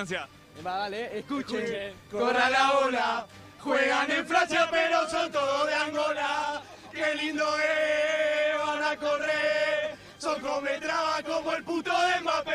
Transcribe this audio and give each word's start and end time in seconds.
Francia. 0.00 0.26
Va, 0.66 0.76
dale, 0.78 1.18
escuchen. 1.18 1.94
Corra 2.10 2.48
la 2.48 2.78
ola, 2.78 3.26
juegan 3.58 4.10
en 4.10 4.26
Francia 4.26 4.66
pero 4.70 5.06
son 5.10 5.30
todos 5.30 5.66
de 5.66 5.74
Angola. 5.74 6.62
Qué 6.90 7.14
lindo 7.16 7.44
es, 7.58 8.58
van 8.66 8.82
a 8.82 8.96
correr, 8.96 9.94
son 10.16 10.40
cometraba 10.40 11.22
como 11.22 11.52
el 11.52 11.62
puto 11.64 11.90
de 11.90 12.20
Mbappé. 12.20 12.52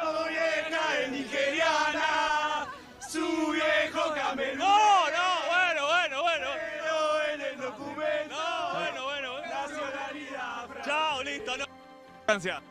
Su 0.00 0.28
vieja 0.28 1.00
es 1.02 1.10
nigeriana, 1.10 2.66
su 3.06 3.50
viejo 3.52 4.14
camerún. 4.14 4.58
No, 4.58 5.10
no, 5.10 5.46
bueno, 5.46 5.86
bueno, 5.88 6.22
bueno. 6.22 6.46
Pero 6.54 7.22
en 7.34 7.40
el 7.42 7.60
documento, 7.60 8.34
No, 8.34 8.78
bueno, 8.78 9.04
bueno. 9.04 9.32
bueno. 9.32 9.46
nacionalidad. 9.46 10.68
Chao, 10.86 11.22
listo, 11.22 11.56
no. 11.58 11.66
Francia. 12.24 12.62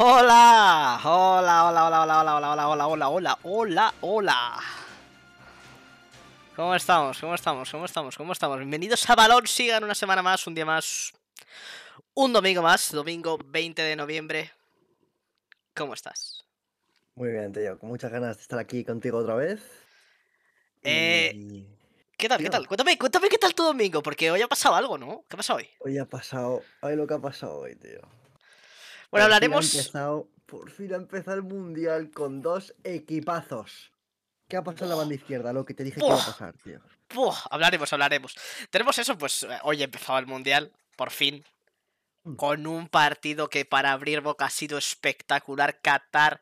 Hola, 0.00 1.00
hola, 1.02 1.64
hola, 1.66 1.86
hola, 1.88 2.02
hola, 2.04 2.20
hola, 2.20 2.36
hola, 2.36 2.52
hola, 2.52 2.68
hola, 2.68 2.88
hola, 2.88 3.08
hola, 3.08 3.38
hola, 3.42 3.94
hola. 4.00 4.58
¿Cómo 6.54 6.74
estamos? 6.76 7.18
¿Cómo 7.18 7.34
estamos? 7.34 7.68
¿Cómo 7.68 7.84
estamos? 7.84 8.16
¿Cómo 8.16 8.32
estamos? 8.32 8.58
Bienvenidos 8.58 9.10
a 9.10 9.16
Balón 9.16 9.48
Sigan 9.48 9.82
una 9.82 9.96
semana 9.96 10.22
más, 10.22 10.46
un 10.46 10.54
día 10.54 10.64
más, 10.64 11.12
un 12.14 12.32
domingo 12.32 12.62
más, 12.62 12.92
domingo 12.92 13.38
20 13.44 13.82
de 13.82 13.96
noviembre. 13.96 14.52
¿Cómo 15.74 15.94
estás? 15.94 16.44
Muy 17.16 17.32
bien, 17.32 17.52
tío. 17.52 17.76
Con 17.76 17.88
muchas 17.88 18.12
ganas 18.12 18.36
de 18.36 18.42
estar 18.42 18.60
aquí 18.60 18.84
contigo 18.84 19.18
otra 19.18 19.34
vez. 19.34 19.60
Eh, 20.84 21.32
Y 21.34 21.66
¿Qué 22.16 22.28
tal? 22.28 22.38
¿Qué 22.38 22.50
tal? 22.50 22.68
Cuéntame, 22.68 22.96
cuéntame 22.96 23.28
qué 23.28 23.38
tal 23.38 23.52
tu 23.52 23.64
domingo, 23.64 24.00
porque 24.00 24.30
hoy 24.30 24.42
ha 24.42 24.48
pasado 24.48 24.76
algo, 24.76 24.96
¿no? 24.96 25.24
¿Qué 25.28 25.34
ha 25.34 25.38
pasado 25.38 25.56
hoy? 25.56 25.68
hoy 25.80 25.98
ha 25.98 26.04
pasado. 26.04 26.62
Ay, 26.82 26.94
lo 26.94 27.04
que 27.04 27.14
ha 27.14 27.18
pasado 27.18 27.58
hoy, 27.58 27.74
tío. 27.74 28.00
Bueno, 29.10 29.10
Por 29.10 29.20
fin 29.20 29.22
hablaremos. 29.22 29.74
empezado- 29.74 30.28
por 30.46 30.70
fin 30.70 30.92
ha 30.94 30.96
empezado 30.96 31.36
el 31.36 31.42
mundial 31.42 32.10
con 32.10 32.40
dos 32.42 32.74
equipazos. 32.84 33.92
¿Qué 34.48 34.56
ha 34.56 34.62
pasado 34.64 34.84
en 34.86 34.90
la 34.90 34.94
banda 34.96 35.14
izquierda? 35.14 35.52
Lo 35.52 35.64
que 35.64 35.74
te 35.74 35.84
dije 35.84 36.00
que 36.00 36.06
iba 36.06 36.14
a 36.22 36.26
pasar, 36.26 36.54
tío. 36.64 36.80
Hablaremos, 37.50 37.92
hablaremos. 37.92 38.34
Tenemos 38.70 38.98
eso, 38.98 39.16
pues 39.18 39.42
eh, 39.42 39.58
hoy 39.62 39.82
ha 39.82 39.84
empezado 39.84 40.18
el 40.18 40.26
Mundial, 40.26 40.72
por 40.96 41.10
fin. 41.10 41.44
Mm. 42.24 42.36
Con 42.36 42.66
un 42.66 42.88
partido 42.88 43.48
que 43.50 43.64
para 43.64 43.92
abrir 43.92 44.20
boca 44.22 44.46
ha 44.46 44.50
sido 44.50 44.78
espectacular. 44.78 45.80
Qatar 45.82 46.40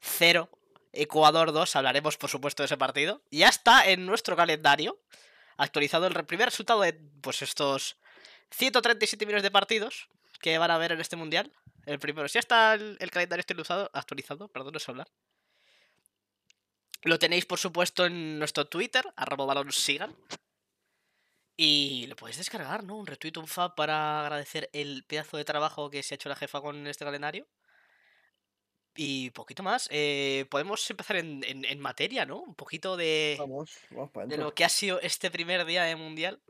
0, 0.00 0.48
Ecuador 0.92 1.52
2. 1.52 1.76
Hablaremos, 1.76 2.16
por 2.16 2.30
supuesto, 2.30 2.62
de 2.62 2.66
ese 2.66 2.76
partido. 2.76 3.22
Ya 3.30 3.48
está 3.48 3.88
en 3.88 4.06
nuestro 4.06 4.36
calendario. 4.36 5.00
Actualizado 5.56 6.06
el 6.06 6.24
primer 6.26 6.46
resultado 6.48 6.80
de 6.82 6.92
pues 7.20 7.42
estos 7.42 7.96
137 8.50 9.26
millones 9.26 9.42
de 9.42 9.50
partidos 9.50 10.08
que 10.40 10.58
van 10.58 10.70
a 10.70 10.78
ver 10.78 10.92
en 10.92 11.00
este 11.00 11.16
Mundial. 11.16 11.52
El 11.86 11.98
primero. 11.98 12.28
Si 12.28 12.34
ya 12.34 12.40
está 12.40 12.74
el, 12.74 12.96
el 13.00 13.10
calendario 13.10 13.40
actualizado, 13.42 13.90
actualizado, 13.92 14.48
perdón, 14.48 14.72
no 14.74 14.78
sé 14.78 14.90
hablar. 14.90 15.08
Lo 17.02 17.18
tenéis, 17.18 17.44
por 17.46 17.58
supuesto, 17.58 18.06
en 18.06 18.38
nuestro 18.38 18.66
Twitter, 18.68 19.04
arroba 19.16 19.44
balón 19.46 19.72
sigan. 19.72 20.16
Y 21.56 22.06
lo 22.06 22.16
podéis 22.16 22.38
descargar, 22.38 22.84
¿no? 22.84 22.96
Un 22.96 23.06
retweet, 23.06 23.36
un 23.38 23.46
fab 23.46 23.74
para 23.74 24.20
agradecer 24.20 24.70
el 24.72 25.04
pedazo 25.04 25.36
de 25.36 25.44
trabajo 25.44 25.90
que 25.90 26.02
se 26.02 26.14
ha 26.14 26.16
hecho 26.16 26.28
la 26.28 26.36
jefa 26.36 26.60
con 26.60 26.86
este 26.86 27.04
calendario. 27.04 27.46
Y 28.94 29.30
poquito 29.30 29.62
más. 29.62 29.88
eh, 29.90 30.46
podemos 30.50 30.88
empezar 30.90 31.16
en, 31.16 31.42
en- 31.44 31.64
en 31.64 31.80
materia, 31.80 32.24
¿no? 32.26 32.38
Un 32.40 32.54
poquito 32.54 32.96
de, 32.96 33.36
Vamos, 33.38 33.70
de 34.26 34.36
lo 34.36 34.54
que 34.54 34.64
ha 34.64 34.68
sido 34.68 35.00
este 35.00 35.30
primer 35.30 35.64
día 35.64 35.82
de 35.84 35.96
Mundial. 35.96 36.40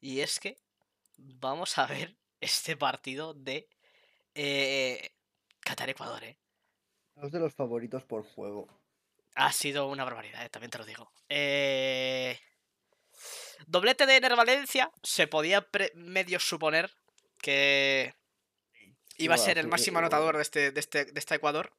Y 0.00 0.20
es 0.20 0.38
que 0.40 0.56
vamos 1.16 1.76
a 1.78 1.86
ver 1.86 2.16
este 2.40 2.76
partido 2.76 3.34
de 3.34 3.68
eh, 4.36 5.10
Qatar-Ecuador, 5.60 6.22
¿eh? 6.24 6.38
Dos 7.14 7.32
de 7.32 7.40
los 7.40 7.54
favoritos 7.54 8.04
por 8.04 8.22
juego. 8.22 8.68
Ha 9.34 9.52
sido 9.52 9.88
una 9.88 10.04
barbaridad, 10.04 10.44
eh, 10.44 10.50
también 10.50 10.70
te 10.70 10.78
lo 10.78 10.84
digo. 10.84 11.10
Eh, 11.28 12.38
Doblete 13.66 14.06
de 14.06 14.16
Ener 14.16 14.36
Valencia. 14.36 14.90
Se 15.02 15.26
podía 15.26 15.66
medio 15.94 16.38
suponer 16.38 16.90
que 17.38 18.14
iba 19.16 19.34
a 19.34 19.38
ser 19.38 19.58
el 19.58 19.68
máximo 19.68 19.98
anotador 19.98 20.36
de 20.36 20.42
este, 20.42 20.70
de 20.70 20.80
este, 20.80 21.06
de 21.06 21.18
este 21.18 21.34
Ecuador. 21.34 21.72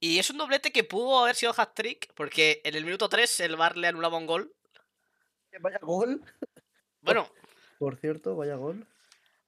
Y 0.00 0.18
es 0.18 0.30
un 0.30 0.38
doblete 0.38 0.72
que 0.72 0.82
pudo 0.82 1.20
haber 1.20 1.36
sido 1.36 1.54
hat-trick, 1.56 2.12
porque 2.14 2.60
en 2.64 2.74
el 2.74 2.84
minuto 2.84 3.08
3 3.08 3.40
el 3.40 3.54
VAR 3.54 3.76
le 3.76 3.86
anulaba 3.86 4.18
un 4.18 4.26
gol. 4.26 4.52
Vaya 5.60 5.78
gol. 5.80 6.24
Bueno, 7.02 7.28
Por 7.78 7.96
cierto, 7.96 8.34
vaya 8.34 8.56
gol. 8.56 8.86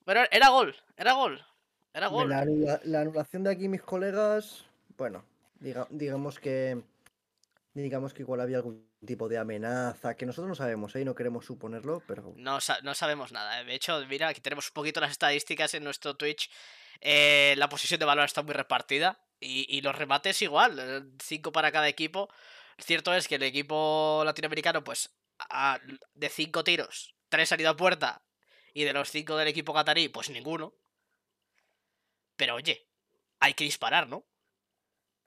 Pero 0.04 0.22
era 0.31 0.48
gol, 0.48 0.75
era 0.97 1.12
gol, 1.12 1.44
era 1.92 2.06
gol. 2.09 2.28
La, 2.28 2.42
anula- 2.42 2.81
la 2.84 3.00
anulación 3.00 3.42
de 3.44 3.50
aquí, 3.50 3.69
mis 3.69 3.82
colegas. 3.82 4.65
Bueno, 4.97 5.25
diga- 5.60 5.87
digamos 5.91 6.38
que. 6.38 6.82
Digamos 7.75 8.14
que 8.14 8.22
igual 8.22 8.41
había 8.41 8.59
algún 8.59 8.88
tipo 9.04 9.28
de 9.28 9.37
amenaza 9.37 10.14
que 10.16 10.26
nosotros 10.26 10.48
no 10.48 10.54
sabemos, 10.54 10.94
¿eh? 10.94 11.00
Y 11.00 11.04
no 11.04 11.14
queremos 11.16 11.44
suponerlo, 11.44 12.03
pero. 12.06 12.32
No, 12.37 12.59
no 12.82 12.94
sabemos 12.94 13.32
nada. 13.32 13.60
eh. 13.60 13.64
De 13.64 13.75
hecho, 13.75 14.00
mira, 14.09 14.28
aquí 14.28 14.41
tenemos 14.41 14.69
un 14.69 14.75
poquito 14.75 15.00
las 15.00 15.11
estadísticas 15.11 15.75
en 15.75 15.82
nuestro 15.82 16.14
Twitch. 16.17 16.49
Eh, 17.00 17.55
la 17.58 17.69
posición 17.69 17.99
de 17.99 18.06
balón 18.06 18.25
está 18.26 18.43
muy 18.43 18.55
repartida. 18.55 19.19
Y, 19.40 19.67
y 19.76 19.81
los 19.82 19.96
remates 19.96 20.40
igual. 20.43 21.12
5 21.20 21.50
para 21.50 21.73
cada 21.73 21.88
equipo. 21.88 22.28
Cierto 22.78 23.12
es 23.12 23.26
que 23.26 23.34
el 23.34 23.43
equipo 23.43 24.23
latinoamericano, 24.25 24.84
pues, 24.84 25.11
a- 25.38 25.81
de 26.14 26.28
5 26.28 26.62
tiros, 26.62 27.17
3 27.28 27.50
han 27.50 27.61
ido 27.61 27.70
a 27.70 27.76
puerta. 27.76 28.23
Y 28.75 28.85
de 28.85 28.93
los 28.93 29.09
5 29.11 29.37
del 29.37 29.49
equipo 29.49 29.73
catarí, 29.73 30.09
pues 30.09 30.29
ninguno. 30.31 30.75
Pero 32.37 32.56
oye, 32.56 32.87
hay 33.41 33.55
que 33.55 33.65
disparar, 33.65 34.09
¿no? 34.09 34.26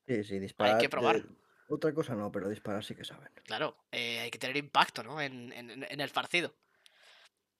Sí, 0.05 0.23
sí, 0.23 0.37
disparar. 0.39 0.79
que 0.79 0.89
probar. 0.89 1.23
de- 1.23 1.35
Otra 1.69 1.93
cosa 1.93 2.13
no, 2.15 2.31
pero 2.31 2.49
disparar 2.49 2.83
sí 2.83 2.93
que 2.95 3.03
saben. 3.03 3.29
Claro, 3.45 3.77
eh, 3.91 4.19
hay 4.19 4.29
que 4.31 4.37
tener 4.37 4.55
impacto, 4.57 5.01
¿no? 5.03 5.19
En, 5.21 5.51
en- 5.53 5.85
en 5.89 6.01
el 6.01 6.09
partido. 6.09 6.53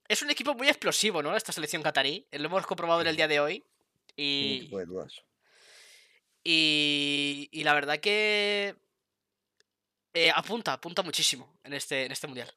Es 0.07 0.22
un 0.22 0.30
equipo 0.30 0.54
muy 0.54 0.68
explosivo, 0.69 1.22
¿no? 1.24 1.36
Esta 1.36 1.51
selección 1.51 1.81
catarí. 1.84 2.28
Lo 2.31 2.45
hemos 2.45 2.66
comprobado 2.68 3.01
en 3.01 3.07
el 3.07 3.16
día 3.18 3.28
de 3.28 3.39
hoy. 3.42 3.66
Sin 4.16 4.25
Y, 4.25 4.68
de 4.69 4.86
dudas. 4.86 5.24
y, 6.44 7.50
y 7.51 7.63
la 7.63 7.74
verdad 7.74 8.00
que 8.00 8.75
eh, 10.13 10.31
apunta, 10.34 10.74
apunta 10.74 11.01
muchísimo 11.04 11.60
en 11.63 11.74
este, 11.74 12.06
en 12.06 12.12
este 12.12 12.28
mundial. 12.28 12.54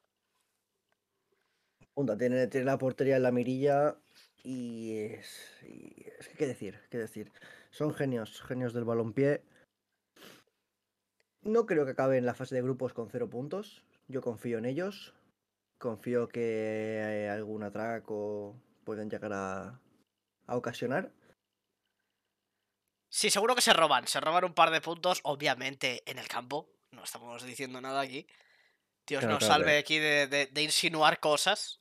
Punta, 2.01 2.17
tiene, 2.17 2.47
tiene 2.47 2.65
la 2.65 2.79
portería 2.79 3.17
en 3.17 3.23
la 3.23 3.31
mirilla 3.31 3.95
y 4.43 4.95
es, 5.03 5.61
y 5.69 6.07
es 6.19 6.29
qué 6.29 6.47
decir, 6.47 6.81
qué 6.89 6.97
decir. 6.97 7.31
Son 7.71 7.93
genios, 7.93 8.41
genios 8.41 8.73
del 8.73 8.85
balompié. 8.85 9.43
No 11.43 11.67
creo 11.67 11.85
que 11.85 11.91
acabe 11.91 12.17
en 12.17 12.25
la 12.25 12.33
fase 12.33 12.55
de 12.55 12.63
grupos 12.63 12.95
con 12.95 13.11
cero 13.11 13.29
puntos. 13.29 13.85
Yo 14.09 14.23
confío 14.23 14.57
en 14.57 14.65
ellos. 14.65 15.13
Confío 15.77 16.27
que 16.29 17.29
algún 17.31 17.65
atraco 17.65 18.57
pueden 18.85 19.11
llegar 19.11 19.35
a, 19.35 19.79
a 20.47 20.57
ocasionar. 20.57 21.13
Sí, 23.11 23.29
seguro 23.29 23.55
que 23.55 23.61
se 23.61 23.75
roban. 23.75 24.07
Se 24.07 24.21
roban 24.21 24.47
un 24.47 24.55
par 24.55 24.71
de 24.71 24.81
puntos, 24.81 25.21
obviamente, 25.25 26.03
en 26.11 26.19
el 26.19 26.29
campo. 26.29 26.67
No 26.93 27.05
estamos 27.05 27.43
diciendo 27.45 27.79
nada 27.83 28.01
aquí. 28.01 28.27
Dios 29.07 29.21
Claro, 29.21 29.35
nos 29.35 29.45
salve 29.45 29.77
aquí 29.77 29.99
de, 29.99 30.29
de- 30.29 30.47
de 30.47 30.63
insinuar 30.63 31.21
cosas. 31.21 31.77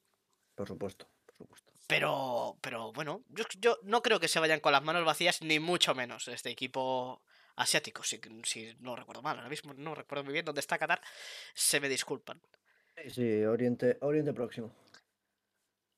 Por 0.60 0.68
supuesto, 0.68 1.08
por 1.26 1.38
supuesto. 1.38 1.72
Pero, 1.88 2.58
pero 2.60 2.92
bueno, 2.92 3.24
yo, 3.30 3.46
yo 3.60 3.78
no 3.84 4.02
creo 4.02 4.20
que 4.20 4.28
se 4.28 4.42
vayan 4.42 4.60
con 4.60 4.74
las 4.74 4.84
manos 4.84 5.06
vacías, 5.06 5.42
ni 5.42 5.58
mucho 5.58 5.96
menos 5.96 6.28
este 6.28 6.50
equipo 6.50 7.24
asiático, 7.56 8.04
si, 8.04 8.20
si 8.44 8.76
no 8.82 8.94
recuerdo 8.98 9.22
mal. 9.22 9.38
Ahora 9.38 9.48
mismo 9.48 9.74
no 9.74 9.96
recuerdo 9.96 10.26
muy 10.26 10.34
bien 10.34 10.44
dónde 10.44 10.60
está 10.60 10.78
Qatar. 10.78 11.00
Se 11.54 11.80
me 11.80 11.88
disculpan. 11.88 12.42
Sí, 12.98 13.10
sí, 13.10 13.46
Oriente, 13.46 14.00
Oriente 14.02 14.34
Próximo. 14.34 14.76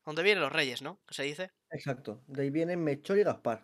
¿Dónde 0.06 0.22
vienen 0.22 0.44
los 0.44 0.54
reyes, 0.54 0.84
no? 0.84 1.02
¿Qué 1.08 1.16
se 1.16 1.24
dice? 1.24 1.52
Exacto. 1.72 2.22
De 2.28 2.44
ahí 2.44 2.52
vienen 2.52 2.84
Melchor 2.84 3.18
y 3.18 3.24
Gaspar. 3.24 3.64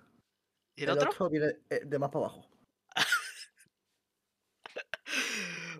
¿Y 0.75 0.83
el 0.85 0.89
otro? 0.89 1.29
viene 1.29 1.59
eh, 1.69 1.81
de 1.85 1.99
más 1.99 2.09
para 2.09 2.25
abajo. 2.25 2.49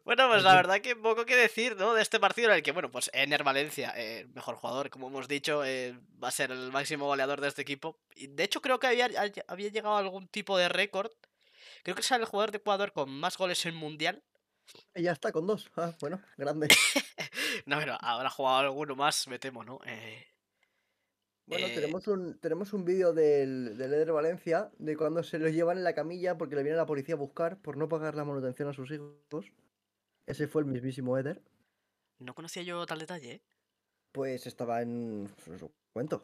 Bueno, 0.07 0.29
pues 0.29 0.41
la 0.41 0.55
verdad 0.55 0.79
que 0.79 0.95
poco 0.95 1.25
que 1.25 1.35
decir, 1.35 1.75
¿no? 1.75 1.93
De 1.93 2.01
este 2.01 2.17
partido 2.17 2.49
en 2.49 2.55
el 2.55 2.63
que, 2.63 2.71
bueno, 2.71 2.89
pues 2.89 3.11
Ener 3.11 3.43
Valencia, 3.43 3.93
eh, 3.97 4.25
mejor 4.33 4.55
jugador, 4.55 4.89
como 4.89 5.09
hemos 5.09 5.27
dicho, 5.27 5.65
eh, 5.65 5.99
va 6.23 6.29
a 6.29 6.31
ser 6.31 6.49
el 6.49 6.71
máximo 6.71 7.07
goleador 7.07 7.41
de 7.41 7.49
este 7.49 7.63
equipo. 7.63 7.99
Y 8.15 8.27
de 8.27 8.45
hecho, 8.45 8.61
creo 8.61 8.79
que 8.79 8.87
había, 8.87 9.09
había 9.49 9.69
llegado 9.69 9.97
a 9.97 9.99
algún 9.99 10.29
tipo 10.29 10.57
de 10.57 10.69
récord. 10.69 11.11
Creo 11.83 11.93
que 11.93 11.99
es 11.99 12.11
el 12.11 12.23
jugador 12.23 12.51
de 12.51 12.59
Ecuador 12.59 12.93
con 12.93 13.09
más 13.09 13.37
goles 13.37 13.65
en 13.65 13.75
mundial. 13.75 14.23
Y 14.95 15.03
ya 15.03 15.11
está, 15.11 15.33
con 15.33 15.45
dos. 15.45 15.69
Ah, 15.75 15.93
bueno, 15.99 16.21
grande. 16.37 16.69
No, 17.65 17.77
pero 17.77 17.97
habrá 17.99 18.29
jugado 18.29 18.59
alguno 18.59 18.95
más, 18.95 19.27
me 19.27 19.39
temo, 19.39 19.65
¿no? 19.65 19.81
Eh, 19.85 20.25
Bueno, 21.47 21.67
Eh, 21.67 21.75
tenemos 21.75 22.07
un, 22.07 22.39
tenemos 22.39 22.71
un 22.71 22.85
vídeo 22.85 23.11
del, 23.11 23.77
del 23.77 23.93
Eder 23.93 24.13
Valencia 24.13 24.71
de 24.77 24.95
cuando 24.95 25.21
se 25.21 25.37
lo 25.37 25.49
llevan 25.49 25.79
en 25.79 25.83
la 25.83 25.93
camilla 25.93 26.37
porque 26.37 26.55
le 26.55 26.63
viene 26.63 26.77
la 26.77 26.85
policía 26.85 27.15
a 27.15 27.17
buscar 27.17 27.61
por 27.61 27.75
no 27.75 27.89
pagar 27.89 28.15
la 28.15 28.23
manutención 28.23 28.69
a 28.69 28.73
sus 28.73 28.89
hijos. 28.91 29.51
Ese 30.27 30.47
fue 30.47 30.61
el 30.61 30.67
mismísimo 30.67 31.17
Eder. 31.17 31.41
no 32.19 32.35
conocía 32.35 32.61
yo 32.61 32.85
tal 32.85 32.99
detalle, 32.99 33.31
¿eh? 33.31 33.41
pues 34.11 34.47
estaba 34.47 34.81
en. 34.81 35.29
lo 35.59 35.71
cuento. 35.93 36.23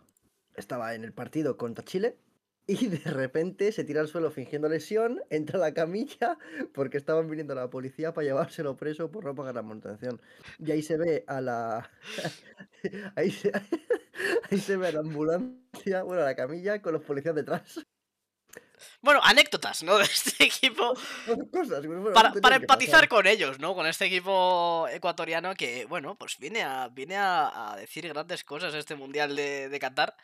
Estaba 0.55 0.93
en 0.93 1.03
el 1.03 1.13
partido 1.13 1.57
contra 1.57 1.85
Chile 1.85 2.17
y 2.65 2.87
de 2.87 3.11
repente 3.11 3.71
se 3.71 3.83
tira 3.83 4.01
al 4.01 4.07
suelo 4.07 4.31
fingiendo 4.31 4.69
lesión, 4.69 5.21
entra 5.29 5.57
a 5.57 5.61
la 5.61 5.73
camilla 5.73 6.37
porque 6.73 6.97
estaban 6.97 7.29
viniendo 7.29 7.55
la 7.55 7.69
policía 7.69 8.13
para 8.13 8.25
llevárselo 8.25 8.77
preso 8.77 9.11
por 9.11 9.25
no 9.25 9.35
pagar 9.35 9.55
la 9.55 9.61
manutención. 9.61 10.19
Y 10.59 10.71
ahí 10.71 10.81
se 10.81 10.97
ve 10.97 11.23
a 11.27 11.39
la. 11.39 11.89
ahí, 13.15 13.31
se... 13.31 13.51
ahí 14.49 14.57
se 14.59 14.77
ve 14.77 14.87
a 14.87 14.91
la 14.93 14.99
ambulancia, 14.99 16.03
bueno, 16.03 16.23
a 16.23 16.25
la 16.25 16.35
camilla 16.35 16.81
con 16.81 16.93
los 16.93 17.03
policías 17.03 17.35
detrás. 17.35 17.85
Bueno, 19.01 19.19
anécdotas, 19.23 19.83
¿no? 19.83 19.97
De 19.99 20.03
este 20.05 20.43
equipo. 20.45 20.93
Cosas, 21.51 21.85
bueno, 21.85 22.13
Para, 22.13 22.29
no 22.29 22.33
tenían 22.35 22.41
para 22.41 22.57
que 22.57 22.63
empatizar 22.63 23.07
con 23.07 23.27
ellos, 23.27 23.59
¿no? 23.59 23.75
Con 23.75 23.85
este 23.87 24.05
equipo 24.05 24.87
ecuatoriano 24.91 25.53
que, 25.55 25.85
bueno, 25.85 26.15
pues 26.15 26.37
viene 26.37 26.63
a, 26.63 26.87
viene 26.89 27.15
a, 27.17 27.73
a 27.73 27.75
decir 27.77 28.07
grandes 28.07 28.43
cosas 28.43 28.73
este 28.73 28.95
Mundial 28.95 29.35
de, 29.35 29.69
de 29.69 29.79
Qatar. 29.79 30.15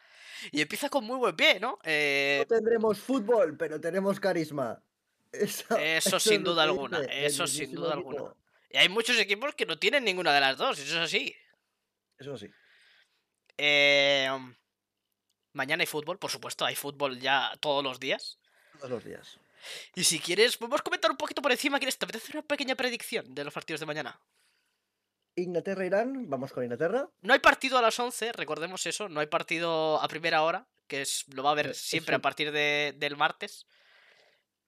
Y 0.52 0.62
empieza 0.62 0.90
con 0.90 1.04
muy 1.04 1.18
buen 1.18 1.36
pie, 1.36 1.60
¿no? 1.60 1.80
Eh, 1.84 2.46
No 2.48 2.56
tendremos 2.56 2.98
fútbol, 3.00 3.58
pero 3.58 3.80
tenemos 3.82 4.20
carisma. 4.20 4.82
Eso, 5.32 5.78
Eso 5.78 6.18
es 6.18 6.24
sin 6.24 6.44
duda 6.44 6.64
alguna, 6.64 7.02
dice 7.02 7.26
eso 7.26 7.46
sin 7.46 7.76
duda 7.76 7.94
equipo. 7.94 8.10
alguna. 8.18 8.36
y 8.72 8.78
hay 8.78 8.90
muchos 8.90 9.18
equipos 9.20 9.54
que 9.54 9.66
no 9.68 9.78
tienen 9.78 10.04
ninguna 10.04 10.34
de 10.34 10.40
las 10.40 10.58
dos, 10.58 10.80
eso 10.80 10.98
es 10.98 11.04
así. 11.04 11.36
Eso 12.18 12.36
sí. 12.38 12.50
Eh, 13.58 14.30
mañana 15.54 15.82
hay 15.84 15.88
fútbol, 15.88 16.18
por 16.18 16.32
supuesto, 16.32 16.66
hay 16.66 16.76
fútbol 16.76 17.20
ya 17.20 17.52
todos 17.60 17.84
los 17.84 18.00
días. 18.00 18.38
Todos 18.80 18.92
los 18.92 19.04
días. 19.04 19.38
Y 19.96 20.04
si 20.04 20.20
quieres, 20.20 20.58
podemos 20.58 20.81
comentar 20.81 21.12
un 21.12 21.18
poquito 21.18 21.42
por 21.42 21.52
encima. 21.52 21.78
¿Quieres? 21.80 21.98
¿Te 21.98 22.06
apetece 22.06 22.26
hacer 22.26 22.38
una 22.38 22.48
pequeña 22.48 22.76
predicción 22.76 23.34
de 23.36 23.44
los 23.44 23.54
partidos 23.54 23.80
de 23.81 23.86
mañana? 23.86 24.20
Inglaterra-Irán, 25.36 26.30
vamos 26.30 26.52
con 26.52 26.64
Inglaterra. 26.64 27.08
No 27.22 27.34
hay 27.34 27.40
partido 27.40 27.78
a 27.78 27.81
las 27.81 27.98
11, 28.00 28.31
recordemos 28.34 28.86
eso. 28.86 29.08
No 29.10 29.20
hay 29.20 29.28
partido 29.28 30.02
a 30.02 30.08
primera 30.08 30.44
hora, 30.44 30.66
que 30.88 31.02
es, 31.02 31.26
lo 31.34 31.44
va 31.44 31.50
a 31.50 31.54
haber 31.54 31.68
Eh, 31.68 31.74
siempre 31.74 32.16
a 32.16 32.20
partir 32.20 32.52
de- 32.52 32.94
del 32.98 33.16
martes. 33.16 33.66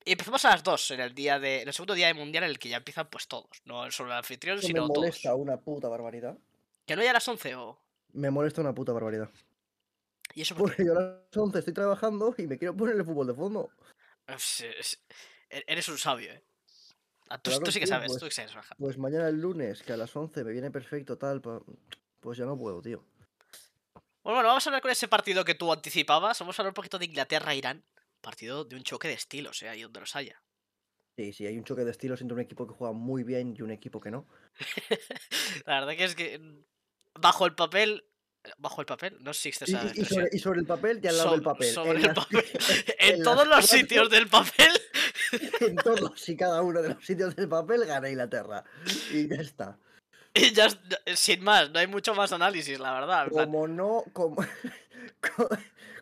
Y 0.05 0.13
empezamos 0.13 0.43
a 0.45 0.49
las 0.51 0.63
2 0.63 0.91
en 0.91 0.99
el 1.01 1.13
día 1.13 1.39
de. 1.39 1.61
en 1.61 1.67
el 1.67 1.73
segundo 1.73 1.93
día 1.93 2.07
de 2.07 2.13
mundial 2.13 2.43
en 2.45 2.49
el 2.51 2.59
que 2.59 2.69
ya 2.69 2.77
empiezan 2.77 3.07
pues 3.09 3.27
todos. 3.27 3.49
No 3.65 3.89
solo 3.91 4.11
el 4.11 4.17
anfitrión, 4.17 4.57
me 4.57 4.61
sino 4.63 4.87
todos. 4.87 4.97
molesta 4.97 5.35
una 5.35 5.57
puta 5.57 5.87
barbaridad. 5.89 6.37
Que 6.85 6.95
no 6.95 7.01
haya 7.01 7.11
a 7.11 7.13
las 7.15 7.27
11 7.27 7.55
o. 7.55 7.79
Me 8.13 8.31
molesta 8.31 8.61
una 8.61 8.73
puta 8.73 8.93
barbaridad. 8.93 9.29
¿Y 10.33 10.41
eso 10.41 10.55
por 10.55 10.71
qué? 10.75 10.83
Porque 10.83 10.85
yo 10.85 10.97
a 10.97 11.01
las 11.01 11.37
11 11.37 11.59
estoy 11.59 11.73
trabajando 11.73 12.33
y 12.37 12.47
me 12.47 12.57
quiero 12.57 12.75
poner 12.75 12.95
el 12.95 13.05
fútbol 13.05 13.27
de 13.27 13.33
fondo. 13.33 13.69
Es- 14.27 14.61
es- 14.61 15.03
e- 15.49 15.63
Eres 15.67 15.87
un 15.89 15.97
sabio, 15.97 16.31
eh. 16.31 16.43
Ah, 17.29 17.37
Tú, 17.37 17.49
Claro, 17.51 17.63
tú 17.65 17.71
sí 17.71 17.79
que 17.79 17.87
sabes, 17.87 18.11
tú 18.11 18.19
pues- 18.19 18.21
sí 18.21 18.29
que 18.29 18.35
sabes, 18.35 18.53
Raja. 18.53 18.75
Pues 18.77 18.97
mañana 18.97 19.27
el 19.29 19.39
lunes, 19.39 19.83
que 19.83 19.93
a 19.93 19.97
las 19.97 20.13
11 20.15 20.43
me 20.43 20.51
viene 20.51 20.69
perfecto 20.71 21.17
tal, 21.17 21.41
pues 22.19 22.37
ya 22.37 22.45
no 22.45 22.57
puedo, 22.57 22.81
tío. 22.81 23.05
Bueno, 24.23 24.35
bueno, 24.37 24.49
vamos 24.49 24.65
a 24.67 24.69
hablar 24.69 24.81
con 24.81 24.91
ese 24.91 25.07
partido 25.07 25.43
que 25.45 25.55
tú 25.55 25.71
anticipabas. 25.71 26.39
Vamos 26.39 26.57
a 26.57 26.61
hablar 26.61 26.71
un 26.71 26.75
poquito 26.75 26.99
de 26.99 27.05
Inglaterra-Irán. 27.05 27.83
Partido 28.19 28.65
de 28.65 28.75
un 28.75 28.83
choque 28.83 29.07
de 29.07 29.15
estilos, 29.15 29.63
eh, 29.63 29.69
ahí 29.69 29.81
donde 29.81 29.99
los 30.01 30.15
haya. 30.15 30.43
Sí, 31.17 31.33
sí, 31.33 31.47
hay 31.47 31.57
un 31.57 31.63
choque 31.63 31.83
de 31.83 31.91
estilos 31.91 32.21
entre 32.21 32.35
un 32.35 32.41
equipo 32.41 32.67
que 32.67 32.73
juega 32.73 32.93
muy 32.93 33.23
bien 33.23 33.55
y 33.57 33.61
un 33.63 33.71
equipo 33.71 33.99
que 33.99 34.11
no. 34.11 34.27
La 35.65 35.79
verdad 35.79 35.95
que 35.97 36.03
es 36.03 36.15
que. 36.15 36.37
mm, 36.39 36.63
Bajo 37.19 37.45
el 37.45 37.55
papel. 37.55 38.05
Bajo 38.57 38.81
el 38.81 38.87
papel, 38.87 39.17
no 39.21 39.31
existe 39.31 39.65
esa 39.65 39.83
y- 39.95 40.01
y 40.01 40.05
sobre, 40.05 40.29
y 40.31 40.39
sobre 40.39 40.59
el 40.61 40.65
papel 40.65 40.99
y 41.03 41.07
al 41.07 41.17
lado 41.17 41.31
del 41.31 41.41
papel. 41.43 41.73
sobre 41.73 41.91
en 41.91 41.97
el 41.97 42.03
las- 42.03 42.15
papel. 42.15 42.45
en 42.99 43.09
En 43.13 43.17
las 43.19 43.23
todos 43.23 43.47
los 43.47 43.65
sitios 43.67 44.09
del 44.09 44.27
papel. 44.27 44.71
En 45.61 45.75
todos 45.75 46.27
y 46.29 46.35
cada 46.35 46.61
uno 46.61 46.81
de 46.81 46.89
los 46.95 47.05
sitios 47.05 47.35
del 47.35 47.47
papel 47.47 47.85
gana 47.85 48.09
Inglaterra. 48.09 48.63
Y 49.11 49.27
ya 49.29 49.35
está. 49.41 49.77
Y 50.33 50.51
ya, 50.53 50.65
es- 51.05 51.19
sin 51.19 51.43
más, 51.43 51.69
no 51.71 51.79
hay 51.79 51.87
mucho 51.87 52.13
más 52.15 52.31
análisis, 52.31 52.79
la 52.79 52.93
verdad. 52.93 53.27
Como 53.29 53.67
no, 53.67 54.03
como, 54.13 54.37
co- 55.35 55.49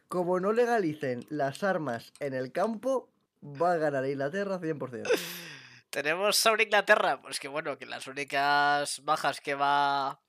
como 0.08 0.40
no 0.40 0.52
legalicen 0.54 1.26
las 1.30 1.64
armas 1.64 2.14
en 2.20 2.34
el 2.34 2.52
campo, 2.52 3.10
va 3.44 3.74
a 3.74 3.78
ganar 3.78 4.06
Inglaterra 4.06 4.60
100%. 4.60 5.10
Tenemos 5.90 6.36
sobre 6.38 6.64
Inglaterra, 6.64 7.22
pues 7.22 7.40
que 7.40 7.48
bueno, 7.48 7.78
que 7.78 7.86
las 7.86 8.08
únicas 8.08 9.04
bajas 9.04 9.42
que 9.42 9.56
va 9.56 10.20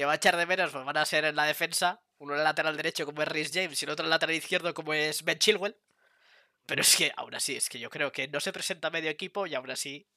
que 0.00 0.06
va 0.06 0.12
a 0.12 0.16
echar 0.16 0.34
de 0.38 0.46
menos 0.46 0.72
pues 0.72 0.82
van 0.82 0.96
a 0.96 1.04
ser 1.04 1.26
en 1.26 1.36
la 1.36 1.44
defensa, 1.44 2.00
uno 2.16 2.32
en 2.32 2.38
el 2.38 2.44
lateral 2.44 2.74
derecho 2.74 3.04
como 3.04 3.20
es 3.20 3.28
Rhys 3.28 3.50
James 3.52 3.82
y 3.82 3.84
el 3.84 3.90
otro 3.90 4.04
en 4.04 4.06
el 4.06 4.10
lateral 4.12 4.34
izquierdo 4.34 4.72
como 4.72 4.94
es 4.94 5.22
Ben 5.24 5.38
Chilwell. 5.38 5.76
Pero 6.64 6.80
es 6.80 6.96
que 6.96 7.12
aún 7.18 7.34
así, 7.34 7.54
es 7.54 7.68
que 7.68 7.78
yo 7.78 7.90
creo 7.90 8.10
que 8.10 8.26
no 8.26 8.40
se 8.40 8.50
presenta 8.50 8.88
medio 8.88 9.10
equipo 9.10 9.46
y 9.46 9.54
aún 9.54 9.70
así 9.70 10.08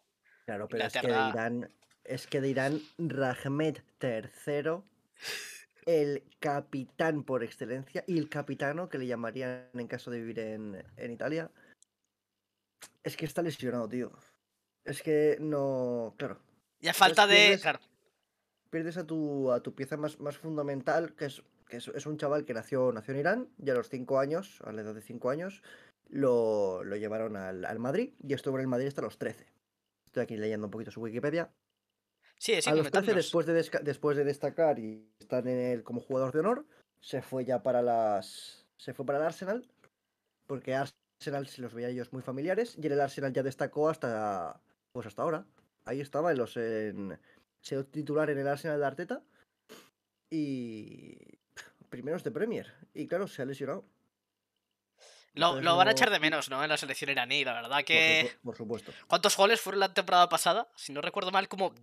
Claro, 0.45 0.69
pero 0.69 0.85
es 0.85 0.93
que 0.93 1.07
de 1.07 1.29
Irán, 1.29 1.69
es 2.05 2.27
que 2.27 2.39
de 2.39 2.47
Irán, 2.47 2.81
Rahmed 2.97 3.79
III, 4.01 4.83
el 5.85 6.23
capitán 6.39 7.25
por 7.25 7.43
excelencia, 7.43 8.05
y 8.07 8.17
el 8.17 8.29
capitano 8.29 8.87
que 8.87 8.99
le 8.99 9.07
llamarían 9.07 9.69
en 9.73 9.87
caso 9.87 10.11
de 10.11 10.19
vivir 10.19 10.39
en, 10.39 10.81
en 10.95 11.11
Italia, 11.11 11.51
es 13.03 13.17
que 13.17 13.25
está 13.25 13.41
lesionado, 13.41 13.89
tío. 13.89 14.13
Es 14.85 15.01
que 15.01 15.35
no. 15.41 16.15
Claro. 16.17 16.39
y 16.79 16.87
a 16.87 16.93
falta 16.93 17.27
de... 17.27 17.59
Claro, 17.61 17.81
Pierdes 18.73 18.97
a 18.97 19.05
tu, 19.05 19.51
a 19.51 19.61
tu 19.61 19.75
pieza 19.75 19.97
más, 19.97 20.19
más 20.19 20.35
fundamental, 20.39 21.13
que, 21.13 21.25
es, 21.25 21.43
que 21.67 21.77
es, 21.77 21.89
es 21.89 22.07
un 22.07 22.17
chaval 22.17 22.43
que 22.43 22.55
nació, 22.55 22.91
nació 22.91 23.13
en 23.13 23.19
Irán, 23.19 23.49
y 23.63 23.69
a 23.69 23.75
los 23.75 23.87
5 23.87 24.17
años, 24.17 24.63
a 24.65 24.71
la 24.71 24.81
edad 24.81 24.95
de 24.95 25.01
5 25.03 25.29
años, 25.29 25.61
lo, 26.09 26.83
lo 26.83 26.95
llevaron 26.95 27.35
al, 27.35 27.65
al 27.65 27.77
Madrid, 27.77 28.13
y 28.27 28.33
estuvo 28.33 28.55
en 28.55 28.61
el 28.61 28.67
Madrid 28.67 28.87
hasta 28.87 29.03
los 29.03 29.19
13. 29.19 29.45
Estoy 30.07 30.23
aquí 30.23 30.37
leyendo 30.37 30.65
un 30.65 30.71
poquito 30.71 30.89
su 30.89 31.01
Wikipedia. 31.01 31.51
sí, 32.39 32.59
sí, 32.63 32.67
a 32.67 32.73
los 32.73 32.89
13, 32.89 32.89
comentadnos. 32.89 33.15
después 33.15 33.45
de, 33.45 33.79
después 33.83 34.17
de 34.17 34.23
destacar 34.23 34.79
y 34.79 35.07
estar 35.19 35.47
en 35.47 35.59
el, 35.59 35.83
como 35.83 36.01
jugador 36.01 36.33
de 36.33 36.39
honor, 36.39 36.65
se 36.99 37.21
fue 37.21 37.45
ya 37.45 37.61
para 37.61 37.83
las. 37.83 38.65
Se 38.77 38.95
fue 38.95 39.05
para 39.05 39.19
el 39.19 39.25
Arsenal. 39.25 39.67
Porque 40.47 40.73
Arsenal 40.73 41.45
se 41.45 41.61
los 41.61 41.75
veía 41.75 41.89
ellos 41.89 42.11
muy 42.11 42.23
familiares. 42.23 42.75
Y 42.81 42.87
en 42.87 42.93
el 42.93 43.01
Arsenal 43.01 43.33
ya 43.33 43.43
destacó 43.43 43.89
hasta. 43.89 44.59
Pues 44.93 45.05
hasta 45.05 45.21
ahora. 45.21 45.45
Ahí 45.85 46.01
estaba 46.01 46.31
en 46.31 46.37
los. 46.39 46.57
En, 46.57 47.19
se 47.63 47.75
dio 47.75 47.85
titular 47.85 48.29
en 48.29 48.37
el 48.37 48.47
Arsenal 48.47 48.79
de 48.79 48.85
Arteta. 48.85 49.23
Y. 50.29 51.17
Primeros 51.89 52.23
de 52.23 52.31
Premier. 52.31 52.73
Y 52.93 53.07
claro, 53.07 53.27
se 53.27 53.41
ha 53.41 53.45
lesionado. 53.45 53.85
Lo, 55.35 55.61
lo 55.61 55.75
van 55.77 55.87
a 55.87 55.91
echar 55.91 56.11
de 56.11 56.19
menos, 56.19 56.49
¿no? 56.49 56.63
En 56.63 56.69
la 56.69 56.77
selección 56.77 57.09
iraní, 57.09 57.43
la 57.43 57.53
verdad 57.53 57.83
que... 57.83 58.31
por 58.43 58.55
supuesto. 58.55 58.91
¿Cuántos 59.07 59.35
goles 59.35 59.59
fueron 59.59 59.79
la 59.79 59.91
temporada 59.93 60.29
pasada? 60.29 60.69
Si 60.75 60.93
no 60.93 61.01
recuerdo 61.01 61.31
mal, 61.31 61.47
como 61.47 61.73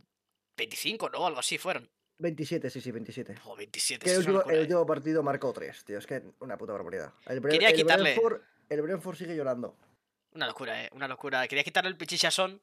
25, 0.57 1.11
¿no? 1.11 1.27
Algo 1.27 1.41
así 1.41 1.59
fueron. 1.59 1.89
27, 2.19 2.71
sí, 2.71 2.81
sí, 2.81 2.91
27. 2.93 3.39
O 3.47 3.57
27. 3.57 4.05
Que 4.05 4.11
es 4.13 4.19
el 4.19 4.31
último, 4.31 4.51
el 4.51 4.57
¿eh? 4.59 4.61
último 4.63 4.87
partido 4.87 5.23
marcó 5.25 5.53
3, 5.53 5.85
tío. 5.85 5.99
Es 5.99 6.07
que 6.07 6.23
una 6.41 6.57
puta 6.57 6.75
barbaridad. 6.75 7.13
El, 7.27 7.41
Bre- 7.43 7.51
Quería 7.51 7.71
el 7.71 7.77
quitarle- 7.77 8.15
Brentford, 8.15 8.41
el 8.69 8.83
Brentford 8.83 9.17
sigue 9.17 9.35
llorando. 9.37 9.77
Una 10.33 10.47
locura, 10.47 10.85
¿eh? 10.85 10.91
Una 10.93 11.09
locura. 11.09 11.47
Quería 11.49 11.65
quitarle 11.65 11.91
el 11.91 11.97
pichichasón. 11.97 12.61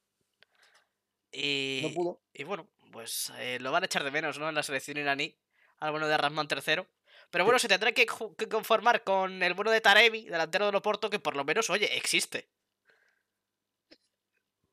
Y... 1.33 1.81
No 1.83 1.93
pudo. 1.93 2.21
Y 2.33 2.43
bueno, 2.45 2.67
pues 2.91 3.31
eh, 3.37 3.57
lo 3.59 3.71
van 3.71 3.83
a 3.83 3.85
echar 3.85 4.03
de 4.03 4.11
menos, 4.11 4.39
¿no? 4.39 4.49
En 4.49 4.55
la 4.55 4.63
selección 4.63 4.97
iraní. 4.97 5.37
Al 5.79 5.91
bueno 5.91 6.07
de 6.07 6.17
Rasman 6.17 6.47
III. 6.49 6.83
Pero 7.29 7.43
bueno, 7.43 7.59
se 7.59 7.67
tendrá 7.67 7.91
que, 7.91 8.05
conformar 8.05 9.03
con 9.03 9.43
el 9.43 9.53
bueno 9.53 9.71
de 9.71 9.81
Tarevi, 9.81 10.25
delantero 10.25 10.71
de 10.71 10.77
Oporto, 10.77 11.09
que 11.09 11.19
por 11.19 11.35
lo 11.35 11.43
menos, 11.43 11.69
oye, 11.69 11.95
existe. 11.97 12.49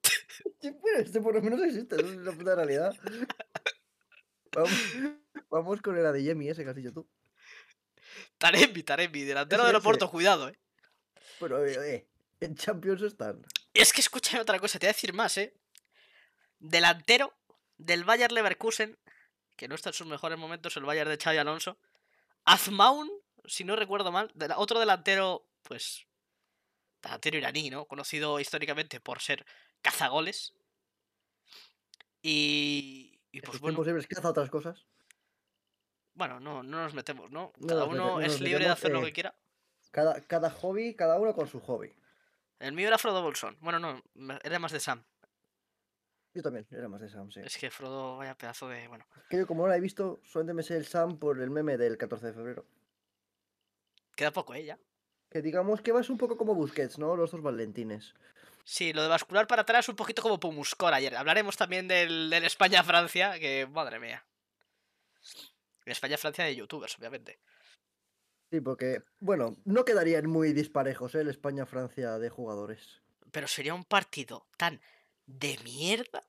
Este 0.96 1.20
por 1.20 1.34
lo 1.34 1.42
menos 1.42 1.60
existe, 1.62 1.96
es 1.96 2.02
una 2.02 2.32
puta 2.32 2.54
realidad. 2.54 2.94
Vamos, 4.52 4.72
vamos 5.50 5.82
con 5.82 5.98
el 5.98 6.06
Adeyemi 6.06 6.48
ese 6.48 6.64
que 6.64 6.70
has 6.70 6.76
dicho 6.76 6.92
tú. 6.92 7.06
Tarevi, 8.38 8.82
Tarevi, 8.82 9.24
delantero 9.24 9.62
Ese, 9.62 9.66
del 9.66 9.76
ese. 9.76 9.86
Oporto, 9.86 10.10
cuidado, 10.10 10.48
eh. 10.48 10.58
Pero, 11.40 11.66
eh, 11.66 11.94
eh, 11.94 12.08
en 12.40 12.54
Champions 12.54 13.02
están. 13.02 13.42
Es 13.74 13.92
que 13.92 14.00
escúchame 14.00 14.40
otra 14.40 14.58
cosa, 14.58 14.78
te 14.78 14.86
voy 14.86 14.90
a 14.90 14.94
decir 14.94 15.12
más, 15.12 15.36
eh. 15.38 15.54
Delantero 16.60 17.34
del 17.78 18.04
Bayer 18.04 18.32
Leverkusen, 18.32 18.98
que 19.56 19.68
no 19.68 19.74
está 19.74 19.90
en 19.90 19.94
sus 19.94 20.06
mejores 20.06 20.38
momentos, 20.38 20.76
el 20.76 20.84
Bayer 20.84 21.08
de 21.08 21.16
Xavi 21.18 21.38
Alonso. 21.38 21.78
Azmaun, 22.44 23.10
si 23.44 23.64
no 23.64 23.76
recuerdo 23.76 24.12
mal, 24.12 24.30
de 24.34 24.48
la- 24.48 24.58
otro 24.58 24.78
delantero, 24.80 25.46
pues. 25.62 26.06
Delantero 27.02 27.36
iraní, 27.38 27.70
¿no? 27.70 27.84
Conocido 27.86 28.40
históricamente 28.40 29.00
por 29.00 29.20
ser 29.20 29.44
cazagoles. 29.82 30.54
Y. 32.22 33.20
Y 33.32 33.40
pues 33.40 33.58
bueno, 33.60 33.74
tiempos 33.74 33.86
libres 33.88 34.06
caza 34.06 34.28
otras 34.30 34.48
cosas. 34.48 34.86
bueno, 36.14 36.38
no, 36.38 36.62
no 36.62 36.82
nos 36.84 36.94
metemos, 36.94 37.30
¿no? 37.32 37.52
Cada 37.66 37.84
uno 37.84 37.96
no 37.96 38.20
es 38.20 38.40
libre 38.40 38.64
de 38.64 38.70
hacer 38.70 38.92
lo 38.92 39.02
que 39.02 39.12
quiera. 39.12 39.34
Cada, 39.90 40.20
cada 40.26 40.50
hobby, 40.50 40.94
cada 40.94 41.18
uno 41.18 41.34
con 41.34 41.48
su 41.48 41.60
hobby. 41.60 41.92
El 42.60 42.72
mío 42.72 42.86
era 42.88 42.96
Frodo 42.98 43.22
Bolson. 43.22 43.56
Bueno, 43.60 43.80
no, 43.80 44.02
era 44.44 44.58
más 44.60 44.70
de 44.72 44.78
Sam. 44.80 45.04
Yo 46.34 46.42
también, 46.42 46.66
era 46.72 46.88
más 46.88 47.00
de 47.00 47.08
Sam, 47.08 47.30
sí. 47.30 47.40
Es 47.44 47.56
que 47.56 47.70
Frodo, 47.70 48.16
vaya 48.16 48.36
pedazo 48.36 48.68
de. 48.68 48.88
Bueno. 48.88 49.06
Que 49.30 49.38
yo 49.38 49.46
como 49.46 49.62
no 49.62 49.68
la 49.68 49.76
he 49.76 49.80
visto, 49.80 50.20
solamente 50.24 50.54
me 50.54 50.62
sé 50.64 50.76
el 50.76 50.84
Sam 50.84 51.18
por 51.18 51.40
el 51.40 51.50
meme 51.50 51.76
del 51.76 51.96
14 51.96 52.26
de 52.26 52.32
febrero. 52.32 52.66
Queda 54.16 54.32
poco, 54.32 54.52
¿eh? 54.54 54.64
Ya. 54.64 54.78
Que 55.30 55.42
digamos 55.42 55.80
que 55.80 55.92
vas 55.92 56.10
un 56.10 56.18
poco 56.18 56.36
como 56.36 56.54
Busquets, 56.54 56.98
¿no? 56.98 57.14
Los 57.14 57.30
dos 57.30 57.40
Valentines. 57.40 58.14
Sí, 58.64 58.92
lo 58.92 59.02
de 59.02 59.08
bascular 59.08 59.46
para 59.46 59.62
atrás 59.62 59.88
un 59.88 59.96
poquito 59.96 60.22
como 60.22 60.40
Pumuscor 60.40 60.92
ayer. 60.92 61.14
Hablaremos 61.14 61.56
también 61.56 61.86
del, 61.86 62.30
del 62.30 62.44
España-Francia, 62.44 63.38
que 63.38 63.68
madre 63.70 64.00
mía. 64.00 64.24
España-Francia 65.84 66.44
de 66.44 66.56
youtubers, 66.56 66.98
obviamente. 66.98 67.38
Sí, 68.50 68.60
porque, 68.60 69.02
bueno, 69.20 69.56
no 69.64 69.84
quedarían 69.84 70.28
muy 70.28 70.52
disparejos, 70.52 71.14
¿eh? 71.14 71.20
El 71.20 71.28
España-Francia 71.28 72.18
de 72.18 72.28
jugadores. 72.28 73.02
Pero 73.30 73.48
sería 73.48 73.74
un 73.74 73.84
partido 73.84 74.46
tan 74.56 74.80
de 75.26 75.58
mierda. 75.64 76.22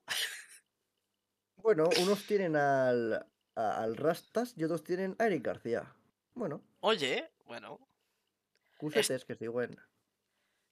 Bueno, 1.57 1.89
unos 1.99 2.25
tienen 2.25 2.55
al, 2.55 3.13
a- 3.55 3.83
al 3.83 3.97
Rastas 3.97 4.53
y 4.55 4.63
otros 4.63 4.83
tienen 4.83 5.15
a 5.19 5.25
Eric 5.25 5.43
García. 5.43 5.93
Bueno, 6.33 6.61
Oye, 6.81 7.31
bueno, 7.45 7.79
cusetes 8.77 9.25
que 9.25 9.35
siguen. 9.35 9.79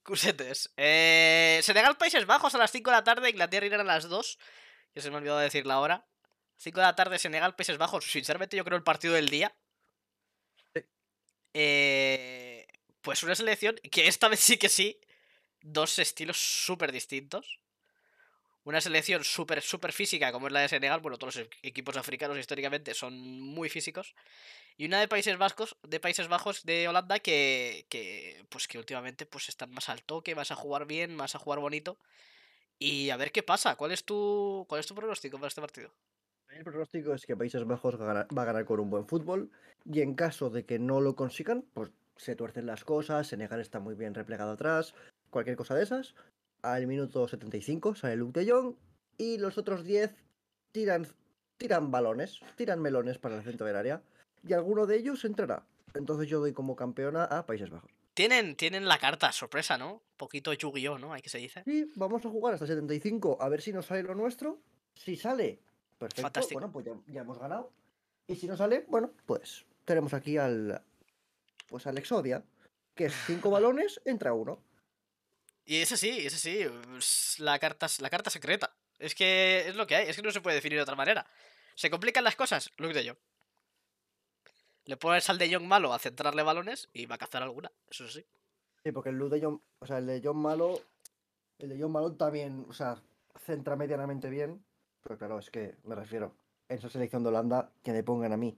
Cusetes. 0.03 0.73
Eh, 0.75 1.61
Senegal, 1.63 1.97
Países 1.97 2.25
Bajos 2.25 2.53
a 2.53 2.57
las 2.57 2.71
5 2.71 2.89
de 2.91 2.97
la 2.97 3.03
tarde, 3.03 3.29
Inglaterra, 3.29 3.65
Irán 3.65 3.79
a 3.81 3.83
las 3.85 4.09
2. 4.09 4.37
Ya 4.93 5.01
se 5.01 5.09
me 5.09 5.15
ha 5.15 5.19
olvidado 5.19 5.39
decir 5.39 5.65
la 5.65 5.79
hora. 5.79 6.05
5 6.57 6.79
de 6.81 6.85
la 6.85 6.95
tarde, 6.95 7.17
Senegal, 7.17 7.55
Países 7.55 7.77
Bajos. 7.77 8.11
Sinceramente, 8.11 8.57
yo 8.57 8.65
creo 8.65 8.77
el 8.77 8.83
partido 8.83 9.13
del 9.13 9.29
día. 9.29 9.55
Sí. 10.75 10.81
Eh, 11.53 12.67
pues 13.01 13.23
una 13.23 13.33
selección 13.35 13.75
que 13.91 14.07
esta 14.07 14.27
vez 14.27 14.41
sí 14.41 14.57
que 14.57 14.69
sí. 14.69 14.99
Dos 15.61 15.97
estilos 15.99 16.37
súper 16.37 16.91
distintos. 16.91 17.61
Una 18.65 18.79
selección 18.79 19.23
súper, 19.23 19.61
súper 19.61 19.91
física 19.91 20.31
como 20.31 20.47
es 20.47 20.53
la 20.53 20.61
de 20.61 20.69
Senegal. 20.69 21.01
Bueno, 21.01 21.17
todos 21.17 21.35
los 21.35 21.47
equipos 21.61 21.97
africanos 21.97 22.37
históricamente 22.37 22.93
son 22.93 23.41
muy 23.41 23.69
físicos. 23.69 24.15
Y 24.77 24.85
una 24.85 24.99
de 24.99 25.07
Países 25.07 25.37
Vascos, 25.37 25.77
de 25.83 25.99
Países 25.99 26.27
Bajos 26.29 26.63
de 26.63 26.87
Holanda 26.87 27.19
que, 27.19 27.85
que 27.89 28.45
pues 28.49 28.67
que 28.67 28.77
últimamente 28.77 29.25
pues 29.25 29.49
están 29.49 29.71
más 29.71 29.89
al 29.89 30.03
toque, 30.03 30.33
vas 30.33 30.51
a 30.51 30.55
jugar 30.55 30.85
bien, 30.85 31.17
vas 31.17 31.35
a 31.35 31.39
jugar 31.39 31.59
bonito. 31.59 31.97
Y 32.79 33.09
a 33.09 33.17
ver 33.17 33.31
qué 33.31 33.43
pasa. 33.43 33.75
¿Cuál 33.75 33.91
es 33.91 34.05
tu 34.05 34.65
cuál 34.69 34.79
es 34.79 34.87
tu 34.87 34.95
pronóstico 34.95 35.37
para 35.37 35.49
este 35.49 35.61
partido? 35.61 35.91
El 36.49 36.63
pronóstico 36.63 37.13
es 37.13 37.25
que 37.25 37.35
Países 37.35 37.65
Bajos 37.65 37.99
va 37.99 38.21
a 38.21 38.45
ganar 38.45 38.65
con 38.65 38.79
un 38.79 38.89
buen 38.89 39.07
fútbol 39.07 39.49
y 39.85 40.01
en 40.01 40.13
caso 40.13 40.49
de 40.49 40.65
que 40.65 40.79
no 40.79 41.01
lo 41.01 41.15
consigan, 41.15 41.65
pues 41.73 41.91
se 42.15 42.35
tuercen 42.35 42.65
las 42.65 42.83
cosas, 42.83 43.27
Senegal 43.27 43.59
está 43.59 43.79
muy 43.79 43.95
bien 43.95 44.13
replegado 44.13 44.51
atrás, 44.51 44.93
cualquier 45.29 45.57
cosa 45.57 45.75
de 45.75 45.83
esas. 45.83 46.15
Al 46.63 46.87
minuto 46.87 47.27
75 47.27 47.93
sale 47.93 48.15
Luke 48.15 48.39
de 48.39 48.49
Jong 48.49 48.75
y 49.17 49.37
los 49.37 49.57
otros 49.57 49.83
10 49.83 50.15
tiran, 50.71 51.05
tiran 51.57 51.91
balones, 51.91 52.39
tiran 52.55 52.81
melones 52.81 53.17
para 53.17 53.35
el 53.35 53.43
centro 53.43 53.67
del 53.67 53.75
área 53.75 54.01
y 54.47 54.53
alguno 54.53 54.85
de 54.85 54.95
ellos 54.95 55.25
entrará. 55.25 55.65
Entonces 55.93 56.29
yo 56.29 56.39
doy 56.39 56.53
como 56.53 56.77
campeona 56.77 57.25
a 57.25 57.45
Países 57.45 57.69
Bajos. 57.69 57.91
Tienen, 58.13 58.55
tienen 58.55 58.87
la 58.87 58.97
carta, 58.97 59.33
sorpresa, 59.33 59.77
¿no? 59.77 59.95
Un 59.95 60.01
poquito 60.15 60.53
Yu-Gi-Oh, 60.53 60.99
¿no? 60.99 61.11
Hay 61.11 61.21
que 61.21 61.29
se 61.29 61.37
dice. 61.39 61.63
Y 61.65 61.83
vamos 61.95 62.25
a 62.25 62.29
jugar 62.29 62.53
hasta 62.53 62.65
75 62.65 63.39
a 63.41 63.49
ver 63.49 63.61
si 63.61 63.73
nos 63.73 63.87
sale 63.87 64.03
lo 64.03 64.15
nuestro. 64.15 64.61
Si 64.95 65.17
sale, 65.17 65.59
perfecto. 65.97 66.21
Fantástico. 66.21 66.61
Bueno, 66.61 66.71
pues 66.71 66.85
ya, 66.85 66.93
ya 67.07 67.21
hemos 67.21 67.39
ganado. 67.39 67.73
Y 68.25 68.35
si 68.35 68.47
no 68.47 68.55
sale, 68.55 68.85
bueno, 68.87 69.11
pues 69.25 69.65
tenemos 69.83 70.13
aquí 70.13 70.37
al. 70.37 70.81
Pues 71.67 71.87
al 71.87 71.97
Exodia, 71.97 72.41
que 72.95 73.07
es 73.07 73.13
cinco 73.25 73.49
balones, 73.49 73.99
entra 74.05 74.33
uno. 74.33 74.59
Y 75.65 75.77
ese 75.81 75.97
sí, 75.97 76.25
ese 76.25 76.37
sí. 76.37 77.41
La 77.41 77.59
carta, 77.59 77.87
la 77.99 78.09
carta 78.09 78.29
secreta. 78.29 78.75
Es 78.99 79.15
que 79.15 79.67
es 79.67 79.75
lo 79.75 79.87
que 79.87 79.95
hay, 79.95 80.09
es 80.09 80.15
que 80.15 80.21
no 80.21 80.31
se 80.31 80.41
puede 80.41 80.55
definir 80.55 80.77
de 80.77 80.83
otra 80.83 80.95
manera. 80.95 81.25
Se 81.75 81.89
complican 81.89 82.23
las 82.23 82.35
cosas, 82.35 82.71
Luke 82.77 82.93
de 82.93 83.09
Jong. 83.09 83.17
Le 84.85 84.97
pones 84.97 85.29
al 85.29 85.37
de 85.37 85.53
Jong 85.53 85.65
malo 85.65 85.93
a 85.93 85.99
centrarle 85.99 86.43
balones 86.43 86.89
y 86.93 87.05
va 87.05 87.15
a 87.15 87.17
cazar 87.17 87.41
alguna. 87.41 87.71
Eso 87.89 88.07
sí. 88.09 88.25
Sí, 88.83 88.91
porque 88.91 89.09
el 89.09 89.29
de 89.29 89.41
John, 89.41 89.61
o 89.79 89.85
sea, 89.85 89.99
el 89.99 90.07
de 90.07 90.21
John 90.23 90.37
Malo. 90.37 90.81
El 91.57 91.69
de 91.69 91.81
John 91.81 91.91
Malo 91.91 92.13
también, 92.13 92.65
o 92.67 92.73
sea, 92.73 93.01
centra 93.45 93.77
medianamente 93.77 94.29
bien. 94.29 94.63
Pero 95.03 95.17
claro, 95.17 95.39
es 95.39 95.49
que 95.49 95.75
me 95.85 95.95
refiero. 95.95 96.35
En 96.67 96.79
esa 96.79 96.89
selección 96.89 97.23
de 97.23 97.29
Holanda, 97.29 97.71
que 97.81 97.91
me 97.93 98.03
pongan 98.03 98.33
a 98.33 98.37
mí. 98.37 98.57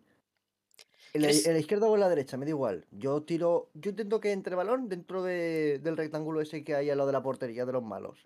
En 1.14 1.22
la, 1.22 1.28
¿Quieres- 1.30 1.46
en 1.48 1.54
la 1.54 1.60
izquierda 1.60 1.88
o 1.88 1.94
en 1.96 2.02
la 2.02 2.10
derecha, 2.10 2.36
me 2.38 2.46
da 2.46 2.50
igual. 2.50 2.86
Yo 2.92 3.24
tiro. 3.24 3.70
Yo 3.74 3.92
intento 3.92 4.20
que 4.20 4.32
entre 4.32 4.56
balón 4.56 4.90
dentro 4.90 5.24
de- 5.24 5.80
del 5.80 5.96
rectángulo 5.98 6.42
ese 6.42 6.64
que 6.64 6.76
hay 6.76 6.90
al 6.90 6.98
lado 6.98 7.08
de 7.08 7.14
la 7.14 7.24
portería 7.24 7.66
de 7.66 7.72
los 7.74 7.84
malos. 7.84 8.26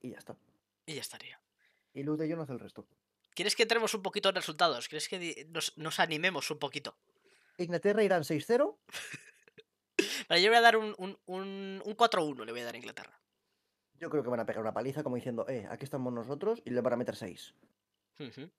Y 0.00 0.10
ya 0.10 0.18
está. 0.18 0.36
Y 0.84 0.94
ya 0.94 1.00
estaría. 1.00 1.40
Y 1.94 2.02
Luz 2.02 2.18
de 2.18 2.30
Jong 2.30 2.42
hace 2.42 2.52
el 2.52 2.60
resto. 2.60 2.86
¿Quieres 3.34 3.56
que 3.56 3.62
entremos 3.62 3.94
un 3.94 4.02
poquito 4.02 4.28
en 4.28 4.34
resultados? 4.34 4.88
¿Quieres 4.88 5.08
que 5.08 5.46
nos, 5.50 5.76
nos 5.78 6.00
animemos 6.00 6.50
un 6.50 6.58
poquito? 6.58 6.96
Inglaterra 7.56 8.02
irán 8.04 8.24
6-0. 8.24 8.76
Vale, 10.28 10.42
yo 10.42 10.48
voy 10.50 10.56
a 10.58 10.60
dar 10.60 10.76
un, 10.76 10.94
un, 10.98 11.18
un, 11.26 11.82
un 11.84 11.96
4-1, 11.96 12.44
le 12.44 12.52
voy 12.52 12.60
a 12.60 12.64
dar 12.64 12.74
a 12.74 12.78
Inglaterra. 12.78 13.18
Yo 13.98 14.10
creo 14.10 14.22
que 14.22 14.30
van 14.30 14.40
a 14.40 14.46
pegar 14.46 14.60
una 14.62 14.72
paliza 14.74 15.02
como 15.02 15.16
diciendo, 15.16 15.46
eh, 15.48 15.66
aquí 15.70 15.84
estamos 15.84 16.12
nosotros 16.12 16.60
y 16.64 16.70
le 16.70 16.80
van 16.80 16.94
a 16.94 16.96
meter 16.96 17.14
6. 17.16 17.54
Ujú. 18.18 18.50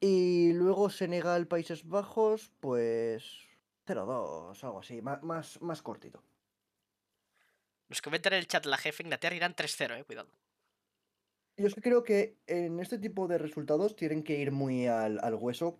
Y 0.00 0.52
luego 0.52 0.90
Senegal, 0.90 1.46
Países 1.46 1.86
Bajos, 1.86 2.52
pues 2.60 3.24
0-2, 3.86 4.62
algo 4.64 4.78
así, 4.80 5.00
más, 5.00 5.22
más, 5.22 5.60
más 5.62 5.82
cortito. 5.82 6.22
Nos 7.88 8.02
comenta 8.02 8.28
en 8.28 8.34
el 8.34 8.46
chat 8.46 8.66
la 8.66 8.76
jefe 8.76 9.02
Inglaterra 9.02 9.36
irán 9.36 9.54
3-0, 9.54 9.98
eh, 9.98 10.04
cuidado. 10.04 10.28
Yo 11.56 11.66
es 11.66 11.74
que 11.74 11.80
creo 11.80 12.02
que 12.02 12.36
en 12.46 12.80
este 12.80 12.98
tipo 12.98 13.28
de 13.28 13.38
resultados 13.38 13.96
tienen 13.96 14.22
que 14.22 14.38
ir 14.38 14.50
muy 14.52 14.86
al, 14.86 15.18
al 15.22 15.34
hueso, 15.34 15.78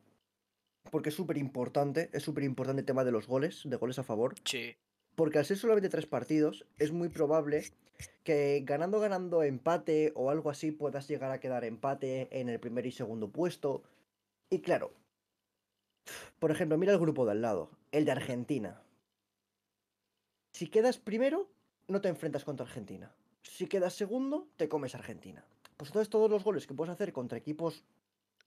porque 0.90 1.10
es 1.10 1.14
súper 1.14 1.36
importante, 1.36 2.08
es 2.12 2.22
súper 2.22 2.44
importante 2.44 2.80
el 2.80 2.86
tema 2.86 3.04
de 3.04 3.12
los 3.12 3.26
goles, 3.26 3.62
de 3.64 3.76
goles 3.76 3.98
a 3.98 4.04
favor, 4.04 4.34
Sí. 4.44 4.76
porque 5.16 5.38
al 5.38 5.44
ser 5.44 5.58
solamente 5.58 5.90
tres 5.90 6.06
partidos, 6.06 6.64
es 6.78 6.92
muy 6.92 7.08
probable 7.10 7.64
que 8.24 8.62
ganando, 8.64 9.00
ganando 9.00 9.42
empate 9.42 10.12
o 10.14 10.30
algo 10.30 10.48
así 10.48 10.70
puedas 10.70 11.08
llegar 11.08 11.30
a 11.32 11.40
quedar 11.40 11.64
empate 11.64 12.28
en 12.30 12.48
el 12.48 12.60
primer 12.60 12.86
y 12.86 12.92
segundo 12.92 13.28
puesto. 13.30 13.82
Y 14.50 14.60
claro, 14.60 14.92
por 16.38 16.50
ejemplo, 16.50 16.78
mira 16.78 16.92
el 16.92 16.98
grupo 16.98 17.24
de 17.24 17.32
al 17.32 17.42
lado, 17.42 17.70
el 17.92 18.04
de 18.04 18.12
Argentina. 18.12 18.80
Si 20.52 20.68
quedas 20.68 20.98
primero, 20.98 21.48
no 21.88 22.00
te 22.00 22.08
enfrentas 22.08 22.44
contra 22.44 22.66
Argentina. 22.66 23.12
Si 23.42 23.66
quedas 23.66 23.94
segundo, 23.94 24.48
te 24.56 24.68
comes 24.68 24.94
Argentina. 24.94 25.44
Pues 25.76 25.90
entonces 25.90 26.10
todos 26.10 26.30
los 26.30 26.44
goles 26.44 26.66
que 26.66 26.74
puedes 26.74 26.92
hacer 26.92 27.12
contra 27.12 27.38
equipos 27.38 27.84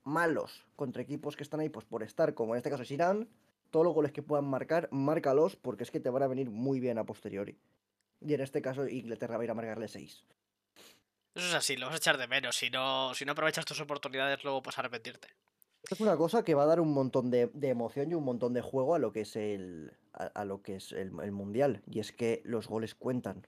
malos, 0.03 0.65
contra 0.75 1.01
equipos 1.01 1.35
que 1.35 1.43
están 1.43 1.59
ahí 1.59 1.69
pues 1.69 1.85
por 1.85 2.03
estar, 2.03 2.33
como 2.33 2.55
en 2.55 2.57
este 2.57 2.69
caso 2.69 2.83
es 2.83 2.91
Irán, 2.91 3.27
todos 3.69 3.85
los 3.85 3.93
goles 3.93 4.11
que 4.11 4.23
puedan 4.23 4.45
marcar, 4.45 4.89
márcalos 4.91 5.55
porque 5.55 5.83
es 5.83 5.91
que 5.91 5.99
te 5.99 6.09
van 6.09 6.23
a 6.23 6.27
venir 6.27 6.49
muy 6.49 6.79
bien 6.79 6.97
a 6.97 7.05
posteriori. 7.05 7.57
Y 8.21 8.33
en 8.33 8.41
este 8.41 8.61
caso 8.61 8.87
Inglaterra 8.87 9.37
va 9.37 9.43
a 9.43 9.45
ir 9.45 9.51
a 9.51 9.55
marcarle 9.55 9.87
6. 9.87 10.25
Eso 11.35 11.47
es 11.47 11.53
así, 11.53 11.77
lo 11.77 11.85
vas 11.85 11.95
a 11.95 11.97
echar 11.97 12.17
de 12.17 12.27
menos. 12.27 12.55
Si 12.55 12.69
no, 12.69 13.13
si 13.13 13.25
no 13.25 13.33
aprovechas 13.33 13.65
tus 13.65 13.79
oportunidades, 13.79 14.43
luego 14.43 14.61
vas 14.61 14.77
a 14.77 14.81
arrepentirte. 14.81 15.29
Es 15.89 16.00
una 16.01 16.17
cosa 16.17 16.43
que 16.43 16.55
va 16.55 16.63
a 16.63 16.67
dar 16.67 16.79
un 16.81 16.91
montón 16.93 17.31
de, 17.31 17.48
de 17.53 17.69
emoción 17.69 18.12
y 18.12 18.15
un 18.15 18.24
montón 18.24 18.53
de 18.53 18.62
juego 18.62 18.95
a 18.95 19.00
lo 19.00 19.12
que 19.12 19.21
es 19.21 19.36
el 19.36 19.93
a, 20.13 20.25
a 20.25 20.45
lo 20.45 20.62
que 20.62 20.75
es 20.75 20.91
el, 20.91 21.12
el 21.21 21.31
mundial. 21.31 21.81
Y 21.88 22.00
es 22.00 22.12
que 22.12 22.41
los 22.45 22.67
goles 22.67 22.95
cuentan. 22.95 23.48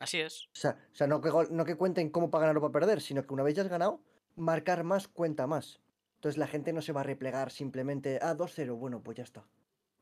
Así 0.00 0.20
es. 0.20 0.46
O 0.46 0.50
sea, 0.54 0.78
o 0.92 0.94
sea, 0.94 1.06
no, 1.06 1.20
que, 1.20 1.30
gol- 1.30 1.48
no 1.50 1.64
que 1.64 1.76
cuenten 1.76 2.10
cómo 2.10 2.30
para 2.30 2.42
ganar 2.46 2.58
o 2.58 2.60
para 2.60 2.72
perder, 2.72 3.00
sino 3.00 3.26
que 3.26 3.32
una 3.34 3.42
vez 3.42 3.54
ya 3.54 3.62
has 3.62 3.68
ganado, 3.68 4.00
marcar 4.36 4.84
más 4.84 5.08
cuenta 5.08 5.46
más. 5.46 5.80
Entonces 6.16 6.36
la 6.38 6.46
gente 6.48 6.72
no 6.72 6.82
se 6.82 6.92
va 6.92 7.00
a 7.00 7.04
replegar 7.04 7.50
simplemente, 7.50 8.18
ah, 8.22 8.34
2-0, 8.36 8.76
bueno, 8.76 9.02
pues 9.02 9.16
ya 9.16 9.24
está. 9.24 9.46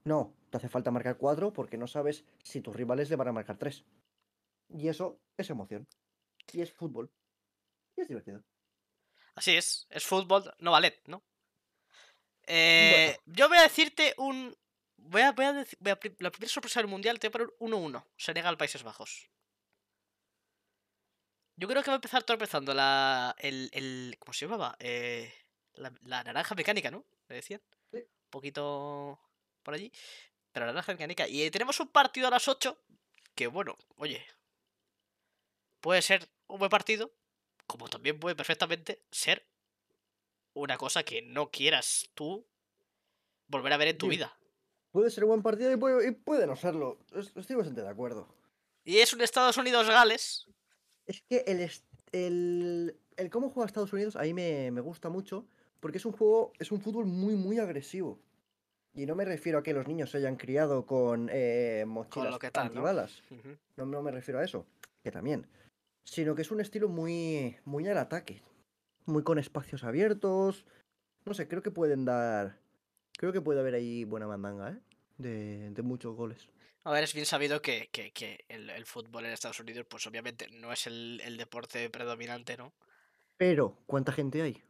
No, 0.04 0.34
te 0.50 0.56
hace 0.56 0.68
falta 0.68 0.90
marcar 0.90 1.18
4 1.18 1.52
porque 1.52 1.76
no 1.76 1.86
sabes 1.86 2.24
si 2.42 2.60
tus 2.60 2.74
rivales 2.74 3.10
le 3.10 3.16
van 3.16 3.28
a 3.28 3.32
marcar 3.32 3.58
3. 3.58 3.84
Y 4.70 4.88
eso 4.88 5.18
es 5.36 5.50
emoción. 5.50 5.86
Y 6.52 6.60
es 6.62 6.72
fútbol. 6.72 7.10
Y 7.96 8.00
es 8.02 8.08
divertido. 8.08 8.42
Así 9.34 9.56
es. 9.56 9.86
Es 9.90 10.04
fútbol, 10.06 10.44
no 10.60 10.70
ballet, 10.72 10.94
¿no? 11.06 11.22
Eh, 12.46 13.18
Yo 13.26 13.48
voy 13.48 13.58
a 13.58 13.62
decirte 13.62 14.14
un. 14.18 14.56
Voy 14.96 15.22
a, 15.22 15.32
voy 15.32 15.44
a 15.44 15.52
decir. 15.52 15.78
voy 15.80 15.92
a 15.92 15.98
la 16.18 16.30
primera 16.30 16.52
sorpresa 16.52 16.80
del 16.80 16.88
mundial 16.88 17.18
te 17.18 17.28
voy 17.28 17.42
a 17.44 17.46
poner 17.46 17.74
1-1. 17.74 18.04
Senegal, 18.16 18.56
Países 18.56 18.82
Bajos. 18.82 19.28
Yo 21.56 21.68
creo 21.68 21.82
que 21.82 21.90
va 21.90 21.94
a 21.94 21.96
empezar 21.96 22.22
tropezando 22.22 22.74
la. 22.74 23.34
El, 23.38 23.70
el, 23.72 24.16
¿Cómo 24.18 24.32
se 24.32 24.46
llamaba? 24.46 24.76
Eh, 24.78 25.32
la, 25.74 25.92
la 26.02 26.22
naranja 26.22 26.54
mecánica, 26.54 26.90
¿no? 26.90 27.04
Le 27.28 27.36
decían. 27.36 27.62
Sí. 27.90 27.98
Un 27.98 28.30
poquito 28.30 29.18
por 29.62 29.74
allí. 29.74 29.90
Pero 30.52 30.66
la 30.66 30.72
naranja 30.72 30.92
mecánica. 30.92 31.26
Y 31.28 31.42
eh, 31.42 31.50
tenemos 31.50 31.78
un 31.80 31.88
partido 31.88 32.28
a 32.28 32.30
las 32.30 32.46
8. 32.48 32.78
Que 33.34 33.46
bueno, 33.46 33.76
oye. 33.96 34.24
Puede 35.80 36.02
ser 36.02 36.28
un 36.48 36.58
buen 36.58 36.70
partido. 36.70 37.12
Como 37.66 37.88
también 37.88 38.18
puede 38.20 38.36
perfectamente 38.36 39.02
ser 39.10 39.44
una 40.56 40.78
cosa 40.78 41.02
que 41.04 41.22
no 41.22 41.50
quieras 41.50 42.08
tú 42.14 42.46
volver 43.48 43.72
a 43.72 43.76
ver 43.76 43.88
en 43.88 43.98
tu 43.98 44.06
Sí. 44.06 44.10
vida. 44.16 44.36
Puede 44.90 45.10
ser 45.10 45.24
un 45.24 45.28
buen 45.28 45.42
partido 45.42 45.70
y 45.72 45.76
puede, 45.76 46.08
y 46.08 46.10
puede 46.12 46.46
no 46.46 46.56
serlo. 46.56 46.98
Es- 47.14 47.36
Estoy 47.36 47.56
bastante 47.56 47.82
de 47.82 47.88
acuerdo. 47.88 48.26
Y 48.84 48.98
es 48.98 49.12
un 49.12 49.20
Estados 49.20 49.56
Unidos-Gales. 49.58 50.46
Es 51.06 51.22
que 51.28 51.44
el, 51.46 51.70
el, 52.12 52.96
el 53.16 53.30
cómo 53.30 53.50
juega 53.50 53.66
Estados 53.66 53.92
Unidos 53.92 54.16
a 54.16 54.22
mí 54.22 54.32
me, 54.32 54.70
me 54.70 54.80
gusta 54.80 55.10
mucho 55.10 55.46
porque 55.80 55.98
es 55.98 56.06
un 56.06 56.12
juego, 56.12 56.52
es 56.58 56.72
un 56.72 56.80
fútbol 56.80 57.04
muy, 57.04 57.34
muy 57.34 57.58
agresivo. 57.58 58.18
Y 58.94 59.04
no 59.04 59.14
me 59.14 59.26
refiero 59.26 59.58
a 59.58 59.62
que 59.62 59.74
los 59.74 59.86
niños 59.86 60.10
se 60.10 60.16
hayan 60.16 60.36
criado 60.36 60.86
con 60.86 61.28
eh, 61.30 61.84
mochilas 61.86 62.30
lo 62.30 62.38
que 62.38 62.50
tal, 62.50 62.64
¿no? 62.66 62.80
antibalas. 62.80 63.22
Ujú. 63.30 63.56
No, 63.76 63.84
no 63.84 64.02
me 64.02 64.10
refiero 64.10 64.40
a 64.40 64.44
eso, 64.44 64.66
que 65.02 65.10
también. 65.10 65.46
Sino 66.04 66.34
que 66.34 66.40
es 66.42 66.50
un 66.50 66.60
estilo 66.62 66.88
muy, 66.88 67.56
muy 67.66 67.86
al 67.88 67.98
ataque. 67.98 68.40
Muy 69.06 69.22
con 69.22 69.38
espacios 69.38 69.84
abiertos. 69.84 70.64
No 71.24 71.34
sé, 71.34 71.48
creo 71.48 71.62
que 71.62 71.70
pueden 71.70 72.04
dar 72.04 72.58
Creo 73.18 73.32
que 73.32 73.40
puede 73.40 73.60
haber 73.60 73.72
ahí 73.74 74.04
buena 74.04 74.26
mandanga, 74.26 74.70
¿eh? 74.72 74.78
De, 75.16 75.70
de 75.70 75.82
muchos 75.82 76.14
goles. 76.14 76.48
A 76.84 76.92
ver, 76.92 77.02
es 77.04 77.14
bien 77.14 77.24
sabido 77.24 77.62
que, 77.62 77.88
que- 77.90 78.12
que 78.12 78.44
el, 78.48 78.68
el 78.68 78.84
fútbol 78.84 79.24
en 79.24 79.32
Estados 79.32 79.58
Unidos, 79.58 79.86
pues 79.88 80.06
obviamente 80.06 80.48
no 80.50 80.70
es 80.70 80.86
el, 80.86 81.20
el 81.24 81.38
deporte 81.38 81.88
predominante, 81.88 82.58
¿no? 82.58 82.74
Pero, 83.38 83.78
¿cuánta 83.86 84.12
gente 84.12 84.42
hay? 84.42 84.62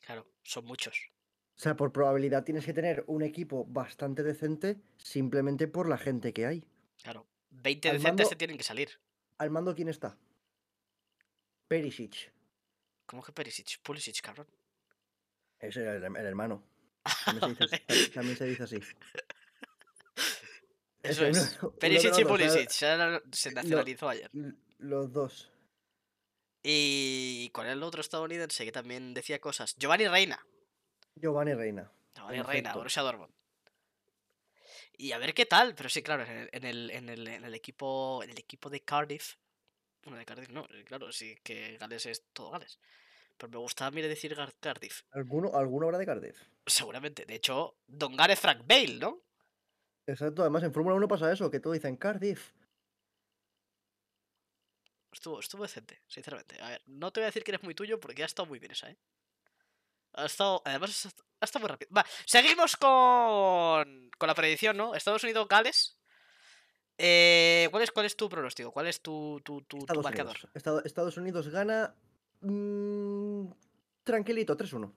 Claro, 0.00 0.26
son 0.42 0.64
muchos. 0.64 1.10
O 1.56 1.60
sea, 1.60 1.76
por 1.76 1.92
probabilidad 1.92 2.44
tienes 2.44 2.64
que 2.64 2.72
tener 2.72 3.04
un 3.06 3.22
equipo 3.22 3.66
bastante 3.66 4.22
decente 4.22 4.80
simplemente 4.96 5.68
por 5.68 5.86
la 5.86 5.98
gente 5.98 6.32
que 6.32 6.46
hay. 6.46 6.64
Claro, 7.02 7.26
20 7.50 7.90
Al 7.90 7.96
decentes 7.98 8.24
mando- 8.24 8.28
se 8.30 8.36
tienen 8.36 8.56
que 8.56 8.64
salir. 8.64 8.88
¿Al 9.36 9.50
mando 9.50 9.74
quién 9.74 9.88
está? 9.90 10.16
Perisic. 11.68 12.32
¿Cómo 13.10 13.24
que 13.24 13.32
Perisic? 13.32 13.80
Pulisic, 13.82 14.20
cabrón. 14.20 14.46
Ese 15.58 15.80
era 15.82 15.96
el, 15.96 16.04
el 16.04 16.26
hermano. 16.26 16.62
También 17.24 17.56
se, 17.56 17.64
dice, 17.66 17.84
así- 17.88 18.10
también 18.10 18.36
se 18.36 18.44
dice 18.44 18.62
así. 18.62 18.78
Eso 21.02 21.26
es. 21.26 21.58
uno- 21.60 21.72
Perisic 21.80 22.16
y. 22.18 22.24
Pulisic. 22.24 22.70
se- 22.70 23.20
Se 23.32 23.50
nacionalizó 23.52 24.08
ayer. 24.08 24.30
Los 24.78 25.12
dos. 25.12 25.50
Y 26.62 27.50
con 27.52 27.66
el 27.66 27.82
otro 27.82 28.00
estadounidense 28.00 28.64
que 28.64 28.70
también 28.70 29.12
decía 29.12 29.40
cosas. 29.40 29.74
Giovanni 29.76 30.06
Reina. 30.06 30.38
Giovanni 31.16 31.54
Reina. 31.54 31.90
Giovanni 32.14 32.38
En 32.38 32.46
Reina. 32.46 32.74
Borussia 32.74 33.02
Dortmund. 33.02 33.32
Y 34.98 35.10
a 35.12 35.18
ver 35.18 35.34
qué 35.34 35.46
tal, 35.46 35.74
pero 35.74 35.88
sí, 35.88 36.00
claro, 36.02 36.22
en 36.24 36.30
el, 36.30 36.48
en 36.52 36.64
el, 36.64 36.90
en 36.90 37.08
el, 37.08 37.26
en 37.26 37.44
el 37.44 37.54
equipo 37.54 38.22
en 38.22 38.30
el 38.30 38.38
equipo 38.38 38.70
de 38.70 38.84
Cardiff. 38.84 39.34
Bueno, 40.04 40.18
de 40.18 40.26
Cardiff 40.26 40.50
no, 40.50 40.68
claro, 40.84 41.10
sí 41.10 41.36
que 41.42 41.76
Gales 41.78 42.04
es 42.06 42.22
todo 42.34 42.50
Gales. 42.50 42.78
Pero 43.40 43.52
me 43.52 43.58
gustaba 43.58 43.88
a 43.88 43.90
mí 43.90 44.02
decir 44.02 44.36
Gar- 44.36 44.52
Cardiff. 44.60 45.00
¿Alguno, 45.12 45.50
¿Alguno 45.56 45.86
habrá 45.86 45.96
de 45.96 46.04
Cardiff? 46.04 46.38
Seguramente. 46.66 47.24
De 47.24 47.36
hecho, 47.36 47.78
Don 47.86 48.14
Gareth 48.14 48.38
Frank 48.38 48.66
Bale, 48.66 48.98
¿no? 48.98 49.22
Exacto, 50.06 50.42
además 50.42 50.62
en 50.62 50.74
Fórmula 50.74 50.94
1 50.96 51.08
pasa 51.08 51.32
eso, 51.32 51.50
que 51.50 51.58
todo 51.58 51.72
dicen 51.72 51.96
Cardiff. 51.96 52.52
Estuvo, 55.12 55.40
estuvo 55.40 55.62
decente, 55.62 56.02
sinceramente. 56.06 56.60
A 56.60 56.68
ver, 56.68 56.82
no 56.86 57.10
te 57.12 57.20
voy 57.20 57.24
a 57.24 57.26
decir 57.28 57.42
que 57.42 57.50
eres 57.52 57.62
muy 57.64 57.74
tuyo 57.74 57.98
porque 57.98 58.22
ha 58.22 58.26
estado 58.26 58.46
muy 58.46 58.58
bien 58.58 58.72
esa, 58.72 58.90
¿eh? 58.90 58.98
Ha 60.12 60.26
estado, 60.26 60.60
además, 60.66 61.04
ha 61.04 61.08
est- 61.08 61.20
ha 61.40 61.44
estado 61.44 61.60
muy 61.62 61.68
rápido. 61.70 61.90
Va, 61.96 62.04
seguimos 62.26 62.76
con, 62.76 64.10
con 64.18 64.26
la 64.26 64.34
predicción, 64.34 64.76
¿no? 64.76 64.94
Estados 64.94 65.24
Unidos-Gales. 65.24 65.96
Eh, 66.98 67.68
¿cuál, 67.70 67.82
es, 67.84 67.90
¿Cuál 67.90 68.04
es 68.06 68.16
tu 68.16 68.28
pronóstico? 68.28 68.70
¿Cuál 68.70 68.86
es 68.88 69.00
tu, 69.00 69.40
tu, 69.42 69.62
tu- 69.62 69.86
tu 69.86 70.02
marcador? 70.02 70.36
Unidos. 70.36 70.50
Estado- 70.54 70.84
Estados 70.84 71.16
Unidos 71.16 71.48
gana. 71.48 71.94
Mm, 72.40 73.46
tranquilito, 74.04 74.56
3-1. 74.56 74.92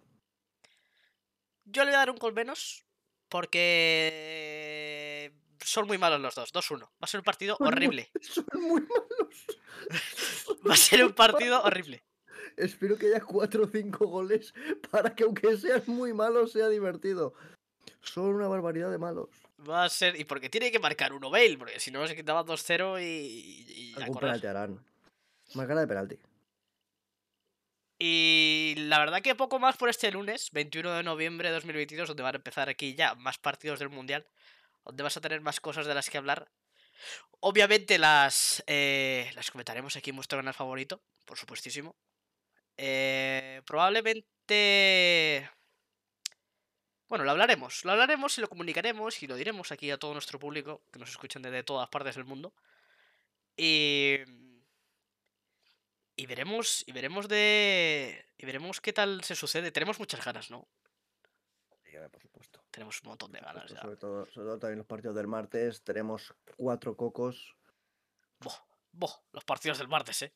Yo 1.66 1.84
le 1.84 1.90
voy 1.92 1.96
a 1.96 2.00
dar 2.00 2.10
un 2.12 2.18
gol 2.18 2.34
menos 2.34 2.86
porque 3.30 5.32
son 5.64 5.88
muy 5.88 5.98
malos 5.98 6.22
los 6.22 6.36
dos. 6.36 6.54
2-1. 6.54 6.82
Va 6.82 6.88
a 7.02 7.08
ser 7.08 7.20
un 7.22 7.24
partido 7.24 7.56
Son 7.58 7.66
muy- 7.66 7.74
horrible. 7.74 8.12
Son 8.22 8.46
muy 8.62 8.82
malos. 8.82 9.46
Va 10.70 10.74
a 10.74 10.78
ser 10.78 11.04
un 11.04 11.14
partido 11.14 11.62
horrible. 11.64 12.04
Espero 12.58 12.98
que 12.98 13.08
haya 13.08 13.22
4 13.22 13.64
o 13.64 13.68
5 13.68 14.06
goles 14.08 14.54
para 14.92 15.16
que, 15.16 15.24
aunque 15.24 15.58
sean 15.58 15.84
muy 15.88 16.14
malos, 16.14 16.52
sea 16.52 16.70
divertido. 16.70 17.34
Son 18.02 18.26
una 18.26 18.48
barbaridad 18.48 18.92
de 18.92 18.98
malos. 18.98 19.30
Va 19.68 19.86
a 19.86 19.90
ser. 19.90 20.20
Y 20.20 20.26
porque 20.26 20.50
tiene 20.50 20.72
que 20.72 20.80
marcar 20.80 21.14
uno 21.14 21.30
Bale, 21.30 21.58
porque 21.58 21.80
si 21.80 21.90
no 21.92 22.06
se 22.08 22.16
quitaba 22.16 22.44
2-0 22.46 23.02
y, 23.02 23.06
y- 23.06 23.94
y 23.98 24.02
Algún 24.02 24.20
penalti 24.20 24.48
harán. 24.48 24.80
Gana 25.56 25.82
de 25.82 25.88
penalti. 25.88 26.20
Y 28.00 28.74
la 28.78 29.00
verdad 29.00 29.22
que 29.22 29.36
poco 29.36 29.60
más 29.60 29.78
por 29.78 29.90
este 29.90 30.12
lunes, 30.12 30.50
21 30.52 30.92
de 30.94 31.04
noviembre 31.04 31.50
de 31.50 31.56
2022, 31.56 32.08
donde 32.08 32.24
van 32.24 32.36
a 32.36 32.38
empezar 32.38 32.70
aquí 32.70 32.96
ya 32.96 33.16
más 33.16 33.38
partidos 33.38 33.80
del 33.80 33.90
Mundial, 33.90 34.26
donde 34.84 35.04
vas 35.04 35.16
a 35.18 35.22
tener 35.22 35.42
más 35.42 35.60
cosas 35.60 35.86
de 35.86 35.94
las 35.94 36.10
que 36.10 36.18
hablar. 36.18 36.50
Obviamente 37.40 37.98
las, 37.98 38.64
eh, 38.68 39.32
las 39.36 39.52
comentaremos 39.52 39.96
aquí 39.96 40.10
en 40.10 40.16
vuestro 40.16 40.40
canal 40.40 40.54
favorito, 40.54 41.02
por 41.26 41.38
supuestísimo. 41.38 41.96
Eh, 42.78 43.62
probablemente... 43.66 45.50
Bueno, 47.08 47.26
lo 47.26 47.32
hablaremos, 47.32 47.86
lo 47.86 47.92
hablaremos 47.92 48.38
y 48.38 48.42
lo 48.42 48.50
comunicaremos 48.50 49.22
y 49.22 49.28
lo 49.28 49.36
diremos 49.36 49.72
aquí 49.72 49.92
a 49.92 50.00
todo 50.00 50.14
nuestro 50.14 50.40
público, 50.40 50.82
que 50.92 50.98
nos 50.98 51.10
escuchan 51.12 51.44
desde 51.44 51.64
todas 51.64 51.90
partes 51.90 52.16
del 52.16 52.26
mundo. 52.26 52.54
Y... 53.56 54.18
Y 56.24 56.26
veremos, 56.26 56.86
y 56.88 56.94
veremos 56.94 57.28
de. 57.28 58.26
Y 58.38 58.46
veremos 58.46 58.80
qué 58.80 58.94
tal 58.94 59.22
se 59.26 59.36
sucede. 59.36 59.74
Tenemos 59.74 60.00
muchas 60.00 60.24
ganas, 60.24 60.50
¿no? 60.50 60.70
Sí, 61.84 61.98
por 62.10 62.22
supuesto. 62.22 62.64
Tenemos 62.72 63.02
un 63.04 63.10
montón 63.10 63.34
de 63.34 63.42
ganas 63.42 63.64
supuesto, 63.64 63.76
ya. 63.76 63.82
Sobre 63.82 63.98
todo, 63.98 64.26
sobre 64.32 64.48
todo 64.48 64.60
también 64.60 64.78
los 64.78 64.88
partidos 64.88 65.18
del 65.18 65.28
martes. 65.28 65.84
Tenemos 65.84 66.34
cuatro 66.56 66.96
cocos. 66.96 67.58
Boh, 68.40 68.58
boh, 68.94 69.14
los 69.34 69.44
partidos 69.44 69.80
del 69.80 69.90
martes, 69.90 70.22
¿eh? 70.22 70.34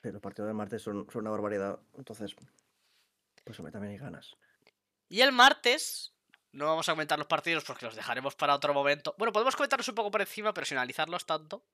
Pero 0.00 0.12
los 0.12 0.22
partidos 0.22 0.46
del 0.46 0.54
martes 0.54 0.82
son, 0.82 1.04
son 1.10 1.22
una 1.22 1.30
barbaridad. 1.30 1.80
Entonces, 1.96 2.36
pues 3.42 3.58
hombre, 3.58 3.72
también 3.72 3.94
hay 3.94 3.98
ganas. 3.98 4.36
Y 5.08 5.22
el 5.22 5.32
martes. 5.32 6.14
No 6.52 6.66
vamos 6.66 6.88
a 6.88 6.92
comentar 6.92 7.18
los 7.18 7.26
partidos 7.26 7.64
porque 7.64 7.86
los 7.86 7.96
dejaremos 7.96 8.36
para 8.36 8.54
otro 8.54 8.72
momento. 8.72 9.16
Bueno, 9.18 9.32
podemos 9.32 9.56
comentarlos 9.56 9.88
un 9.88 9.96
poco 9.96 10.12
por 10.12 10.20
encima, 10.20 10.54
pero 10.54 10.64
sin 10.64 10.78
analizarlos 10.78 11.26
tanto. 11.26 11.64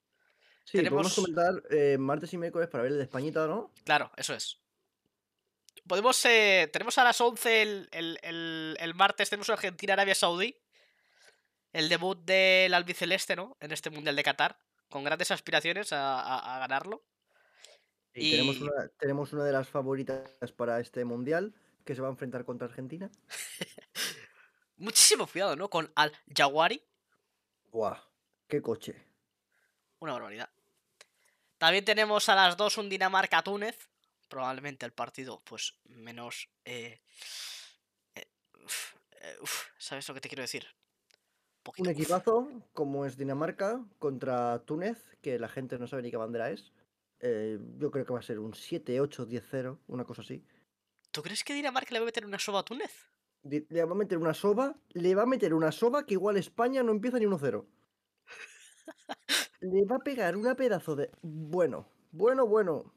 Sí, 0.64 0.79
Tenemos- 0.79 1.14
podemos 1.14 1.14
comentar 1.14 1.62
eh, 1.70 1.96
martes 1.98 2.33
y 2.33 2.38
miércoles 2.38 2.68
para 2.68 2.83
ver 2.85 2.92
el 2.92 2.98
de 2.98 3.05
Españita, 3.05 3.46
¿no? 3.46 3.70
Claro, 3.85 4.11
eso 4.16 4.35
es. 4.35 4.59
Podemos. 5.87 6.24
eh, 6.24 6.68
tenemos 6.72 6.96
a 6.98 7.05
las 7.05 7.20
11 7.20 7.62
el, 7.62 7.88
el- 7.92 8.18
el- 8.22 8.77
el 8.81 8.94
martes. 8.94 9.29
Tenemos 9.29 9.50
Argentina-Arabia 9.50 10.14
Saudí. 10.14 10.57
El 11.72 11.88
debut 11.88 12.18
del 12.24 12.72
albiceleste, 12.72 13.37
¿no? 13.37 13.57
En 13.61 13.72
este 13.72 13.90
mundial 13.90 14.16
de 14.16 14.22
Qatar. 14.22 14.59
Con 14.88 15.05
grandes 15.05 15.31
aspiraciones 15.31 15.92
a- 15.92 16.20
a- 16.20 16.57
a 16.57 16.59
ganarlo. 16.61 17.05
Y, 18.14 18.31
tenemos, 18.31 18.61
una, 18.61 18.88
tenemos 18.98 19.33
una 19.33 19.44
de 19.44 19.53
las 19.53 19.68
favoritas 19.68 20.31
para 20.57 20.79
este 20.81 21.05
mundial 21.05 21.53
que 21.85 21.94
se 21.96 22.00
va 22.00 22.07
a 22.09 22.12
enfrentar 22.12 22.44
contra 22.44 22.68
Argentina. 22.68 23.11
Muchísimo 24.77 25.27
cuidado, 25.27 25.57
¿no? 25.57 25.68
Con 25.68 25.92
Al 25.96 26.12
Jawari. 26.35 26.83
¡Guau! 27.70 27.96
¡Qué 28.48 28.62
coche! 28.62 28.94
Una 30.05 30.12
barbaridad. 30.12 30.51
También 31.57 31.83
tenemos 31.83 32.29
a 32.29 32.35
las 32.35 32.59
2 32.59 32.77
un 32.77 32.90
Dinamarca-Túnez. 32.90 33.88
Probablemente 34.29 34.85
el 34.85 34.93
partido, 34.93 35.40
pues, 35.45 35.73
menos. 35.85 36.51
eh, 36.67 37.01
eh, 38.14 38.27
uf, 38.62 38.95
eh, 39.12 39.37
uf, 39.40 39.62
¿Sabes 39.79 40.07
lo 40.07 40.14
que 40.14 40.21
te 40.21 40.29
quiero 40.29 40.43
decir? 40.43 40.67
Poquito, 41.62 41.88
Un 41.88 41.95
uf. 41.95 41.99
equipazo 41.99 42.51
como 42.75 43.07
es 43.07 43.17
Dinamarca 43.17 43.83
contra 43.99 44.59
Túnez, 44.67 45.17
que 45.23 45.38
la 45.38 45.49
gente 45.49 45.79
no 45.79 45.87
sabe 45.87 46.03
ni 46.03 46.11
qué 46.11 46.19
bandera 46.19 46.51
es. 46.51 46.75
Eh, 47.21 47.59
yo 47.79 47.90
creo 47.90 48.05
que 48.05 48.12
va 48.12 48.19
a 48.19 48.23
ser 48.23 48.38
un 48.40 48.55
7, 48.55 49.01
8, 49.01 49.25
10, 49.25 49.45
0, 49.51 49.81
una 49.87 50.05
cosa 50.05 50.21
así. 50.21 50.45
¿Tú 51.12 51.23
crees 51.23 51.43
que 51.45 51.55
Dinamarca 51.55 51.95
le 51.95 52.01
va 52.01 52.05
a 52.05 52.07
meter 52.12 52.27
una 52.27 52.38
soba 52.38 52.61
a 52.61 52.64
Túnez? 52.64 52.93
Le 53.43 53.85
va 53.87 53.93
a 53.93 53.95
meter 53.95 54.19
una 54.19 54.35
soba, 54.35 54.75
le 54.90 55.14
va 55.14 55.23
a 55.23 55.27
meter 55.27 55.55
una 55.55 55.73
soba 55.73 56.05
que 56.05 56.12
igual 56.12 56.37
España 56.37 56.83
no 56.83 56.93
empieza 56.93 57.19
ni 57.19 57.25
1-0. 57.25 57.64
Le 59.61 59.85
va 59.87 59.97
a 59.97 60.01
pegar 60.01 60.37
una 60.37 60.55
pedazo 60.55 60.95
de... 60.97 61.11
Bueno, 61.23 61.88
bueno, 62.12 62.47
bueno. 62.47 62.93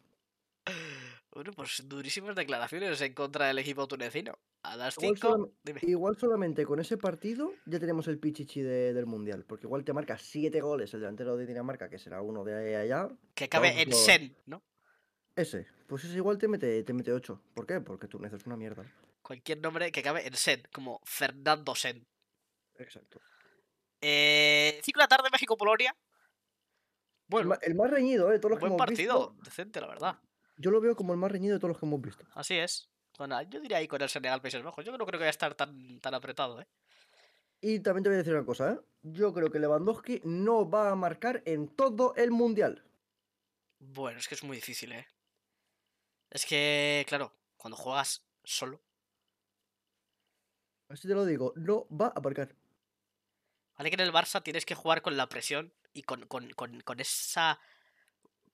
Bueno, 1.31 1.51
pues 1.53 1.83
durísimas 1.87 2.35
declaraciones 2.35 2.99
en 3.01 3.13
contra 3.13 3.47
del 3.47 3.59
equipo 3.59 3.87
tunecino. 3.87 4.37
A 4.63 4.75
las 4.75 4.97
Igual 4.97 5.15
5. 5.17 5.27
solam- 5.29 5.51
Dime. 5.63 5.79
Igual 5.83 6.17
solamente 6.17 6.65
con 6.65 6.79
ese 6.79 6.97
partido 6.97 7.53
ya 7.67 7.79
tenemos 7.79 8.07
el 8.07 8.19
pichichi 8.19 8.61
de- 8.61 8.93
del 8.93 9.05
Mundial. 9.05 9.45
Porque 9.45 9.67
igual 9.67 9.83
te 9.85 9.93
marca 9.93 10.17
7 10.17 10.59
goles 10.61 10.93
el 10.93 11.01
delantero 11.01 11.37
de 11.37 11.45
Dinamarca, 11.45 11.89
que 11.89 11.99
será 11.99 12.21
uno 12.21 12.43
de 12.43 12.75
allá. 12.75 13.07
Que 13.35 13.47
vamos, 13.53 13.69
en 13.75 13.93
Sen, 13.93 14.35
¿no? 14.47 14.63
Ese, 15.35 15.67
pues 15.87 16.03
ese 16.03 16.15
igual 16.15 16.39
te 16.39 16.47
mete, 16.47 16.83
te 16.83 16.93
mete 16.93 17.13
8. 17.13 17.39
¿Por 17.53 17.67
qué? 17.67 17.79
Porque 17.81 18.07
Túnez 18.07 18.33
es 18.33 18.45
una 18.47 18.57
mierda. 18.57 18.83
Cualquier 19.21 19.59
nombre 19.61 19.91
que 19.91 19.99
acabe 19.99 20.25
en 20.25 20.33
Sen, 20.33 20.63
como 20.73 20.99
Fernando 21.05 21.75
Sen. 21.75 22.07
Exacto. 22.79 23.21
Eh, 24.01 24.79
5 24.83 24.99
de 24.99 25.03
la 25.03 25.07
tarde, 25.07 25.29
México-Polonia. 25.31 25.95
Bueno, 27.27 27.55
el 27.61 27.75
más 27.75 27.89
reñido, 27.91 28.31
¿eh? 28.31 28.39
Todos 28.39 28.51
los 28.51 28.59
que 28.59 28.61
buen 28.67 28.73
hemos 28.73 28.85
partido, 28.87 29.29
visto. 29.31 29.43
decente, 29.43 29.81
la 29.81 29.87
verdad. 29.87 30.19
Yo 30.57 30.71
lo 30.71 30.79
veo 30.81 30.95
como 30.95 31.13
el 31.13 31.19
más 31.19 31.31
reñido 31.31 31.53
de 31.55 31.59
todos 31.59 31.69
los 31.69 31.79
que 31.79 31.85
hemos 31.85 32.01
visto. 32.01 32.25
Así 32.33 32.55
es. 32.57 32.89
La- 33.19 33.43
yo 33.43 33.59
diría 33.59 33.77
ahí 33.77 33.87
con 33.87 34.01
el 34.01 34.09
Senegal 34.09 34.41
Países 34.41 34.63
Bajos. 34.63 34.85
Yo 34.85 34.91
no 34.91 34.97
creo 34.99 35.07
que 35.11 35.17
vaya 35.17 35.27
a 35.27 35.29
estar 35.31 35.55
tan, 35.55 35.99
tan 35.99 36.13
apretado, 36.13 36.61
¿eh? 36.61 36.67
Y 37.59 37.79
también 37.79 38.03
te 38.03 38.09
voy 38.09 38.15
a 38.15 38.17
decir 38.19 38.33
una 38.33 38.45
cosa, 38.45 38.73
¿eh? 38.73 38.79
Yo 39.01 39.33
creo 39.33 39.49
que 39.51 39.59
Lewandowski 39.59 40.21
no 40.23 40.69
va 40.69 40.91
a 40.91 40.95
marcar 40.95 41.41
en 41.45 41.67
todo 41.67 42.13
el 42.15 42.29
mundial. 42.31 42.83
Bueno, 43.79 44.19
es 44.19 44.27
que 44.27 44.35
es 44.35 44.43
muy 44.43 44.57
difícil, 44.57 44.91
¿eh? 44.91 45.07
Es 46.29 46.45
que, 46.45 47.05
claro, 47.07 47.33
cuando 47.57 47.77
juegas 47.77 48.23
solo, 48.43 48.81
Así 50.89 51.07
te 51.07 51.13
lo 51.13 51.25
digo, 51.25 51.51
no 51.57 51.85
va 51.89 52.13
a 52.15 52.21
marcar. 52.21 52.55
Vale 53.77 53.89
que 53.89 53.95
en 53.95 54.01
el 54.01 54.13
Barça 54.13 54.43
tienes 54.43 54.65
que 54.65 54.75
jugar 54.75 55.01
con 55.01 55.17
la 55.17 55.29
presión 55.29 55.73
y 55.93 56.03
con, 56.03 56.25
con, 56.27 56.49
con, 56.51 56.81
con 56.81 56.99
esa, 56.99 57.59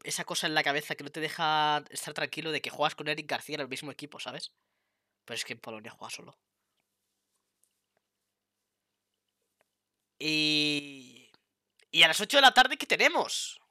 esa 0.04 0.26
cosa 0.26 0.48
en 0.48 0.54
la 0.56 0.64
cabeza 0.64 0.96
que 0.96 1.04
no 1.04 1.12
te 1.12 1.20
deja 1.22 1.84
estar 1.90 2.14
tranquilo 2.14 2.52
de 2.52 2.62
que 2.62 2.70
juegas 2.70 2.96
con 2.96 3.08
Eric 3.08 3.30
García 3.30 3.56
en 3.56 3.62
el 3.62 3.68
mismo 3.70 3.92
equipo, 3.92 4.20
¿sabes? 4.20 4.54
Pero 5.26 5.36
es 5.36 5.46
que 5.46 5.54
en 5.54 5.60
Polonia 5.62 5.92
juega 5.92 6.12
solo. 6.12 6.38
Y. 10.20 11.30
Y 11.92 12.04
a 12.04 12.08
las 12.08 12.20
8 12.22 12.38
de 12.38 12.42
la 12.42 12.54
tarde, 12.54 12.78
¿qué 12.78 12.88
tenemos? 12.88 13.62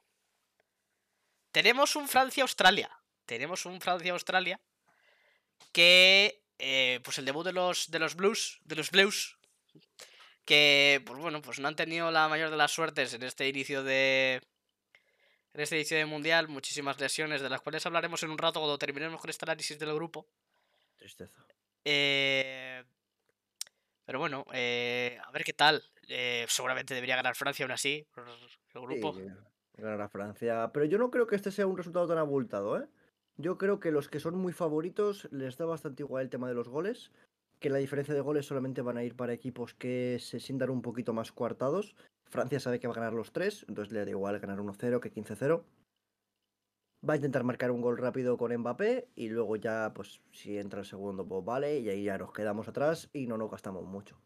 Tenemos 1.53 1.95
un 1.95 2.07
Francia-Australia. 2.09 2.89
Tenemos 3.25 3.65
un 3.65 3.79
Francia-Australia. 3.79 4.59
Que. 5.71 6.41
eh, 6.59 6.99
pues 7.03 7.17
el 7.17 7.25
debut 7.25 7.45
de 7.45 7.53
los, 7.53 7.89
de 7.91 7.99
los 7.99 8.15
Blues. 8.15 8.59
De 8.63 8.75
los 8.75 8.91
Blues. 8.91 9.37
Que, 10.45 11.01
pues 11.05 11.19
bueno, 11.19 11.41
pues 11.41 11.59
no 11.59 11.67
han 11.67 11.75
tenido 11.75 12.11
la 12.11 12.27
mayor 12.27 12.49
de 12.49 12.57
las 12.57 12.71
suertes 12.71 13.13
en 13.13 13.23
este 13.23 13.47
inicio 13.47 13.83
de. 13.83 14.41
En 15.53 15.61
este 15.61 15.75
inicio 15.75 15.97
de 15.97 16.05
mundial. 16.05 16.47
Muchísimas 16.47 16.99
lesiones, 16.99 17.41
de 17.41 17.49
las 17.49 17.61
cuales 17.61 17.85
hablaremos 17.85 18.21
en 18.23 18.31
un 18.31 18.37
rato 18.37 18.59
cuando 18.59 18.77
terminemos 18.77 19.21
con 19.21 19.29
este 19.29 19.45
análisis 19.45 19.79
del 19.79 19.93
grupo. 19.93 20.25
Tristeza. 20.97 21.45
Eh, 21.85 22.83
pero 24.05 24.19
bueno, 24.19 24.45
eh, 24.53 25.17
a 25.23 25.31
ver 25.31 25.43
qué 25.43 25.53
tal. 25.53 25.83
Eh, 26.07 26.45
seguramente 26.49 26.93
debería 26.93 27.15
ganar 27.15 27.35
Francia 27.35 27.63
aún 27.63 27.71
así, 27.71 28.05
por 28.13 28.27
el 28.27 28.81
grupo. 28.87 29.13
Sí, 29.13 29.25
ganará 29.77 30.09
Francia. 30.09 30.71
Pero 30.73 30.85
yo 30.85 30.97
no 30.97 31.09
creo 31.09 31.27
que 31.27 31.35
este 31.35 31.51
sea 31.51 31.67
un 31.67 31.77
resultado 31.77 32.07
tan 32.07 32.17
abultado, 32.17 32.81
¿eh? 32.81 32.87
Yo 33.37 33.57
creo 33.57 33.79
que 33.79 33.91
los 33.91 34.09
que 34.09 34.19
son 34.19 34.35
muy 34.35 34.53
favoritos 34.53 35.27
les 35.31 35.57
da 35.57 35.65
bastante 35.65 36.03
igual 36.03 36.23
el 36.23 36.29
tema 36.29 36.47
de 36.47 36.53
los 36.53 36.67
goles. 36.67 37.11
Que 37.63 37.69
la 37.69 37.77
diferencia 37.77 38.13
de 38.13 38.19
goles 38.19 38.45
solamente 38.45 38.81
van 38.81 38.97
a 38.97 39.05
ir 39.05 39.15
para 39.15 39.31
equipos 39.31 39.73
que 39.73 40.17
se 40.19 40.41
sientan 40.41 40.69
un 40.69 40.81
poquito 40.81 41.13
más 41.13 41.31
coartados. 41.31 41.95
Francia 42.25 42.59
sabe 42.59 42.77
que 42.81 42.87
va 42.87 42.93
a 42.93 42.97
ganar 42.97 43.13
los 43.13 43.31
tres, 43.31 43.63
entonces 43.69 43.93
le 43.93 44.03
da 44.03 44.09
igual 44.11 44.37
ganar 44.39 44.59
1-0 44.59 44.99
que 44.99 45.13
15-0. 45.13 45.63
Va 47.07 47.13
a 47.13 47.15
intentar 47.15 47.45
marcar 47.45 47.71
un 47.71 47.79
gol 47.79 47.97
rápido 47.97 48.35
con 48.35 48.53
Mbappé 48.53 49.07
y 49.15 49.29
luego 49.29 49.55
ya, 49.55 49.93
pues 49.95 50.19
si 50.33 50.57
entra 50.57 50.81
el 50.81 50.85
segundo, 50.85 51.25
pues 51.25 51.45
vale, 51.45 51.79
y 51.79 51.87
ahí 51.87 52.03
ya 52.03 52.17
nos 52.17 52.33
quedamos 52.33 52.67
atrás 52.67 53.09
y 53.13 53.27
no 53.27 53.37
nos 53.37 53.49
gastamos 53.49 53.85
mucho. 53.85 54.21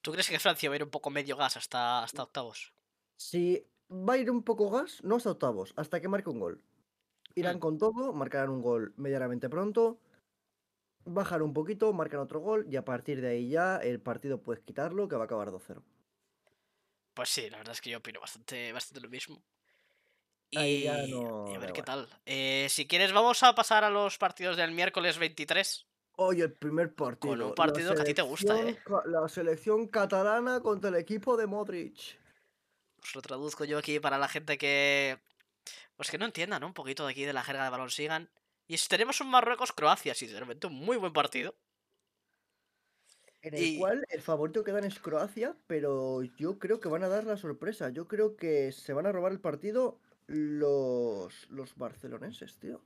¿Tú 0.00 0.12
crees 0.12 0.30
que 0.30 0.38
Francia 0.38 0.70
va 0.70 0.74
a 0.74 0.76
ir 0.76 0.84
un 0.84 0.90
poco 0.90 1.10
medio 1.10 1.36
gas 1.36 1.58
hasta, 1.58 2.02
hasta 2.02 2.22
octavos? 2.22 2.72
Si 3.18 3.66
va 3.90 4.14
a 4.14 4.18
ir 4.18 4.30
un 4.30 4.42
poco 4.44 4.70
gas, 4.70 5.04
no 5.04 5.16
hasta 5.16 5.30
octavos, 5.32 5.74
hasta 5.76 6.00
que 6.00 6.08
marque 6.08 6.30
un 6.30 6.40
gol. 6.40 6.62
Irán 7.34 7.56
Mm. 7.56 7.60
con 7.60 7.78
todo, 7.78 8.14
marcarán 8.14 8.48
un 8.50 8.62
gol 8.62 8.94
medianamente 8.96 9.50
pronto, 9.50 10.00
bajar 11.14 11.42
un 11.42 11.52
poquito, 11.52 11.92
marcan 11.92 12.20
otro 12.20 12.40
gol 12.40 12.66
y 12.68 12.76
a 12.76 12.84
partir 12.84 13.20
de 13.20 13.28
ahí 13.28 13.48
ya 13.48 13.76
el 13.76 14.00
partido 14.00 14.42
puedes 14.42 14.62
quitarlo 14.62 15.08
que 15.08 15.16
va 15.16 15.22
a 15.22 15.24
acabar 15.26 15.48
2-0. 15.48 15.82
Pues 17.14 17.28
sí, 17.28 17.50
la 17.50 17.58
verdad 17.58 17.72
es 17.72 17.80
que 17.80 17.90
yo 17.90 17.98
opino 17.98 18.20
bastante, 18.20 18.72
bastante 18.72 19.00
lo 19.00 19.08
mismo. 19.08 19.42
Ahí 20.54 20.76
Y, 20.76 20.82
ya 20.84 21.04
y 21.04 21.10
no 21.10 21.46
a 21.46 21.52
da 21.52 21.58
ver 21.58 21.72
qué 21.72 21.82
tal. 21.82 22.08
Eh, 22.24 22.66
si 22.70 22.86
quieres, 22.86 23.12
vamos 23.12 23.42
a 23.42 23.54
pasar 23.54 23.84
a 23.84 23.90
los 23.90 24.18
partidos 24.18 24.56
del 24.56 24.72
miércoles 24.72 25.18
23. 25.18 25.86
Oye, 26.20 26.44
el 26.44 26.52
primer 26.52 26.94
partido. 26.94 27.32
un 27.32 27.40
la 27.40 27.54
partido 27.54 27.94
que 27.94 28.02
a 28.02 28.04
ti 28.04 28.14
te 28.14 28.22
gusta, 28.22 28.60
¿eh? 28.60 28.78
La 29.06 29.28
selección 29.28 29.86
catalana 29.86 30.60
contra 30.60 30.90
el 30.90 30.96
equipo 30.96 31.36
de 31.36 31.46
Modric. 31.46 32.18
Os 33.02 33.14
lo 33.14 33.22
traduzco 33.22 33.64
yo 33.64 33.78
aquí 33.78 34.00
para 34.00 34.18
la 34.18 34.28
gente 34.28 34.58
que. 34.58 35.18
Pues 35.96 36.10
que 36.10 36.18
no 36.18 36.24
entienda, 36.24 36.58
¿no? 36.58 36.66
Un 36.66 36.74
poquito 36.74 37.04
de 37.04 37.12
aquí 37.12 37.24
de 37.24 37.32
la 37.32 37.44
jerga 37.44 37.64
de 37.64 37.70
balón 37.70 37.90
sigan. 37.90 38.30
Y 38.68 38.74
es- 38.74 38.86
tenemos 38.86 39.20
un 39.20 39.30
Marruecos-Croacia, 39.30 40.14
sinceramente, 40.14 40.66
un 40.66 40.74
muy 40.74 40.96
buen 40.96 41.12
partido. 41.12 41.56
En 43.40 43.54
el 43.54 43.62
Y- 43.62 43.78
cual 43.78 44.04
el 44.10 44.20
favorito 44.20 44.62
que 44.62 44.72
dan 44.72 44.84
es 44.84 44.98
Croacia, 44.98 45.56
pero 45.66 46.22
yo 46.22 46.58
creo 46.58 46.78
que 46.80 46.88
van 46.88 47.02
a 47.02 47.08
dar 47.08 47.24
la 47.24 47.36
sorpresa. 47.36 47.88
Yo 47.90 48.06
creo 48.06 48.36
que 48.36 48.72
se 48.72 48.92
van 48.92 49.06
a 49.06 49.12
robar 49.12 49.32
el 49.32 49.40
partido 49.40 49.98
los, 50.26 51.48
los 51.48 51.74
barcelonenses, 51.76 52.58
tío. 52.58 52.82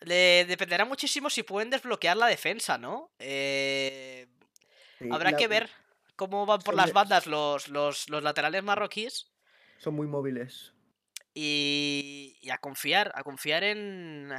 Le 0.00 0.44
dependerá 0.46 0.84
muchísimo 0.84 1.28
si 1.30 1.42
pueden 1.42 1.70
desbloquear 1.70 2.16
la 2.16 2.26
defensa, 2.26 2.78
¿no? 2.78 3.10
Eh, 3.18 4.26
Sí, 4.98 5.08
habrá 5.10 5.32
la- 5.32 5.36
que 5.36 5.48
ver 5.48 5.68
cómo 6.16 6.46
van 6.46 6.60
por 6.60 6.74
son 6.74 6.76
las 6.76 6.92
bandas 6.92 7.26
los, 7.26 7.68
los, 7.68 8.08
los 8.08 8.22
laterales 8.22 8.62
marroquíes. 8.62 9.30
Son 9.78 9.94
muy 9.94 10.06
móviles. 10.06 10.72
Y, 11.34 12.38
y 12.40 12.50
a 12.50 12.58
confiar, 12.58 13.10
a 13.16 13.24
confiar 13.24 13.64
en. 13.64 14.32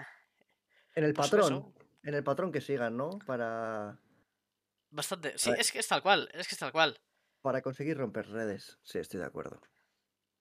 En 0.95 1.03
el 1.03 1.13
patrón. 1.13 1.73
En 2.03 2.13
el 2.13 2.23
patrón 2.23 2.51
que 2.51 2.61
sigan, 2.61 2.95
¿no? 2.95 3.19
Para, 3.25 3.99
Bastante. 4.95 5.37
Sí, 5.37 5.51
es 5.57 5.71
que 5.73 5.79
es 5.79 5.87
tal 5.87 6.01
cual, 6.01 6.29
es 6.33 6.47
que 6.47 6.55
es 6.55 6.59
tal 6.59 6.71
cual. 6.71 6.97
para 7.41 7.61
conseguir 7.61 7.97
romper 7.97 8.29
redes. 8.29 8.79
Sí, 8.81 8.97
estoy 8.97 9.19
de 9.19 9.25
acuerdo. 9.25 9.61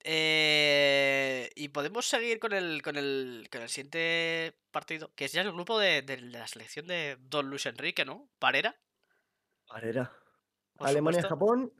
Eh, 0.04 1.50
y 1.56 1.68
podemos 1.68 2.06
seguir 2.06 2.38
con 2.38 2.52
el, 2.52 2.80
con 2.82 2.96
el, 2.96 3.48
con 3.50 3.62
el 3.62 3.68
siguiente 3.68 4.56
partido, 4.70 5.12
que 5.14 5.24
es 5.24 5.32
ya 5.32 5.42
el 5.42 5.52
grupo 5.52 5.78
de, 5.78 6.02
de 6.02 6.20
la 6.20 6.46
selección 6.46 6.86
de 6.86 7.16
Don 7.20 7.50
Luis 7.50 7.66
Enrique, 7.66 8.04
¿no? 8.04 8.28
Parera. 8.38 8.76
Parera. 9.66 10.12
por 10.76 10.86
Alemania, 10.86 11.22
supuesto. 11.22 11.34
Japón. 11.34 11.72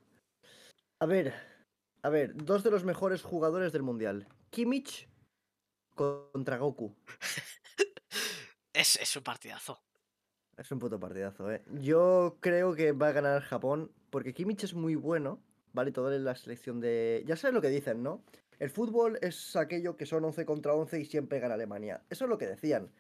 A 0.99 1.07
ver, 1.07 1.35
a 2.03 2.09
ver, 2.09 2.35
dos 2.35 2.65
de 2.65 2.71
los 2.71 2.83
mejores 2.83 3.23
jugadores 3.23 3.73
del 3.73 3.83
mundial. 3.83 4.27
Kimmich 4.51 5.09
contra 5.95 6.59
Goku. 6.59 6.97
Es, 8.75 8.97
es 8.97 9.17
un 9.17 9.23
partidazo. 9.23 9.81
Es 10.57 10.71
un 10.71 10.79
puto 10.79 10.99
partidazo, 11.01 11.51
eh. 11.51 11.63
Yo 11.81 12.37
creo 12.41 12.75
que 12.75 12.93
va 12.93 13.09
a 13.09 13.13
ganar 13.13 13.43
Japón 13.43 13.93
porque 14.11 14.35
Kimmich 14.35 14.65
es 14.65 14.75
muy 14.75 14.97
bueno, 14.97 15.41
¿vale? 15.73 15.93
Todo 15.93 16.13
en 16.13 16.25
la 16.25 16.35
selección 16.35 16.81
de... 16.81 17.23
Ya 17.27 17.37
sabes 17.37 17.55
lo 17.55 17.63
que 17.63 17.69
dicen, 17.69 18.03
¿no? 18.03 18.23
El 18.59 18.71
fútbol 18.71 19.19
es 19.23 19.57
aquello 19.57 19.97
que 19.97 20.07
son 20.07 20.25
11 20.25 20.45
contra 20.45 20.75
11 20.75 21.01
y 21.01 21.05
siempre 21.05 21.41
gana 21.41 21.55
Alemania. 21.55 22.03
Eso 22.11 22.25
es 22.25 22.29
lo 22.29 22.39
que 22.39 22.47
decían. 22.47 22.93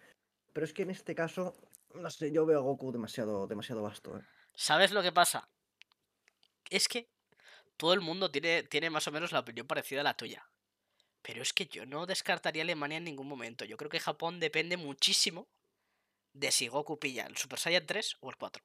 Pero 0.53 0.65
es 0.65 0.73
que 0.73 0.83
en 0.83 0.91
este 0.91 1.15
caso, 1.15 1.55
no 1.95 2.11
sé, 2.11 2.33
yo 2.33 2.47
veo 2.47 2.59
a 2.59 2.63
Goku 2.63 2.93
demasiado, 2.93 3.47
demasiado 3.47 3.83
vasto, 3.83 4.19
eh. 4.19 4.23
¿Sabes 4.55 4.93
lo 4.93 5.03
que 5.03 5.13
pasa? 5.13 5.49
Es 6.71 6.87
que 6.87 7.09
todo 7.77 7.95
el 7.95 8.01
mundo 8.01 8.31
tiene, 8.31 8.63
tiene 8.63 8.91
más 8.91 9.07
o 9.09 9.13
menos 9.13 9.33
la 9.33 9.41
opinión 9.41 9.67
parecida 9.67 10.01
a 10.01 10.05
la 10.05 10.17
tuya. 10.17 10.49
Pero 11.23 11.43
es 11.43 11.53
que 11.53 11.67
yo 11.67 11.87
no 11.87 12.07
descartaría 12.07 12.63
a 12.63 12.65
Alemania 12.65 12.99
en 12.99 13.05
ningún 13.05 13.27
momento. 13.27 13.65
Yo 13.65 13.77
creo 13.77 13.91
que 13.91 13.99
Japón 13.99 14.39
depende 14.39 14.77
muchísimo 14.77 15.49
de 16.35 16.51
si 16.51 16.69
Goku 16.69 16.99
pilla 16.99 17.27
el 17.27 17.37
Super 17.37 17.59
Saiyan 17.59 17.87
3 17.87 18.17
o 18.21 18.29
el 18.31 18.37
4. 18.37 18.63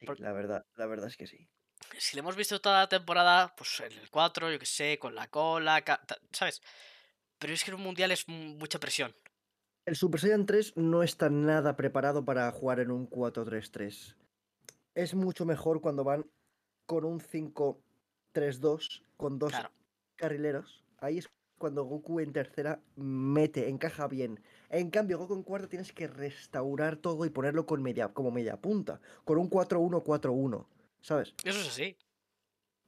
Sí, 0.00 0.06
Por- 0.06 0.20
La 0.20 0.32
verdad, 0.32 0.64
la 0.76 0.86
verdad 0.86 1.08
es 1.08 1.16
que 1.16 1.26
sí. 1.26 1.48
Si 1.98 2.14
le 2.16 2.20
hemos 2.20 2.36
visto 2.36 2.60
toda 2.60 2.80
la 2.80 2.88
temporada, 2.88 3.54
pues 3.56 3.80
en 3.80 3.92
el 3.92 4.10
4, 4.10 4.50
yo 4.50 4.58
que 4.58 4.66
sé, 4.66 4.98
con 4.98 5.14
la 5.14 5.28
cola, 5.28 5.82
¿sabes? 6.32 6.62
Pero 7.38 7.52
es 7.52 7.64
que 7.64 7.70
en 7.70 7.76
un 7.76 7.82
mundial 7.82 8.10
es 8.12 8.26
mu- 8.28 8.54
mucha 8.56 8.78
presión. 8.78 9.14
El 9.86 9.96
Super 9.96 10.20
Saiyan 10.20 10.46
3 10.46 10.76
no 10.76 11.02
está 11.02 11.28
nada 11.30 11.76
preparado 11.76 12.24
para 12.24 12.50
jugar 12.52 12.80
en 12.80 12.90
un 12.90 13.06
4-3-3. 13.06 14.16
Es 14.94 15.14
mucho 15.14 15.44
mejor 15.44 15.80
cuando 15.80 16.04
van 16.04 16.24
con 16.86 17.04
un 17.04 17.20
5-3-2, 17.20 19.02
con 19.16 19.38
dos 19.38 19.50
Claro. 19.52 19.70
carrileros. 20.16 20.84
Ahí 20.98 21.18
es 21.18 21.28
cuando 21.58 21.84
Goku 21.84 22.20
en 22.20 22.32
tercera 22.32 22.80
mete, 22.96 23.68
encaja 23.68 24.06
bien. 24.08 24.40
En 24.70 24.90
cambio, 24.90 25.18
Goku 25.18 25.34
en 25.34 25.42
cuarta 25.42 25.68
tienes 25.68 25.92
que 25.92 26.06
restaurar 26.06 26.96
todo 26.96 27.24
y 27.24 27.30
ponerlo 27.30 27.66
con 27.66 27.82
media, 27.82 28.08
como 28.08 28.30
media 28.30 28.60
punta, 28.60 29.00
con 29.24 29.38
un 29.38 29.48
4-1-4-1, 29.48 30.66
¿sabes? 31.00 31.34
Eso 31.44 31.60
es 31.60 31.68
así. 31.68 31.96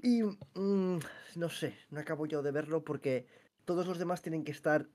Y 0.03 0.23
mm, 0.23 0.99
no 1.37 1.49
sé, 1.49 1.75
no 1.91 2.01
acabo 2.01 2.27
yo 2.27 2.43
de 2.43 2.51
verlo 2.51 2.85
porque 2.85 3.27
todos 3.65 3.87
los 3.87 3.99
demás 3.99 4.23
tienen 4.23 4.45
que 4.45 4.53
estar 4.53 4.87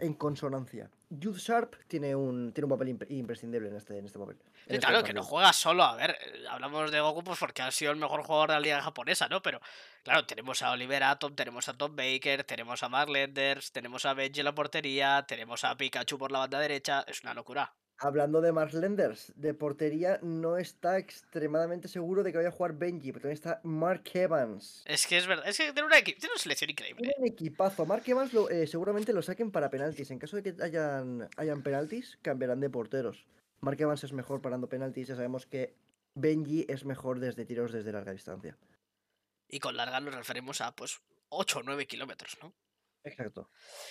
en 0.00 0.14
consonancia. 0.14 0.90
Youth 1.08 1.38
Sharp 1.38 1.74
tiene 1.88 2.14
un, 2.14 2.52
tiene 2.52 2.66
un 2.66 2.70
papel 2.78 2.96
impre- 2.96 3.06
imprescindible 3.10 3.68
en 3.68 3.76
este, 3.76 3.98
en 3.98 4.04
este 4.06 4.18
papel. 4.18 4.36
en 4.36 4.46
Sí, 4.46 4.52
este 4.74 4.78
claro, 4.86 5.02
que 5.02 5.12
no 5.12 5.22
juega 5.22 5.52
solo. 5.52 5.82
A 5.82 5.96
ver, 5.96 6.10
eh, 6.12 6.44
hablamos 6.48 6.90
de 6.92 7.00
Goku 7.00 7.24
pues 7.24 7.38
porque 7.38 7.62
ha 7.62 7.70
sido 7.70 7.90
el 7.92 7.98
mejor 7.98 8.22
jugador 8.22 8.50
de 8.50 8.54
la 8.54 8.60
liga 8.60 8.82
japonesa, 8.82 9.28
¿no? 9.28 9.42
Pero 9.42 9.60
claro, 10.04 10.24
tenemos 10.26 10.62
a 10.62 10.70
Oliver 10.70 11.02
Atom, 11.02 11.34
tenemos 11.34 11.68
a 11.68 11.74
Tom 11.76 11.96
Baker, 11.96 12.44
tenemos 12.44 12.82
a 12.82 12.88
Mark 12.88 13.10
Lenders, 13.10 13.72
tenemos 13.72 14.04
a 14.06 14.14
Benji 14.14 14.40
en 14.40 14.44
la 14.44 14.54
portería, 14.54 15.24
tenemos 15.26 15.64
a 15.64 15.76
Pikachu 15.76 16.16
por 16.18 16.30
la 16.30 16.40
banda 16.40 16.60
derecha. 16.60 17.04
Es 17.08 17.22
una 17.22 17.34
locura. 17.34 17.72
Hablando 18.02 18.40
de 18.40 18.50
Mark 18.50 18.72
Lenders, 18.72 19.30
de 19.36 19.52
portería 19.52 20.18
no 20.22 20.56
está 20.56 20.96
extremadamente 20.96 21.86
seguro 21.86 22.22
de 22.22 22.32
que 22.32 22.38
vaya 22.38 22.48
a 22.48 22.52
jugar 22.52 22.72
Benji, 22.72 23.12
pero 23.12 23.20
también 23.22 23.34
está 23.34 23.60
Mark 23.62 24.04
Evans. 24.14 24.82
Es 24.86 25.06
que 25.06 25.18
es 25.18 25.26
verdad. 25.26 25.46
Es 25.46 25.58
que 25.58 25.64
tiene 25.72 25.86
una, 25.86 26.02
tiene 26.02 26.18
una 26.32 26.38
selección 26.38 26.70
increíble. 26.70 27.02
Tiene 27.02 27.14
un 27.18 27.26
equipazo. 27.26 27.84
Mark 27.84 28.02
Evans 28.06 28.32
lo- 28.32 28.48
eh, 28.48 28.66
seguramente 28.66 29.12
lo 29.12 29.20
saquen 29.20 29.50
para 29.50 29.68
penaltis. 29.68 30.10
En 30.10 30.18
caso 30.18 30.36
de 30.36 30.42
que 30.42 30.62
hayan, 30.62 31.28
hayan 31.36 31.62
penaltis, 31.62 32.18
cambiarán 32.22 32.60
de 32.60 32.70
porteros. 32.70 33.26
Mark 33.60 33.78
Evans 33.78 34.02
es 34.02 34.14
mejor 34.14 34.40
parando 34.40 34.66
penaltis. 34.68 35.08
Ya 35.08 35.16
sabemos 35.16 35.44
que 35.44 35.74
Benji 36.14 36.64
es 36.70 36.86
mejor 36.86 37.20
desde 37.20 37.44
tiros 37.44 37.70
desde 37.70 37.92
larga 37.92 38.12
distancia. 38.12 38.56
Y 39.46 39.58
con 39.60 39.76
larga 39.76 40.00
nos 40.00 40.14
referimos 40.14 40.62
a 40.62 40.74
pues 40.74 41.02
8 41.28 41.58
o 41.58 41.62
9 41.64 41.86
kilómetros, 41.86 42.38
¿no? 42.40 42.54
Exacto. 43.04 43.50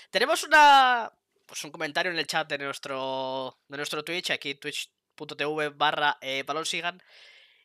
Tenemos 0.10 0.44
una. 0.44 1.12
Pues 1.50 1.64
un 1.64 1.72
comentario 1.72 2.12
en 2.12 2.20
el 2.20 2.28
chat 2.28 2.48
de 2.48 2.60
nuestro. 2.60 3.58
de 3.68 3.78
nuestro 3.78 4.04
Twitch, 4.04 4.30
aquí 4.30 4.54
twitch.tv 4.54 5.70
barra 5.70 6.18
eh, 6.22 6.44
balón 6.44 6.66
sigan. 6.66 7.02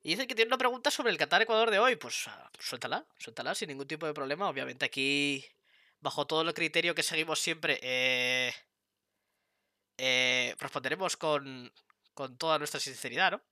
Y 0.03 0.11
dicen 0.11 0.27
que 0.27 0.35
tiene 0.35 0.49
una 0.49 0.59
pregunta 0.59 0.91
sobre 0.91 1.11
el 1.11 1.19
Qatar 1.19 1.43
Ecuador 1.43 1.71
de 1.71 1.79
hoy. 1.79 1.97
Pues, 1.97 2.25
ah, 2.29 2.51
pues 2.53 2.67
suéltala, 2.67 3.07
suéltala 3.19 3.55
sin 3.55 3.69
ningún 3.69 3.87
tipo 3.87 4.07
de 4.07 4.15
problema. 4.15 4.49
Obviamente 4.49 4.87
aquí, 4.87 5.45
bajo 6.01 6.27
todo 6.27 6.41
el 6.41 6.55
criterio 6.55 6.95
que 6.95 7.03
seguimos 7.03 7.41
siempre, 7.41 7.79
eh, 7.83 8.55
eh, 9.99 10.55
responderemos 10.59 11.19
con, 11.19 11.71
con 12.15 12.39
toda 12.39 12.59
nuestra 12.59 12.81
sinceridad, 12.81 13.33
¿no? 13.33 13.43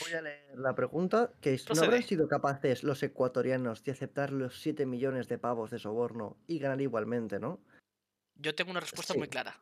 Voy 0.00 0.12
a 0.12 0.20
leer 0.20 0.58
la 0.58 0.74
pregunta, 0.74 1.32
que 1.40 1.54
es, 1.54 1.62
¿no 1.62 1.66
Procede. 1.66 1.86
habrán 1.86 2.02
sido 2.02 2.28
capaces 2.28 2.82
los 2.82 3.02
ecuatorianos 3.02 3.84
de 3.84 3.92
aceptar 3.92 4.32
los 4.32 4.60
7 4.60 4.84
millones 4.84 5.28
de 5.28 5.38
pavos 5.38 5.70
de 5.70 5.78
soborno 5.78 6.36
y 6.46 6.58
ganar 6.58 6.80
igualmente, 6.80 7.38
no? 7.38 7.62
Yo 8.38 8.54
tengo 8.54 8.70
una 8.70 8.80
respuesta 8.80 9.14
muy 9.14 9.28
clara, 9.28 9.58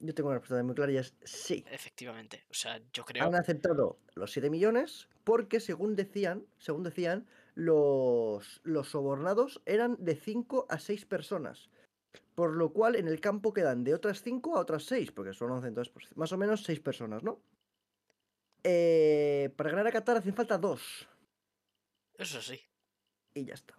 Yo 0.00 0.14
tengo 0.14 0.28
una 0.30 0.38
respuesta 0.38 0.62
muy 0.62 0.74
clara 0.74 0.92
y 0.92 0.96
es 0.96 1.14
sí. 1.24 1.64
efectivamente. 1.70 2.44
O 2.50 2.54
sea, 2.54 2.80
yo 2.92 3.04
creo. 3.04 3.24
Han 3.24 3.34
aceptado 3.34 3.98
los 4.14 4.32
7 4.32 4.50
millones 4.50 5.08
porque 5.24 5.60
según 5.60 5.96
decían, 5.96 6.46
según 6.58 6.82
decían, 6.82 7.26
los, 7.54 8.60
los 8.64 8.88
sobornados 8.88 9.60
eran 9.66 9.96
de 9.98 10.16
5 10.16 10.66
a 10.68 10.78
6 10.78 11.04
personas. 11.06 11.68
Por 12.34 12.52
lo 12.52 12.72
cual 12.72 12.96
en 12.96 13.08
el 13.08 13.20
campo 13.20 13.52
quedan 13.52 13.84
de 13.84 13.94
otras 13.94 14.22
5 14.22 14.56
a 14.56 14.60
otras 14.60 14.84
6, 14.84 15.12
porque 15.12 15.32
son 15.32 15.50
11, 15.50 15.68
entonces 15.68 15.92
pues, 15.92 16.16
más 16.16 16.32
o 16.32 16.38
menos 16.38 16.62
6 16.64 16.80
personas, 16.80 17.22
¿no? 17.22 17.40
Eh, 18.62 19.50
para 19.56 19.70
ganar 19.70 19.86
a 19.86 19.92
Qatar 19.92 20.16
hacen 20.16 20.34
falta 20.34 20.58
2 20.58 21.08
Eso 22.18 22.42
sí. 22.42 22.60
y 23.32 23.44
ya 23.44 23.54
está. 23.54 23.78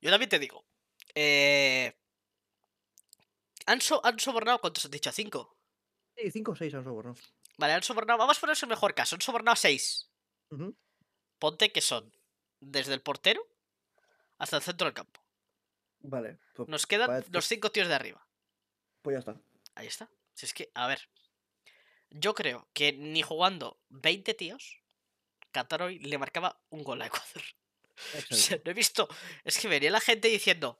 Yo 0.00 0.10
también 0.10 0.28
te 0.30 0.38
digo. 0.38 0.64
Eh... 1.14 1.94
Han, 3.66 3.80
so- 3.80 4.00
han 4.04 4.18
sobornado, 4.18 4.60
¿cuántos 4.60 4.84
has 4.84 4.90
dicho? 4.90 5.10
¿Cinco? 5.12 5.56
Sí, 6.16 6.30
5 6.30 6.52
o 6.52 6.56
6 6.56 6.74
han 6.74 6.84
sobornado. 6.84 7.16
Vale, 7.58 7.72
han 7.74 7.82
sobornado. 7.82 8.18
Vamos 8.18 8.38
a 8.38 8.40
ponerse 8.40 8.64
el 8.66 8.70
mejor 8.70 8.94
caso. 8.94 9.16
Han 9.16 9.20
sobornado 9.22 9.52
a 9.54 9.56
seis. 9.56 10.10
Ponte 11.38 11.72
que 11.72 11.80
son 11.80 12.14
desde 12.60 12.94
el 12.94 13.02
portero 13.02 13.42
hasta 14.38 14.56
el 14.56 14.62
centro 14.62 14.84
del 14.86 14.94
campo. 14.94 15.20
Vale, 16.00 16.38
pues, 16.54 16.68
Nos 16.68 16.86
quedan 16.86 17.24
los 17.30 17.46
cinco 17.46 17.70
tíos 17.72 17.88
de 17.88 17.94
arriba. 17.94 18.26
pues 19.02 19.14
ya 19.14 19.18
está. 19.20 19.40
Ahí 19.74 19.86
está. 19.86 20.08
Si 20.34 20.46
es 20.46 20.54
que, 20.54 20.70
a 20.74 20.86
ver. 20.86 21.08
Yo 22.10 22.34
creo 22.34 22.68
que 22.72 22.92
ni 22.92 23.22
jugando 23.22 23.80
20 23.88 24.32
tíos, 24.34 24.82
Qatar 25.50 25.82
hoy 25.82 25.98
le 25.98 26.18
marcaba 26.18 26.60
un 26.70 26.84
gol 26.84 27.02
a 27.02 27.06
Ecuador. 27.06 27.42
O 28.30 28.34
sea, 28.34 28.60
no 28.62 28.70
he 28.70 28.74
visto. 28.74 29.08
Es 29.42 29.58
que 29.58 29.68
venía 29.68 29.90
la 29.90 30.00
gente 30.00 30.28
diciendo. 30.28 30.78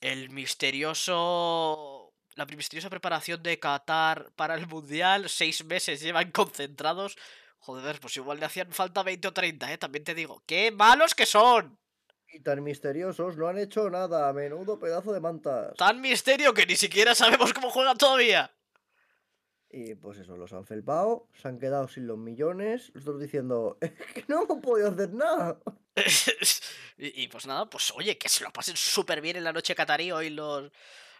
El 0.00 0.30
misterioso. 0.30 2.03
La 2.36 2.46
misteriosa 2.46 2.90
preparación 2.90 3.42
de 3.44 3.60
Qatar 3.60 4.32
para 4.34 4.56
el 4.56 4.66
mundial. 4.66 5.28
Seis 5.28 5.64
meses 5.64 6.00
llevan 6.00 6.32
concentrados. 6.32 7.16
Joder, 7.58 8.00
pues 8.00 8.16
igual 8.16 8.40
le 8.40 8.46
hacían 8.46 8.72
falta 8.72 9.04
20 9.04 9.28
o 9.28 9.32
30, 9.32 9.72
¿eh? 9.72 9.78
También 9.78 10.04
te 10.04 10.14
digo. 10.14 10.42
¡Qué 10.44 10.72
malos 10.72 11.14
que 11.14 11.26
son! 11.26 11.78
Y 12.28 12.40
tan 12.40 12.64
misteriosos, 12.64 13.36
no 13.36 13.46
han 13.46 13.58
hecho 13.58 13.88
nada. 13.88 14.32
Menudo 14.32 14.80
pedazo 14.80 15.12
de 15.12 15.20
mantas. 15.20 15.76
Tan 15.76 16.00
misterio 16.00 16.52
que 16.52 16.66
ni 16.66 16.74
siquiera 16.74 17.14
sabemos 17.14 17.52
cómo 17.52 17.70
juegan 17.70 17.96
todavía. 17.96 18.52
Y 19.70 19.94
pues 19.94 20.18
eso, 20.18 20.36
los 20.36 20.52
han 20.52 20.66
felpado, 20.66 21.28
se 21.40 21.46
han 21.46 21.60
quedado 21.60 21.86
sin 21.86 22.08
los 22.08 22.18
millones. 22.18 22.90
Los 22.94 23.04
otros 23.04 23.20
diciendo, 23.20 23.78
es 23.80 23.92
que 23.92 24.24
no 24.26 24.42
hemos 24.42 24.58
podido 24.58 24.88
hacer 24.88 25.12
nada. 25.12 25.60
y, 26.98 27.22
y 27.22 27.28
pues 27.28 27.46
nada, 27.46 27.70
pues 27.70 27.92
oye, 27.92 28.18
que 28.18 28.28
se 28.28 28.42
lo 28.42 28.52
pasen 28.52 28.76
súper 28.76 29.20
bien 29.20 29.36
en 29.36 29.44
la 29.44 29.52
noche 29.52 29.76
catarí 29.76 30.10
hoy 30.10 30.30
los, 30.30 30.72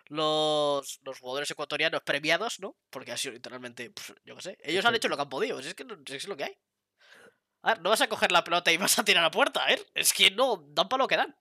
los, 0.08 1.00
los 1.02 1.18
jugadores 1.18 1.50
ecuatorianos 1.50 2.02
premiados, 2.02 2.60
¿no? 2.60 2.76
Porque 2.90 3.12
ha 3.12 3.16
sido 3.16 3.34
literalmente, 3.34 3.90
pues, 3.90 4.14
yo 4.24 4.36
qué 4.36 4.42
sé, 4.42 4.58
ellos 4.62 4.84
han 4.84 4.94
hecho 4.94 5.08
lo 5.08 5.16
que 5.16 5.22
han 5.22 5.28
podido, 5.28 5.58
es 5.58 5.74
que 5.74 5.84
no- 5.84 5.96
es 6.06 6.28
lo 6.28 6.36
que 6.36 6.44
hay. 6.44 6.56
A 7.62 7.70
ver, 7.74 7.82
no 7.82 7.90
vas 7.90 8.00
a 8.02 8.08
coger 8.08 8.30
la 8.32 8.44
pelota 8.44 8.70
y 8.72 8.76
vas 8.94 8.98
a 8.98 9.04
tirar 9.04 9.24
a 9.24 9.30
puerta, 9.30 9.70
¿eh? 9.72 9.78
Es 9.94 10.12
que 10.12 10.30
no, 10.30 10.64
dan 10.68 10.88
para 10.88 11.02
lo 11.04 11.08
que 11.08 11.16
dan. 11.16 11.34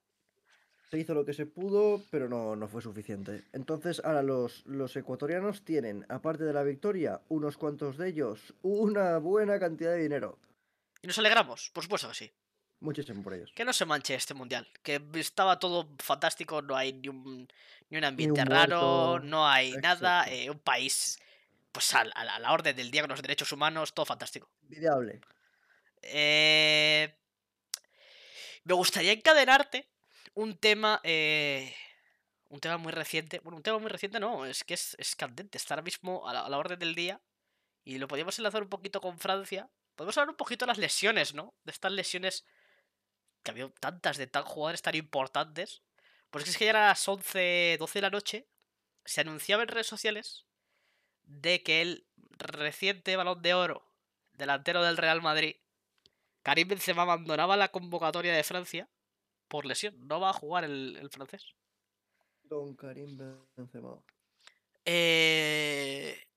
Se 0.90 1.00
hizo 1.00 1.16
lo 1.16 1.26
que 1.26 1.34
se 1.34 1.48
pudo, 1.48 2.02
pero 2.12 2.30
no, 2.30 2.56
no 2.56 2.68
fue 2.68 2.82
suficiente. 2.82 3.44
Entonces 3.52 4.00
ahora 4.06 4.22
los, 4.22 4.64
los 4.68 4.96
ecuatorianos 4.96 5.66
tienen, 5.66 6.06
aparte 6.08 6.44
de 6.44 6.54
la 6.54 6.62
victoria, 6.64 7.22
unos 7.30 7.58
cuantos 7.58 7.98
de 7.98 8.10
ellos, 8.10 8.54
una 8.62 9.18
buena 9.18 9.60
cantidad 9.60 9.92
de 9.92 10.04
dinero. 10.04 10.38
Y 11.02 11.08
nos 11.08 11.18
alegramos, 11.18 11.72
por 11.74 11.84
supuesto 11.84 12.08
que 12.10 12.14
sí. 12.16 12.32
Muchísimo 12.84 13.24
por 13.24 13.34
ellos. 13.34 13.52
Que 13.56 13.66
no 13.66 13.74
se 13.74 13.86
manche 13.86 14.14
este 14.14 14.34
mundial, 14.34 14.68
que 14.84 15.02
estaba 15.16 15.58
todo 15.58 15.88
fantástico, 16.00 16.62
no 16.62 16.76
hay 16.76 16.94
ni 16.94 17.08
un, 17.08 17.48
ni 17.90 17.98
un 17.98 18.04
ambiente 18.04 18.42
un 18.42 18.46
raro, 18.48 19.08
muerto, 19.08 19.20
no 19.26 19.48
hay 19.48 19.72
nada, 19.78 20.26
eh, 20.30 20.50
un 20.50 20.60
país 20.60 21.18
pues 21.72 21.94
a, 21.96 22.04
la- 22.04 22.14
a 22.14 22.40
la 22.40 22.52
orden 22.52 22.76
del 22.76 22.92
día 22.92 23.02
con 23.02 23.10
los 23.10 23.22
derechos 23.22 23.52
humanos, 23.52 23.94
todo 23.94 24.06
fantástico. 24.06 24.50
Envidiable. 24.64 25.22
Eh, 26.02 27.16
me 28.66 28.74
gustaría 28.74 29.12
encadenarte 29.14 29.88
un 30.36 30.56
tema. 30.58 31.00
eh, 31.04 31.74
un 32.50 32.60
tema 32.60 32.78
muy 32.78 32.92
reciente. 32.92 33.40
Bueno, 33.40 33.58
un 33.58 33.64
tema 33.64 33.80
muy 33.80 33.90
reciente 33.90 34.20
no, 34.20 34.46
es 34.46 34.64
que 34.64 34.76
es, 34.76 34.96
es 35.00 35.16
candente. 35.16 35.58
Está 35.58 35.74
ahora 35.74 35.82
mismo 35.82 36.28
a 36.28 36.34
la, 36.34 36.42
a 36.46 36.50
la 36.50 36.58
orden 36.60 36.78
del 36.78 36.94
día. 36.94 37.20
Y 37.84 37.98
lo 37.98 38.08
podríamos 38.08 38.38
enlazar 38.38 38.62
un 38.62 38.70
poquito 38.70 39.02
con 39.02 39.18
Francia. 39.18 39.68
Podemos 39.96 40.16
hablar 40.18 40.30
un 40.30 40.36
poquito 40.38 40.66
de 40.66 40.68
las 40.68 40.78
lesiones, 40.78 41.34
¿no? 41.34 41.56
De 41.64 41.72
estas 41.72 41.92
lesiones. 41.92 42.46
Que 43.44 43.52
ha 43.52 43.54
habido 43.54 43.70
tantas 43.80 44.18
de 44.18 44.28
tan 44.28 44.44
jugadores 44.44 44.82
tan 44.82 44.96
importantes. 44.96 45.82
Pues 46.32 46.48
es 46.48 46.58
que 46.58 46.66
ya 46.66 46.72
a 46.72 46.88
las 46.88 47.08
11, 47.08 47.78
12 47.80 48.00
de 48.00 48.02
la 48.02 48.10
noche. 48.10 48.48
Se 49.06 49.22
anunciaba 49.22 49.64
en 49.64 49.70
redes 49.70 49.88
sociales. 49.88 50.46
De 51.24 51.62
que 51.64 51.82
el 51.82 52.08
reciente 52.38 53.16
balón 53.16 53.42
de 53.42 53.54
oro. 53.54 53.86
Delantero 54.34 54.84
del 54.84 54.98
Real 54.98 55.22
Madrid. 55.22 55.58
Karim 56.42 56.68
Benzema 56.68 57.04
abandonaba 57.04 57.56
la 57.56 57.70
convocatoria 57.70 58.34
de 58.34 58.44
Francia 58.44 58.90
por 59.48 59.66
lesión. 59.66 60.08
No 60.08 60.20
va 60.20 60.32
a 60.32 60.34
jugar 60.34 60.64
el, 60.64 60.98
el 61.00 61.10
francés. 61.10 61.56
Don 62.44 62.76
Karim 62.76 63.18
Benzema. 63.56 63.98
Eh, 64.86 66.28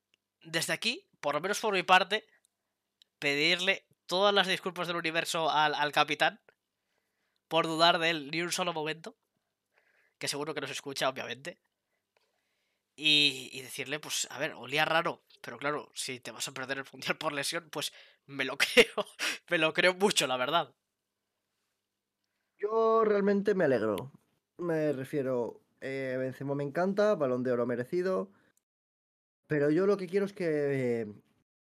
desde 0.43 0.73
aquí, 0.73 1.09
por 1.21 1.35
lo 1.35 1.41
menos 1.41 1.59
por 1.59 1.75
mi 1.75 1.83
parte, 1.83 2.27
pedirle 3.19 3.85
todas 4.07 4.33
las 4.33 4.47
disculpas 4.47 4.87
del 4.87 4.97
universo 4.97 5.51
al, 5.51 5.75
al 5.75 5.93
capitán 5.93 6.41
por 7.49 7.67
dudar 7.67 7.99
de 7.99 8.11
él 8.11 8.31
ni 8.31 8.43
un 8.43 8.53
solo 8.53 8.73
momento. 8.73 9.17
Que 10.21 10.29
seguro 10.33 10.53
que 10.55 10.61
nos 10.63 10.71
escucha, 10.77 11.09
obviamente. 11.13 11.51
Y, 12.97 13.51
y 13.53 13.63
decirle, 13.63 14.01
pues, 14.01 14.27
a 14.31 14.39
ver, 14.39 14.53
olía 14.55 14.85
raro. 14.85 15.23
Pero 15.43 15.59
claro, 15.59 15.91
si 15.95 16.21
te 16.21 16.31
vas 16.33 16.49
a 16.49 16.53
perder 16.55 16.79
el 16.79 16.85
mundial 16.93 17.17
por 17.19 17.33
lesión, 17.33 17.69
pues 17.71 17.93
me 18.27 18.45
lo 18.45 18.57
creo. 18.59 19.07
me 19.51 19.59
lo 19.59 19.73
creo 19.73 19.95
mucho, 19.95 20.27
la 20.27 20.37
verdad. 20.37 20.75
Yo 22.59 23.05
realmente 23.05 23.55
me 23.55 23.65
alegro. 23.65 24.13
Me 24.59 24.93
refiero, 24.93 25.61
eh, 25.81 26.17
Benzema 26.19 26.55
me 26.55 26.65
encanta, 26.65 27.15
balón 27.15 27.43
de 27.43 27.53
oro 27.53 27.67
merecido. 27.67 28.31
Pero 29.49 29.71
yo 29.71 29.87
lo 29.87 29.97
que 29.97 30.07
quiero 30.09 30.27
es 30.27 30.33
que. 30.33 30.47
eh, 31.03 31.07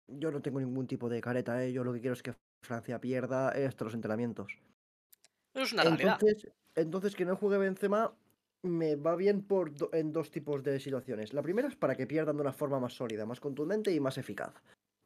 yo 0.09 0.31
no 0.31 0.41
tengo 0.43 0.61
ningún 0.61 0.87
tipo 0.87 1.09
de 1.09 1.21
careta, 1.21 1.63
¿eh? 1.65 1.73
Yo 1.73 1.85
lo 1.85 1.93
que 1.93 2.01
quiero 2.01 2.15
es 2.15 2.23
que 2.23 2.35
Francia 2.63 3.01
pierda 3.01 3.53
estos 3.53 3.95
entrenamientos. 3.95 4.59
Eso 5.55 5.65
es 5.65 5.73
una 5.73 5.85
realidad. 5.85 6.19
Entonces, 6.21 6.51
entonces, 6.75 7.17
que 7.17 7.25
no 7.25 7.37
juegue 7.37 7.59
Benzema 7.59 8.15
me 8.63 8.97
va 8.97 9.15
bien 9.17 9.43
por 9.43 9.75
do- 9.75 9.91
en 9.93 10.13
dos 10.13 10.31
tipos 10.31 10.63
de 10.63 10.81
situaciones. 10.81 11.33
La 11.33 11.43
primera 11.43 11.69
es 11.69 11.77
para 11.77 11.95
que 11.97 12.07
pierdan 12.07 12.37
de 12.37 12.43
una 12.43 12.53
forma 12.53 12.81
más 12.81 12.95
sólida, 12.95 13.25
más 13.27 13.41
contundente 13.41 13.93
y 13.93 14.01
más 14.01 14.19
eficaz. 14.19 14.53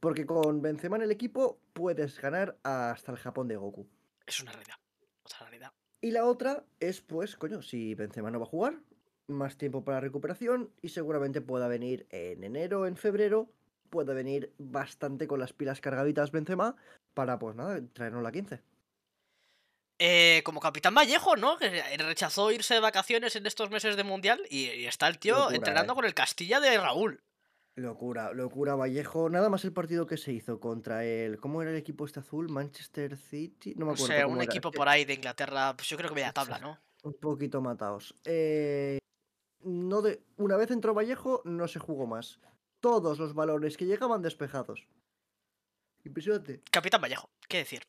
Porque 0.01 0.27
con 0.27 0.63
Benzema 0.63 0.97
en 0.97 1.03
el 1.03 1.11
equipo 1.11 1.59
puedes 1.73 2.21
ganar 2.21 2.57
hasta 2.63 3.13
el 3.13 3.19
Japón 3.19 3.49
de 3.49 3.57
Goku. 3.57 3.87
Es 4.27 4.41
una 4.41 4.53
realidad. 4.53 4.77
Otra 5.25 5.41
realidad. 5.41 5.73
Y 6.01 6.11
la 6.11 6.25
otra 6.25 6.65
es, 6.81 7.01
pues, 7.01 7.37
coño, 7.37 7.63
si 7.63 7.95
Benzema 7.95 8.31
no 8.31 8.41
va 8.41 8.47
a 8.47 8.49
jugar, 8.49 8.81
más 9.29 9.57
tiempo 9.57 9.85
para 9.85 10.01
recuperación 10.01 10.71
y 10.83 10.89
seguramente 10.89 11.41
pueda 11.41 11.69
venir 11.69 12.07
en 12.11 12.43
enero, 12.43 12.87
en 12.87 12.97
febrero, 12.97 13.49
puede 13.91 14.13
venir 14.15 14.53
bastante 14.59 15.29
con 15.29 15.39
las 15.39 15.53
pilas 15.53 15.81
cargaditas 15.81 16.33
Benzema 16.33 16.75
para, 17.15 17.39
pues 17.39 17.55
nada, 17.55 17.81
traernos 17.93 18.23
la 18.23 18.33
15. 18.33 18.61
Eh, 19.99 20.43
como 20.45 20.61
Capitán 20.61 20.95
Vallejo, 20.95 21.37
¿no? 21.37 21.57
Que 21.59 21.97
rechazó 21.99 22.51
irse 22.51 22.75
de 22.75 22.81
vacaciones 22.81 23.37
en 23.37 23.47
estos 23.47 23.71
meses 23.71 23.97
de 23.97 24.05
mundial 24.05 24.41
y, 24.51 24.69
y 24.71 24.87
está 24.87 25.07
el 25.07 25.19
tío 25.19 25.37
Locura, 25.37 25.57
entrenando 25.57 25.93
eh. 25.93 25.97
con 25.97 26.05
el 26.05 26.15
Castilla 26.15 26.61
de 26.61 26.77
Raúl. 26.79 27.23
Locura, 27.75 28.33
locura 28.33 28.75
Vallejo. 28.75 29.31
Nada 29.31 29.49
más 29.49 29.65
el 29.65 29.73
partido 29.73 30.07
que 30.07 30.19
se 30.19 30.33
hizo 30.33 30.61
contra 30.61 31.05
el. 31.05 31.39
¿Cómo 31.39 31.63
era 31.63 31.71
el 31.71 31.77
equipo 31.77 32.05
este 32.05 32.21
azul? 32.21 32.49
Manchester 32.51 33.17
City. 33.17 33.75
No 33.77 33.87
me 33.87 33.93
acuerdo. 33.93 34.15
sé, 34.15 34.23
cómo 34.23 34.35
un 34.35 34.43
era, 34.43 34.51
equipo 34.51 34.71
por 34.71 34.89
ahí 34.89 35.05
de 35.05 35.15
Inglaterra, 35.15 35.75
pues 35.75 35.89
yo 35.89 35.97
creo 35.97 36.11
que 36.11 36.17
media 36.17 36.33
tabla, 36.33 36.59
¿no? 36.59 36.79
Un 37.03 37.15
poquito 37.15 37.61
matados. 37.63 38.15
Eh, 38.25 38.99
no 39.63 40.03
de... 40.03 40.23
Una 40.37 40.57
vez 40.57 40.71
entró 40.71 40.93
Vallejo, 40.93 41.41
no 41.45 41.67
se 41.67 41.79
jugó 41.79 42.07
más. 42.07 42.41
Todos 42.81 43.19
los 43.19 43.35
balones 43.35 43.77
que 43.77 43.87
llegaban 43.87 44.23
despejados. 44.23 44.87
Impresionante. 46.05 46.63
Capitán 46.71 47.01
Vallejo, 47.01 47.31
qué 47.49 47.59
decir. 47.59 47.83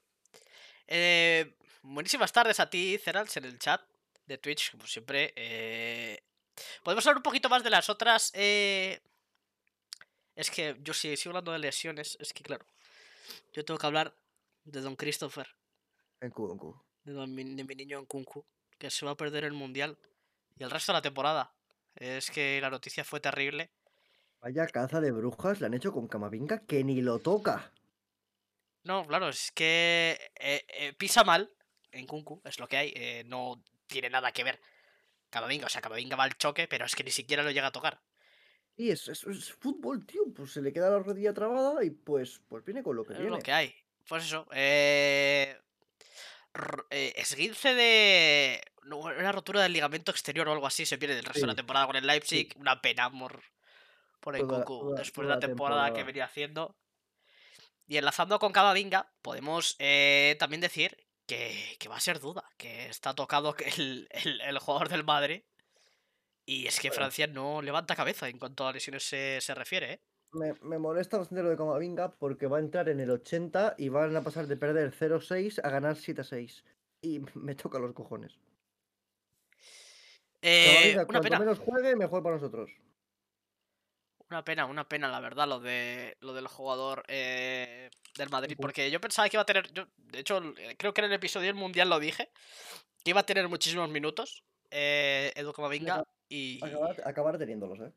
Eh, 0.88 1.58
buenísimas 1.84 2.32
tardes 2.32 2.60
a 2.60 2.70
ti, 2.70 2.98
Cerals, 2.98 3.36
en 3.38 3.46
el 3.46 3.60
chat 3.60 3.82
de 4.26 4.38
Twitch, 4.38 4.72
como 4.72 4.88
siempre. 4.88 5.34
eh, 5.36 6.24
Podemos 6.84 7.06
hablar 7.06 7.18
un 7.18 7.24
poquito 7.24 7.50
más 7.50 7.64
de 7.64 7.70
las 7.70 7.90
otras. 7.90 8.32
eh, 8.34 9.02
Es 10.36 10.50
que 10.50 10.76
yo 10.82 10.94
si 10.94 11.16
sigo 11.18 11.32
hablando 11.32 11.52
de 11.52 11.60
lesiones, 11.60 12.18
es 12.20 12.34
que 12.34 12.44
claro. 12.44 12.66
Yo 13.54 13.64
tengo 13.66 13.78
que 13.80 13.86
hablar 13.88 14.16
de 14.64 14.82
Don 14.82 14.96
Christopher, 14.96 15.48
En 16.22 16.32
Q. 16.32 16.82
de, 17.04 17.14
don 17.14 17.34
mi, 17.34 17.44
de 17.56 17.64
mi 17.64 17.76
niño 17.76 18.00
en 18.00 18.06
Kunku, 18.06 18.46
que 18.80 18.90
se 18.90 19.06
va 19.06 19.12
a 19.12 19.18
perder 19.18 19.44
el 19.44 19.54
mundial 19.54 19.98
y 20.58 20.64
el 20.64 20.72
resto 20.72 20.92
de 20.92 20.98
la 20.98 21.02
temporada. 21.02 21.54
Es 21.96 22.32
que 22.32 22.60
la 22.62 22.70
noticia 22.72 23.04
fue 23.04 23.20
terrible. 23.20 23.70
Vaya 24.42 24.66
caza 24.68 25.00
de 25.00 25.12
brujas 25.12 25.60
le 25.62 25.68
han 25.68 25.74
hecho 25.74 25.92
con 25.94 26.08
Camavinga 26.08 26.66
que 26.66 26.84
ni 26.84 27.02
lo 27.02 27.20
toca. 27.20 27.72
No, 28.84 29.06
claro, 29.08 29.30
es 29.30 29.52
que 29.52 30.20
eh, 30.36 30.66
eh, 30.68 30.94
pisa 30.94 31.24
mal 31.24 31.52
en 31.94 32.06
Kunku, 32.08 32.42
es 32.44 32.60
lo 32.60 32.68
que 32.68 32.78
hay. 32.78 32.94
eh, 32.96 33.24
no 33.26 33.64
tiene 33.88 34.10
nada 34.10 34.32
que 34.32 34.44
ver. 34.44 34.60
Camavinga, 35.30 35.66
o 35.66 35.70
sea, 35.70 35.82
Camavinga 35.82 36.16
va 36.16 36.26
al 36.26 36.38
choque, 36.38 36.68
pero 36.68 36.86
es 36.86 36.96
que 36.96 37.04
ni 37.04 37.12
siquiera 37.12 37.42
lo 37.44 37.52
llega 37.52 37.68
a 37.68 37.72
tocar. 37.72 38.00
Y 38.76 38.90
es, 38.90 39.08
es, 39.08 39.24
es 39.24 39.54
fútbol, 39.54 40.06
tío. 40.06 40.22
Pues 40.36 40.52
se 40.52 40.62
le 40.62 40.74
queda 40.74 40.90
la 40.90 41.00
rodilla 41.00 41.34
trabada 41.34 41.84
y 41.84 41.90
pues, 41.92 42.42
pues 42.50 42.64
viene 42.66 42.82
con 42.84 42.96
lo 42.96 43.04
que 43.04 43.14
Es 43.14 43.20
viene. 43.20 43.36
lo 43.38 43.42
que 43.42 43.52
hay. 43.52 43.76
Pues 44.08 44.24
eso. 44.26 44.48
Eh, 44.52 45.58
eh, 46.90 47.14
esguince 47.16 47.74
de. 47.74 48.62
Una 48.86 49.32
rotura 49.32 49.62
del 49.64 49.72
ligamento 49.74 50.12
exterior 50.12 50.48
o 50.50 50.52
algo 50.52 50.68
así. 50.68 50.86
Se 50.86 50.98
pierde 50.98 51.18
el 51.20 51.24
resto 51.26 51.42
de 51.42 51.48
la 51.48 51.56
temporada 51.56 51.86
con 51.88 51.96
el 51.96 52.06
Leipzig. 52.06 52.54
Una 52.58 52.82
pena 52.82 53.10
por, 53.12 53.42
por 54.20 54.38
Toda- 54.38 54.60
Nkunku 54.60 54.80
toda- 54.80 55.00
después 55.00 55.26
toda 55.26 55.36
de 55.36 55.42
la 55.42 55.48
temporada, 55.48 55.94
que 55.94 56.04
venía 56.04 56.26
haciendo. 56.26 56.76
Y 57.88 57.98
enlazando 57.98 58.40
con 58.40 58.52
Camavinga, 58.54 59.12
podemos 59.22 59.76
eh, 59.80 60.36
también 60.40 60.62
decir 60.62 60.98
que, 61.26 61.76
que 61.80 61.90
va 61.90 61.98
a 61.98 62.00
ser 62.02 62.20
duda. 62.20 62.44
Que 62.58 62.88
está 62.88 63.14
tocado 63.14 63.56
el, 63.78 64.08
el- 64.12 64.42
el 64.42 64.60
jugador 64.60 64.90
del 64.90 65.04
Madrid. 65.04 65.44
Y 66.46 66.68
es 66.68 66.80
que 66.80 66.90
Bueno. 66.90 67.02
Francia 67.02 67.28
no 67.28 67.62
levanta 67.62 67.96
cabeza 67.96 68.28
en 68.28 68.38
cuanto 68.38 68.68
a 68.68 68.74
lesiones 68.74 69.04
se, 69.04 69.40
se 69.42 69.56
refiere, 69.56 69.94
¿eh? 69.94 70.00
Me, 70.34 70.54
me 70.62 70.80
molesta 70.80 71.18
bastante 71.18 71.44
lo 71.44 71.50
de 71.50 71.58
Camavinga 71.58 72.12
porque 72.16 72.48
va 72.48 72.58
a 72.58 72.60
entrar 72.60 72.90
en 72.90 73.00
el 73.00 73.12
80 73.12 73.76
y 73.78 73.90
van 73.90 74.16
a 74.16 74.24
pasar 74.24 74.48
de 74.48 74.58
perder 74.58 74.92
0-6 74.92 75.60
a 75.64 75.70
ganar 75.70 75.96
7-6. 75.96 76.64
Y 77.02 77.20
me 77.36 77.56
toca 77.56 77.80
los 77.80 77.94
cojones. 77.94 78.38
Eh, 80.42 80.94
Camavinga, 80.96 81.06
una 81.10 81.22
pena. 81.22 81.40
menos 81.40 81.60
juegue, 81.60 81.96
mejor 81.96 82.22
para 82.24 82.36
nosotros. 82.36 82.70
Una 84.34 84.44
pena, 84.44 84.66
una 84.66 84.90
pena, 84.90 85.10
la 85.10 85.20
verdad, 85.20 85.48
lo 85.48 85.60
de 85.60 86.18
lo 86.22 86.34
del 86.34 86.48
jugador 86.48 87.04
eh, 87.08 87.92
del 88.18 88.32
Madrid. 88.32 88.58
Porque 88.60 88.90
yo 88.90 89.00
pensaba 89.00 89.30
que 89.30 89.38
iba 89.38 89.44
a 89.44 89.46
tener. 89.46 89.72
Yo, 89.72 89.86
de 89.96 90.20
hecho, 90.22 90.42
eh, 90.58 90.76
creo 90.76 90.92
que 90.92 91.02
en 91.02 91.06
el 91.06 91.14
episodio 91.14 91.46
del 91.46 91.56
Mundial 91.56 91.88
lo 91.88 92.00
dije. 92.00 92.32
Que 93.04 93.12
iba 93.12 93.20
a 93.20 93.26
tener 93.28 93.48
muchísimos 93.48 93.88
minutos. 93.92 94.44
Eh, 94.72 95.32
Edu 95.36 95.54
Camavinga. 95.54 96.04
Y 96.30 96.58
Acabar, 96.66 96.96
acabar 97.06 97.38
teniéndolos, 97.38 97.80
¿eh? 97.82 97.94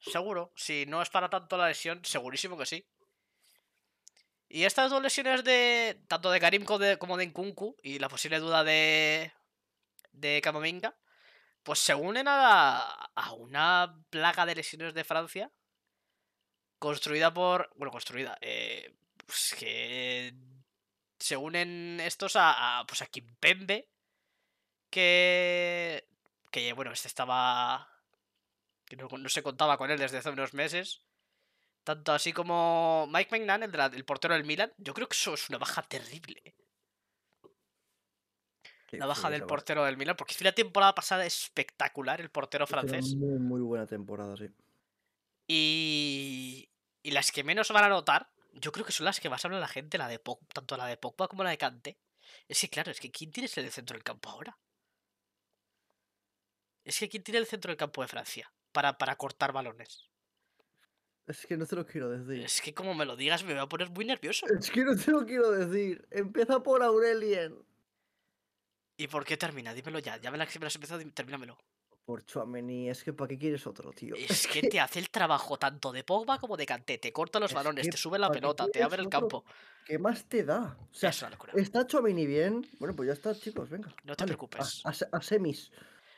seguro, 0.00 0.52
si 0.56 0.86
no 0.86 1.00
es 1.00 1.08
para 1.08 1.30
tanto 1.30 1.56
la 1.56 1.68
lesión, 1.68 2.04
segurísimo 2.04 2.58
que 2.58 2.66
sí. 2.66 2.84
Y 4.48 4.64
estas 4.64 4.90
dos 4.90 5.00
lesiones 5.00 5.44
de. 5.44 6.02
Tanto 6.08 6.32
de 6.32 6.40
Karim 6.40 6.64
como 6.64 6.80
de, 6.80 6.98
como 6.98 7.16
de 7.16 7.26
Nkunku. 7.26 7.76
Y 7.80 8.00
la 8.00 8.08
posible 8.08 8.40
duda 8.40 8.64
de. 8.64 9.30
De 10.10 10.40
Camavinga. 10.42 10.96
Pues 11.66 11.80
se 11.80 11.94
unen 11.94 12.28
a, 12.28 12.36
la- 12.36 13.10
a 13.14 13.32
una 13.32 13.94
plaga 14.10 14.46
de 14.46 14.54
lesiones 14.54 14.94
de 14.94 15.04
Francia. 15.04 15.50
Construida 16.78 17.32
por. 17.34 17.70
Bueno, 17.76 17.90
construida. 17.90 18.38
eh, 18.40 18.94
pues 19.26 19.54
que. 19.58 20.32
Se 21.18 21.36
unen 21.36 21.98
estos 22.00 22.34
a. 22.36 22.84
pues 22.86 23.02
a 23.02 23.06
Kimpembe. 23.06 23.88
Que. 24.90 26.06
Que 26.50 26.72
bueno, 26.72 26.92
este 26.92 27.08
estaba. 27.08 27.88
Que 28.84 28.96
no, 28.96 29.08
no 29.08 29.28
se 29.28 29.42
contaba 29.42 29.76
con 29.76 29.90
él 29.90 29.98
desde 29.98 30.18
hace 30.18 30.30
unos 30.30 30.54
meses. 30.54 31.02
Tanto 31.84 32.12
así 32.12 32.32
como 32.32 33.06
Mike 33.10 33.30
McNan, 33.38 33.62
el, 33.64 33.74
el 33.94 34.04
portero 34.04 34.34
del 34.34 34.44
Milan. 34.44 34.72
Yo 34.78 34.94
creo 34.94 35.08
que 35.08 35.16
eso 35.16 35.34
es 35.34 35.48
una 35.48 35.58
baja 35.58 35.82
terrible. 35.82 36.54
La 38.92 39.06
baja 39.06 39.30
del 39.30 39.44
portero 39.44 39.84
del 39.84 39.96
Milan. 39.96 40.16
Porque 40.16 40.34
hizo 40.34 40.44
la 40.44 40.52
temporada 40.52 40.94
pasada 40.94 41.26
espectacular 41.26 42.20
el 42.20 42.30
portero 42.30 42.66
francés. 42.66 43.14
Muy, 43.16 43.38
muy 43.38 43.60
buena 43.60 43.86
temporada, 43.86 44.36
sí. 44.36 44.48
Y, 45.48 46.68
y 47.02 47.10
las 47.12 47.30
que 47.32 47.44
menos 47.44 47.70
van 47.70 47.84
a 47.84 47.88
notar, 47.88 48.30
yo 48.52 48.72
creo 48.72 48.84
que 48.84 48.92
son 48.92 49.04
las 49.04 49.20
que 49.20 49.30
más 49.30 49.44
habla 49.44 49.60
la 49.60 49.68
gente, 49.68 49.98
la 49.98 50.08
de 50.08 50.18
Pogba, 50.18 50.46
tanto 50.52 50.76
la 50.76 50.86
de 50.86 50.96
Pogba 50.96 51.28
como 51.28 51.44
la 51.44 51.50
de 51.50 51.58
Kanté. 51.58 51.98
Es 52.48 52.60
que 52.60 52.68
claro, 52.68 52.90
es 52.90 53.00
que 53.00 53.10
¿quién 53.10 53.30
tiene 53.30 53.48
el 53.52 53.70
centro 53.70 53.94
del 53.94 54.02
campo 54.02 54.30
ahora? 54.30 54.58
Es 56.84 56.98
que 56.98 57.08
¿quién 57.08 57.22
tiene 57.22 57.38
el 57.38 57.46
centro 57.46 57.70
del 57.70 57.76
campo 57.76 58.02
de 58.02 58.08
Francia 58.08 58.52
para, 58.72 58.96
para 58.98 59.16
cortar 59.16 59.52
balones? 59.52 60.08
Es 61.26 61.44
que 61.44 61.56
no 61.56 61.66
te 61.66 61.74
lo 61.74 61.84
quiero 61.84 62.08
decir. 62.10 62.44
Es 62.44 62.60
que 62.60 62.72
como 62.72 62.94
me 62.94 63.04
lo 63.04 63.16
digas 63.16 63.44
me 63.44 63.52
voy 63.52 63.62
a 63.62 63.68
poner 63.68 63.90
muy 63.90 64.04
nervioso. 64.04 64.46
Es 64.46 64.70
que 64.70 64.84
no 64.84 64.96
te 64.96 65.10
lo 65.10 65.26
quiero 65.26 65.50
decir. 65.50 66.06
Empieza 66.10 66.62
por 66.62 66.82
Aurelien. 66.82 67.56
¿Y 68.96 69.08
por 69.08 69.24
qué 69.24 69.36
termina? 69.36 69.74
Dímelo 69.74 69.98
ya. 69.98 70.16
Ya 70.18 70.30
me 70.30 70.38
las 70.38 70.54
me 70.58 70.64
las 70.64 70.72
has 70.72 70.76
empezado, 70.76 71.02
termínamelo. 71.12 71.58
Por 72.04 72.24
Chuamení, 72.24 72.88
es 72.88 73.02
que 73.02 73.12
¿para 73.12 73.28
qué 73.28 73.36
quieres 73.38 73.66
otro, 73.66 73.92
tío? 73.92 74.14
Es 74.30 74.46
que 74.46 74.62
te 74.62 74.78
hace 74.80 75.00
el 75.00 75.10
trabajo 75.10 75.58
tanto 75.58 75.90
de 75.92 76.04
Pogba 76.04 76.38
como 76.38 76.56
de 76.56 76.64
Kanté. 76.64 76.98
Te 76.98 77.12
corta 77.12 77.40
los 77.40 77.50
Es 77.50 77.54
balones, 77.54 77.86
que 77.86 77.90
te 77.90 77.96
sube 77.96 78.18
la 78.18 78.28
¿para 78.28 78.36
qué 78.36 78.40
pelota, 78.40 78.68
te 78.68 78.82
abre 78.82 79.02
el 79.02 79.08
campo. 79.08 79.44
¿Qué 79.84 79.98
más 79.98 80.24
te 80.28 80.44
da? 80.44 80.78
O 80.90 80.94
sea, 80.94 81.10
es 81.10 81.20
una 81.22 81.30
locura. 81.30 81.52
¿está 81.56 81.86
Chuamení 81.86 82.26
bien? 82.26 82.64
Bueno, 82.78 82.94
pues 82.94 83.08
ya 83.08 83.12
está, 83.12 83.34
chicos, 83.34 83.68
venga. 83.70 83.88
No 84.04 84.14
te 84.16 84.24
vale, 84.24 84.36
preocupes. 84.36 84.82
A, 84.84 84.90
a 85.16 85.22
semis. 85.22 85.72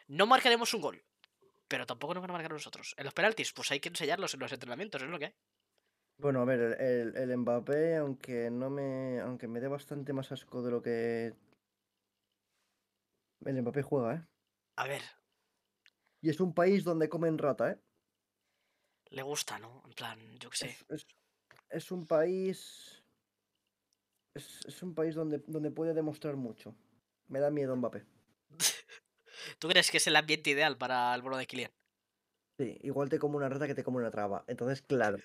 No 0.08 0.26
marcaremos 0.26 0.72
un 0.74 0.80
gol. 0.82 1.04
Pero 1.68 1.86
tampoco 1.86 2.14
nos 2.14 2.22
van 2.22 2.30
a 2.30 2.34
marcar 2.34 2.52
nosotros. 2.52 2.94
En 2.98 3.04
los 3.04 3.14
penaltis, 3.14 3.52
pues 3.52 3.70
hay 3.70 3.80
que 3.80 3.88
enseñarlos 3.90 4.32
en 4.34 4.40
los 4.40 4.52
entrenamientos, 4.52 5.02
es 5.02 5.08
lo 5.08 5.18
que 5.18 5.26
hay. 5.26 5.34
Bueno, 6.18 6.40
a 6.40 6.44
ver, 6.44 6.60
el, 6.60 6.74
el, 6.80 7.16
el 7.30 7.36
Mbappé, 7.38 7.96
aunque 7.96 8.50
no 8.50 8.70
me. 8.70 9.20
aunque 9.20 9.48
me 9.48 9.60
dé 9.60 9.68
bastante 9.68 10.12
más 10.12 10.32
asco 10.32 10.62
de 10.62 10.70
lo 10.70 10.82
que. 10.82 11.34
El 13.44 13.62
Mbappé 13.62 13.82
juega, 13.82 14.14
¿eh? 14.14 14.22
A 14.76 14.86
ver, 14.86 15.02
Y 16.20 16.30
es 16.30 16.40
un 16.40 16.52
país 16.54 16.84
donde 16.84 17.08
comen 17.08 17.38
rata, 17.38 17.70
¿eh? 17.72 17.78
le 19.10 19.22
gusta, 19.22 19.58
¿no? 19.58 19.82
En 19.86 19.92
plan, 19.92 20.18
yo 20.38 20.50
qué 20.50 20.56
sé. 20.56 20.66
Es, 20.66 20.86
es- 20.90 21.06
es 21.70 21.90
un 21.90 22.06
país. 22.06 23.02
Es, 24.34 24.60
es 24.66 24.82
un 24.82 24.94
país 24.94 25.14
donde, 25.14 25.38
donde 25.46 25.70
puede 25.70 25.94
demostrar 25.94 26.36
mucho. 26.36 26.74
Me 27.28 27.40
da 27.40 27.50
miedo 27.50 27.76
Mbappé. 27.76 28.04
¿Tú 29.58 29.68
crees 29.68 29.90
que 29.90 29.96
es 29.98 30.06
el 30.06 30.16
ambiente 30.16 30.50
ideal 30.50 30.76
para 30.76 31.14
el 31.14 31.22
bono 31.22 31.36
de 31.36 31.46
Kylian? 31.46 31.70
Sí, 32.58 32.76
igual 32.82 33.08
te 33.08 33.18
como 33.18 33.36
una 33.36 33.48
rata 33.48 33.66
que 33.66 33.74
te 33.74 33.84
come 33.84 33.98
una 33.98 34.10
traba. 34.10 34.44
Entonces, 34.48 34.82
claro. 34.82 35.18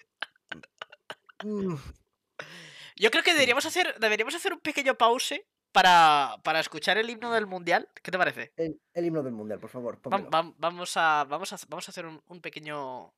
Mm, 1.44 1.76
Yo 2.96 3.10
creo 3.12 3.24
que 3.24 3.34
deberíamos 3.34 3.66
hacer, 3.66 3.98
deberíamos 4.00 4.36
hacer 4.36 4.54
un 4.54 4.60
pequeño 4.60 4.96
pause 4.98 5.46
para, 5.74 6.38
para 6.44 6.60
escuchar 6.62 6.98
el 6.98 7.10
himno 7.10 7.34
del 7.34 7.46
mundial. 7.48 7.90
¿Qué 8.02 8.12
te 8.12 8.18
parece? 8.18 8.54
el, 8.56 8.80
el 8.94 9.06
himno 9.06 9.22
del 9.24 9.34
mundial, 9.34 9.60
por 9.60 9.70
favor. 9.70 10.00
Vamos, 10.04 10.96
a, 10.96 11.26
vamos, 11.26 11.52
a, 11.52 11.58
vamos 11.68 11.88
a 11.90 11.92
hacer 11.92 12.06
un, 12.06 12.22
un 12.28 12.40
pequeño. 12.42 13.14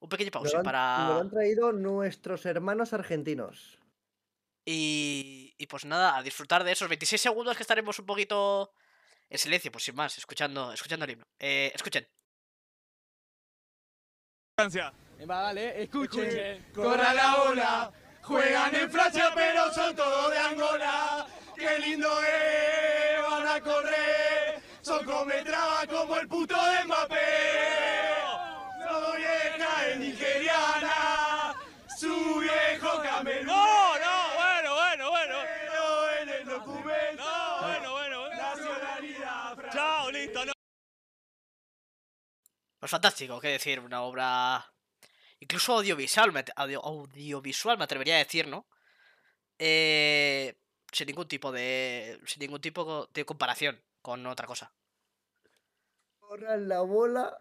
Un 0.00 0.08
pequeño 0.10 0.30
Nos 0.34 0.42
pause 0.42 0.52
lo 0.52 0.58
han- 0.58 0.64
Nos 0.64 0.72
lo 0.74 0.78
para. 1.08 1.18
han 1.20 1.30
traído 1.30 1.72
nuestros 1.72 2.44
hermanos 2.44 2.92
argentinos. 2.92 3.78
Y, 4.66 5.54
y 5.56 5.66
pues 5.66 5.84
nada, 5.86 6.16
a 6.16 6.22
disfrutar 6.22 6.64
de 6.64 6.72
esos 6.72 6.88
26 6.88 7.20
segundos 7.20 7.56
que 7.56 7.62
estaremos 7.62 7.98
un 7.98 8.06
poquito 8.06 8.72
en 9.30 9.38
silencio, 9.38 9.70
pues 9.72 9.84
sin 9.84 9.94
más, 9.94 10.18
escuchando, 10.18 10.72
escuchando 10.72 11.04
el 11.06 11.12
himno. 11.12 11.26
Eh, 11.38 11.70
escuchen. 11.74 12.06
Francia. 14.58 14.92
Va, 15.30 15.40
dale, 15.42 15.82
escuchen. 15.82 16.66
Corra 16.74 17.12
la 17.14 17.36
bola, 17.36 17.92
juegan 18.22 18.74
en 18.74 18.90
Francia 18.90 19.30
pero 19.34 19.72
son 19.72 19.94
todos 19.96 20.30
de 20.30 20.38
Angola. 20.38 21.26
Qué 21.66 21.78
lindo 21.78 22.08
es, 22.22 23.22
van 23.22 23.46
a 23.48 23.60
correr, 23.60 24.62
son 24.82 25.04
cometraba 25.04 25.86
como 25.86 26.16
el 26.16 26.28
puto 26.28 26.54
de 26.54 26.84
Mbappé. 26.84 27.16
Su 28.86 29.16
vieja 29.16 29.88
es 29.88 29.96
nigeriana, 29.98 31.54
su 31.98 32.38
viejo 32.40 33.02
camerún. 33.02 33.46
No, 33.46 33.98
no, 33.98 34.34
bueno, 34.36 34.74
bueno, 34.74 35.10
bueno. 35.10 35.34
Pero 35.42 36.10
en 36.20 36.28
el 36.28 36.44
documento, 36.44 37.24
No, 37.24 37.58
bueno, 37.66 37.92
bueno. 37.92 38.20
bueno. 38.20 38.36
nacionalidad 38.42 39.54
francesa. 39.54 39.72
Chao, 39.72 40.10
listo, 40.10 40.44
no. 40.44 40.52
Pues 42.78 42.90
fantástico, 42.90 43.40
qué 43.40 43.48
decir, 43.48 43.80
una 43.80 44.02
obra 44.02 44.70
incluso 45.40 45.72
audiovisual, 45.78 46.30
audio- 46.56 46.84
audiovisual 46.84 47.78
me 47.78 47.84
atrevería 47.84 48.16
a 48.16 48.18
decir, 48.18 48.46
¿no? 48.48 48.66
Eh, 49.58 50.54
sin 50.94 51.06
ningún 51.08 51.28
tipo 51.28 51.52
de 51.52 52.18
sin 52.26 52.40
ningún 52.40 52.60
tipo 52.60 53.06
de 53.12 53.24
comparación 53.26 53.78
con 54.00 54.24
otra 54.26 54.46
cosa. 54.46 54.72
Corran 56.20 56.68
la 56.68 56.80
bola. 56.80 57.36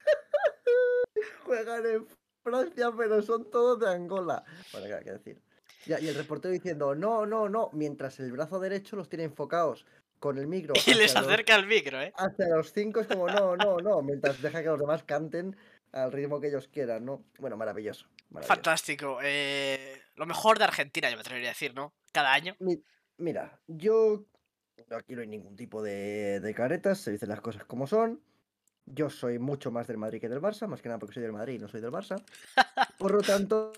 Juegan 1.44 1.86
en 1.86 2.06
Francia, 2.42 2.90
pero 2.96 3.22
son 3.22 3.50
todos 3.50 3.80
de 3.80 3.88
Angola. 3.90 4.44
Bueno, 4.72 4.86
¿qué 5.04 5.12
decir? 5.12 5.40
Ya, 5.86 6.00
y 6.00 6.08
el 6.08 6.14
reportero 6.16 6.52
diciendo, 6.52 6.94
no, 6.94 7.26
no, 7.26 7.48
no, 7.48 7.70
mientras 7.72 8.18
el 8.18 8.32
brazo 8.32 8.58
derecho 8.58 8.96
los 8.96 9.08
tiene 9.08 9.24
enfocados 9.24 9.86
con 10.18 10.38
el 10.38 10.46
micro. 10.46 10.74
Y 10.86 10.94
les 10.94 11.10
hacia 11.10 11.20
los- 11.22 11.30
acerca 11.30 11.54
el 11.56 11.66
micro, 11.66 12.00
¿eh? 12.00 12.12
Hacia 12.16 12.48
los 12.48 12.72
cinco 12.72 13.00
es 13.00 13.06
como, 13.06 13.28
no, 13.28 13.56
no, 13.56 13.76
no, 13.78 14.02
mientras 14.02 14.40
deja 14.42 14.62
que 14.62 14.68
los 14.68 14.80
demás 14.80 15.02
canten 15.04 15.56
al 15.92 16.10
ritmo 16.12 16.40
que 16.40 16.48
ellos 16.48 16.68
quieran, 16.68 17.04
¿no? 17.04 17.24
Bueno, 17.38 17.56
maravilloso. 17.56 18.06
maravilloso. 18.30 18.54
Fantástico. 18.54 19.18
eh, 19.22 20.02
lo 20.16 20.26
mejor 20.26 20.58
de 20.58 20.64
Argentina, 20.64 21.08
yo 21.08 21.16
me 21.16 21.20
atrevería 21.20 21.50
a 21.50 21.52
decir, 21.52 21.74
¿no? 21.74 21.92
Cada 22.16 22.32
año. 22.32 22.56
Mi- 22.60 22.82
Mira, 23.18 23.60
yo 23.66 24.24
aquí 24.90 25.14
no 25.14 25.20
hay 25.20 25.26
ningún 25.26 25.54
tipo 25.54 25.82
de, 25.82 26.40
de 26.40 26.54
caretas, 26.54 26.98
se 26.98 27.10
dicen 27.12 27.28
las 27.28 27.42
cosas 27.42 27.64
como 27.66 27.86
son. 27.86 28.22
Yo 28.86 29.10
soy 29.10 29.38
mucho 29.38 29.70
más 29.70 29.86
del 29.86 29.98
Madrid 29.98 30.18
que 30.20 30.28
del 30.30 30.40
Barça, 30.40 30.66
más 30.66 30.80
que 30.80 30.88
nada 30.88 30.98
porque 30.98 31.12
soy 31.12 31.22
del 31.22 31.32
Madrid 31.32 31.54
y 31.54 31.58
no 31.58 31.68
soy 31.68 31.82
del 31.82 31.90
Barça. 31.90 32.16
Por 32.98 33.12
lo 33.12 33.20
tanto, 33.20 33.72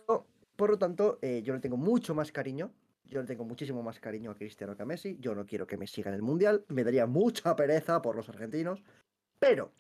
Por 0.55 0.71
lo 0.71 0.79
tanto, 0.79 1.19
eh, 1.21 1.43
yo 1.43 1.53
le 1.55 1.61
tengo 1.61 1.77
mucho 1.77 2.15
más 2.15 2.31
cariño. 2.31 2.71
Yo 3.05 3.21
le 3.21 3.27
tengo 3.27 3.45
muchísimo 3.45 3.83
más 3.83 3.99
cariño 3.99 4.31
a 4.31 4.35
Cristiano 4.37 4.77
que 4.77 4.83
a 4.83 4.87
Messi. 4.87 5.17
Yo 5.19 5.35
no 5.35 5.47
quiero 5.47 5.67
que 5.67 5.77
me 5.77 5.87
siga 5.89 6.11
en 6.11 6.15
el 6.15 6.23
Mundial. 6.23 6.65
Me 6.69 6.85
daría 6.85 7.07
mucha 7.07 7.57
pereza 7.57 8.03
por 8.03 8.15
los 8.15 8.29
argentinos. 8.29 8.83
Pero, 9.41 9.73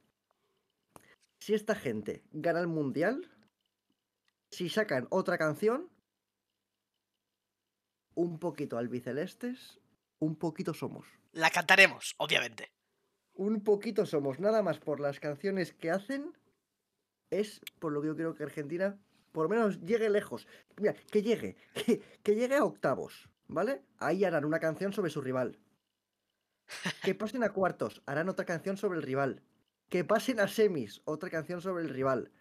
si 1.40 1.54
esta 1.54 1.74
gente 1.74 2.22
gana 2.32 2.60
el 2.60 2.68
Mundial, 2.68 3.28
si 4.50 4.68
sacan 4.68 5.06
otra 5.10 5.36
canción, 5.36 5.88
un 8.18 8.40
poquito 8.40 8.78
albicelestes, 8.78 9.78
un 10.18 10.34
poquito 10.34 10.74
somos. 10.74 11.06
La 11.30 11.50
cantaremos, 11.50 12.16
obviamente. 12.18 12.72
Un 13.34 13.62
poquito 13.62 14.06
somos. 14.06 14.40
Nada 14.40 14.60
más 14.60 14.80
por 14.80 14.98
las 14.98 15.20
canciones 15.20 15.72
que 15.72 15.92
hacen, 15.92 16.36
es 17.30 17.60
por 17.78 17.92
lo 17.92 18.00
que 18.00 18.08
yo 18.08 18.16
creo 18.16 18.34
que 18.34 18.42
Argentina 18.42 18.98
por 19.30 19.44
lo 19.44 19.50
menos 19.50 19.80
llegue 19.82 20.10
lejos. 20.10 20.48
Mira, 20.78 20.94
que 21.12 21.22
llegue, 21.22 21.56
que, 21.74 22.02
que 22.24 22.34
llegue 22.34 22.56
a 22.56 22.64
octavos, 22.64 23.28
¿vale? 23.46 23.82
Ahí 23.98 24.24
harán 24.24 24.44
una 24.44 24.58
canción 24.58 24.92
sobre 24.92 25.12
su 25.12 25.20
rival. 25.20 25.60
Que 27.04 27.14
pasen 27.14 27.44
a 27.44 27.52
cuartos, 27.52 28.02
harán 28.04 28.28
otra 28.28 28.44
canción 28.44 28.76
sobre 28.76 28.98
el 28.98 29.04
rival. 29.04 29.42
Que 29.88 30.02
pasen 30.02 30.40
a 30.40 30.48
semis, 30.48 31.02
otra 31.04 31.30
canción 31.30 31.60
sobre 31.60 31.84
el 31.84 31.90
rival. 31.90 32.32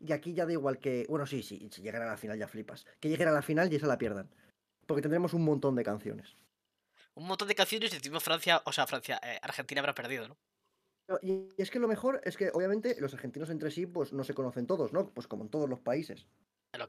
Y 0.00 0.12
aquí 0.12 0.32
ya 0.32 0.46
da 0.46 0.52
igual 0.52 0.78
que. 0.78 1.04
Bueno, 1.10 1.26
sí, 1.26 1.42
sí, 1.42 1.68
si 1.70 1.82
llegan 1.82 2.02
a 2.02 2.06
la 2.06 2.16
final 2.16 2.38
ya 2.38 2.48
flipas. 2.48 2.86
Que 3.00 3.10
lleguen 3.10 3.28
a 3.28 3.32
la 3.32 3.42
final 3.42 3.70
y 3.70 3.76
esa 3.76 3.86
la 3.86 3.98
pierdan. 3.98 4.30
Porque 4.86 5.02
tendremos 5.02 5.34
un 5.34 5.44
montón 5.44 5.74
de 5.74 5.84
canciones. 5.84 6.36
Un 7.14 7.26
montón 7.26 7.48
de 7.48 7.54
canciones 7.54 7.92
y 7.92 7.96
encima 7.96 8.20
Francia, 8.20 8.62
o 8.64 8.72
sea, 8.72 8.86
Francia, 8.86 9.20
eh, 9.22 9.38
Argentina 9.42 9.80
habrá 9.80 9.94
perdido, 9.94 10.28
¿no? 10.28 10.36
Y 11.22 11.48
es 11.56 11.70
que 11.70 11.78
lo 11.78 11.86
mejor 11.86 12.20
es 12.24 12.36
que, 12.36 12.50
obviamente, 12.52 12.96
los 13.00 13.14
argentinos 13.14 13.50
entre 13.50 13.70
sí, 13.70 13.86
pues 13.86 14.12
no 14.12 14.24
se 14.24 14.34
conocen 14.34 14.66
todos, 14.66 14.92
¿no? 14.92 15.08
Pues 15.10 15.28
como 15.28 15.44
en 15.44 15.50
todos 15.50 15.68
los 15.68 15.80
países. 15.80 16.26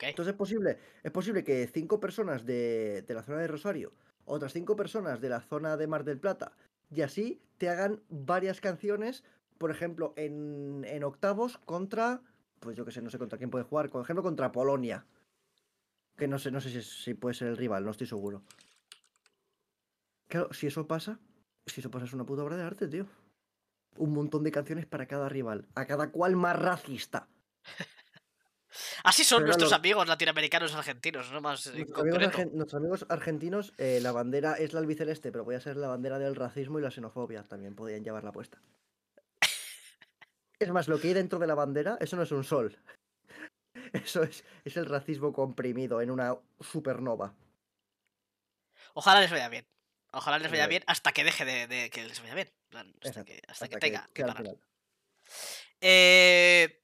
Entonces 0.10 0.34
es 0.34 0.38
posible, 0.38 0.80
es 1.04 1.12
posible 1.12 1.44
que 1.44 1.68
cinco 1.68 2.00
personas 2.00 2.46
de, 2.46 3.04
de 3.04 3.14
la 3.14 3.24
zona 3.24 3.38
de 3.38 3.48
Rosario, 3.48 3.94
otras 4.26 4.52
cinco 4.54 4.76
personas 4.76 5.22
de 5.22 5.30
la 5.30 5.40
zona 5.40 5.78
de 5.78 5.88
Mar 5.88 6.04
del 6.04 6.20
Plata, 6.20 6.52
y 6.90 7.02
así 7.02 7.42
te 7.58 7.70
hagan 7.70 8.02
varias 8.10 8.60
canciones, 8.60 9.24
por 9.58 9.72
ejemplo, 9.72 10.14
en, 10.18 10.84
en 10.86 11.04
octavos 11.04 11.58
contra, 11.60 12.22
pues 12.60 12.76
yo 12.76 12.86
que 12.86 12.92
sé, 12.92 13.02
no 13.02 13.10
sé 13.10 13.18
contra 13.18 13.38
quién 13.38 13.50
puede 13.50 13.66
jugar, 13.66 13.90
por 13.90 14.02
ejemplo, 14.02 14.24
contra 14.24 14.52
Polonia. 14.52 15.06
Que 16.18 16.28
no 16.28 16.40
sé, 16.40 16.52
no 16.52 16.60
sé 16.62 16.70
si, 16.70 16.82
si 16.82 17.14
puede 17.14 17.36
ser 17.36 17.48
el 17.50 17.58
rival, 17.58 17.86
no 17.86 17.92
estoy 17.92 18.08
seguro. 18.08 18.42
Claro, 20.28 20.52
si 20.54 20.68
eso 20.68 20.88
pasa, 20.88 21.20
si 21.66 21.80
eso 21.82 21.92
pasa 21.92 22.06
es 22.06 22.14
una 22.14 22.26
puta 22.26 22.44
obra 22.44 22.58
de 22.58 22.64
arte, 22.64 22.88
tío. 22.88 23.06
Un 23.98 24.12
montón 24.14 24.44
de 24.44 24.52
canciones 24.52 24.86
para 24.86 25.08
cada 25.08 25.30
rival, 25.30 25.68
a 25.76 25.86
cada 25.86 26.12
cual 26.12 26.36
más 26.36 26.58
racista. 26.58 27.28
Así 29.04 29.24
son 29.24 29.40
Pero 29.40 29.48
nuestros 29.48 29.72
lo- 29.72 29.78
amigos 29.78 30.08
latinoamericanos 30.08 30.76
argentinos, 30.76 31.32
no 31.32 31.40
más 31.42 31.66
Nuestros 31.68 32.00
amigos, 32.00 32.20
concreto. 32.20 32.38
argen- 32.38 32.52
nuestros 32.52 32.80
amigos 32.80 33.06
argentinos, 33.10 33.74
eh, 33.78 34.00
la 34.02 34.12
bandera 34.12 34.54
es 34.56 34.74
la 34.74 34.80
albiceleste, 34.82 35.32
pero 35.32 35.46
podría 35.46 35.62
ser 35.62 35.78
la 35.78 35.88
bandera 35.88 36.20
del 36.20 36.36
racismo 36.36 36.78
y 36.78 36.82
la 36.82 36.92
xenofobia. 36.92 37.44
También 37.44 37.76
podrían 37.76 38.04
llevarla 38.04 38.32
puesta. 38.32 38.60
Es 40.60 40.70
más, 40.72 40.88
lo 40.88 41.00
que 41.00 41.08
hay 41.10 41.14
dentro 41.14 41.38
de 41.40 41.46
la 41.48 41.54
bandera, 41.54 41.98
eso 42.02 42.16
no 42.18 42.24
es 42.24 42.32
un 42.32 42.44
sol. 42.44 42.76
Eso 44.06 44.24
es, 44.24 44.44
es 44.66 44.78
el 44.78 44.86
racismo 44.86 45.34
comprimido 45.34 46.02
en 46.02 46.12
una 46.12 46.36
supernova. 46.60 47.34
Ojalá 48.94 49.22
les 49.22 49.32
vaya 49.32 49.50
bien. 49.50 49.66
Ojalá 50.12 50.40
les 50.40 50.50
vaya 50.50 50.68
bien 50.68 50.84
hasta 50.88 51.12
que 51.12 51.24
deje 51.24 51.46
de, 51.46 51.68
de 51.68 51.90
que 51.90 52.06
les 52.06 52.22
vaya 52.22 52.36
bien. 52.36 52.50
Hasta 52.72 53.08
Exacto, 53.08 53.26
que, 53.26 53.42
hasta 53.48 53.68
que 53.68 53.78
tenga 53.78 54.10
que 54.14 54.26
parar. 54.26 54.58
Eh, 55.82 56.82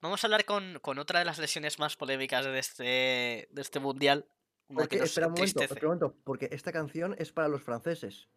vamos 0.00 0.22
a 0.22 0.26
hablar 0.26 0.44
con, 0.44 0.78
con 0.80 0.98
otra 0.98 1.18
de 1.18 1.24
las 1.24 1.38
lesiones 1.38 1.78
más 1.78 1.96
polémicas 1.96 2.44
de 2.44 2.58
este, 2.58 3.48
de 3.50 3.62
este 3.62 3.80
mundial. 3.80 4.26
Porque, 4.68 4.96
espera 4.96 5.26
un 5.26 5.34
momento, 5.34 5.62
espera 5.62 5.86
un 5.88 5.98
momento, 5.98 6.16
porque 6.24 6.48
esta 6.52 6.72
canción 6.72 7.14
es 7.18 7.32
para 7.32 7.48
los 7.48 7.62
franceses. 7.62 8.28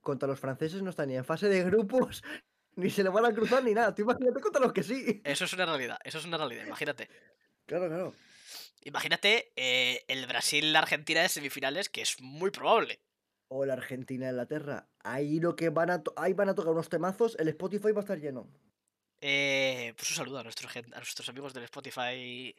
Contra 0.00 0.26
los 0.26 0.40
franceses 0.40 0.82
no 0.82 0.90
están 0.90 1.08
ni 1.08 1.16
en 1.16 1.24
fase 1.24 1.48
de 1.48 1.62
grupos, 1.62 2.22
ni 2.76 2.90
se 2.90 3.02
le 3.02 3.08
van 3.10 3.24
a 3.24 3.34
cruzar 3.34 3.62
ni 3.64 3.72
nada. 3.74 3.94
Tú 3.94 4.02
imagínate 4.02 4.40
contra 4.40 4.60
los 4.62 4.72
que 4.72 4.82
sí. 4.82 5.20
Eso 5.24 5.44
es 5.44 5.52
una 5.52 5.66
realidad, 5.66 5.98
eso 6.04 6.18
es 6.18 6.24
una 6.24 6.36
realidad, 6.36 6.66
imagínate. 6.66 7.08
Claro, 7.66 7.86
claro. 7.88 8.14
Imagínate 8.82 9.52
eh, 9.56 10.04
el 10.08 10.26
Brasil-Argentina 10.26 11.22
de 11.22 11.28
semifinales, 11.28 11.88
que 11.88 12.02
es 12.02 12.20
muy 12.20 12.50
probable. 12.50 13.00
O 13.48 13.64
la 13.64 13.74
Argentina 13.74 14.28
Inglaterra. 14.28 14.88
Ahí 15.02 15.40
lo 15.40 15.56
que 15.56 15.70
van 15.70 15.90
a 15.90 16.02
ahí 16.16 16.32
van 16.32 16.48
a 16.50 16.54
tocar 16.54 16.72
unos 16.72 16.88
temazos, 16.88 17.36
el 17.38 17.48
Spotify 17.48 17.92
va 17.92 18.00
a 18.00 18.04
estar 18.04 18.18
lleno. 18.18 18.48
Eh, 19.20 19.94
pues 19.96 20.10
un 20.10 20.16
saludo 20.16 20.38
a 20.38 20.42
nuestros, 20.42 20.76
a 20.76 20.82
nuestros 20.82 21.28
amigos 21.28 21.54
del 21.54 21.64
Spotify 21.64 22.54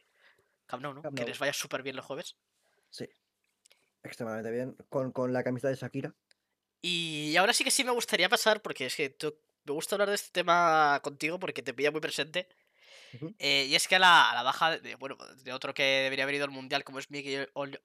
Camp 0.66 0.82
Nou, 0.82 0.94
¿no? 0.94 1.02
Camp 1.02 1.16
Que 1.16 1.24
les 1.24 1.38
vaya 1.38 1.52
súper 1.52 1.82
bien 1.82 1.94
los 1.94 2.04
jueves. 2.04 2.36
Sí. 2.90 3.08
Extremadamente 4.02 4.50
bien. 4.50 4.76
Con, 4.88 5.12
con 5.12 5.32
la 5.32 5.44
camiseta 5.44 5.68
de 5.68 5.76
Shakira. 5.76 6.14
Y 6.82 7.36
ahora 7.36 7.52
sí 7.52 7.62
que 7.62 7.70
sí 7.70 7.84
me 7.84 7.90
gustaría 7.92 8.28
pasar, 8.28 8.62
porque 8.62 8.86
es 8.86 8.96
que 8.96 9.10
tú- 9.10 9.38
me 9.66 9.72
gusta 9.72 9.94
hablar 9.96 10.08
de 10.08 10.14
este 10.14 10.30
tema 10.32 11.00
contigo 11.02 11.38
porque 11.38 11.62
te 11.62 11.74
pilla 11.74 11.90
muy 11.90 12.00
presente. 12.00 12.48
Eh, 13.38 13.66
y 13.68 13.74
es 13.74 13.88
que 13.88 13.96
a 13.96 13.98
la, 13.98 14.30
a 14.30 14.34
la 14.34 14.42
baja 14.42 14.78
de, 14.78 14.94
bueno, 14.96 15.16
de 15.42 15.52
otro 15.52 15.72
que 15.74 15.82
debería 15.82 16.24
haber 16.24 16.36
ido 16.36 16.44
al 16.44 16.50
mundial, 16.50 16.84
como 16.84 16.98
es 16.98 17.10
Miguel, 17.10 17.50
Ol- 17.54 17.80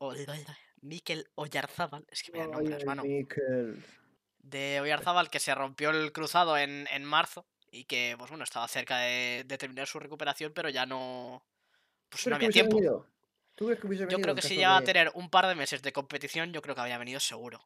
Oyarzábal, 1.36 2.06
es 2.10 2.24
que 2.24 2.32
me 2.32 2.40
da 2.40 2.46
Ay, 2.46 2.52
nombres, 2.52 2.78
ay, 2.80 2.86
mano. 2.86 3.04
Mikel. 3.04 3.84
De 4.40 4.80
Oyarzábal, 4.82 5.30
que 5.30 5.40
se 5.40 5.54
rompió 5.56 5.92
el 5.92 6.12
cruzado 6.12 6.58
en, 6.58 6.88
en 6.92 7.04
marzo 7.04 7.46
y 7.72 7.86
que, 7.86 8.16
pues 8.18 8.30
bueno, 8.30 8.44
estaba 8.44 8.68
cerca 8.68 8.98
de, 8.98 9.44
de 9.46 9.58
terminar 9.58 9.88
su 9.88 10.00
recuperación, 10.00 10.52
pero 10.54 10.70
ya 10.70 10.86
no. 10.86 11.44
Pues 12.10 12.24
¿Tú 12.24 12.30
no 12.30 12.36
había 12.36 12.50
tiempo. 12.50 12.76
venido? 12.76 13.08
¿Tú 13.56 13.66
crees 13.66 13.80
que 13.80 13.88
hubiese 13.88 14.04
Yo 14.04 14.08
venido 14.10 14.22
creo 14.24 14.32
en 14.34 14.36
que 14.42 14.48
si 14.48 14.56
llegaba 14.56 14.78
a 14.78 14.82
de- 14.82 14.86
tener 14.88 15.12
un 15.14 15.30
par 15.30 15.48
de 15.48 15.56
meses 15.56 15.82
de 15.82 15.94
competición, 15.94 16.52
yo 16.52 16.62
creo 16.62 16.76
que 16.76 16.82
había 16.82 16.98
venido 16.98 17.20
seguro. 17.20 17.66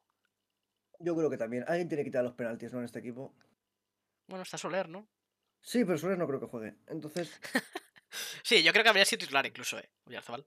Yo 1.00 1.16
creo 1.16 1.30
que 1.30 1.36
también. 1.38 1.64
Alguien 1.66 1.88
tiene 1.88 2.04
que 2.04 2.08
quitar 2.10 2.22
los 2.24 2.34
penaltis, 2.34 2.72
¿no? 2.72 2.78
En 2.78 2.84
este 2.84 2.98
equipo. 3.00 3.34
Bueno, 4.28 4.42
está 4.44 4.56
Soler, 4.58 4.88
¿no? 4.88 5.08
Sí, 5.60 5.84
pero 5.84 5.98
Suárez 5.98 6.18
no 6.18 6.26
creo 6.26 6.40
que 6.40 6.46
juegue. 6.46 6.78
Entonces, 6.86 7.40
Sí, 8.42 8.62
yo 8.62 8.72
creo 8.72 8.82
que 8.84 8.88
habría 8.90 9.04
sido 9.04 9.20
titular 9.20 9.46
incluso, 9.46 9.78
eh, 9.78 9.90
Oyarzábal. 10.06 10.46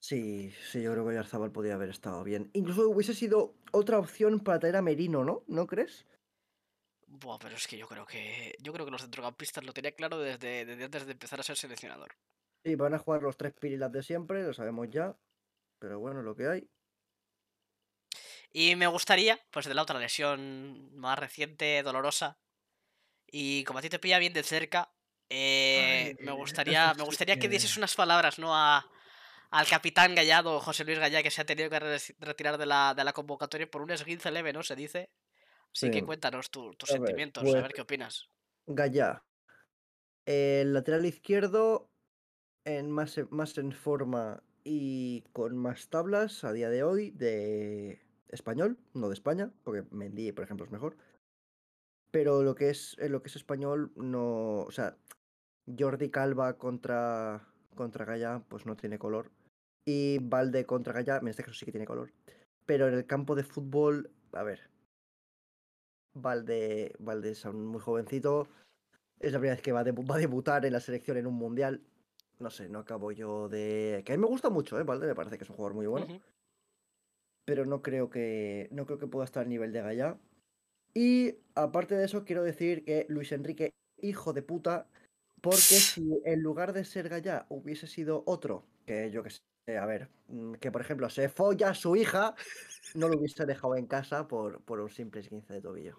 sí, 0.00 0.52
sí, 0.70 0.82
yo 0.82 0.92
creo 0.92 1.06
que 1.06 1.14
Yarzabal 1.14 1.52
podría 1.52 1.74
haber 1.74 1.90
estado 1.90 2.22
bien. 2.24 2.50
Incluso 2.52 2.88
hubiese 2.88 3.14
sido 3.14 3.54
otra 3.72 3.98
opción 3.98 4.40
para 4.40 4.58
traer 4.60 4.76
a 4.76 4.82
Merino, 4.82 5.24
¿no? 5.24 5.44
¿No 5.46 5.66
crees? 5.66 6.06
Buah, 7.20 7.38
pero 7.42 7.56
es 7.56 7.66
que 7.68 7.78
yo 7.78 7.86
creo 7.92 8.04
que. 8.12 8.54
Yo 8.64 8.72
creo 8.74 8.84
que 8.86 8.92
los 8.92 9.00
centrocampistas 9.02 9.64
lo 9.64 9.72
tenía 9.72 9.92
claro 9.98 10.18
desde, 10.18 10.64
desde 10.66 10.84
antes 10.84 11.06
de 11.06 11.12
empezar 11.12 11.40
a 11.40 11.42
ser 11.48 11.56
seleccionador. 11.56 12.10
Sí, 12.64 12.74
van 12.74 12.92
a 12.94 12.98
jugar 12.98 13.22
los 13.22 13.36
tres 13.38 13.54
pirilas 13.54 13.90
de 13.92 14.02
siempre, 14.02 14.42
lo 14.42 14.52
sabemos 14.52 14.88
ya. 14.90 15.16
Pero 15.80 16.00
bueno, 16.00 16.22
lo 16.22 16.36
que 16.36 16.48
hay. 16.48 16.70
Y 18.52 18.76
me 18.76 18.86
gustaría, 18.86 19.38
pues 19.50 19.66
de 19.66 19.74
la 19.74 19.82
otra 19.82 19.98
lesión 19.98 20.94
más 20.96 21.18
reciente, 21.18 21.82
dolorosa. 21.82 22.38
Y 23.30 23.64
como 23.64 23.78
a 23.78 23.82
ti 23.82 23.88
te 23.88 23.98
pilla 23.98 24.18
bien 24.18 24.32
de 24.32 24.42
cerca, 24.42 24.90
eh, 25.28 26.14
Ay, 26.18 26.24
me 26.24 26.32
eso 26.32 26.36
gustaría, 26.36 26.94
me 26.94 27.02
gustaría 27.04 27.38
que 27.38 27.48
dieses 27.48 27.76
unas 27.76 27.94
palabras, 27.94 28.38
¿no? 28.38 28.54
A, 28.54 28.86
al 29.50 29.66
capitán 29.66 30.14
Gallado, 30.14 30.60
José 30.60 30.84
Luis 30.84 30.98
Gallá, 30.98 31.22
que 31.22 31.30
se 31.30 31.40
ha 31.40 31.44
tenido 31.46 31.70
que 31.70 31.78
re- 31.80 31.98
retirar 32.20 32.58
de 32.58 32.66
la, 32.66 32.94
de 32.94 33.04
la 33.04 33.12
convocatoria 33.12 33.70
por 33.70 33.82
un 33.82 33.90
esguince 33.90 34.30
leve, 34.30 34.52
¿no? 34.52 34.62
Se 34.62 34.74
dice. 34.76 35.10
Así 35.72 35.90
que 35.90 36.04
cuéntanos 36.04 36.50
tu- 36.50 36.72
tus 36.74 36.90
A 36.90 36.94
ver, 36.94 37.00
sentimientos, 37.02 37.42
a 37.42 37.46
pues- 37.46 37.62
ver 37.62 37.72
qué 37.72 37.80
opinas. 37.82 38.28
Gallá. 38.66 39.24
El 40.26 40.72
lateral 40.72 41.04
izquierdo 41.04 41.90
en 42.64 42.90
más, 42.90 43.18
en- 43.18 43.28
más 43.30 43.58
en 43.58 43.72
forma 43.72 44.42
y 44.64 45.22
con 45.32 45.56
más 45.56 45.88
tablas 45.88 46.44
a 46.44 46.52
día 46.52 46.70
de 46.70 46.82
hoy 46.82 47.10
de 47.10 48.00
español, 48.28 48.78
no 48.94 49.08
de 49.08 49.14
España, 49.14 49.50
porque 49.64 49.82
Mendy, 49.90 50.32
por 50.32 50.44
ejemplo, 50.44 50.64
es 50.64 50.72
mejor. 50.72 50.96
Pero 52.14 52.44
lo 52.44 52.54
que 52.54 52.70
es, 52.70 52.96
en 53.00 53.10
lo 53.10 53.22
que 53.22 53.28
es 53.28 53.34
español, 53.34 53.90
no. 53.96 54.60
O 54.60 54.70
sea, 54.70 54.96
Jordi 55.66 56.10
Calva 56.10 56.56
contra, 56.56 57.44
contra 57.74 58.04
Gallá, 58.04 58.40
pues 58.48 58.66
no 58.66 58.76
tiene 58.76 59.00
color. 59.00 59.32
Y 59.84 60.18
Valde 60.20 60.64
contra 60.64 60.92
Gallá, 60.92 61.16
en 61.16 61.26
este 61.26 61.42
caso 61.42 61.56
sí 61.56 61.64
que 61.64 61.72
tiene 61.72 61.88
color. 61.88 62.12
Pero 62.66 62.86
en 62.86 62.94
el 62.94 63.04
campo 63.04 63.34
de 63.34 63.42
fútbol, 63.42 64.12
a 64.32 64.44
ver. 64.44 64.60
Valde, 66.14 66.94
Valde 67.00 67.32
es 67.32 67.44
aún 67.46 67.66
muy 67.66 67.80
jovencito. 67.80 68.46
Es 69.18 69.32
la 69.32 69.40
primera 69.40 69.56
vez 69.56 69.62
que 69.62 69.72
va 69.72 69.82
va 69.82 70.14
a 70.14 70.18
debutar 70.18 70.64
en 70.64 70.72
la 70.72 70.78
selección 70.78 71.16
en 71.16 71.26
un 71.26 71.34
mundial. 71.34 71.82
No 72.38 72.48
sé, 72.50 72.68
no 72.68 72.78
acabo 72.78 73.10
yo 73.10 73.48
de. 73.48 74.04
Que 74.06 74.12
a 74.12 74.16
mí 74.16 74.20
me 74.20 74.28
gusta 74.28 74.50
mucho, 74.50 74.78
¿eh? 74.78 74.84
Valde 74.84 75.08
me 75.08 75.16
parece 75.16 75.36
que 75.36 75.42
es 75.42 75.50
un 75.50 75.56
jugador 75.56 75.74
muy 75.74 75.88
bueno. 75.88 76.06
Pero 77.44 77.66
no 77.66 77.82
creo 77.82 78.08
que. 78.08 78.68
No 78.70 78.86
creo 78.86 78.98
que 78.98 79.08
pueda 79.08 79.24
estar 79.24 79.42
al 79.42 79.48
nivel 79.48 79.72
de 79.72 79.82
Gallá. 79.82 80.16
Y 80.94 81.36
aparte 81.54 81.94
de 81.96 82.04
eso, 82.04 82.24
quiero 82.24 82.42
decir 82.42 82.84
que 82.84 83.06
Luis 83.08 83.32
Enrique, 83.32 83.70
hijo 84.00 84.32
de 84.32 84.42
puta. 84.42 84.88
Porque 85.40 85.60
si 85.60 86.02
en 86.24 86.40
lugar 86.42 86.72
de 86.72 86.84
ser 86.84 87.08
Gallá 87.08 87.46
hubiese 87.50 87.86
sido 87.86 88.22
otro, 88.26 88.66
que 88.86 89.10
yo 89.10 89.22
que 89.22 89.30
sé, 89.30 89.76
a 89.78 89.84
ver, 89.84 90.08
mm, 90.28 90.54
que 90.54 90.72
por 90.72 90.80
ejemplo 90.80 91.10
se 91.10 91.28
folla 91.28 91.70
a 91.70 91.74
su 91.74 91.96
hija, 91.96 92.34
no 92.94 93.08
lo 93.08 93.18
hubiese 93.18 93.44
dejado 93.44 93.76
en 93.76 93.86
casa 93.86 94.26
por, 94.26 94.62
por 94.62 94.80
un 94.80 94.90
simple 94.90 95.20
esguince 95.20 95.52
de 95.52 95.60
tobillo. 95.60 95.98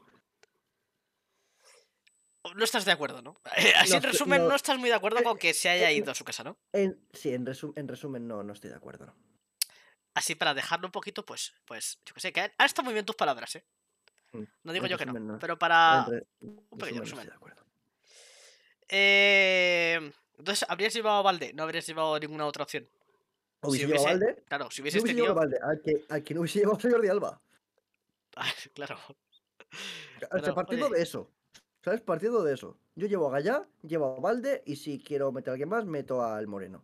No 2.56 2.64
estás 2.64 2.86
de 2.86 2.92
acuerdo, 2.92 3.22
¿no? 3.22 3.36
Así 3.78 3.92
No 3.92 3.98
en 3.98 4.04
resumen, 4.04 4.42
no- 4.44 4.50
no 4.50 4.56
estás 4.56 4.78
muy 4.78 4.90
de 4.90 4.96
acuerdo 4.96 5.20
eh, 5.20 5.24
con 5.24 5.38
que 5.38 5.54
se 5.54 5.70
haya 5.70 5.90
eh, 5.92 5.96
ido 5.96 6.12
a 6.12 6.16
su 6.16 6.24
casa, 6.24 6.44
¿no? 6.44 6.58
En, 6.74 7.00
sí, 7.14 7.34
en, 7.34 7.46
resu- 7.46 7.74
en 7.76 7.88
resumen, 7.88 8.28
no, 8.28 8.44
no 8.44 8.54
estoy 8.54 8.70
de 8.70 8.76
acuerdo. 8.78 9.06
no. 9.08 9.16
así 10.16 10.36
para 10.36 10.54
dejarlo 10.54 10.88
un 10.88 10.92
poquito, 10.92 11.26
pues, 11.26 11.54
pues, 11.66 12.00
yo 12.06 12.14
que 12.14 12.20
sé, 12.22 12.32
que 12.34 12.42
han 12.42 12.52
han 12.58 12.66
estado 12.66 12.86
muy 12.86 12.94
bien 12.94 13.06
tus 13.06 13.16
palabras, 13.16 13.56
¿eh? 13.58 13.66
Mm, 14.42 14.48
No 14.64 14.74
digo 14.74 14.88
yo 14.88 14.98
que 14.98 15.06
no, 15.06 15.40
pero 15.40 15.58
para... 15.58 16.08
Un 16.42 16.78
pequeño 16.78 17.02
resumen. 17.02 17.30
Eh, 18.88 20.12
entonces, 20.38 20.66
¿habrías 20.70 20.94
llevado 20.94 21.18
a 21.18 21.22
Valde? 21.22 21.54
No 21.54 21.64
habrías 21.64 21.88
llevado 21.88 22.20
ninguna 22.20 22.46
otra 22.46 22.64
opción. 22.64 22.88
Hubiese 23.62 23.86
Si 23.86 23.92
llevado 23.92 24.08
a 24.08 24.12
hubiese- 24.12 24.26
Valde, 24.26 24.44
Claro, 24.48 24.72
si 24.72 24.82
hubieses 24.82 25.02
hubiese 25.02 25.20
llevado 25.22 25.40
a 25.40 25.44
tenido... 25.44 25.60
Valde, 25.62 25.76
al 25.76 25.82
que, 25.82 26.06
al 26.14 26.24
que 26.24 26.34
no 26.34 26.42
hubiese 26.42 26.60
llevado 26.60 26.78
a 26.78 26.82
Jordi 26.92 27.08
Alba. 27.08 27.42
claro. 28.74 28.98
O 30.32 30.40
sea, 30.40 30.54
partiendo 30.54 30.88
oye. 30.88 30.98
de 30.98 31.04
eso. 31.04 31.32
¿Sabes? 31.84 32.02
Partiendo 32.02 32.44
de 32.44 32.54
eso. 32.54 32.78
Yo 32.96 33.08
llevo 33.08 33.28
a 33.28 33.32
Gallá, 33.32 33.68
llevo 33.84 34.16
a 34.18 34.20
Valde 34.20 34.64
y 34.66 34.76
si 34.76 35.00
quiero 35.00 35.32
meter 35.32 35.50
a 35.50 35.54
alguien 35.54 35.70
más, 35.70 35.86
meto 35.86 36.24
al 36.24 36.48
Moreno. 36.48 36.84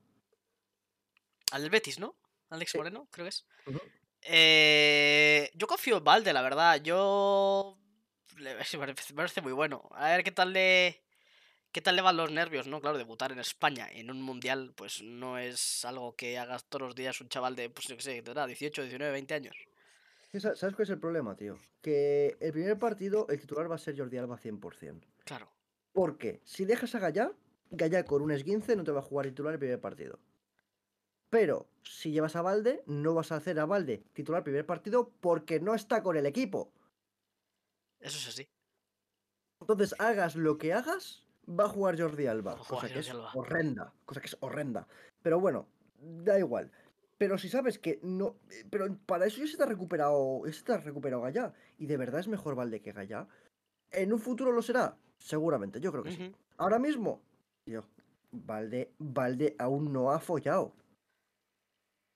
Al 1.52 1.70
Betis, 1.70 2.00
¿no? 2.00 2.16
Alex 2.50 2.72
Sí. 2.72 2.78
Moreno, 2.78 3.08
creo 3.12 3.26
que 3.26 3.30
es. 3.30 3.46
Ujú. 3.66 3.80
Eh, 4.24 5.52
yo 5.56 5.68
confío 5.68 5.98
en 5.98 6.04
Valde, 6.04 6.34
la 6.34 6.42
verdad. 6.42 6.82
Yo. 6.82 7.78
le- 8.38 8.56
Me 8.80 8.94
parece, 9.16 9.42
muy 9.42 9.54
bueno. 9.54 9.88
A 9.94 10.10
ver 10.10 10.24
qué 10.24 10.32
tal 10.32 10.54
le. 10.54 11.02
¿Qué 11.72 11.80
tal 11.82 11.96
le 11.96 12.02
van 12.02 12.18
los 12.18 12.30
nervios, 12.32 12.68
no? 12.68 12.82
Claro, 12.82 12.98
debutar 12.98 13.32
en 13.32 13.40
España 13.40 13.88
en 13.90 14.12
un 14.12 14.22
mundial, 14.22 14.74
pues 14.76 15.02
no 15.02 15.38
es 15.38 15.86
algo 15.86 16.16
que 16.18 16.38
hagas 16.38 16.66
todos 16.66 16.82
los 16.88 16.96
días 16.96 17.22
un 17.22 17.30
chaval 17.30 17.56
de, 17.56 17.70
pues 17.70 17.88
yo 17.88 17.96
qué 17.96 18.02
sé, 18.04 18.16
que 18.16 18.22
tendrá 18.24 18.46
18, 18.46 18.82
19, 18.82 19.14
20 19.14 19.34
años. 19.36 19.56
¿Sabes 20.38 20.60
cuál 20.76 20.82
es 20.84 20.90
el 20.90 21.00
problema, 21.00 21.34
tío? 21.38 21.58
Que 21.82 22.36
el 22.42 22.52
primer 22.52 22.78
partido, 22.78 23.26
el 23.30 23.40
titular 23.40 23.72
va 23.72 23.76
a 23.76 23.78
ser 23.78 23.98
Jordi 23.98 24.18
Alba 24.18 24.38
100%. 24.38 25.08
Claro. 25.24 25.50
Porque 25.94 26.42
si 26.44 26.66
dejas 26.66 26.94
a 26.96 27.00
Gallá, 27.00 27.32
Gallá 27.70 28.04
con 28.04 28.22
un 28.22 28.32
esguince 28.32 28.76
no 28.76 28.84
te 28.84 28.92
va 28.92 29.00
a 29.00 29.04
jugar 29.04 29.28
titular 29.28 29.54
el 29.54 29.60
primer 29.60 29.80
partido. 29.80 30.20
Pero 31.32 31.70
si 31.82 32.12
llevas 32.12 32.36
a 32.36 32.42
Valde, 32.42 32.84
no 32.86 33.16
vas 33.16 33.32
a 33.32 33.38
hacer 33.38 33.58
a 33.60 33.66
Valde 33.66 34.04
titular 34.14 34.44
primer 34.44 34.66
partido 34.66 35.12
porque 35.22 35.60
no 35.60 35.74
está 35.74 36.04
con 36.04 36.18
el 36.18 36.26
equipo. 36.26 36.72
Eso 38.02 38.18
es 38.18 38.28
así. 38.28 38.48
Entonces, 39.62 39.96
hagas 39.98 40.36
lo 40.36 40.58
que 40.58 40.74
hagas, 40.74 41.26
va 41.48 41.66
a 41.66 41.70
jugar 41.70 42.00
Jordi 42.00 42.28
Alba. 42.28 42.58
Jugar 42.58 42.68
cosa 42.68 42.94
que 42.94 43.00
es 43.00 43.10
Alba. 43.10 43.32
horrenda. 43.34 43.94
Cosa 44.06 44.20
que 44.20 44.28
es 44.28 44.38
horrenda. 44.42 44.88
Pero 45.22 45.40
bueno, 45.40 45.68
da 46.00 46.38
igual. 46.38 46.70
Pero 47.18 47.38
si 47.38 47.48
sabes 47.48 47.80
que 47.80 48.00
no. 48.04 48.36
Pero 48.70 48.94
para 49.06 49.26
eso 49.26 49.38
ya 49.40 49.48
se 49.48 49.56
te 49.56 49.64
ha 49.64 49.68
recuperado. 49.68 50.46
Ya 50.46 50.54
se 50.54 50.64
te 50.64 50.74
ha 50.74 50.78
recuperado 50.80 51.22
Gallá. 51.22 51.54
Y 51.78 51.86
de 51.86 51.96
verdad 51.96 52.20
es 52.20 52.28
mejor 52.28 52.56
Valde 52.56 52.82
que 52.82 52.92
Gallá. 52.92 53.28
¿En 53.92 54.12
un 54.12 54.20
futuro 54.20 54.52
lo 54.52 54.62
será? 54.62 54.98
Seguramente, 55.18 55.80
yo 55.80 55.92
creo 55.94 56.04
que 56.04 56.12
sí. 56.12 56.36
Ahora 56.58 56.80
mismo, 56.80 57.22
tío, 57.64 57.86
Valde, 58.32 58.92
Valde 58.98 59.56
aún 59.60 59.94
no 59.94 60.12
ha 60.12 60.20
follado. 60.20 60.74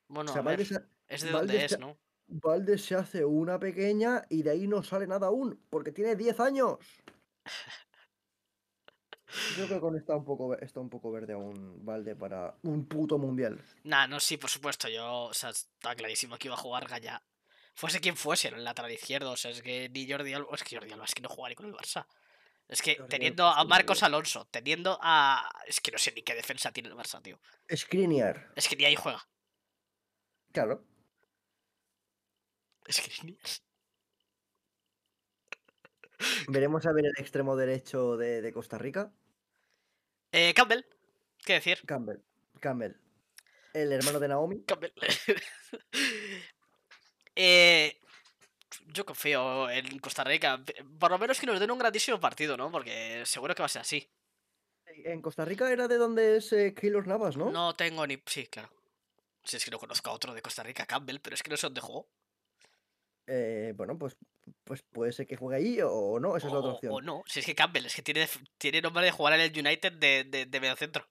Bueno, 0.07 0.31
o 0.31 0.33
sea, 0.33 0.41
a 0.41 0.45
Valde 0.45 0.63
ver, 0.63 0.67
se, 0.67 0.85
es 1.07 1.21
de 1.23 1.31
donde 1.31 1.65
es, 1.65 1.79
¿no? 1.79 1.97
Valde 2.27 2.77
se 2.77 2.95
hace 2.95 3.25
una 3.25 3.59
pequeña 3.59 4.23
y 4.29 4.43
de 4.43 4.51
ahí 4.51 4.67
no 4.67 4.83
sale 4.83 5.07
nada 5.07 5.27
aún, 5.27 5.59
porque 5.69 5.91
tiene 5.91 6.15
10 6.15 6.39
años. 6.39 6.77
Yo 9.57 9.65
creo 9.65 9.79
que 9.79 9.85
aún 9.85 9.97
está 9.97 10.15
un 10.15 10.23
poco, 10.23 10.57
está 10.57 10.79
un 10.79 10.89
poco 10.89 11.11
verde 11.11 11.33
aún 11.33 11.83
Valde 11.83 12.15
para 12.15 12.55
un 12.63 12.85
puto 12.85 13.17
mundial. 13.17 13.61
Nah, 13.83 14.07
no, 14.07 14.19
sí, 14.19 14.37
por 14.37 14.49
supuesto. 14.49 14.87
Yo, 14.87 15.23
o 15.25 15.33
sea, 15.33 15.49
está 15.49 15.95
clarísimo 15.95 16.37
que 16.37 16.47
iba 16.47 16.55
a 16.55 16.59
jugar 16.59 16.87
Gallá. 16.87 17.21
Fuese 17.73 17.99
quien 17.99 18.15
fuese, 18.15 18.47
en 18.47 18.55
el 18.55 18.63
lateral 18.63 18.91
izquierdo. 18.91 19.31
O 19.31 19.37
sea, 19.37 19.51
es 19.51 19.61
que 19.61 19.89
ni 19.89 20.09
Jordi 20.09 20.33
Alba. 20.33 20.49
Es 20.53 20.63
que 20.63 20.77
Jordi 20.77 20.91
Alba 20.93 21.05
es 21.05 21.13
que 21.13 21.21
no 21.21 21.29
juega 21.29 21.49
ni 21.49 21.55
con 21.55 21.65
el 21.65 21.73
Barça. 21.73 22.05
Es 22.67 22.81
que 22.81 22.95
teniendo 23.09 23.45
a 23.45 23.63
Marcos. 23.65 24.03
Alonso, 24.03 24.47
teniendo 24.49 24.97
a. 25.01 25.49
Es 25.67 25.81
que 25.81 25.91
no 25.91 25.97
sé 25.97 26.13
ni 26.13 26.21
qué 26.21 26.33
defensa 26.33 26.71
tiene 26.71 26.89
el 26.89 26.95
Barça, 26.95 27.21
tío. 27.21 27.37
Skriniar, 27.73 28.51
Es 28.55 28.67
que 28.69 28.75
ni 28.75 28.85
ahí 28.85 28.95
juega. 28.95 29.27
Claro. 30.55 30.83
Es 32.87 33.01
que. 33.01 33.37
Veremos 36.47 36.85
a 36.85 36.93
ver 36.93 37.05
el 37.05 37.13
extremo 37.17 37.55
derecho 37.55 38.15
de, 38.15 38.41
de 38.41 38.53
Costa 38.53 38.77
Rica. 38.77 39.11
Eh, 40.31 40.53
Campbell. 40.53 40.85
¿Qué 41.45 41.53
decir? 41.53 41.81
Campbell. 41.85 42.19
Campbell. 42.59 42.93
El 43.73 43.91
hermano 43.91 44.19
de 44.19 44.27
Naomi. 44.29 44.63
Campbell. 44.63 44.91
eh, 47.35 47.99
yo 48.87 49.05
confío 49.05 49.69
en 49.69 49.99
Costa 49.99 50.23
Rica. 50.23 50.63
Por 50.97 51.11
lo 51.11 51.19
menos 51.19 51.39
que 51.39 51.47
nos 51.47 51.59
den 51.59 51.71
un 51.71 51.79
grandísimo 51.79 52.19
partido, 52.19 52.55
¿no? 52.55 52.71
Porque 52.71 53.23
seguro 53.25 53.53
que 53.53 53.61
va 53.61 53.65
a 53.65 53.69
ser 53.69 53.81
así. 53.81 54.09
En 55.03 55.21
Costa 55.21 55.43
Rica 55.43 55.69
era 55.71 55.89
de 55.89 55.97
donde 55.97 56.37
es 56.37 56.53
eh, 56.53 56.73
Keylor 56.73 57.07
Navas, 57.07 57.35
¿no? 57.35 57.51
No 57.51 57.75
tengo 57.75 58.07
ni. 58.07 58.21
Sí, 58.25 58.47
claro. 58.47 58.69
Si 59.45 59.57
es 59.57 59.63
que 59.65 59.71
no 59.71 59.79
conozco 59.79 60.09
a 60.09 60.13
otro 60.13 60.33
de 60.33 60.41
Costa 60.41 60.63
Rica, 60.63 60.85
Campbell, 60.85 61.19
pero 61.21 61.35
es 61.35 61.43
que 61.43 61.49
no 61.51 61.57
sé 61.57 61.67
dónde 61.67 61.81
jugó. 61.81 62.07
Eh, 63.27 63.73
bueno, 63.75 63.97
pues, 63.97 64.17
pues 64.63 64.83
puede 64.91 65.11
ser 65.11 65.25
que 65.25 65.35
juegue 65.35 65.57
ahí 65.57 65.79
o 65.83 66.19
no, 66.19 66.37
esa 66.37 66.47
es 66.47 66.53
la 66.53 66.59
otra 66.59 66.71
opción. 66.73 66.93
O 66.93 67.01
no, 67.01 67.23
si 67.27 67.39
es 67.39 67.45
que 67.45 67.55
Campbell, 67.55 67.85
es 67.85 67.95
que 67.95 68.01
tiene, 68.03 68.27
tiene 68.57 68.81
nombre 68.81 69.03
de 69.05 69.11
jugar 69.11 69.33
en 69.33 69.41
el 69.41 69.51
United 69.51 69.93
de, 69.93 70.23
de, 70.25 70.45
de 70.45 70.59
mediocentro. 70.59 71.05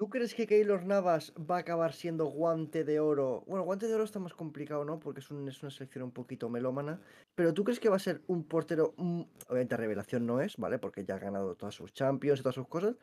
¿Tú 0.00 0.08
crees 0.08 0.32
que 0.32 0.46
Keylor 0.46 0.84
Navas 0.84 1.32
va 1.38 1.56
a 1.56 1.60
acabar 1.60 1.92
siendo 1.92 2.26
guante 2.26 2.84
de 2.84 3.00
oro? 3.00 3.42
Bueno, 3.48 3.64
guante 3.64 3.88
de 3.88 3.94
oro 3.96 4.04
está 4.04 4.20
más 4.20 4.32
complicado, 4.32 4.84
¿no? 4.84 5.00
Porque 5.00 5.18
es, 5.18 5.30
un- 5.32 5.48
es 5.48 5.60
una 5.62 5.72
selección 5.72 6.04
un 6.04 6.12
poquito 6.12 6.48
melómana. 6.48 7.00
Pero 7.34 7.52
¿tú 7.52 7.64
crees 7.64 7.80
que 7.80 7.88
va 7.88 7.96
a 7.96 8.00
ser 8.00 8.22
un 8.28 8.44
portero, 8.44 8.94
mm, 8.96 9.22
obviamente 9.48 9.76
revelación 9.76 10.24
no 10.24 10.40
es, 10.40 10.56
¿vale? 10.56 10.78
Porque 10.78 11.04
ya 11.04 11.16
ha 11.16 11.18
ganado 11.18 11.56
todas 11.56 11.74
sus 11.74 11.92
Champions 11.92 12.38
y 12.38 12.42
todas 12.44 12.54
sus 12.54 12.68
cosas. 12.68 12.94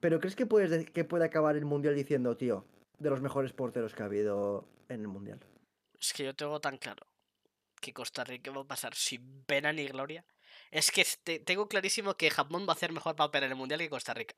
Pero 0.00 0.20
¿crees 0.20 0.34
que, 0.34 0.46
puedes 0.46 0.70
de- 0.70 0.86
que 0.86 1.04
puede 1.04 1.26
acabar 1.26 1.54
el 1.56 1.66
Mundial 1.66 1.94
diciendo, 1.94 2.34
tío, 2.38 2.64
de 2.98 3.10
los 3.10 3.20
mejores 3.20 3.52
porteros 3.52 3.94
que 3.94 4.02
ha 4.02 4.06
habido 4.06 4.68
en 4.88 5.00
el 5.00 5.08
Mundial? 5.08 5.40
Es 5.98 6.12
que 6.12 6.24
yo 6.24 6.34
tengo 6.34 6.60
tan 6.60 6.78
claro 6.78 7.06
que 7.80 7.92
Costa 7.92 8.24
Rica 8.24 8.50
va 8.50 8.62
a 8.62 8.66
pasar 8.66 8.94
sin 8.94 9.44
pena 9.44 9.72
ni 9.72 9.86
gloria. 9.86 10.24
Es 10.70 10.90
que 10.90 11.04
tengo 11.40 11.68
clarísimo 11.68 12.14
que 12.14 12.30
Japón 12.30 12.64
va 12.66 12.72
a 12.72 12.76
hacer 12.76 12.92
mejor 12.92 13.16
papel 13.16 13.44
en 13.44 13.50
el 13.50 13.56
Mundial 13.56 13.80
que 13.80 13.90
Costa 13.90 14.14
Rica. 14.14 14.34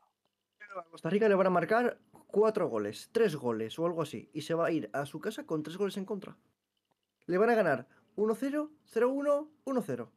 A 0.76 0.82
Costa 0.84 1.10
Rica 1.10 1.28
le 1.28 1.34
van 1.34 1.46
a 1.46 1.50
marcar 1.50 2.00
cuatro 2.26 2.68
goles, 2.68 3.10
tres 3.12 3.36
goles 3.36 3.78
o 3.78 3.86
algo 3.86 4.02
así. 4.02 4.28
Y 4.32 4.42
se 4.42 4.54
va 4.54 4.66
a 4.66 4.70
ir 4.72 4.90
a 4.92 5.06
su 5.06 5.20
casa 5.20 5.46
con 5.46 5.62
tres 5.62 5.76
goles 5.76 5.96
en 5.96 6.04
contra. 6.04 6.36
Le 7.26 7.38
van 7.38 7.50
a 7.50 7.54
ganar 7.54 7.86
1-0, 8.16 8.70
0-1, 8.92 9.50
1-0. 9.64 10.10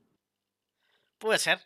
Puede 1.20 1.40
ser, 1.40 1.60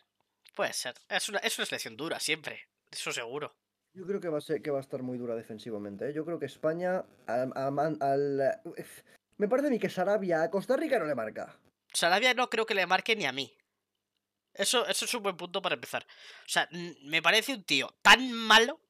puede 0.54 0.72
ser. 0.72 0.94
Es 1.08 1.28
una, 1.28 1.38
es 1.38 1.58
una 1.58 1.66
selección 1.66 1.96
dura, 1.96 2.20
siempre. 2.20 2.68
Eso 2.90 3.12
seguro. 3.12 3.54
Yo 3.94 4.06
creo 4.06 4.20
que 4.20 4.28
va 4.28 4.38
a 4.38 4.40
ser 4.40 4.62
que 4.62 4.70
va 4.70 4.78
a 4.78 4.80
estar 4.80 5.02
muy 5.02 5.18
dura 5.18 5.34
defensivamente. 5.34 6.08
¿eh? 6.08 6.12
Yo 6.14 6.24
creo 6.24 6.38
que 6.38 6.46
España 6.46 7.04
al, 7.26 8.60
uf, 8.64 9.02
me 9.36 9.48
parece 9.48 9.68
a 9.68 9.70
mí 9.70 9.78
que 9.78 9.90
Sarabia 9.90 10.42
a 10.42 10.50
Costa 10.50 10.76
Rica 10.76 10.98
no 10.98 11.04
le 11.04 11.14
marca. 11.14 11.58
Sarabia 11.92 12.32
no 12.32 12.48
creo 12.48 12.64
que 12.64 12.74
le 12.74 12.86
marque 12.86 13.14
ni 13.14 13.26
a 13.26 13.32
mí. 13.32 13.54
Eso, 14.54 14.86
eso 14.86 15.04
es 15.04 15.14
un 15.14 15.22
buen 15.22 15.36
punto 15.36 15.60
para 15.60 15.74
empezar. 15.74 16.06
O 16.44 16.48
sea, 16.48 16.68
me 17.04 17.22
parece 17.22 17.54
un 17.54 17.64
tío 17.64 17.94
tan 18.02 18.32
malo. 18.32 18.80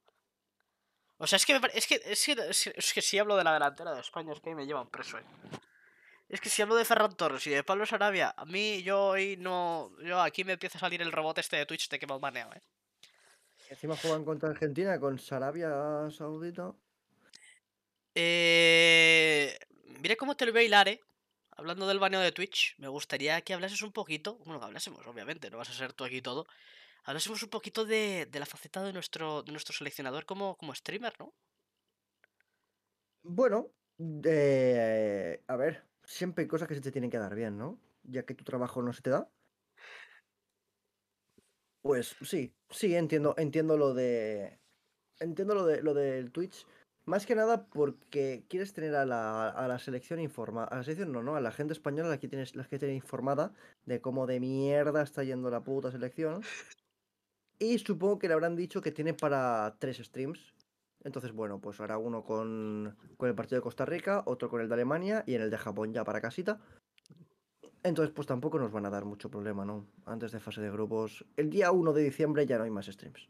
O 1.18 1.26
sea, 1.26 1.36
es 1.36 1.46
que, 1.46 1.58
me 1.58 1.68
es 1.74 1.86
que, 1.86 2.00
es 2.04 2.24
que, 2.24 2.32
es 2.76 2.92
que- 2.92 3.02
si 3.02 3.18
hablo 3.18 3.36
de 3.36 3.44
la 3.44 3.52
delantera 3.52 3.94
de 3.94 4.00
España, 4.00 4.32
es 4.32 4.40
que 4.40 4.54
me 4.54 4.66
llevan 4.66 4.88
preso, 4.90 5.18
eh. 5.18 5.24
Es 6.28 6.40
que 6.40 6.48
si 6.48 6.62
hablo 6.62 6.74
de 6.74 6.84
Ferran 6.84 7.14
Torres 7.14 7.46
y 7.46 7.50
de 7.50 7.62
Pablo 7.62 7.86
Sarabia, 7.86 8.34
a 8.36 8.44
mí 8.44 8.82
yo 8.82 9.08
hoy 9.08 9.36
no. 9.36 9.92
Yo 10.02 10.20
aquí 10.20 10.44
me 10.44 10.54
empieza 10.54 10.78
a 10.78 10.80
salir 10.80 11.02
el 11.02 11.12
robot 11.12 11.38
este 11.38 11.56
de 11.56 11.66
Twitch 11.66 11.88
de 11.88 11.98
que 11.98 12.06
me 12.06 12.14
han 12.14 12.20
baneado, 12.20 12.52
eh. 12.54 12.62
Encima 13.72 13.96
juegan 13.96 14.26
contra 14.26 14.50
Argentina 14.50 15.00
con 15.00 15.18
Sarabia 15.18 16.10
Saudita. 16.10 16.74
Eh, 18.14 19.58
mira 20.02 20.14
cómo 20.16 20.36
te 20.36 20.44
lo 20.44 20.52
voy 20.52 20.60
a 20.60 20.64
hilar, 20.64 20.88
eh. 20.88 21.00
Hablando 21.52 21.86
del 21.88 21.98
baneo 21.98 22.20
de 22.20 22.32
Twitch, 22.32 22.76
me 22.76 22.88
gustaría 22.88 23.40
que 23.40 23.54
hablases 23.54 23.80
un 23.80 23.90
poquito. 23.92 24.36
Bueno, 24.44 24.60
que 24.60 24.66
hablásemos, 24.66 25.06
obviamente, 25.06 25.48
no 25.48 25.56
vas 25.56 25.70
a 25.70 25.72
ser 25.72 25.94
tú 25.94 26.04
aquí 26.04 26.20
todo. 26.20 26.46
Hablásemos 27.04 27.42
un 27.42 27.48
poquito 27.48 27.86
de, 27.86 28.26
de 28.26 28.38
la 28.38 28.44
faceta 28.44 28.82
de 28.82 28.92
nuestro, 28.92 29.42
de 29.42 29.52
nuestro 29.52 29.74
seleccionador 29.74 30.26
como, 30.26 30.54
como 30.58 30.74
streamer, 30.74 31.14
¿no? 31.18 31.32
Bueno, 33.22 33.70
eh, 34.26 35.42
a 35.46 35.56
ver, 35.56 35.82
siempre 36.04 36.42
hay 36.42 36.48
cosas 36.48 36.68
que 36.68 36.74
se 36.74 36.82
te 36.82 36.92
tienen 36.92 37.10
que 37.10 37.16
dar 37.16 37.34
bien, 37.34 37.56
¿no? 37.56 37.80
Ya 38.02 38.24
que 38.24 38.34
tu 38.34 38.44
trabajo 38.44 38.82
no 38.82 38.92
se 38.92 39.00
te 39.00 39.08
da. 39.08 39.30
Pues 41.82 42.14
sí, 42.22 42.54
sí, 42.72 42.94
entiendo, 42.94 43.34
entiendo 43.38 43.76
lo 43.76 43.94
de. 43.94 44.58
Entiendo 45.20 45.54
lo 45.54 45.66
de 45.66 45.82
lo 45.82 45.94
del 45.94 46.32
Twitch. 46.32 46.66
Más 47.04 47.26
que 47.26 47.34
nada 47.34 47.66
porque 47.66 48.44
quieres 48.48 48.72
tener 48.72 48.94
a 48.94 49.04
la, 49.04 49.48
a 49.48 49.66
la 49.66 49.78
selección 49.78 50.20
informada. 50.20 50.68
A 50.68 50.76
la 50.76 50.82
selección 50.84 51.10
no, 51.10 51.22
no, 51.22 51.34
a 51.34 51.40
la 51.40 51.50
gente 51.50 51.72
española 51.72 52.08
la 52.08 52.20
que 52.20 52.28
tienes, 52.28 52.54
la 52.54 52.64
que 52.64 52.94
informada 52.94 53.52
de 53.86 54.00
cómo 54.00 54.26
de 54.26 54.38
mierda 54.38 55.02
está 55.02 55.24
yendo 55.24 55.50
la 55.50 55.64
puta 55.64 55.90
selección. 55.90 56.42
Y 57.58 57.78
supongo 57.78 58.18
que 58.18 58.28
le 58.28 58.34
habrán 58.34 58.56
dicho 58.56 58.80
que 58.80 58.92
tiene 58.92 59.14
para 59.14 59.76
tres 59.78 59.98
streams. 59.98 60.54
Entonces, 61.04 61.32
bueno, 61.32 61.60
pues 61.60 61.80
hará 61.80 61.98
uno 61.98 62.24
con, 62.24 62.96
con 63.16 63.28
el 63.28 63.34
partido 63.34 63.58
de 63.58 63.62
Costa 63.62 63.84
Rica, 63.84 64.22
otro 64.26 64.48
con 64.48 64.60
el 64.60 64.68
de 64.68 64.74
Alemania 64.74 65.24
y 65.26 65.34
en 65.34 65.42
el 65.42 65.50
de 65.50 65.58
Japón 65.58 65.92
ya 65.92 66.04
para 66.04 66.20
casita. 66.20 66.60
Entonces, 67.84 68.12
pues 68.14 68.26
tampoco 68.26 68.58
nos 68.58 68.72
van 68.72 68.86
a 68.86 68.90
dar 68.90 69.04
mucho 69.04 69.30
problema, 69.30 69.64
¿no? 69.64 69.86
Antes 70.06 70.32
de 70.32 70.40
fase 70.40 70.60
de 70.60 70.70
grupos. 70.70 71.24
El 71.36 71.48
día 71.50 71.70
1 71.72 71.92
de 71.92 72.02
diciembre 72.02 72.46
ya 72.46 72.58
no 72.58 72.64
hay 72.64 72.70
más 72.70 72.86
streams. 72.86 73.28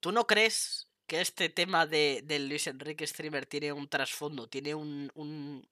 ¿Tú 0.00 0.12
no 0.12 0.26
crees 0.26 0.88
que 1.06 1.20
este 1.20 1.48
tema 1.48 1.86
de, 1.86 2.22
del 2.24 2.48
Luis 2.48 2.66
Enrique 2.66 3.06
Streamer 3.06 3.46
tiene 3.46 3.72
un 3.72 3.88
trasfondo, 3.88 4.48
tiene 4.48 4.74
un, 4.74 5.10
un. 5.14 5.68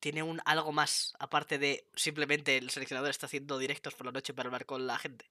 Tiene 0.00 0.24
un 0.24 0.40
algo 0.44 0.72
más, 0.72 1.12
aparte 1.20 1.56
de 1.58 1.88
simplemente 1.94 2.56
el 2.56 2.70
seleccionador 2.70 3.10
está 3.10 3.26
haciendo 3.26 3.58
directos 3.58 3.94
por 3.94 4.06
la 4.06 4.12
noche 4.12 4.34
para 4.34 4.48
hablar 4.48 4.66
con 4.66 4.86
la 4.88 4.98
gente. 4.98 5.26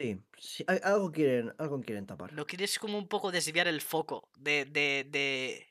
Sí, 0.00 0.20
sí, 0.38 0.64
al- 0.66 0.80
algo 0.82 1.12
quieren, 1.12 1.54
algo 1.58 1.80
quieren 1.80 2.06
tapar. 2.06 2.32
Lo 2.32 2.46
quieres 2.46 2.78
como 2.78 2.96
un 2.98 3.08
poco 3.08 3.32
desviar 3.32 3.66
el 3.68 3.80
foco 3.80 4.28
de, 4.36 4.64
de, 4.64 5.04
de, 5.08 5.69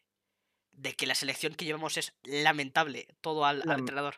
de 0.79 0.93
que 0.93 1.05
la 1.07 1.15
selección 1.15 1.55
que 1.55 1.65
llevamos 1.65 1.97
es 1.97 2.13
lamentable, 2.23 3.07
todo 3.21 3.45
al, 3.45 3.69
entrenador. 3.69 4.15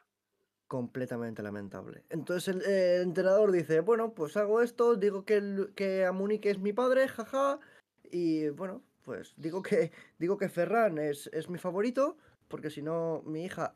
Completamente 0.67 1.41
lamentable. 1.41 2.03
Entonces 2.09 2.55
el, 2.55 2.61
el 2.63 3.01
entrenador 3.01 3.51
dice, 3.51 3.79
bueno, 3.81 4.13
pues 4.13 4.37
hago 4.37 4.61
esto, 4.61 4.95
digo 4.95 5.25
que, 5.25 5.37
el- 5.37 5.73
que 5.75 6.05
Amunique 6.05 6.51
es 6.51 6.59
mi 6.59 6.71
padre, 6.71 7.07
jaja, 7.07 7.59
y 8.03 8.49
bueno, 8.49 8.83
pues 9.03 9.33
digo 9.37 9.61
que 9.63 9.91
digo 10.19 10.37
que 10.37 10.49
Ferran 10.49 10.97
es, 10.97 11.27
es 11.33 11.49
mi 11.49 11.57
favorito, 11.57 12.17
porque 12.47 12.69
si 12.69 12.81
no, 12.81 13.23
mi 13.25 13.45
hija... 13.45 13.75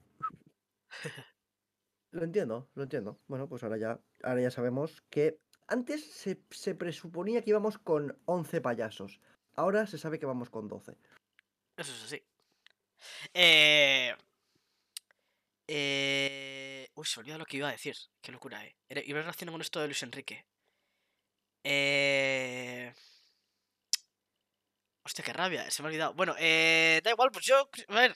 Lo 2.11 2.23
entiendo, 2.23 2.69
lo 2.75 2.83
entiendo. 2.83 3.19
Bueno, 3.27 3.49
pues 3.49 3.61
ahora 3.63 3.75
ya, 3.75 3.99
ahora 4.23 4.39
ya 4.39 4.49
sabemos 4.49 5.03
que 5.09 5.37
antes 5.67 6.05
se, 6.05 6.41
se 6.49 6.73
presuponía 6.73 7.41
que 7.41 7.49
íbamos 7.49 7.77
con 7.77 8.17
11 8.23 8.61
payasos. 8.61 9.19
Ahora 9.53 9.85
se 9.85 9.97
sabe 9.97 10.17
que 10.17 10.25
vamos 10.25 10.49
con 10.49 10.69
12. 10.69 10.97
Eso 11.75 11.91
es 11.91 12.03
así. 12.05 12.23
Eh... 13.33 14.15
Eh... 15.67 16.89
Uy, 16.95 17.05
se 17.05 17.19
me 17.19 17.21
olvidó 17.21 17.37
lo 17.39 17.45
que 17.45 17.57
iba 17.57 17.69
a 17.69 17.71
decir. 17.71 17.95
Qué 18.21 18.31
locura, 18.31 18.63
eh. 18.65 18.75
Iba 19.05 19.19
relacionado 19.21 19.53
con 19.53 19.61
esto 19.61 19.79
de 19.79 19.87
Luis 19.87 20.03
Enrique. 20.03 20.45
Eh... 21.63 22.93
Hostia, 25.03 25.23
qué 25.23 25.33
rabia, 25.33 25.69
se 25.69 25.81
me 25.81 25.87
ha 25.87 25.89
olvidado. 25.89 26.13
Bueno, 26.13 26.35
eh... 26.39 27.01
Da 27.03 27.11
igual, 27.11 27.31
pues 27.31 27.45
yo... 27.45 27.69
A 27.89 27.93
ver... 27.95 28.15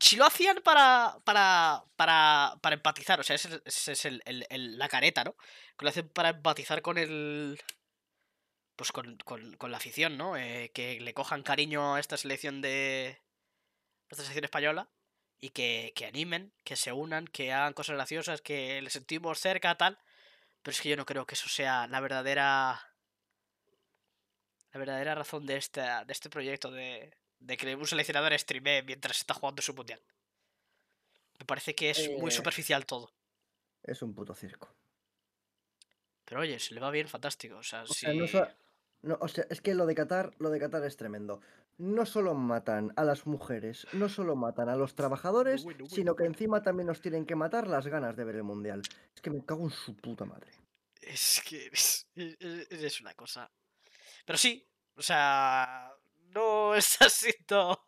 Si 0.00 0.16
lo 0.16 0.26
hacían 0.26 0.60
para, 0.62 1.16
para, 1.24 1.84
para, 1.94 2.56
para 2.60 2.74
empatizar, 2.74 3.20
o 3.20 3.22
sea, 3.22 3.36
ese 3.36 3.60
es 3.64 4.04
el- 4.04 4.20
el- 4.26 4.78
la 4.78 4.88
careta, 4.88 5.22
¿no? 5.24 5.34
Que 5.78 5.84
lo 5.84 5.88
hacen 5.90 6.08
para 6.08 6.30
empatizar 6.30 6.82
con 6.82 6.98
el... 6.98 7.58
Pues 8.74 8.92
con, 8.92 9.16
con, 9.18 9.56
con 9.56 9.70
la 9.70 9.78
afición, 9.78 10.18
¿no? 10.18 10.36
Eh, 10.36 10.70
que 10.74 11.00
le 11.00 11.14
cojan 11.14 11.42
cariño 11.42 11.94
a 11.94 12.00
esta 12.00 12.16
selección 12.18 12.60
de... 12.60 13.22
Esta 14.08 14.22
selección 14.22 14.44
española 14.44 14.88
y 15.40 15.50
que, 15.50 15.92
que 15.96 16.06
animen, 16.06 16.52
que 16.64 16.76
se 16.76 16.92
unan, 16.92 17.26
que 17.26 17.52
hagan 17.52 17.72
cosas 17.74 17.96
graciosas, 17.96 18.40
que 18.40 18.80
les 18.82 18.92
sentimos 18.92 19.38
cerca, 19.40 19.76
tal. 19.76 19.98
Pero 20.62 20.72
es 20.72 20.80
que 20.80 20.88
yo 20.90 20.96
no 20.96 21.06
creo 21.06 21.26
que 21.26 21.34
eso 21.34 21.48
sea 21.48 21.86
la 21.86 22.00
verdadera. 22.00 22.80
La 24.72 24.78
verdadera 24.78 25.14
razón 25.14 25.46
de 25.46 25.56
este, 25.56 25.80
de 25.80 26.12
este 26.12 26.28
proyecto 26.30 26.70
de, 26.70 27.16
de 27.40 27.56
que 27.56 27.74
un 27.74 27.86
seleccionador 27.86 28.36
streamee 28.38 28.82
mientras 28.82 29.18
está 29.18 29.34
jugando 29.34 29.62
su 29.62 29.74
mundial. 29.74 30.00
Me 31.38 31.44
parece 31.46 31.74
que 31.74 31.90
es 31.90 32.10
muy 32.18 32.28
Eh. 32.30 32.34
superficial 32.34 32.84
todo. 32.86 33.12
Es 33.82 34.02
un 34.02 34.14
puto 34.14 34.34
circo. 34.34 34.68
Pero 36.24 36.40
oye, 36.40 36.58
si 36.58 36.74
le 36.74 36.80
va 36.80 36.90
bien, 36.90 37.08
fantástico. 37.08 37.56
O 37.56 37.62
sea, 37.62 37.82
O 37.84 37.86
si... 37.86 37.94
sea, 38.06 38.12
no 38.12 38.26
sa- 38.26 38.54
no, 39.02 39.16
o 39.20 39.28
sea, 39.28 39.44
es 39.48 39.60
que 39.60 39.74
lo 39.74 39.86
de 39.86 39.94
Qatar, 39.94 40.32
lo 40.38 40.50
de 40.50 40.58
Qatar 40.58 40.82
es 40.84 40.96
tremendo. 40.96 41.40
No 41.78 42.06
solo 42.06 42.32
matan 42.34 42.92
a 42.96 43.04
las 43.04 43.26
mujeres, 43.26 43.86
no 43.92 44.08
solo 44.08 44.34
matan 44.34 44.68
a 44.70 44.76
los 44.76 44.94
trabajadores, 44.94 45.62
bueno, 45.64 45.80
bueno, 45.80 45.94
sino 45.94 46.16
que 46.16 46.24
encima 46.24 46.62
también 46.62 46.86
nos 46.86 47.02
tienen 47.02 47.26
que 47.26 47.34
matar 47.36 47.68
las 47.68 47.86
ganas 47.86 48.16
de 48.16 48.24
ver 48.24 48.36
el 48.36 48.44
mundial. 48.44 48.80
Es 49.14 49.20
que 49.20 49.30
me 49.30 49.44
cago 49.44 49.64
en 49.64 49.70
su 49.70 49.94
puta 49.94 50.24
madre. 50.24 50.52
Es 51.02 51.42
que 51.46 51.66
es, 51.72 52.06
es- 52.14 52.36
es- 52.40 52.70
es 52.82 53.00
una 53.02 53.12
cosa. 53.14 53.50
Pero 54.24 54.38
sí, 54.38 54.66
o 54.96 55.02
sea, 55.02 55.92
no 56.34 56.74
está 56.74 57.08
siendo. 57.10 57.86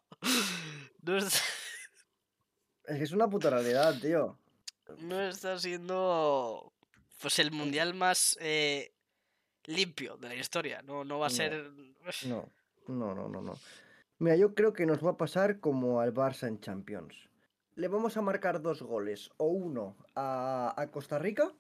No 1.03 1.17
está, 1.17 1.39
Es 2.85 2.97
que 2.99 3.05
es 3.05 3.13
una 3.13 3.29
puta 3.29 3.49
realidad, 3.51 3.99
tío. 4.01 4.39
no 4.99 5.21
está 5.23 5.59
siendo. 5.59 6.73
Pues 7.21 7.39
el 7.39 7.51
mundial 7.53 7.95
más 7.95 8.37
eh, 8.41 8.93
limpio 9.65 10.17
de 10.19 10.29
la 10.29 10.35
historia. 10.37 10.83
No, 10.83 11.05
no 11.05 11.19
va 11.19 11.27
a 11.27 11.31
No. 11.31 11.35
ser. 11.35 11.71
No, 12.27 12.49
no, 12.89 13.15
no, 13.15 13.29
no, 13.29 13.43
no. 13.43 13.55
Mira, 14.19 14.37
yo 14.37 14.55
creo 14.55 14.73
que 14.73 14.87
nos 14.87 15.05
va 15.05 15.11
a 15.13 15.17
pasar 15.17 15.61
como 15.61 16.01
al 16.01 16.13
Barça 16.15 16.49
en 16.49 16.61
Champions. 16.61 17.31
Le 17.75 17.89
vamos 17.89 18.17
a 18.17 18.23
marcar 18.23 18.61
dos 18.61 18.83
goles, 18.83 19.31
o 19.37 19.47
uno 19.47 19.97
a, 20.15 20.75
a 20.77 20.91
Costa 20.91 21.19
Rica, 21.19 21.55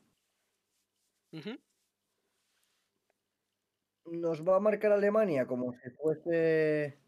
nos 4.04 4.46
va 4.46 4.56
a 4.56 4.60
marcar 4.60 4.92
Alemania 4.92 5.46
como 5.46 5.72
si 5.72 5.90
fuese 5.90 6.98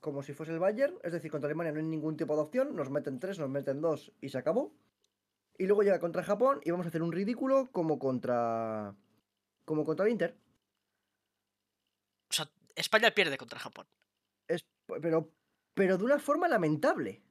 como 0.00 0.22
si 0.22 0.32
fuese 0.32 0.52
el 0.52 0.58
Bayern, 0.58 0.98
es 1.04 1.12
decir, 1.12 1.30
contra 1.30 1.46
Alemania 1.46 1.72
no 1.72 1.78
hay 1.78 1.86
ningún 1.86 2.16
tipo 2.16 2.34
de 2.34 2.42
opción, 2.42 2.74
nos 2.74 2.90
meten 2.90 3.20
tres, 3.20 3.38
nos 3.38 3.48
meten 3.48 3.80
dos 3.80 4.12
y 4.20 4.30
se 4.30 4.38
acabó. 4.38 4.72
Y 5.58 5.66
luego 5.66 5.82
llega 5.82 6.00
contra 6.00 6.24
Japón 6.24 6.60
y 6.64 6.70
vamos 6.72 6.86
a 6.86 6.90
hacer 6.90 7.02
un 7.02 7.12
ridículo 7.12 7.70
como 7.72 7.98
contra 7.98 8.96
como 9.64 9.84
contra 9.84 10.06
el 10.06 10.12
Inter. 10.12 10.41
España 12.76 13.10
pierde 13.10 13.38
contra 13.38 13.58
Japón. 13.58 13.86
Es, 14.48 14.64
pero 15.00 15.30
pero 15.74 15.96
de 15.98 16.04
una 16.04 16.18
forma 16.18 16.48
lamentable. 16.48 17.22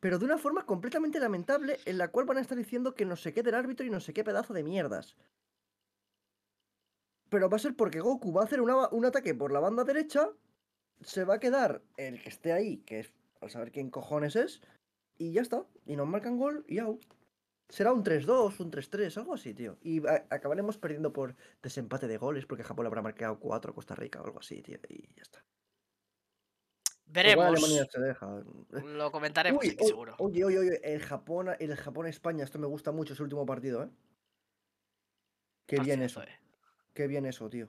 Pero 0.00 0.18
de 0.20 0.24
una 0.24 0.38
forma 0.38 0.64
completamente 0.64 1.18
lamentable 1.18 1.78
en 1.84 1.98
la 1.98 2.08
cual 2.08 2.26
van 2.26 2.36
a 2.36 2.40
estar 2.40 2.56
diciendo 2.56 2.94
que 2.94 3.04
no 3.04 3.16
sé 3.16 3.32
qué 3.34 3.42
del 3.42 3.56
árbitro 3.56 3.84
y 3.84 3.90
no 3.90 4.00
sé 4.00 4.12
qué 4.12 4.22
pedazo 4.22 4.54
de 4.54 4.62
mierdas. 4.62 5.16
Pero 7.28 7.50
va 7.50 7.56
a 7.56 7.60
ser 7.60 7.74
porque 7.74 8.00
Goku 8.00 8.32
va 8.32 8.42
a 8.42 8.44
hacer 8.44 8.60
una- 8.60 8.88
un 8.90 9.04
ataque 9.04 9.34
por 9.34 9.52
la 9.52 9.60
banda 9.60 9.84
derecha, 9.84 10.30
se 11.00 11.24
va 11.24 11.34
a 11.34 11.40
quedar 11.40 11.82
el 11.96 12.22
que 12.22 12.28
esté 12.28 12.52
ahí, 12.52 12.78
que 12.78 13.00
es 13.00 13.12
al 13.40 13.50
saber 13.50 13.70
quién 13.72 13.90
cojones 13.90 14.36
es, 14.36 14.60
y 15.18 15.32
ya 15.32 15.42
está. 15.42 15.66
Y 15.84 15.96
nos 15.96 16.06
marcan 16.06 16.38
gol 16.38 16.64
y 16.68 16.78
au. 16.78 17.00
Será 17.68 17.92
un 17.92 18.02
3-2, 18.02 18.60
un 18.60 18.70
3-3, 18.70 19.16
algo 19.18 19.34
así, 19.34 19.52
tío. 19.54 19.76
Y 19.82 20.06
a- 20.06 20.26
acabaremos 20.30 20.78
perdiendo 20.78 21.12
por 21.12 21.36
desempate 21.62 22.08
de 22.08 22.16
goles 22.16 22.46
porque 22.46 22.64
Japón 22.64 22.84
le 22.84 22.88
habrá 22.88 23.02
marcado 23.02 23.38
4 23.38 23.72
a 23.72 23.74
Costa 23.74 23.94
Rica 23.94 24.20
o 24.22 24.24
algo 24.24 24.38
así, 24.40 24.62
tío. 24.62 24.78
Y 24.88 25.14
ya 25.14 25.22
está. 25.22 25.44
Igual 27.04 27.24
Veremos. 27.24 27.44
Alemania 27.46 27.86
se 27.90 28.00
deja. 28.00 28.42
Lo 28.84 29.10
comentaremos 29.12 29.62
Uy, 29.62 29.70
aquí, 29.70 29.84
seguro. 29.84 30.14
Oye, 30.18 30.44
oye, 30.44 30.58
oye, 30.58 30.80
el 30.82 31.02
Japón, 31.02 31.50
el 31.58 31.76
Japón-España, 31.76 32.44
esto 32.44 32.58
me 32.58 32.66
gusta 32.66 32.92
mucho, 32.92 33.12
ese 33.14 33.22
último 33.22 33.44
partido, 33.46 33.82
¿eh? 33.84 33.90
Qué 35.66 35.80
bien 35.80 36.02
eso, 36.02 36.22
eh. 36.22 36.38
qué 36.94 37.06
bien 37.06 37.26
eso, 37.26 37.48
tío. 37.50 37.68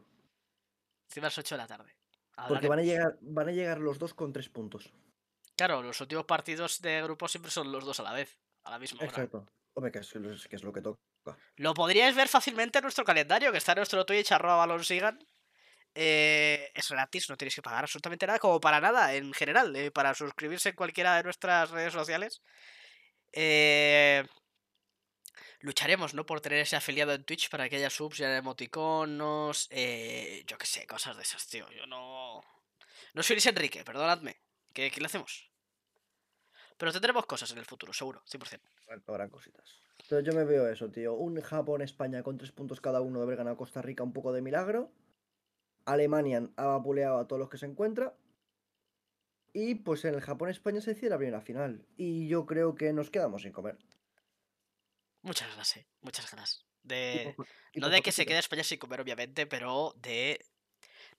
Encima 1.10 1.28
a 1.28 1.30
las 1.30 1.38
8 1.38 1.56
de 1.56 1.58
la 1.60 1.68
tarde. 1.68 1.96
Porque 2.48 2.70
van 2.70 2.80
a 2.80 2.84
llegar, 2.84 3.18
van 3.22 3.50
a 3.50 3.52
llegar 3.52 3.80
los 3.80 4.00
dos 4.00 4.14
con 4.14 4.32
tres 4.32 4.48
puntos. 4.48 4.94
Claro, 5.58 5.84
los 5.84 6.00
últimos 6.00 6.24
partidos 6.24 6.82
de 6.82 7.02
grupo 7.02 7.28
siempre 7.28 7.52
son 7.52 7.70
los 7.72 7.84
dos 7.84 8.00
a 8.00 8.04
la 8.04 8.14
vez, 8.14 8.40
a 8.64 8.72
la 8.72 8.80
misma 8.80 9.00
hora. 9.00 9.08
Exacto. 9.10 9.46
Hombre, 9.80 9.94
que 9.94 10.00
es, 10.00 10.14
es 10.52 10.64
lo 10.64 10.74
que 10.74 10.82
toca. 10.82 11.00
Lo 11.56 11.74
podríais 11.74 12.14
ver 12.14 12.28
fácilmente 12.28 12.80
en 12.80 12.84
nuestro 12.84 13.06
calendario, 13.06 13.50
que 13.54 13.60
está 13.60 13.72
en 13.72 13.78
nuestro 13.78 14.06
Twitch, 14.06 14.30
arroba 14.34 14.58
balonsigan. 14.58 15.18
Eh, 15.96 16.70
es 16.74 16.90
gratis, 16.90 17.30
no 17.30 17.38
tenéis 17.38 17.56
que 17.56 17.62
pagar 17.62 17.86
absolutamente 17.86 18.28
nada, 18.28 18.40
como 18.40 18.60
para 18.60 18.82
nada, 18.82 19.16
en 19.16 19.32
general, 19.32 19.74
eh, 19.78 19.90
para 19.90 20.14
suscribirse 20.14 20.70
en 20.70 20.76
cualquiera 20.76 21.16
de 21.16 21.24
nuestras 21.24 21.70
redes 21.70 21.94
sociales. 21.94 22.42
Eh, 23.32 24.26
lucharemos, 25.62 26.14
¿no? 26.14 26.26
Por 26.26 26.42
tener 26.42 26.60
ese 26.60 26.76
afiliado 26.76 27.14
en 27.14 27.24
Twitch 27.24 27.50
para 27.50 27.70
que 27.70 27.78
haya 27.78 27.90
subs 27.90 28.20
y 28.20 28.26
haya 28.26 28.36
emoticonos, 28.36 29.70
eh, 29.70 30.44
yo 30.46 30.58
qué 30.58 30.66
sé, 30.66 30.86
cosas 30.88 31.16
de 31.16 31.24
esas, 31.24 31.48
tío. 31.48 31.72
Yo 31.72 31.86
no... 31.86 32.44
No 33.14 33.24
soy 33.24 33.38
Luis 33.38 33.46
Enrique, 33.46 33.86
perdonadme. 33.86 34.42
¿Qué, 34.74 34.92
qué 34.92 35.00
le 35.00 35.06
hacemos? 35.06 35.50
Pero 36.80 36.94
tendremos 36.94 37.26
cosas 37.26 37.52
en 37.52 37.58
el 37.58 37.66
futuro, 37.66 37.92
seguro, 37.94 38.24
100%. 38.26 38.60
Habrán 39.06 39.30
cositas. 39.30 39.82
Pero 40.08 40.22
yo 40.22 40.34
me 40.34 40.46
veo 40.46 40.68
eso, 40.70 40.90
tío. 40.90 41.14
Un 41.14 41.40
Japón-España 41.42 42.24
con 42.24 42.38
tres 42.38 42.52
puntos 42.54 42.80
cada 42.82 43.02
uno 43.02 43.20
de 43.20 43.26
haber 43.26 43.36
ganado 43.38 43.58
Costa 43.58 43.82
Rica, 43.82 44.02
un 44.02 44.14
poco 44.14 44.32
de 44.32 44.42
milagro. 44.42 44.90
Alemania 45.86 46.50
ha 46.56 46.66
vapuleado 46.66 47.20
a 47.20 47.28
todos 47.28 47.40
los 47.40 47.50
que 47.50 47.58
se 47.58 47.66
encuentra. 47.66 48.16
Y 49.52 49.76
pues 49.76 50.06
en 50.06 50.16
el 50.16 50.22
Japón-España 50.22 50.80
se 50.80 50.94
decide 50.94 51.10
la 51.10 51.18
primera 51.18 51.42
final. 51.42 51.86
Y 51.98 52.28
yo 52.30 52.46
creo 52.46 52.76
que 52.76 52.94
nos 52.94 53.10
quedamos 53.12 53.42
sin 53.42 53.52
comer. 53.52 53.78
Muchas 55.22 55.50
ganas, 55.50 55.76
eh. 55.76 55.86
Muchas 56.02 56.32
ganas. 56.32 56.66
Y 56.84 56.88
De... 56.88 57.34
por- 57.36 57.46
y 57.74 57.80
No 57.82 57.90
de 57.90 58.02
que 58.02 58.12
se 58.14 58.26
quede 58.26 58.40
España 58.40 58.64
sin 58.64 58.80
comer, 58.80 59.02
obviamente, 59.02 59.46
pero 59.46 59.94
de, 59.98 60.46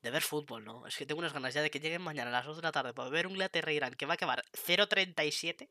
de 0.03 0.11
ver 0.11 0.23
fútbol, 0.23 0.65
¿no? 0.65 0.87
Es 0.87 0.97
que 0.97 1.07
tengo 1.07 1.21
unas 1.21 1.33
ganas 1.33 1.55
ya 1.55 1.63
de 1.63 1.71
que 1.71 1.81
lleguen 1.81 2.03
mañana 2.03 2.31
a 2.31 2.33
las 2.33 2.47
2 2.47 2.57
de 2.57 2.63
la 2.63 2.73
tarde 2.73 2.95
para 2.95 3.11
ver 3.11 3.27
un 3.27 3.33
Inglaterra-Irán 3.33 3.95
que 3.95 4.07
va 4.07 4.15
a 4.15 4.15
acabar 4.15 4.43
0-37. 4.53 5.69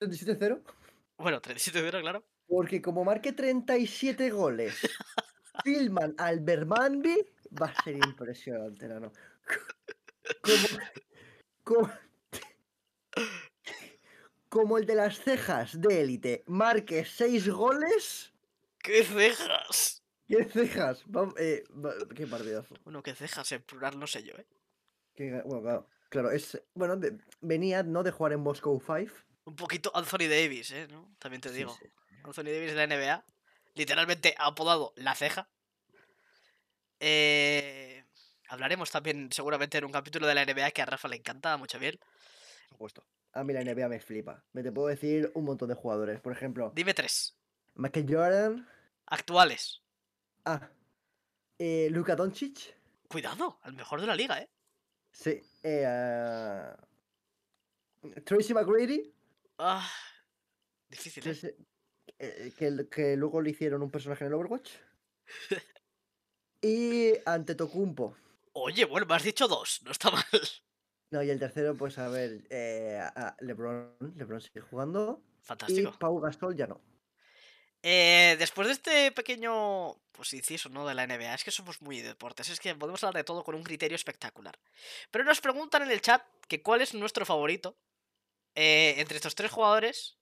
37-0. 0.00 0.62
Bueno, 1.18 1.42
37-0, 1.42 2.00
claro. 2.00 2.24
Porque 2.46 2.80
como 2.80 3.04
marque 3.04 3.32
37 3.32 4.30
goles, 4.30 4.74
filman 5.64 6.14
al 6.18 6.40
Bermandi, 6.40 7.16
va 7.60 7.66
a 7.66 7.82
ser 7.82 7.96
impresionante, 7.96 8.88
¿no? 8.88 9.12
Como, 10.42 10.68
como, 11.64 11.92
como 14.48 14.78
el 14.78 14.86
de 14.86 14.94
las 14.94 15.20
cejas 15.20 15.80
de 15.80 16.00
élite 16.00 16.44
marque 16.46 17.04
6 17.04 17.48
goles, 17.50 18.32
¡Qué 18.82 19.04
cejas! 19.04 19.99
¿Qué 20.30 20.44
cejas? 20.44 21.04
Eh, 21.38 21.64
va- 21.72 21.94
qué 22.14 22.26
partidazo. 22.26 22.74
Bueno, 22.84 23.02
que 23.02 23.14
cejas 23.14 23.50
en 23.52 23.62
plural, 23.62 23.98
no 23.98 24.06
sé 24.06 24.22
yo, 24.22 24.32
¿eh? 24.34 24.46
Qué 25.14 25.42
bueno, 25.44 25.60
claro, 25.62 25.88
claro, 26.08 26.30
es. 26.30 26.60
Bueno, 26.74 26.96
de- 26.96 27.18
venía 27.40 27.82
no 27.82 28.02
de 28.02 28.12
jugar 28.12 28.32
en 28.32 28.40
Moscow 28.40 28.80
5. 28.80 29.12
Un 29.44 29.56
poquito 29.56 29.90
Anthony 29.94 30.28
Davis, 30.28 30.70
¿eh? 30.70 30.86
¿No? 30.90 31.12
También 31.18 31.40
te 31.40 31.50
digo. 31.50 31.76
sí. 31.76 31.86
Anthony 32.22 32.44
Davis 32.44 32.70
de 32.70 32.74
la 32.74 32.84
NBA. 32.86 33.24
Literalmente 33.74 34.34
apodado 34.38 34.92
La 34.96 35.14
Ceja. 35.14 35.48
Eh, 37.00 38.04
hablaremos 38.48 38.90
también 38.90 39.30
seguramente 39.32 39.78
en 39.78 39.84
un 39.84 39.92
capítulo 39.92 40.26
de 40.26 40.34
la 40.34 40.42
NBA 40.44 40.70
que 40.72 40.82
a 40.82 40.86
Rafa 40.86 41.08
le 41.08 41.16
encanta 41.16 41.56
mucho 41.56 41.78
bien. 41.78 41.98
Por 41.98 42.68
supuesto. 42.76 43.04
A 43.32 43.44
mí 43.44 43.52
la 43.52 43.60
NBA 43.62 43.88
me 43.88 44.00
flipa. 44.00 44.44
Me 44.52 44.62
te 44.62 44.72
puedo 44.72 44.88
decir 44.88 45.30
un 45.34 45.44
montón 45.44 45.68
de 45.68 45.74
jugadores. 45.74 46.20
Por 46.20 46.32
ejemplo, 46.32 46.72
Dime 46.74 46.94
tres. 46.94 47.36
Michael 47.74 48.06
Jordan. 48.08 48.68
Actuales. 49.06 49.82
Ah. 50.44 50.70
Eh, 51.58 51.88
Luka 51.90 52.16
Doncic. 52.16 52.74
Cuidado, 53.08 53.58
al 53.62 53.74
mejor 53.74 54.00
de 54.00 54.06
la 54.06 54.14
liga, 54.16 54.40
¿eh? 54.40 54.48
Sí. 55.12 55.42
eh, 55.62 55.84
ah, 55.86 56.76
Tracy 58.24 58.54
McGrady. 58.54 59.12
Ah, 59.58 59.86
difícil, 60.88 61.22
¿eh? 61.26 61.34
Tracy- 61.34 61.54
eh, 62.18 62.52
que, 62.56 62.88
que 62.88 63.16
luego 63.16 63.40
le 63.42 63.50
hicieron 63.50 63.82
un 63.82 63.90
personaje 63.90 64.24
en 64.24 64.28
el 64.28 64.34
Overwatch. 64.34 64.70
y 66.62 67.12
Antetokounmpo. 67.26 68.16
Oye, 68.52 68.84
bueno, 68.84 69.06
me 69.06 69.14
has 69.14 69.22
dicho 69.24 69.48
dos, 69.48 69.80
no 69.84 69.90
está 69.90 70.10
mal. 70.10 70.24
No, 71.12 71.22
y 71.22 71.30
el 71.30 71.38
tercero, 71.40 71.76
pues 71.76 71.98
a 71.98 72.08
ver, 72.08 72.46
eh, 72.50 72.98
a- 73.00 73.36
LeBron. 73.40 73.96
LeBron 74.16 74.40
sigue 74.40 74.60
jugando. 74.60 75.22
Y 75.24 75.42
Fantástico. 75.42 75.98
Pau 75.98 76.20
Gasol 76.20 76.54
ya 76.56 76.66
no. 76.68 76.80
Eh, 77.82 78.36
después 78.38 78.66
de 78.66 78.74
este 78.74 79.12
pequeño 79.12 79.96
pues 80.12 80.34
inciso, 80.34 80.68
¿no? 80.68 80.86
De 80.86 80.94
la 80.94 81.06
NBA, 81.06 81.34
es 81.34 81.44
que 81.44 81.50
somos 81.50 81.80
muy 81.80 82.02
deportes, 82.02 82.50
es 82.50 82.60
que 82.60 82.74
podemos 82.74 83.02
hablar 83.02 83.22
de 83.22 83.24
todo 83.24 83.42
con 83.42 83.54
un 83.54 83.62
criterio 83.62 83.96
espectacular. 83.96 84.58
Pero 85.10 85.24
nos 85.24 85.40
preguntan 85.40 85.82
en 85.82 85.90
el 85.90 86.02
chat 86.02 86.22
que 86.46 86.60
cuál 86.60 86.82
es 86.82 86.92
nuestro 86.92 87.24
favorito 87.24 87.74
eh, 88.54 88.96
entre 88.98 89.16
estos 89.16 89.34
tres 89.34 89.50
jugadores. 89.50 90.18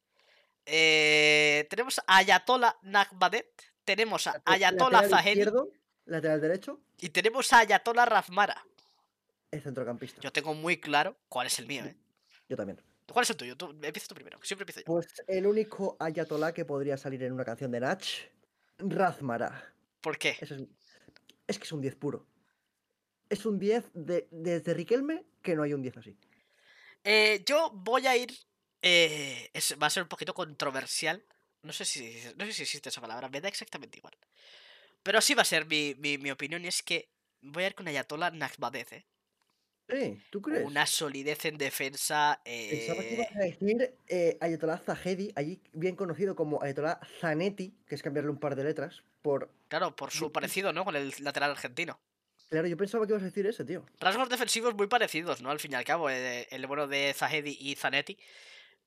Eh, 0.67 1.67
tenemos 1.69 1.99
a 1.99 2.19
Ayatollah 2.19 2.79
Nakbadet, 2.83 3.51
tenemos 3.85 4.29
a 4.29 4.41
Ayatollah 4.45 5.09
Zahedi 5.09 5.41
izquierdo, 5.41 5.73
lateral 6.05 6.41
derecho, 6.41 6.81
y 7.01 7.09
tenemos 7.09 7.53
a 7.53 7.59
Ayatollah 7.59 8.05
Razmara. 8.05 8.65
es 9.51 9.65
centrocampista. 9.65 10.21
Yo 10.21 10.31
tengo 10.31 10.55
muy 10.55 10.79
claro 10.79 11.17
cuál 11.29 11.49
es 11.49 11.59
el 11.59 11.67
mío, 11.67 11.85
¿eh? 11.85 11.97
Yo 12.49 12.57
también. 12.57 12.81
¿Cuál 13.13 13.23
es 13.25 13.31
el 13.31 13.37
tuyo? 13.37 13.57
Tú, 13.57 13.71
empieza 13.83 14.07
tú 14.09 14.15
primero, 14.15 14.39
siempre 14.43 14.63
empiezo 14.65 14.81
yo. 14.81 14.87
Pues 14.87 15.07
el 15.27 15.47
único 15.47 15.97
Ayatollah 15.99 16.53
que 16.53 16.65
podría 16.65 16.97
salir 16.97 17.23
en 17.23 17.33
una 17.33 17.45
canción 17.45 17.71
de 17.71 17.81
Nach, 17.81 18.05
Razmara. 18.79 19.75
¿Por 20.01 20.19
qué? 20.19 20.37
Es, 20.41 20.53
es 21.47 21.59
que 21.59 21.65
es 21.65 21.73
un 21.73 21.81
10 21.81 21.97
puro. 21.97 22.27
Es 23.29 23.45
un 23.47 23.59
10 23.59 23.91
de, 23.95 24.29
desde 24.31 24.75
Riquelme 24.75 25.25
que 25.43 25.55
no 25.55 25.63
hay 25.63 25.73
un 25.75 25.83
10 25.83 25.97
así. 25.97 26.17
Eh, 27.05 27.43
yo 27.47 27.71
voy 27.75 28.07
a 28.07 28.17
ir. 28.17 28.31
eh, 28.81 29.51
es- 29.53 29.77
va 29.83 29.89
a 29.89 29.91
ser 29.91 30.05
un 30.05 30.09
poquito 30.09 30.33
controversial. 30.35 31.25
No 31.63 31.73
sé, 31.73 31.85
si, 31.85 32.17
no 32.37 32.45
sé 32.47 32.53
si 32.53 32.63
existe 32.63 32.91
esa 32.91 33.01
palabra, 33.01 33.29
me 33.29 33.41
da 33.41 33.49
exactamente 33.49 33.99
igual. 33.99 34.17
Pero 35.03 35.19
así 35.19 35.35
va 35.35 35.43
a 35.43 35.45
ser 35.45 35.67
mi, 35.67 35.95
mi- 35.99 36.19
mi 36.19 36.31
opinión 36.31 36.65
y 36.65 36.69
es 36.69 36.83
que 36.83 37.11
voy 37.41 37.65
a 37.65 37.67
ir 37.69 37.75
con 37.75 37.89
Ayatollah 37.89 38.31
Nakbadez, 38.31 38.93
¿eh? 38.93 39.07
Sí, 39.89 40.21
¿tú 40.31 40.43
crees? 40.43 40.67
Una 40.67 40.87
solidez 40.87 41.45
en 41.47 41.57
defensa. 41.57 42.41
Pensaba 42.45 43.03
que 43.03 43.09
eh, 43.09 43.15
ibas 43.15 43.37
a 43.37 43.39
decir 43.39 43.95
eh, 44.09 44.37
Ayatollah 44.41 44.79
Zahedi, 44.79 45.33
allí 45.35 45.61
bien 45.73 45.97
conocido 45.97 46.37
como 46.37 46.63
Ayatollah 46.63 47.01
Zanetti, 47.21 47.75
que 47.87 47.95
es 47.95 48.03
cambiarle 48.03 48.31
un 48.31 48.39
par 48.39 48.55
de 48.55 48.65
letras, 48.65 49.03
por... 49.23 49.51
claro, 49.69 49.97
por 49.97 50.11
su 50.11 50.31
parecido, 50.31 50.73
¿no? 50.73 50.85
Con 50.85 50.97
el 50.97 51.13
lateral 51.21 51.53
argentino. 51.53 51.99
Claro, 52.51 52.67
yo 52.67 52.77
pensaba 52.77 53.07
que 53.07 53.13
ibas 53.13 53.23
a 53.23 53.27
decir 53.27 53.47
ese, 53.47 53.65
tío. 53.65 53.85
Rasgos 54.01 54.29
defensivos 54.29 54.75
muy 54.75 54.87
parecidos, 54.87 55.43
¿no? 55.43 55.51
Al 55.51 55.61
fin 55.61 55.73
y 55.73 55.75
al 55.75 55.85
cabo, 55.85 56.09
eh, 56.11 56.47
el 56.51 56.67
bueno 56.67 56.87
de 56.87 57.15
Zahedi 57.15 57.57
y 57.61 57.75
Zanetti. 57.75 58.19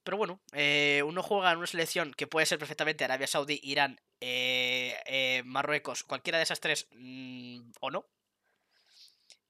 Pero 0.04 0.18
bueno, 0.18 0.42
eh, 0.54 1.04
uno 1.06 1.22
juega 1.22 1.52
en 1.52 1.60
una 1.60 1.68
selección 1.68 2.14
que 2.14 2.28
puede 2.28 2.46
ser 2.46 2.58
perfectamente 2.58 3.04
Arabia 3.04 3.28
Saudí, 3.28 3.60
Irán, 3.64 4.00
eh, 4.20 4.96
eh, 5.06 5.44
Marruecos, 5.46 6.04
cualquiera 6.04 6.38
de 6.38 6.44
esas 6.44 6.60
tres, 6.60 6.88
mm, 6.92 7.72
o 7.82 7.92
no. 7.92 8.06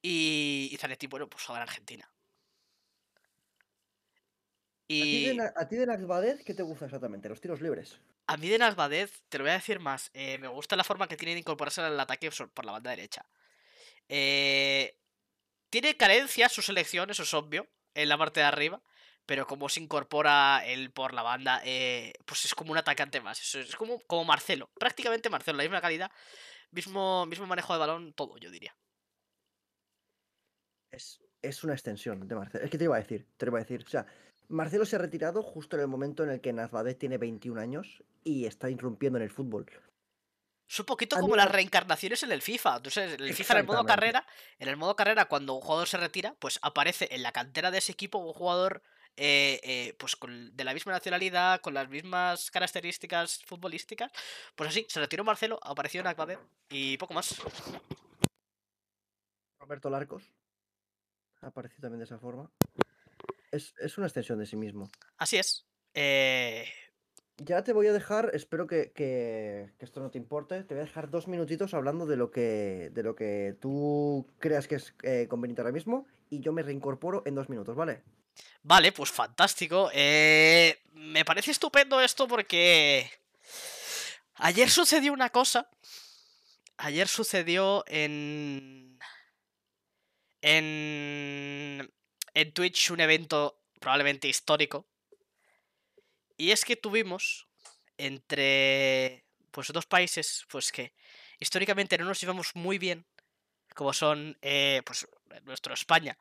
Y, 0.01 0.69
y 0.71 0.77
Zanetti, 0.77 1.07
bueno, 1.07 1.29
pues 1.29 1.47
ahora 1.49 1.63
Argentina. 1.63 2.09
¿A 4.99 5.05
ti, 5.05 5.19
de, 5.19 5.33
Y 5.33 5.37
Na- 5.37 5.53
a 5.55 5.67
ti 5.67 5.75
de 5.77 6.43
¿qué 6.45 6.53
te 6.53 6.63
gusta 6.63 6.85
exactamente? 6.85 7.29
Los 7.29 7.41
tiros 7.41 7.61
libres. 7.61 7.99
a 8.27 8.37
mí 8.37 8.47
de 8.49 8.57
Nazbadez, 8.57 9.23
te 9.29 9.37
lo 9.37 9.43
voy 9.43 9.51
a 9.51 9.55
decir 9.55 9.79
más, 9.79 10.09
eh, 10.13 10.37
me 10.37 10.47
gusta 10.47 10.75
la 10.75 10.83
forma 10.83 11.07
que 11.07 11.17
tiene 11.17 11.33
de 11.33 11.39
incorporarse 11.39 11.81
al 11.81 11.99
ataque 11.99 12.29
por 12.53 12.65
la 12.65 12.71
banda 12.73 12.91
derecha. 12.91 13.25
Eh, 14.09 14.97
tiene 15.69 15.97
carencias 15.97 16.51
su 16.53 16.61
selección, 16.61 17.09
eso 17.11 17.23
es 17.23 17.33
obvio, 17.33 17.67
en 17.95 18.09
la 18.09 18.17
parte 18.17 18.41
de 18.41 18.47
arriba. 18.47 18.81
Pero 19.25 19.47
como 19.47 19.69
se 19.69 19.81
incorpora 19.81 20.63
él 20.65 20.91
por 20.91 21.13
la 21.13 21.23
banda, 21.23 21.61
eh, 21.65 22.13
pues 22.25 22.45
es 22.45 22.55
como 22.55 22.71
un 22.73 22.77
atacante 22.79 23.21
más. 23.21 23.41
Es, 23.41 23.55
es 23.55 23.75
como, 23.77 23.99
como 24.01 24.25
Marcelo. 24.25 24.71
Prácticamente 24.79 25.29
Marcelo, 25.29 25.57
la 25.57 25.63
misma 25.63 25.81
calidad. 25.81 26.11
Mismo, 26.71 27.25
mismo 27.27 27.47
manejo 27.47 27.73
de 27.73 27.79
balón, 27.79 28.13
todo, 28.13 28.37
yo 28.39 28.51
diría. 28.51 28.75
Es, 30.91 31.21
es 31.41 31.63
una 31.63 31.73
extensión 31.73 32.27
de 32.27 32.35
Marcelo. 32.35 32.63
Es 32.65 32.71
que 32.71 32.77
te 32.77 32.83
iba 32.83 32.95
a 32.95 32.99
decir, 32.99 33.25
te 33.37 33.45
iba 33.45 33.57
a 33.57 33.61
decir. 33.61 33.83
O 33.85 33.89
sea, 33.89 34.05
Marcelo 34.49 34.85
se 34.85 34.97
ha 34.97 34.99
retirado 34.99 35.41
justo 35.41 35.75
en 35.77 35.81
el 35.81 35.87
momento 35.87 36.23
en 36.23 36.29
el 36.29 36.41
que 36.41 36.53
Nazbadez 36.53 36.97
tiene 36.97 37.17
21 37.17 37.59
años 37.59 38.03
y 38.23 38.45
está 38.45 38.69
irrumpiendo 38.69 39.17
en 39.17 39.23
el 39.23 39.31
fútbol. 39.31 39.65
Es 40.69 40.79
un 40.79 40.85
poquito 40.85 41.17
como 41.17 41.35
las 41.35 41.51
reencarnaciones 41.51 42.23
en 42.23 42.31
el 42.31 42.41
FIFA. 42.41 42.77
Entonces, 42.77 43.13
en 43.13 43.21
el 43.21 43.33
FIFA 43.33 43.53
en 43.55 43.59
el 43.59 43.65
modo 43.65 43.85
carrera, 43.85 44.25
en 44.57 44.69
el 44.69 44.77
modo 44.77 44.95
carrera, 44.95 45.25
cuando 45.25 45.53
un 45.53 45.61
jugador 45.61 45.87
se 45.87 45.97
retira, 45.97 46.35
pues 46.39 46.59
aparece 46.61 47.09
en 47.11 47.23
la 47.23 47.33
cantera 47.33 47.71
de 47.71 47.79
ese 47.79 47.91
equipo 47.91 48.19
un 48.19 48.33
jugador 48.33 48.81
eh, 49.17 49.59
eh, 49.63 49.95
pues 49.97 50.15
con, 50.15 50.55
de 50.55 50.63
la 50.63 50.73
misma 50.73 50.93
nacionalidad, 50.93 51.59
con 51.59 51.73
las 51.73 51.89
mismas 51.89 52.51
características 52.51 53.43
futbolísticas. 53.45 54.11
Pues 54.55 54.69
así, 54.69 54.85
se 54.87 55.01
retiró 55.01 55.25
Marcelo, 55.25 55.59
apareció 55.61 56.01
Nakbadez 56.03 56.39
y 56.69 56.97
poco 56.97 57.13
más. 57.13 57.35
Roberto 59.59 59.89
Larcos 59.89 60.23
apareció 61.41 61.79
también 61.81 61.99
de 61.99 62.05
esa 62.05 62.19
forma. 62.19 62.49
Es, 63.51 63.73
es 63.79 63.97
una 63.97 64.07
extensión 64.07 64.39
de 64.39 64.45
sí 64.45 64.55
mismo. 64.55 64.89
Así 65.17 65.37
es. 65.37 65.65
Eh, 65.93 66.65
Ya 67.37 67.63
te 67.63 67.73
voy 67.73 67.87
a 67.87 67.93
dejar, 67.93 68.31
espero 68.33 68.67
que, 68.67 68.91
que- 68.91 69.71
que 69.77 69.85
esto 69.85 69.99
no 69.99 70.09
te 70.11 70.17
importe, 70.19 70.63
te 70.63 70.73
voy 70.75 70.83
a 70.83 70.85
dejar 70.85 71.09
dos 71.09 71.27
minutitos 71.27 71.73
hablando 71.73 72.05
de 72.05 72.15
lo 72.15 72.29
que, 72.31 72.91
de 72.93 73.03
lo 73.03 73.15
que 73.15 73.55
tú 73.59 74.27
creas 74.39 74.67
que 74.67 74.75
es 74.75 74.93
eh, 75.03 75.25
conveniente 75.29 75.61
ahora 75.61 75.71
mismo 75.73 76.05
y 76.29 76.39
yo 76.39 76.53
me 76.53 76.61
reincorporo 76.63 77.23
en 77.25 77.35
dos 77.35 77.49
minutos, 77.49 77.75
¿vale? 77.75 78.03
Vale, 78.63 78.91
pues 78.91 79.11
fantástico. 79.11 79.89
Eh, 79.93 80.77
me 80.93 81.25
parece 81.25 81.51
estupendo 81.51 81.99
esto 81.99 82.27
porque 82.27 83.09
ayer 84.35 84.69
sucedió 84.69 85.11
una 85.11 85.29
cosa. 85.29 85.67
Ayer 86.77 87.07
sucedió 87.07 87.83
en 87.87 88.90
en 90.41 91.91
en 92.33 92.53
Twitch 92.53 92.91
un 92.91 93.01
evento 93.01 93.61
probablemente 93.79 94.27
histórico. 94.27 94.87
Y 96.37 96.51
es 96.51 96.65
que 96.65 96.75
tuvimos 96.75 97.47
entre 97.97 99.25
pues 99.51 99.67
dos 99.73 99.85
países 99.85 100.45
pues 100.49 100.71
que 100.71 100.93
históricamente 101.39 101.97
no 101.97 102.05
nos 102.05 102.19
llevamos 102.21 102.55
muy 102.55 102.77
bien, 102.79 103.05
como 103.75 103.93
son 103.93 104.37
eh, 104.41 104.81
pues 104.85 105.07
nuestro 105.45 105.73
España 105.73 106.17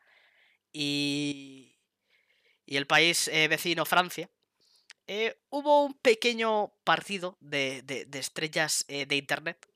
y 0.72 1.76
y 2.66 2.76
el 2.78 2.86
país 2.86 3.28
eh, 3.28 3.48
vecino 3.48 3.84
Francia, 3.86 4.30
eh, 5.08 5.38
hubo 5.50 5.84
un 5.84 5.94
pequeño 5.94 6.74
partido 6.84 7.36
de, 7.40 7.82
de- 7.82 8.06
de 8.06 8.18
estrellas 8.20 8.84
de 8.88 9.16
Internet, 9.16 9.66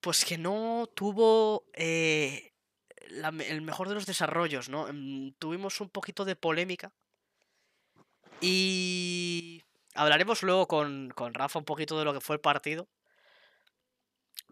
pues 0.00 0.24
que 0.24 0.38
no 0.38 0.88
tuvo 0.94 1.66
eh, 1.74 2.52
el 3.10 3.62
mejor 3.62 3.88
de 3.88 3.94
los 3.94 4.06
desarrollos, 4.06 4.68
¿no? 4.68 4.86
Mm, 4.92 5.32
Tuvimos 5.38 5.80
un 5.80 5.90
poquito 5.90 6.24
de 6.24 6.36
polémica 6.36 6.92
y 8.40 9.62
hablaremos 9.94 10.42
luego 10.42 10.66
con, 10.68 11.10
con 11.14 11.34
Rafa 11.34 11.58
un 11.58 11.64
poquito 11.64 11.98
de 11.98 12.04
lo 12.04 12.12
que 12.14 12.20
fue 12.20 12.36
el 12.36 12.40
partido. 12.40 12.88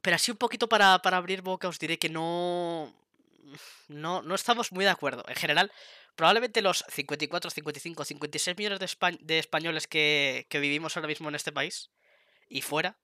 Pero 0.03 0.17
así 0.17 0.31
un 0.31 0.37
poquito 0.37 0.69
para, 0.69 0.99
para 1.01 1.17
abrir 1.17 1.41
boca 1.43 1.69
os 1.69 1.79
diré 1.79 1.99
que 1.99 2.11
no, 2.11 2.95
no, 3.89 4.23
no 4.23 4.35
estamos 4.35 4.73
muy 4.73 4.85
de 4.85 4.91
acuerdo. 4.91 5.25
En 5.29 5.37
general, 5.37 5.73
probablemente 6.17 6.63
los 6.63 6.85
54, 6.89 7.51
55, 7.51 8.05
56 8.05 8.57
millones 8.59 8.79
de, 8.81 9.19
de 9.21 9.39
españoles 9.39 9.87
que, 9.87 10.47
que 10.51 10.61
vivimos 10.61 10.97
ahora 10.97 11.09
mismo 11.09 11.29
en 11.29 11.35
este 11.37 11.53
país 11.53 11.91
y 12.49 12.63
fuera. 12.63 12.99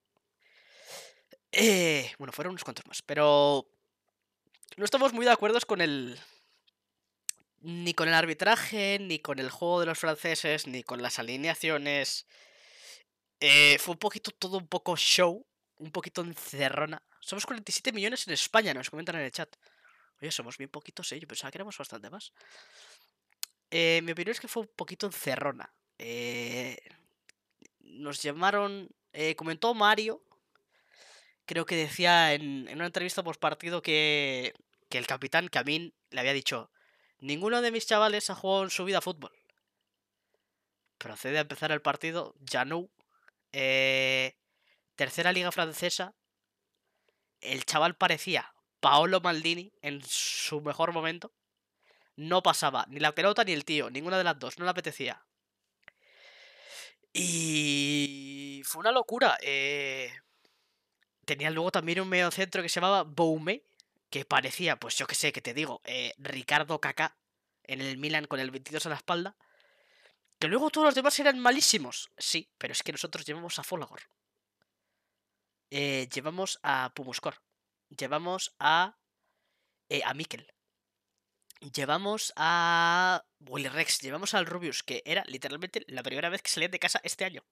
eh, 1.52 2.12
bueno, 2.18 2.32
fueron 2.32 2.52
unos 2.52 2.64
cuantos 2.64 2.86
más, 2.86 3.02
pero 3.02 3.66
no 4.76 4.84
estamos 4.84 5.12
muy 5.12 5.24
de 5.24 5.32
acuerdo 5.32 5.58
con 5.66 5.80
el. 5.80 6.18
Ni 7.62 7.92
con 7.92 8.08
el 8.08 8.14
arbitraje, 8.14 8.98
ni 9.00 9.18
con 9.18 9.38
el 9.38 9.50
juego 9.50 9.80
de 9.80 9.86
los 9.86 9.98
franceses, 9.98 10.66
ni 10.66 10.82
con 10.82 11.02
las 11.02 11.18
alineaciones. 11.18 12.26
Eh, 13.40 13.78
fue 13.78 13.92
un 13.92 13.98
poquito 13.98 14.30
todo 14.30 14.58
un 14.58 14.66
poco 14.68 14.96
show. 14.96 15.46
un 15.78 15.90
poquito 15.92 16.20
encerrona. 16.22 17.02
Somos 17.20 17.46
47 17.46 17.92
millones 17.92 18.26
en 18.26 18.34
España, 18.34 18.74
nos 18.74 18.90
comentan 18.90 19.16
en 19.16 19.22
el 19.22 19.32
chat. 19.32 19.54
Oye, 20.20 20.30
somos 20.30 20.58
bien 20.58 20.70
poquitos, 20.70 21.10
¿eh? 21.12 21.20
Yo 21.20 21.26
pensaba 21.26 21.50
que 21.50 21.58
éramos 21.58 21.76
bastante 21.78 22.10
más. 22.10 22.32
Eh, 23.70 24.00
mi 24.02 24.12
opinión 24.12 24.32
es 24.32 24.40
que 24.40 24.48
fue 24.48 24.62
un 24.62 24.70
poquito 24.76 25.06
encerrona. 25.06 25.72
Eh, 25.98 26.78
nos 27.80 28.22
llamaron. 28.22 28.88
eh, 29.12 29.34
comentó 29.36 29.74
Mario. 29.74 30.22
Creo 31.50 31.66
que 31.66 31.74
decía 31.74 32.32
en, 32.32 32.68
una 32.72 32.86
entrevista 32.86 33.24
post 33.24 33.40
partido 33.40 33.82
que, 33.82 34.54
que 34.88 34.98
el 34.98 35.08
capitán 35.08 35.48
Camín 35.48 35.92
le 36.10 36.20
había 36.20 36.32
dicho: 36.32 36.70
Ninguno 37.18 37.60
de 37.60 37.72
mis 37.72 37.88
chavales 37.88 38.30
ha 38.30 38.36
jugado 38.36 38.62
en 38.62 38.70
su 38.70 38.84
vida 38.84 39.00
fútbol. 39.00 39.32
Procede 40.96 41.38
a 41.38 41.40
empezar 41.40 41.72
el 41.72 41.82
partido. 41.82 42.36
Janou. 42.48 42.88
Eh, 43.50 44.36
tercera 44.94 45.32
liga 45.32 45.50
francesa. 45.50 46.14
El 47.40 47.64
chaval 47.64 47.96
parecía 47.96 48.54
Paolo 48.78 49.20
Maldini 49.20 49.72
en 49.82 50.04
su 50.06 50.60
mejor 50.60 50.92
momento. 50.92 51.32
No 52.14 52.44
pasaba 52.44 52.86
ni 52.88 53.00
la 53.00 53.12
pelota 53.12 53.42
ni 53.42 53.50
el 53.54 53.64
tío, 53.64 53.90
ninguna 53.90 54.18
de 54.18 54.24
las 54.24 54.38
dos, 54.38 54.56
no 54.60 54.66
le 54.66 54.70
apetecía. 54.70 55.26
Y 57.12 58.62
fue 58.64 58.78
una 58.78 58.92
locura. 58.92 59.36
eh, 59.42 60.12
Tenía 61.30 61.50
luego 61.50 61.70
también 61.70 62.00
un 62.00 62.08
medio 62.08 62.28
centro 62.32 62.60
que 62.60 62.68
se 62.68 62.80
llamaba 62.80 63.04
Boume, 63.04 63.62
que 64.10 64.24
parecía, 64.24 64.74
pues 64.74 64.96
yo 64.96 65.06
que 65.06 65.14
sé, 65.14 65.32
que 65.32 65.40
te 65.40 65.54
digo, 65.54 65.80
eh, 65.84 66.12
Ricardo 66.18 66.80
Kaká 66.80 67.16
en 67.62 67.80
el 67.80 67.98
Milan 67.98 68.26
con 68.26 68.40
el 68.40 68.50
22 68.50 68.84
a 68.86 68.88
la 68.88 68.96
espalda. 68.96 69.36
Que 70.40 70.48
luego 70.48 70.70
todos 70.70 70.86
los 70.86 70.94
demás 70.96 71.16
eran 71.20 71.38
malísimos. 71.38 72.10
Sí, 72.18 72.50
pero 72.58 72.72
es 72.72 72.82
que 72.82 72.90
nosotros 72.90 73.24
llevamos 73.24 73.60
a 73.60 73.62
Folagor. 73.62 74.00
Eh, 75.70 76.08
llevamos 76.12 76.58
a 76.64 76.90
Pumuscor. 76.96 77.36
Llevamos 77.96 78.52
a. 78.58 78.96
eh, 79.88 80.02
a 80.04 80.14
Mikel. 80.14 80.52
Llevamos 81.60 82.32
a. 82.34 83.24
Willy 83.38 83.68
Rex. 83.68 84.00
Llevamos 84.00 84.34
al 84.34 84.46
Rubius, 84.46 84.82
que 84.82 85.00
era 85.04 85.22
literalmente 85.28 85.84
la 85.86 86.02
primera 86.02 86.28
vez 86.28 86.42
que 86.42 86.50
salían 86.50 86.72
de 86.72 86.80
casa 86.80 87.00
este 87.04 87.24
año. 87.24 87.44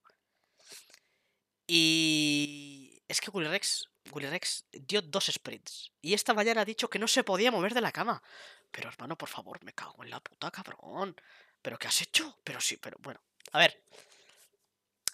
Y. 1.69 2.78
Es 3.09 3.21
que 3.21 3.31
Willy 3.31 3.49
Rex. 3.49 3.89
Rex 4.05 4.67
dio 4.73 5.03
dos 5.03 5.27
sprints. 5.27 5.93
Y 6.01 6.15
esta 6.15 6.35
mañana 6.35 6.61
ha 6.61 6.65
dicho 6.65 6.89
que 6.89 6.99
no 6.99 7.09
se 7.09 7.25
podía 7.25 7.51
mover 7.51 7.75
de 7.75 7.81
la 7.81 7.93
cama. 7.93 8.23
Pero 8.71 8.89
hermano, 8.89 9.17
por 9.17 9.29
favor, 9.29 9.63
me 9.65 9.73
cago 9.73 10.05
en 10.05 10.11
la 10.11 10.21
puta, 10.21 10.51
cabrón. 10.51 11.17
¿Pero 11.63 11.79
qué 11.79 11.89
has 11.89 12.03
hecho? 12.03 12.39
Pero 12.45 12.61
sí, 12.61 12.77
pero 12.77 12.99
bueno. 13.01 13.21
A 13.53 13.59
ver. 13.59 13.83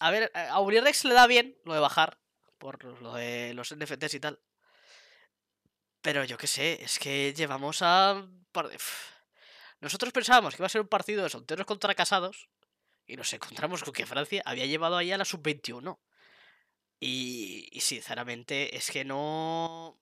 A 0.01 0.11
ver, 0.11 0.31
a 0.35 0.61
Willy 0.61 0.81
Rex 0.81 1.05
le 1.05 1.15
da 1.15 1.27
bien 1.27 1.57
lo 1.65 1.75
de 1.75 1.81
bajar. 1.81 2.19
Por 2.59 2.83
lo 2.85 3.15
de 3.15 3.55
los 3.55 3.75
NFTs 3.75 4.15
y 4.15 4.21
tal. 4.21 4.41
Pero 6.03 6.25
yo 6.25 6.37
qué 6.37 6.47
sé, 6.47 6.83
es 6.83 6.99
que 6.99 7.33
llevamos 7.33 7.79
a. 7.81 8.27
Nosotros 9.81 10.13
pensábamos 10.13 10.55
que 10.55 10.63
iba 10.63 10.67
a 10.67 10.71
ser 10.71 10.81
un 10.81 10.89
partido 10.89 11.23
de 11.23 11.31
solteros 11.31 11.67
contra 11.67 11.95
casados. 11.95 12.49
Y 13.07 13.17
nos 13.17 13.33
encontramos 13.33 13.83
con 13.83 13.93
que 13.93 14.07
Francia 14.07 14.43
había 14.45 14.67
llevado 14.67 14.97
ahí 14.97 15.13
a 15.13 15.19
la 15.19 15.25
sub-21. 15.25 15.99
Y, 17.07 17.69
y 17.71 17.81
sinceramente 17.81 18.77
es 18.77 18.91
que 18.91 19.05
no. 19.05 20.01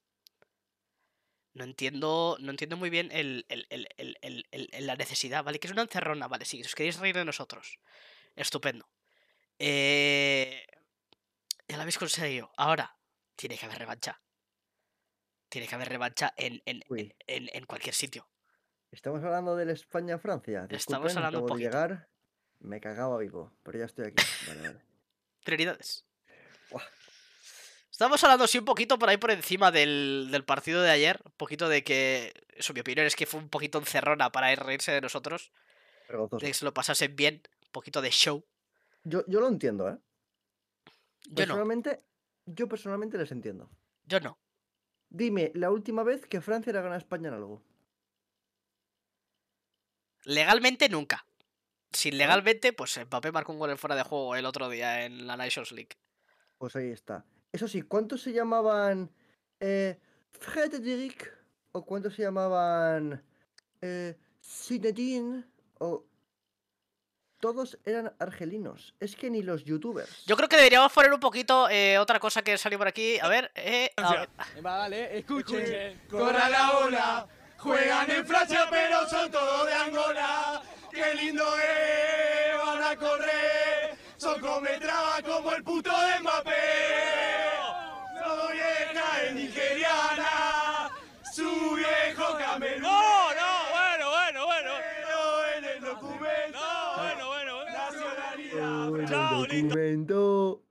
No 1.55 1.65
entiendo, 1.65 2.37
no 2.41 2.51
entiendo 2.51 2.77
muy 2.77 2.91
bien 2.91 3.11
el, 3.13 3.45
el- 3.49 3.67
el- 3.71 4.87
la 4.87 4.97
necesidad, 4.97 5.43
¿vale? 5.45 5.59
Que 5.59 5.67
es 5.67 5.73
una 5.73 5.83
encerrona, 5.83 6.29
¿vale? 6.29 6.45
Si 6.45 6.63
os 6.63 6.75
queréis 6.75 6.99
reír 6.99 7.15
de 7.17 7.25
nosotros. 7.25 7.79
Estupendo. 8.37 8.89
Eh, 9.59 10.65
ya 11.69 11.77
lo 11.77 11.83
habéis 11.83 11.99
conseguido. 11.99 12.51
Ahora, 12.57 12.97
tiene 13.37 13.59
que 13.59 13.67
haber 13.67 13.79
revancha. 13.79 14.23
Tiene 15.51 15.67
que 15.69 15.75
haber 15.75 15.89
revancha 15.91 16.33
en, 16.37 16.63
en, 16.65 16.83
en, 16.89 17.51
en 17.53 17.67
cualquier 17.67 17.95
sitio. 17.95 18.29
estamos 18.91 19.23
hablando 19.25 19.55
del 19.57 19.71
España-Francia. 19.71 20.67
Estamos 20.71 21.15
hablando 21.17 21.41
un 21.41 21.45
acabo 21.45 21.59
de 21.59 21.65
poquito. 21.65 21.71
llegar. 21.71 22.09
Me 22.61 22.81
cagaba 22.81 23.19
vivo, 23.19 23.53
pero 23.63 23.79
ya 23.81 23.85
estoy 23.87 24.07
aquí. 24.07 24.25
Vale, 24.47 24.61
vale. 24.69 24.83
Prioridades. 25.45 26.07
Estamos 27.91 28.23
hablando 28.25 28.47
sí 28.47 28.59
un 28.59 28.65
poquito 28.65 28.99
por 28.99 29.09
ahí 29.09 29.17
por 29.19 29.31
encima 29.31 29.71
del, 29.71 30.29
del 30.31 30.45
partido 30.45 30.83
de 30.83 30.91
ayer. 30.91 31.21
Un 31.25 31.33
poquito 31.33 31.69
de 31.69 31.85
que. 31.85 32.33
Eso, 32.57 32.73
mi 32.73 32.81
opinión 32.81 33.07
es 33.07 33.15
que 33.17 33.27
fue 33.27 33.41
un 33.41 33.49
poquito 33.49 33.79
encerrona 33.79 34.31
para 34.33 34.53
ir 34.53 34.59
reírse 34.61 34.93
de 34.93 35.01
nosotros. 35.01 35.53
Vergonzoso. 36.09 36.45
De 36.45 36.51
que 36.51 36.55
se 36.55 36.65
lo 36.65 36.75
pasasen 36.75 37.15
bien. 37.15 37.43
Un 37.67 37.73
poquito 37.73 38.01
de 38.01 38.11
show. 38.11 38.45
Yo, 39.05 39.25
yo 39.27 39.41
lo 39.41 39.49
entiendo, 39.49 39.89
¿eh? 39.89 39.99
Yo 41.25 41.31
no, 41.31 41.35
Personalmente, 41.37 42.03
yo 42.47 42.69
personalmente 42.69 43.19
les 43.19 43.31
entiendo. 43.31 43.71
yo 44.05 44.21
no. 44.21 44.39
Dime, 45.09 45.53
la 45.55 45.71
última 45.71 46.03
vez 46.03 46.27
que 46.27 46.41
Francia 46.41 46.73
le 46.73 46.81
gana 46.81 46.95
a 46.95 46.99
España 46.99 47.29
en 47.29 47.35
algo. 47.35 47.63
Legalmente 50.25 50.89
nunca. 50.89 51.27
Sin 51.93 52.17
legalmente, 52.17 52.73
pues 52.73 52.99
Mbappé 52.99 53.33
marcó 53.33 53.53
un 53.53 53.59
gol 53.59 53.71
en 53.71 53.79
fuera 53.79 53.95
de 53.97 54.03
juego 54.03 54.35
el 54.37 54.47
otro 54.47 54.69
día 54.71 55.05
en 55.05 55.27
la 55.27 55.37
Nations 55.37 55.73
League. 55.73 55.97
Pues 56.63 56.77
ahí 56.77 56.93
está. 56.93 57.25
Eso 57.51 57.67
sí, 57.67 57.83
¿cuántos 57.83 58.23
se 58.23 58.33
llamaban 58.33 59.11
eh, 59.59 59.99
Frédéric? 60.31 61.37
¿O 61.73 61.85
cuántos 61.85 62.15
se 62.15 62.23
llamaban 62.23 63.21
eh, 63.81 64.17
Zinedine? 64.41 65.43
O... 65.81 66.05
Todos 67.41 67.77
eran 67.85 68.15
argelinos. 68.21 68.95
Es 69.01 69.17
que 69.17 69.29
ni 69.29 69.43
los 69.43 69.65
youtubers. 69.65 70.25
Yo 70.25 70.37
creo 70.37 70.49
que 70.49 70.55
deberíamos 70.55 70.93
poner 70.93 71.13
un 71.13 71.19
poquito 71.19 71.69
eh, 71.69 71.99
otra 71.99 72.21
cosa 72.21 72.43
que 72.43 72.57
salió 72.57 72.79
por 72.79 72.87
aquí. 72.87 73.19
A 73.19 73.27
ver, 73.27 73.51
eh, 73.57 73.91
a 73.97 74.13
ver. 74.13 74.29
Vale, 74.63 75.19
escuchen. 75.19 76.01
Corra 76.09 76.49
la 76.49 76.79
ola, 76.79 77.29
juegan 77.59 78.09
en 78.09 78.25
Francia 78.25 78.69
pero 78.71 79.09
son 79.09 79.33
todos 79.33 79.67
de 79.67 79.75
Angola. 79.75 80.63
Qué 80.93 81.15
lindo 81.15 81.43
es, 81.57 82.57
van 82.65 82.83
a 82.85 82.97
correr, 82.97 83.62
son 84.23 84.41
cometraba 84.41 85.21
como 85.23 85.53
el 85.53 85.65
puto 85.65 85.91
de 85.91 86.21
Mbappé. 86.21 86.53
Su 88.23 88.53
vieja 88.53 89.23
es 89.25 89.35
nigeriana, 89.35 90.91
su 91.35 91.75
viejo 91.75 92.39
camerún. 92.39 92.83
No, 92.83 93.35
no, 93.35 93.71
bueno, 93.73 94.11
bueno, 94.11 94.47
bueno. 94.47 94.71
Pero 94.79 95.47
en 95.57 95.65
el 95.65 95.81
documento, 95.81 96.59
No, 96.61 97.03
bueno, 97.03 97.27
bueno, 97.27 97.55
bueno. 97.57 97.73
nacionalidad. 97.73 98.89
En 98.89 99.01
el 99.01 99.09
Chao, 99.09 99.41
documento. 99.41 100.63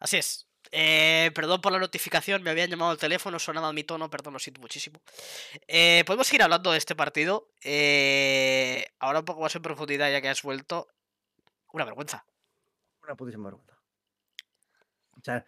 Así 0.00 0.16
es. 0.16 0.48
Eh, 0.74 1.30
perdón 1.34 1.60
por 1.60 1.70
la 1.70 1.78
notificación, 1.78 2.42
me 2.42 2.48
habían 2.48 2.70
llamado 2.70 2.92
al 2.92 2.96
teléfono, 2.98 3.38
sonaba 3.38 3.74
mi 3.74 3.84
tono, 3.84 4.08
perdón, 4.08 4.32
lo 4.32 4.38
siento 4.38 4.62
muchísimo. 4.62 5.02
Eh, 5.68 6.02
podemos 6.06 6.26
seguir 6.26 6.42
hablando 6.44 6.72
de 6.72 6.78
este 6.78 6.96
partido. 6.96 7.50
eh, 7.62 8.86
ahora 9.00 9.18
un 9.18 9.26
poco 9.26 9.42
más 9.42 9.54
en 9.54 9.60
profundidad, 9.60 10.10
ya 10.10 10.22
que 10.22 10.30
has 10.30 10.40
vuelto. 10.40 10.88
Una 11.72 11.84
vergüenza. 11.84 12.24
Una 13.02 13.16
putísima 13.16 13.44
vergüenza. 13.44 13.76
O 15.16 15.20
sea, 15.22 15.44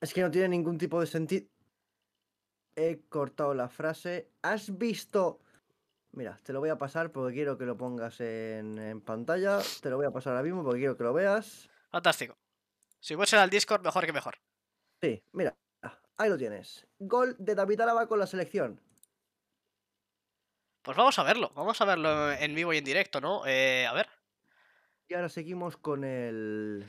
es 0.00 0.12
que 0.12 0.22
no 0.22 0.30
tiene 0.30 0.48
ningún 0.48 0.78
tipo 0.78 1.00
de 1.00 1.06
sentido. 1.06 1.46
He 2.74 3.00
cortado 3.08 3.54
la 3.54 3.68
frase. 3.68 4.30
¿Has 4.42 4.76
visto? 4.76 5.40
Mira, 6.12 6.38
te 6.42 6.52
lo 6.52 6.60
voy 6.60 6.70
a 6.70 6.78
pasar 6.78 7.10
porque 7.12 7.34
quiero 7.34 7.58
que 7.58 7.64
lo 7.64 7.76
pongas 7.76 8.20
en, 8.20 8.78
en 8.78 9.00
pantalla. 9.00 9.60
Te 9.80 9.90
lo 9.90 9.96
voy 9.96 10.06
a 10.06 10.10
pasar 10.10 10.32
ahora 10.32 10.42
mismo 10.42 10.62
porque 10.62 10.80
quiero 10.80 10.96
que 10.96 11.04
lo 11.04 11.12
veas. 11.12 11.68
Fantástico. 11.90 12.36
Si 13.00 13.14
fuese 13.14 13.36
al 13.36 13.50
Discord, 13.50 13.82
mejor 13.82 14.04
que 14.06 14.12
mejor. 14.12 14.36
Sí, 15.00 15.22
mira. 15.32 15.56
Ahí 16.18 16.30
lo 16.30 16.38
tienes. 16.38 16.86
Gol 16.98 17.36
de 17.38 17.54
David 17.54 17.80
Álava 17.80 18.06
con 18.06 18.18
la 18.18 18.26
selección. 18.26 18.80
Pues 20.82 20.96
vamos 20.96 21.18
a 21.18 21.22
verlo, 21.24 21.50
vamos 21.54 21.80
a 21.80 21.84
verlo 21.84 22.32
en 22.32 22.54
vivo 22.54 22.72
y 22.72 22.78
en 22.78 22.84
directo, 22.84 23.20
¿no? 23.20 23.44
Eh, 23.46 23.86
a 23.86 23.92
ver. 23.92 24.08
Y 25.08 25.14
ahora 25.14 25.28
seguimos 25.28 25.76
con 25.76 26.04
el. 26.04 26.84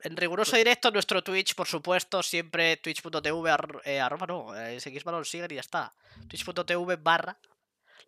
En 0.00 0.16
riguroso 0.16 0.56
directo, 0.56 0.90
nuestro 0.90 1.22
Twitch, 1.22 1.54
por 1.54 1.66
supuesto, 1.66 2.22
siempre 2.22 2.76
twitch.tv, 2.76 3.80
eh, 3.84 4.00
arroba 4.00 4.26
no, 4.26 4.54
eh, 4.54 4.78
seguís 4.80 5.04
balón 5.04 5.24
sigan 5.24 5.50
y 5.50 5.54
ya 5.54 5.60
está. 5.60 5.94
Twitch.tv 6.28 6.96
barra, 6.96 7.38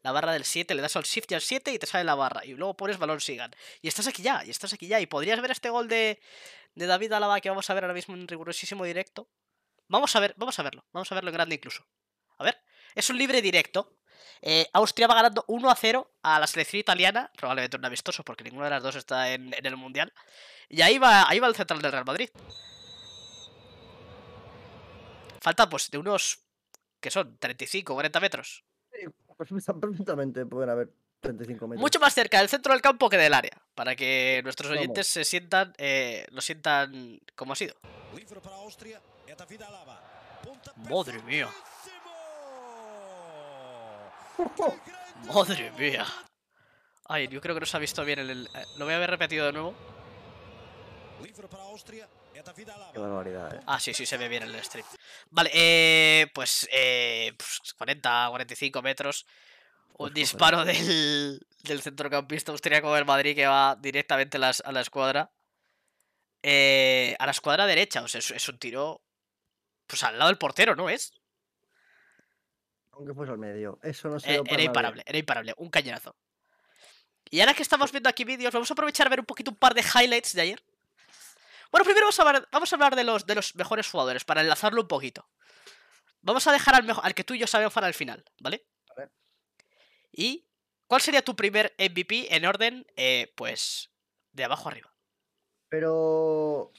la 0.03 0.13
barra 0.13 0.33
del 0.33 0.45
7, 0.45 0.75
le 0.75 0.83
das 0.83 0.97
al 0.97 1.05
shift 1.05 1.31
y 1.31 1.37
al 1.37 1.41
7 1.41 1.73
y 1.73 1.79
te 1.79 1.87
sale 1.87 2.05
la 2.05 2.15
barra. 2.15 2.45
Y 2.45 2.55
luego 2.55 2.77
pones 2.77 2.99
balón 2.99 3.21
sigan. 3.21 3.53
Y 3.81 3.89
estás 3.89 4.07
aquí 4.09 4.23
ya, 4.23 4.45
y 4.45 4.51
estás 4.51 4.73
aquí 4.73 4.89
ya. 4.89 5.01
Y 5.01 5.07
podrías 5.07 5.41
ver 5.41 5.53
este 5.53 5.71
gol 5.71 5.89
de, 5.89 6.21
de 6.75 6.87
David 6.87 7.13
Álava 7.13 7.41
que 7.41 7.49
vamos 7.49 7.71
a 7.71 7.75
ver 7.75 7.85
ahora 7.85 7.95
mismo 7.95 8.15
en 8.15 8.29
rigurosísimo 8.29 8.85
directo. 8.85 9.31
Vamos 9.89 10.15
a 10.17 10.21
ver, 10.21 10.35
vamos 10.37 10.59
a 10.59 10.63
verlo, 10.65 10.85
vamos 10.93 11.11
a 11.13 11.15
verlo 11.15 11.31
en 11.31 11.35
grande 11.35 11.55
incluso. 11.55 11.87
A 12.39 12.45
ver, 12.45 12.61
es 12.95 13.09
un 13.09 13.17
libre 13.17 13.41
directo. 13.41 13.96
Eh, 14.43 14.67
Austria 14.73 15.07
va 15.07 15.15
ganando 15.15 15.45
1 15.49 15.71
a 15.71 15.75
0 15.77 16.11
a 16.23 16.39
la 16.41 16.47
selección 16.47 16.81
italiana, 16.81 17.31
probablemente 17.37 17.77
un 17.77 17.85
amistoso 17.85 18.23
porque 18.25 18.45
ninguna 18.45 18.65
de 18.65 18.71
las 18.71 18.83
dos 18.83 18.97
está 18.97 19.33
en, 19.33 19.53
en 19.55 19.67
el 19.67 19.77
mundial. 19.77 20.13
Y 20.69 20.83
ahí 20.83 20.99
va, 20.99 21.29
ahí 21.29 21.39
va 21.39 21.49
el 21.49 21.55
central 21.55 21.81
del 21.81 21.93
Real 21.93 22.05
Madrid. 22.05 22.29
Falta 25.41 25.69
pues 25.69 25.91
de 25.91 25.99
unos 25.99 26.41
que 27.01 27.11
son 27.11 27.37
35, 27.39 27.95
40 27.95 28.21
metros. 28.21 28.65
Pues 29.37 29.49
perfectamente 29.81 30.45
pueden 30.47 30.71
haber 30.71 30.91
35 31.21 31.69
metros. 31.69 31.81
Mucho 31.81 32.01
más 32.01 32.15
cerca 32.15 32.39
del 32.39 32.49
centro 32.49 32.73
del 32.73 32.83
campo 32.83 33.09
que 33.09 33.17
del 33.17 33.33
área. 33.35 33.63
Para 33.75 33.95
que 33.95 34.41
nuestros 34.43 34.69
Vamos. 34.71 34.81
oyentes 34.81 35.07
se 35.07 35.25
sientan. 35.25 35.73
eh, 35.79 36.27
lo 36.31 36.41
sientan 36.41 37.21
como 37.35 37.53
ha 37.53 37.57
sido. 37.57 37.75
Livre 38.15 38.41
para 38.41 38.57
a 38.57 38.61
Áustria, 38.61 39.01
é 39.27 39.35
David 39.35 39.63
Alaba. 39.63 40.01
Ponta 40.43 40.73
Madre 40.77 41.21
mía. 41.23 41.47
perfeitíssimo! 41.47 42.11
Madre 45.33 45.71
mía. 45.73 46.07
Ay, 47.09 47.29
yo 47.29 47.41
creo 47.41 47.55
que 47.55 47.61
no 47.61 47.67
se 47.67 47.77
ha 47.77 47.81
visto 47.81 48.05
bien 48.05 48.19
el. 48.19 48.31
el- 48.31 48.51
eh, 48.55 48.65
lo 48.77 48.85
voy 48.85 48.95
a 48.95 48.97
haber 48.97 49.11
repetido 49.11 49.47
de 49.47 49.53
nuevo. 49.53 49.75
Qué 52.93 52.99
barbaridad, 52.99 53.55
eh. 53.55 53.61
Ah, 53.67 53.81
sí, 53.81 53.95
sí, 53.95 54.05
se 54.07 54.17
ve 54.19 54.29
bien 54.29 54.43
en 54.43 54.55
el 54.55 54.63
stream. 54.65 54.87
Vale, 55.31 55.51
eh, 55.55 56.27
pues, 56.35 56.69
eh, 56.71 57.33
pues 57.37 57.75
40, 57.77 58.27
45 58.31 58.83
metros. 58.83 59.27
Un 59.99 60.09
Pues, 60.09 60.15
disparo 60.15 60.65
del, 60.65 61.41
del 61.63 61.81
centrocampista 61.83 62.53
austríaco 62.53 62.93
del 62.95 63.07
Madrid 63.07 63.35
que 63.35 63.47
va 63.47 63.77
directamente 63.77 64.37
a, 64.37 64.41
las- 64.41 64.61
a 64.65 64.73
la 64.73 64.83
escuadra. 64.83 65.31
Eh, 66.43 67.17
a 67.19 67.25
la 67.25 67.33
escuadra 67.33 67.67
derecha, 67.67 68.03
o 68.03 68.09
sea, 68.09 68.19
es, 68.19 68.31
es 68.31 68.49
un 68.49 68.59
tiro. 68.59 69.03
Pues 69.87 70.03
al 70.03 70.19
lado 70.19 70.29
del 70.29 70.39
portero, 70.39 70.77
¿no 70.77 70.91
es? 70.91 71.13
Aunque 72.97 73.15
fuese 73.15 73.33
al 73.33 73.39
medio. 73.39 73.79
Eso 73.83 74.09
no 74.09 74.19
se 74.19 74.35
Eh, 74.35 74.43
era 74.47 74.63
imparable, 74.63 75.03
era 75.07 75.19
imparable, 75.19 75.55
un 75.59 75.69
cañonazo. 75.71 76.17
Y 77.31 77.41
ahora 77.41 77.55
que 77.55 77.63
estamos 77.63 77.93
viendo 77.93 78.09
aquí 78.09 78.25
vídeos, 78.25 78.53
vamos 78.53 78.71
a 78.71 78.75
aprovechar 78.75 79.07
a 79.07 79.11
ver 79.11 79.21
un 79.21 79.27
poquito 79.27 79.51
un 79.51 79.57
par 79.57 79.75
de 79.75 79.83
highlights 79.83 80.33
de 80.35 80.43
ayer. 80.43 80.63
Bueno, 81.71 81.85
primero 81.85 82.07
vamos 82.07 82.19
a 82.19 82.23
hablar, 82.23 82.49
vamos 82.51 82.73
a 82.73 82.77
hablar 82.77 82.97
de, 82.97 83.05
los, 83.05 83.27
de 83.27 83.35
los 83.35 83.55
mejores 83.57 83.91
jugadores, 83.91 84.25
para 84.25 84.41
enlazarlo 84.41 84.81
un 84.81 84.89
poquito. 84.89 85.29
Vamos 86.23 86.47
a 86.47 86.53
dejar 86.53 86.75
al 86.75 87.15
que 87.15 87.25
tú 87.25 87.35
y 87.35 87.39
yo 87.39 87.47
sabemos 87.47 87.75
para 87.75 87.89
el 87.89 87.95
final, 87.95 88.25
¿vale? 88.41 88.67
Vale. 88.97 89.11
¿Y 90.13 90.49
cuál 90.87 91.01
sería 91.01 91.23
tu 91.23 91.37
primer 91.37 91.75
MVP 91.79 92.35
en 92.35 92.47
orden, 92.47 92.87
eh, 92.97 93.33
pues, 93.37 93.91
de 94.33 94.45
abajo 94.45 94.69
arriba? 94.69 94.93
Pero. 95.69 96.73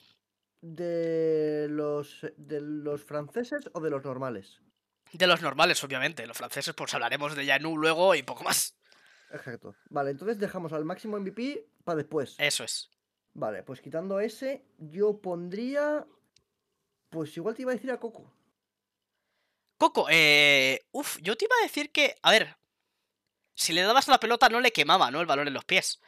¿De 0.62 1.68
los, 1.70 2.26
¿De 2.36 2.60
los 2.60 3.04
franceses 3.04 3.70
o 3.74 3.80
de 3.80 3.92
los 3.92 4.04
normales? 4.04 4.60
De 5.14 5.28
los 5.28 5.42
normales, 5.42 5.84
obviamente. 5.84 6.26
Los 6.28 6.38
franceses, 6.38 6.74
pues 6.76 6.94
hablaremos 6.94 7.36
de 7.36 7.46
Yanu 7.46 7.78
luego 7.78 8.16
y 8.16 8.24
poco 8.24 8.44
más. 8.44 8.76
Exacto. 9.32 9.76
Vale, 9.90 10.12
entonces 10.12 10.38
dejamos 10.40 10.74
al 10.74 10.86
máximo 10.86 11.20
MVP 11.20 11.68
para 11.84 11.98
después. 11.98 12.36
Eso 12.38 12.64
es. 12.64 12.90
Vale, 13.34 13.64
pues 13.64 13.82
quitando 13.82 14.20
ese, 14.20 14.66
yo 14.78 15.20
pondría. 15.22 16.06
Pues 17.10 17.36
igual 17.38 17.56
te 17.56 17.62
iba 17.64 17.72
a 17.72 17.76
decir 17.76 17.92
a 17.92 18.00
Coco. 18.00 18.34
Coco, 19.78 20.08
eh. 20.10 20.88
Uf, 20.92 21.18
yo 21.22 21.36
te 21.36 21.46
iba 21.46 21.56
a 21.60 21.64
decir 21.64 21.92
que. 21.92 22.16
A 22.22 22.32
ver. 22.32 22.58
Si 23.54 23.74
le 23.74 23.82
dabas 23.82 24.08
la 24.08 24.20
pelota 24.20 24.50
no 24.50 24.60
le 24.60 24.72
quemaba, 24.72 25.10
¿no? 25.10 25.20
El 25.20 25.26
balón 25.26 25.48
en 25.48 25.54
los 25.54 25.66
pies. 25.66 26.00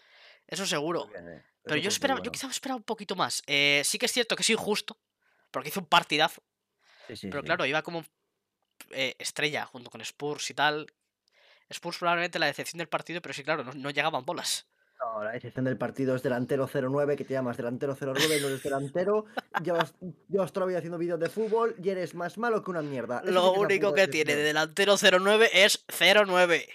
Eso 0.48 0.66
seguro. 0.66 1.08
Bien, 1.08 1.28
eh. 1.28 1.46
Pero 1.64 1.76
Eso 1.76 1.84
yo 1.84 1.90
esperaba, 1.90 2.20
yo 2.20 2.24
bueno. 2.24 2.32
quizá 2.32 2.48
esperaba 2.48 2.78
un 2.78 2.84
poquito 2.84 3.16
más. 3.16 3.44
Eh, 3.48 3.82
sí 3.86 3.98
que 3.98 4.06
es 4.06 4.12
cierto 4.12 4.36
que 4.36 4.44
es 4.44 4.50
injusto. 4.50 4.98
Porque 5.52 5.70
hizo 5.70 5.80
un 5.80 5.88
partidazo. 5.88 6.44
Sí, 7.08 7.16
sí, 7.16 7.28
Pero 7.28 7.42
sí. 7.42 7.46
claro, 7.46 7.66
iba 7.66 7.82
como 7.82 8.04
eh, 8.92 9.16
estrella 9.20 9.66
junto 9.66 9.90
con 9.90 10.02
Spurs 10.02 10.50
y 10.50 10.54
tal. 10.54 10.88
Spurs 11.70 11.98
probablemente 11.98 12.40
la 12.40 12.48
decepción 12.48 12.80
del 12.80 12.90
partido, 12.90 13.22
pero 13.22 13.34
sí, 13.34 13.44
claro, 13.44 13.64
no, 13.64 13.74
no 13.74 13.90
llegaban 13.90 14.26
bolas. 14.26 14.68
No, 15.00 15.24
la 15.24 15.34
excepción 15.36 15.64
del 15.64 15.78
partido 15.78 16.16
es 16.16 16.24
delantero 16.24 16.68
09, 16.68 17.16
que 17.16 17.24
te 17.24 17.34
llamas 17.34 17.56
delantero 17.56 17.96
09, 17.96 18.42
no 18.42 18.48
eres 18.48 18.64
delantero. 18.64 19.26
llevas, 19.64 19.94
llevas 20.28 20.52
toda 20.52 20.66
la 20.66 20.70
vida 20.70 20.78
haciendo 20.80 20.98
vídeos 20.98 21.20
de 21.20 21.30
fútbol 21.30 21.76
y 21.82 21.90
eres 21.90 22.16
más 22.16 22.38
malo 22.38 22.62
que 22.64 22.72
una 22.72 22.82
mierda. 22.82 23.22
Eso 23.24 23.32
Lo 23.32 23.54
único 23.54 23.94
que 23.94 24.08
tiene 24.10 24.36
de 24.36 24.44
delantero 24.44 24.96
09 24.98 25.50
es 25.54 25.86
09. 25.88 26.68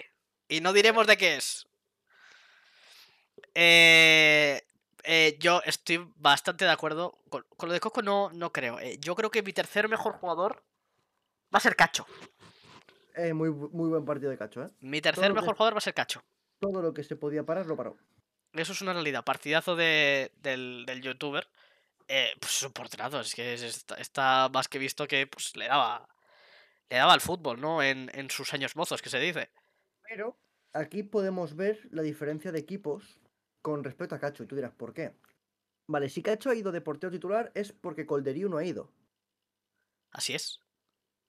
Y 0.47 0.61
no 0.61 0.73
diremos 0.73 1.05
de 1.05 1.17
qué 1.17 1.35
es. 1.35 1.67
Eh, 3.53 4.61
eh, 5.03 5.37
yo 5.39 5.61
estoy 5.63 6.11
bastante 6.15 6.65
de 6.65 6.71
acuerdo. 6.71 7.19
Con, 7.29 7.45
con 7.55 7.69
lo 7.69 7.73
de 7.73 7.79
Coco 7.79 8.01
no, 8.01 8.31
no 8.33 8.51
creo. 8.51 8.79
Eh, 8.79 8.97
yo 8.99 9.15
creo 9.15 9.29
que 9.29 9.43
mi 9.43 9.53
tercer 9.53 9.87
mejor 9.87 10.13
jugador 10.13 10.63
va 11.53 11.57
a 11.57 11.59
ser 11.59 11.75
Cacho. 11.75 12.05
Eh, 13.15 13.33
muy, 13.33 13.49
muy 13.49 13.89
buen 13.89 14.03
partido 14.05 14.29
de 14.29 14.37
Cacho, 14.37 14.63
¿eh? 14.63 14.69
Mi 14.81 15.01
tercer 15.01 15.27
que- 15.27 15.33
mejor 15.33 15.55
jugador 15.55 15.73
va 15.75 15.77
a 15.77 15.81
ser 15.81 15.93
Cacho. 15.93 16.23
Todo 16.59 16.81
lo 16.81 16.93
que 16.93 17.03
se 17.03 17.15
podía 17.15 17.43
parar 17.45 17.65
lo 17.65 17.75
paró. 17.77 17.97
Eso 18.53 18.71
es 18.73 18.81
una 18.81 18.93
realidad. 18.93 19.23
Partidazo 19.23 19.75
de, 19.75 20.31
del, 20.37 20.85
del 20.85 21.01
youtuber. 21.01 21.47
Eh, 22.07 22.33
pues 22.39 22.57
es 22.57 22.63
un 22.63 22.71
porterazo. 22.73 23.19
Es 23.21 23.33
que 23.35 23.53
es- 23.53 23.61
está, 23.63 23.95
está 23.95 24.49
más 24.53 24.67
que 24.67 24.79
visto 24.79 25.07
que 25.07 25.27
pues, 25.27 25.55
le 25.55 25.67
daba. 25.67 26.07
Le 26.89 26.97
daba 26.97 27.13
al 27.13 27.21
fútbol, 27.21 27.59
¿no? 27.59 27.81
En, 27.81 28.09
en 28.13 28.29
sus 28.29 28.53
años 28.53 28.75
mozos, 28.75 29.01
que 29.01 29.09
se 29.09 29.19
dice. 29.19 29.49
Pero 30.07 30.37
aquí 30.73 31.03
podemos 31.03 31.55
ver 31.55 31.87
la 31.91 32.01
diferencia 32.03 32.51
de 32.51 32.59
equipos 32.59 33.19
con 33.61 33.83
respecto 33.83 34.13
a 34.15 34.19
Cacho. 34.19 34.43
Y 34.43 34.47
tú 34.47 34.55
dirás, 34.55 34.73
¿por 34.73 34.93
qué? 34.93 35.13
Vale, 35.87 36.09
si 36.09 36.21
Cacho 36.21 36.49
ha 36.49 36.55
ido 36.55 36.71
de 36.71 36.81
portero 36.81 37.11
titular 37.11 37.51
es 37.55 37.71
porque 37.71 38.05
Colderiu 38.05 38.49
no 38.49 38.57
ha 38.57 38.63
ido. 38.65 38.91
Así 40.11 40.33
es. 40.33 40.59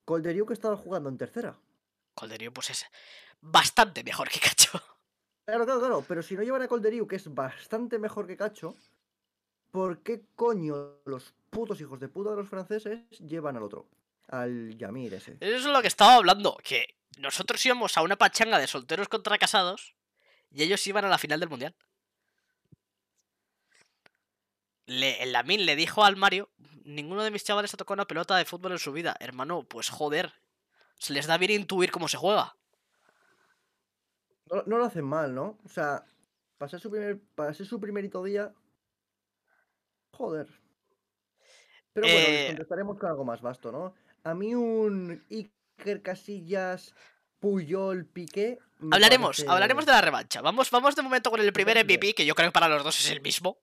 Colderiu 0.06 0.46
que 0.46 0.54
estaba 0.54 0.76
jugando 0.76 1.10
en 1.10 1.18
tercera. 1.18 1.58
Colderío, 2.14 2.52
pues 2.52 2.70
es 2.70 2.86
bastante 3.40 4.02
mejor 4.02 4.30
que 4.30 4.40
Cacho. 4.40 4.80
Claro, 5.44 5.64
claro, 5.64 5.80
claro. 5.80 6.04
Pero 6.08 6.22
si 6.22 6.34
no 6.34 6.42
llevan 6.42 6.62
a 6.62 6.68
Colderiu, 6.68 7.06
que 7.06 7.16
es 7.16 7.34
bastante 7.34 7.98
mejor 7.98 8.26
que 8.26 8.36
Cacho, 8.36 8.74
¿por 9.70 10.02
qué 10.02 10.24
coño 10.34 11.02
los 11.04 11.34
putos 11.50 11.80
hijos 11.80 12.00
de 12.00 12.08
puta 12.08 12.30
de 12.30 12.36
los 12.36 12.48
franceses 12.48 13.02
llevan 13.18 13.56
al 13.56 13.64
otro? 13.64 13.86
Al 14.28 14.78
Yamir 14.78 15.12
ese. 15.14 15.36
Eso 15.40 15.56
es 15.56 15.64
lo 15.66 15.82
que 15.82 15.88
estaba 15.88 16.14
hablando. 16.14 16.56
Que 16.64 16.96
nosotros 17.18 17.64
íbamos 17.66 17.96
a 17.98 18.02
una 18.02 18.16
pachanga 18.16 18.58
de 18.58 18.66
solteros 18.66 19.08
contra 19.08 19.38
casados 19.38 19.94
y 20.50 20.62
ellos 20.62 20.86
iban 20.86 21.04
a 21.04 21.08
la 21.08 21.18
final 21.18 21.40
del 21.40 21.48
mundial. 21.48 21.74
Le, 24.86 25.22
el 25.22 25.32
Lamin 25.32 25.66
le 25.66 25.76
dijo 25.76 26.04
al 26.04 26.16
Mario: 26.16 26.48
Ninguno 26.86 27.24
de 27.24 27.32
mis 27.32 27.42
chavales 27.42 27.74
ha 27.74 27.76
tocado 27.76 27.94
una 27.94 28.06
pelota 28.06 28.36
de 28.36 28.44
fútbol 28.44 28.70
en 28.70 28.78
su 28.78 28.92
vida. 28.92 29.16
Hermano, 29.18 29.64
pues 29.64 29.90
joder. 29.90 30.32
Se 30.98 31.12
les 31.12 31.26
da 31.26 31.36
bien 31.36 31.50
intuir 31.50 31.90
cómo 31.90 32.06
se 32.06 32.16
juega. 32.16 32.56
No, 34.50 34.62
no 34.66 34.78
lo 34.78 34.84
hacen 34.84 35.04
mal, 35.04 35.34
¿no? 35.34 35.58
O 35.64 35.68
sea, 35.68 36.04
para 36.56 36.68
ser 36.70 36.78
su, 36.78 36.88
primer, 36.88 37.18
para 37.34 37.52
ser 37.54 37.66
su 37.66 37.80
primerito 37.80 38.22
día. 38.22 38.52
Joder. 40.12 40.46
Pero 41.92 42.06
bueno, 42.06 42.20
les 42.20 42.28
Eh, 42.28 42.46
contestaremos 42.50 42.98
con 42.98 43.10
algo 43.10 43.24
más 43.24 43.42
vasto, 43.42 43.72
¿no? 43.72 43.94
A 44.22 44.34
mí 44.34 44.54
un 44.54 45.24
Iker 45.28 46.02
Casillas, 46.02 46.94
Puyol, 47.40 48.06
Piqué. 48.06 48.60
Hablaremos, 48.92 49.38
parece 49.38 49.50
hablaremos 49.50 49.86
de 49.86 49.92
la 49.92 50.00
revancha. 50.02 50.40
Vamos, 50.40 50.70
vamos 50.70 50.94
de 50.94 51.02
momento 51.02 51.30
con 51.32 51.40
el 51.40 51.52
primer. 51.52 51.84
MVP, 51.84 52.14
que 52.14 52.24
yo 52.24 52.36
creo 52.36 52.48
que 52.48 52.52
para 52.52 52.68
los 52.68 52.84
dos 52.84 53.00
es 53.00 53.10
el 53.10 53.20
mismo. 53.20 53.58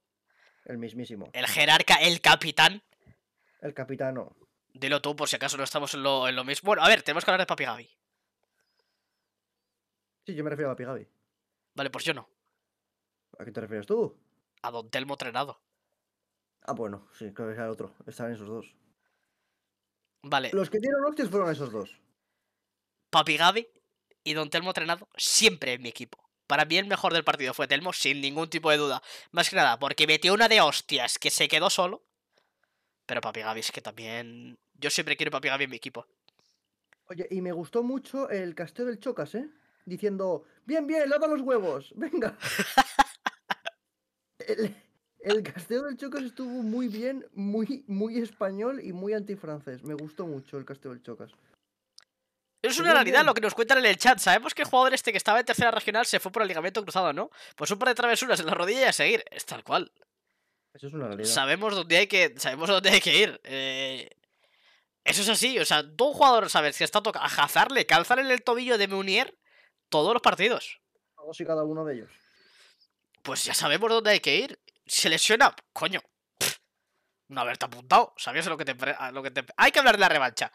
El 0.66 0.78
mismísimo. 0.78 1.30
El 1.32 1.48
jerarca, 1.48 1.96
el 1.96 2.20
capitán. 2.20 2.84
El 3.64 3.74
capitano. 3.74 4.36
Dilo 4.74 5.02
tú, 5.02 5.16
por 5.16 5.30
si 5.30 5.38
acaso 5.38 5.56
no 5.56 5.64
estamos 5.64 5.94
en 5.94 6.04
lo, 6.04 6.28
en 6.28 6.36
lo 6.36 6.44
mismo. 6.44 6.68
Bueno, 6.68 6.84
a 6.84 6.90
ver, 6.90 7.02
tenemos 7.02 7.24
que 7.24 7.32
hablar 7.32 7.40
de 7.40 7.46
Papi 7.46 7.64
Gaby. 7.64 7.90
Sí, 10.26 10.36
yo 10.36 10.44
me 10.44 10.50
refiero 10.50 10.70
a 10.70 10.74
Papi 10.74 10.84
Gaby. 10.84 11.08
Vale, 11.74 11.90
pues 11.90 12.04
yo 12.04 12.14
no. 12.14 12.28
¿A 13.40 13.46
qué 13.46 13.52
te 13.52 13.62
refieres 13.62 13.88
tú? 13.88 14.20
A 14.64 14.70
Don 14.70 14.90
Telmo 14.90 15.16
Trenado. 15.16 15.62
Ah, 16.64 16.74
bueno, 16.74 17.08
sí, 17.18 17.32
creo 17.34 17.48
que 17.48 17.54
era 17.54 17.64
el 17.66 17.72
otro. 17.72 17.96
Estaban 18.06 18.34
esos 18.34 18.48
dos. 18.50 18.76
Vale, 20.24 20.52
Los 20.52 20.70
que 20.70 20.80
dieron 20.80 21.06
hostias 21.06 21.30
fueron 21.30 21.50
esos 21.50 21.72
dos. 21.72 21.98
Papi 23.12 23.38
Gaby 23.38 23.66
y 24.26 24.34
Don 24.34 24.50
Telmo 24.50 24.74
Trenado 24.74 25.08
siempre 25.16 25.74
en 25.74 25.82
mi 25.82 25.90
equipo. 25.90 26.18
Para 26.48 26.66
mí 26.66 26.78
el 26.78 26.88
mejor 26.88 27.14
del 27.14 27.24
partido 27.24 27.54
fue 27.54 27.70
Telmo, 27.70 27.94
sin 27.94 28.20
ningún 28.20 28.50
tipo 28.50 28.72
de 28.72 28.78
duda. 28.78 29.02
Más 29.32 29.50
que 29.50 29.56
nada, 29.56 29.80
porque 29.80 30.06
metió 30.06 30.34
una 30.34 30.50
de 30.50 30.60
hostias 30.60 31.18
que 31.18 31.30
se 31.30 31.48
quedó 31.48 31.70
solo. 31.70 32.04
Pero 33.06 33.22
Papi 33.22 33.42
Gaby 33.42 33.60
es 33.60 33.72
que 33.72 33.82
también... 33.82 34.58
Yo 34.74 34.90
siempre 34.90 35.16
quiero 35.16 35.32
Papi 35.32 35.50
Gaby 35.50 35.66
en 35.66 35.70
mi 35.70 35.78
equipo. 35.78 36.08
Oye, 37.08 37.28
y 37.30 37.42
me 37.42 37.52
gustó 37.52 37.84
mucho 37.84 38.30
el 38.30 38.56
casteo 38.56 38.86
del 38.86 39.00
Chocas, 39.00 39.36
¿eh? 39.36 39.50
Diciendo, 39.86 40.46
bien, 40.66 40.88
bien, 40.88 41.10
lava 41.10 41.28
los 41.28 41.42
huevos, 41.42 41.92
venga. 41.96 42.38
el, 44.40 44.76
el 45.20 45.44
casteo 45.44 45.84
del 45.84 45.98
Chocas 45.98 46.24
estuvo 46.24 46.64
muy 46.64 46.88
bien, 46.88 47.26
muy, 47.34 47.84
muy 47.88 48.18
español 48.18 48.80
y 48.82 48.94
muy 48.94 49.14
antifrancés. 49.14 49.84
Me 49.84 49.94
gustó 49.94 50.26
mucho 50.26 50.58
el 50.58 50.66
casteo 50.66 50.92
del 50.92 51.02
Chocas. 51.02 51.34
Es 52.64 52.80
una 52.80 52.94
realidad 52.94 53.26
lo 53.26 53.34
que 53.34 53.42
nos 53.42 53.54
cuentan 53.54 53.80
en 53.80 53.86
el 53.86 53.98
chat. 53.98 54.20
Sabemos 54.20 54.54
que 54.54 54.62
el 54.62 54.70
jugador 54.70 54.94
este 54.94 55.12
que 55.12 55.18
estaba 55.18 55.42
en 55.42 55.46
tercera 55.46 55.70
regional 55.70 56.06
se 56.06 56.22
fue 56.22 56.32
por 56.32 56.42
el 56.42 56.48
ligamento 56.48 56.82
cruzado, 56.82 57.12
¿no? 57.12 57.30
Pues 57.58 57.70
un 57.72 57.78
par 57.78 57.90
de 57.90 57.96
travesuras 57.96 58.40
en 58.40 58.46
la 58.46 58.54
rodilla 58.54 58.82
y 58.82 58.84
a 58.86 58.94
seguir. 58.94 59.24
Es 59.32 59.46
tal 59.46 59.66
cual. 59.66 59.92
Eso 60.74 60.88
es 60.88 60.94
una 60.94 61.08
realidad. 61.08 61.30
Sabemos 61.30 61.76
dónde 61.76 61.98
hay 61.98 62.08
que, 62.08 62.34
sabemos 62.38 62.70
dónde 62.70 62.90
hay 62.90 63.02
que 63.02 63.16
ir. 63.16 63.40
eh, 63.44 64.10
Eso 65.04 65.22
es 65.22 65.30
así. 65.30 65.60
O 65.60 65.66
sea, 65.66 65.84
tú 65.96 66.08
un 66.08 66.14
jugador 66.14 66.50
sabes 66.50 66.78
que 66.78 66.84
está 66.84 67.02
tocando. 67.02 67.26
A 67.28 67.44
Hazard 67.44 67.72
le 67.72 67.86
calzan 67.86 68.20
en 68.20 68.32
el 68.32 68.44
tobillo 68.44 68.78
de 68.78 68.88
Meunier 68.88 69.38
todos 69.90 70.14
los 70.14 70.22
partidos. 70.22 70.80
Todos 71.16 71.40
y 71.40 71.46
cada 71.46 71.64
uno 71.64 71.86
de 71.86 71.96
ellos. 71.96 72.12
Pues 73.22 73.46
ya 73.46 73.54
sabemos 73.54 73.90
dónde 73.90 74.12
hay 74.12 74.20
que 74.20 74.36
ir. 74.36 74.60
Se 74.86 75.10
lesiona, 75.10 75.56
coño. 75.72 76.02
pff, 76.40 76.58
No 77.30 77.42
haberte 77.42 77.66
apuntado. 77.66 78.14
Sabías 78.18 78.48
lo 78.48 78.58
que 78.58 78.66
te, 78.66 78.76
lo 79.12 79.24
que 79.24 79.32
te. 79.32 79.46
Hay 79.58 79.72
que 79.72 79.80
hablar 79.80 79.96
de 79.96 80.02
la 80.02 80.10
revancha. 80.10 80.52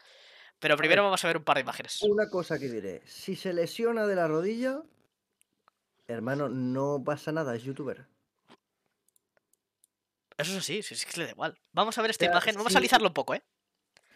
Pero 0.58 0.76
primero 0.76 1.04
vamos 1.04 1.22
a 1.24 1.28
ver 1.28 1.36
un 1.36 1.44
par 1.44 1.56
de 1.56 1.60
imágenes. 1.62 2.02
Una 2.02 2.28
cosa 2.28 2.58
que 2.58 2.68
diré, 2.68 3.00
si 3.06 3.36
se 3.36 3.52
lesiona 3.52 4.06
de 4.06 4.16
la 4.16 4.26
rodilla, 4.26 4.82
Hermano, 6.08 6.48
no 6.48 7.02
pasa 7.04 7.30
nada, 7.32 7.54
es 7.54 7.62
youtuber. 7.62 8.06
Eso 10.38 10.52
es 10.52 10.58
así, 10.58 10.82
sí, 10.82 10.94
sí, 10.94 11.04
es 11.06 11.12
que 11.12 11.20
le 11.20 11.26
da 11.26 11.32
igual. 11.32 11.58
Vamos 11.72 11.98
a 11.98 12.02
ver 12.02 12.10
esta 12.12 12.24
imagen, 12.24 12.54
vamos 12.54 12.72
a 12.72 12.76
analizarlo 12.76 13.08
un 13.08 13.14
poco, 13.14 13.34
¿eh? 13.34 13.42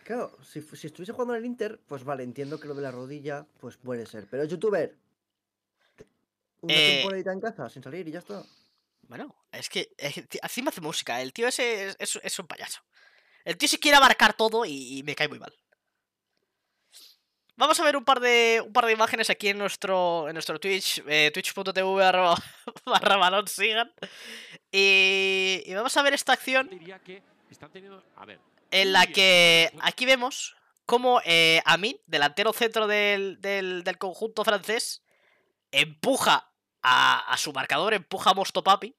Claro, 0.05 0.37
si, 0.43 0.61
si 0.63 0.87
estuviese 0.87 1.13
jugando 1.13 1.35
en 1.35 1.41
el 1.41 1.47
Inter, 1.47 1.81
pues 1.87 2.03
vale, 2.05 2.23
entiendo 2.25 2.59
que 2.59 2.67
lo 2.69 2.75
de 2.75 2.83
la 2.83 2.91
rodilla, 2.91 3.47
pues 3.61 3.77
puede 3.77 4.07
ser. 4.07 4.27
Pero 4.31 4.45
youtuber. 4.45 4.97
Una 6.61 6.75
Eh, 6.75 6.87
temporadita 6.97 7.33
en 7.33 7.41
casa, 7.41 7.69
sin 7.69 7.83
salir 7.83 8.07
y 8.09 8.13
ya 8.13 8.21
está. 8.21 8.43
Bueno, 9.03 9.35
es 9.51 9.69
que 9.69 9.93
encima 9.99 10.71
hace 10.71 10.81
música. 10.81 11.21
El 11.21 11.33
tío 11.33 11.49
ese 11.49 11.89
es, 11.89 11.97
es- 11.99 12.21
es 12.23 12.39
un 12.39 12.47
payaso. 12.47 12.81
El 13.45 13.57
tío 13.57 13.69
se 13.69 13.79
quiere 13.81 13.97
abarcar 13.97 14.35
todo 14.35 14.65
y, 14.65 14.99
y 14.99 15.03
me 15.03 15.15
cae 15.17 15.29
muy 15.29 15.41
mal. 15.41 15.53
Vamos 17.57 17.79
a 17.79 17.85
ver 17.85 17.97
un 17.97 18.05
par 18.05 18.21
de, 18.21 18.63
un 18.65 18.73
par 18.73 18.87
de 18.87 18.93
imágenes 18.93 19.29
aquí 19.31 19.49
en 19.49 19.59
nuestro, 19.59 20.27
en 20.29 20.35
nuestro 20.35 20.59
Twitch, 20.59 21.03
eh, 21.07 21.31
twitch.tv 21.33 21.83
barra, 21.95 22.35
barra 22.87 23.17
balón 23.17 23.47
sigan. 23.47 23.93
Y, 24.71 25.63
y 25.67 25.75
vamos 25.75 25.95
a 25.97 26.03
ver 26.03 26.15
esta 26.15 26.33
acción 26.33 26.69
en 28.71 28.93
la 28.93 29.07
que 29.07 29.71
aquí 29.83 30.07
vemos 30.07 30.57
cómo 30.87 31.21
eh, 31.25 31.61
Amin, 31.67 31.97
delantero 32.07 32.53
centro 32.55 32.87
del, 32.87 33.41
del- 33.41 33.85
del 33.85 33.99
conjunto 33.99 34.45
francés, 34.45 35.03
empuja 35.71 36.51
a, 36.83 37.19
a 37.33 37.37
su 37.37 37.53
marcador, 37.53 37.93
empuja 37.95 38.31
a 38.31 38.35
Mostopapi, 38.35 38.97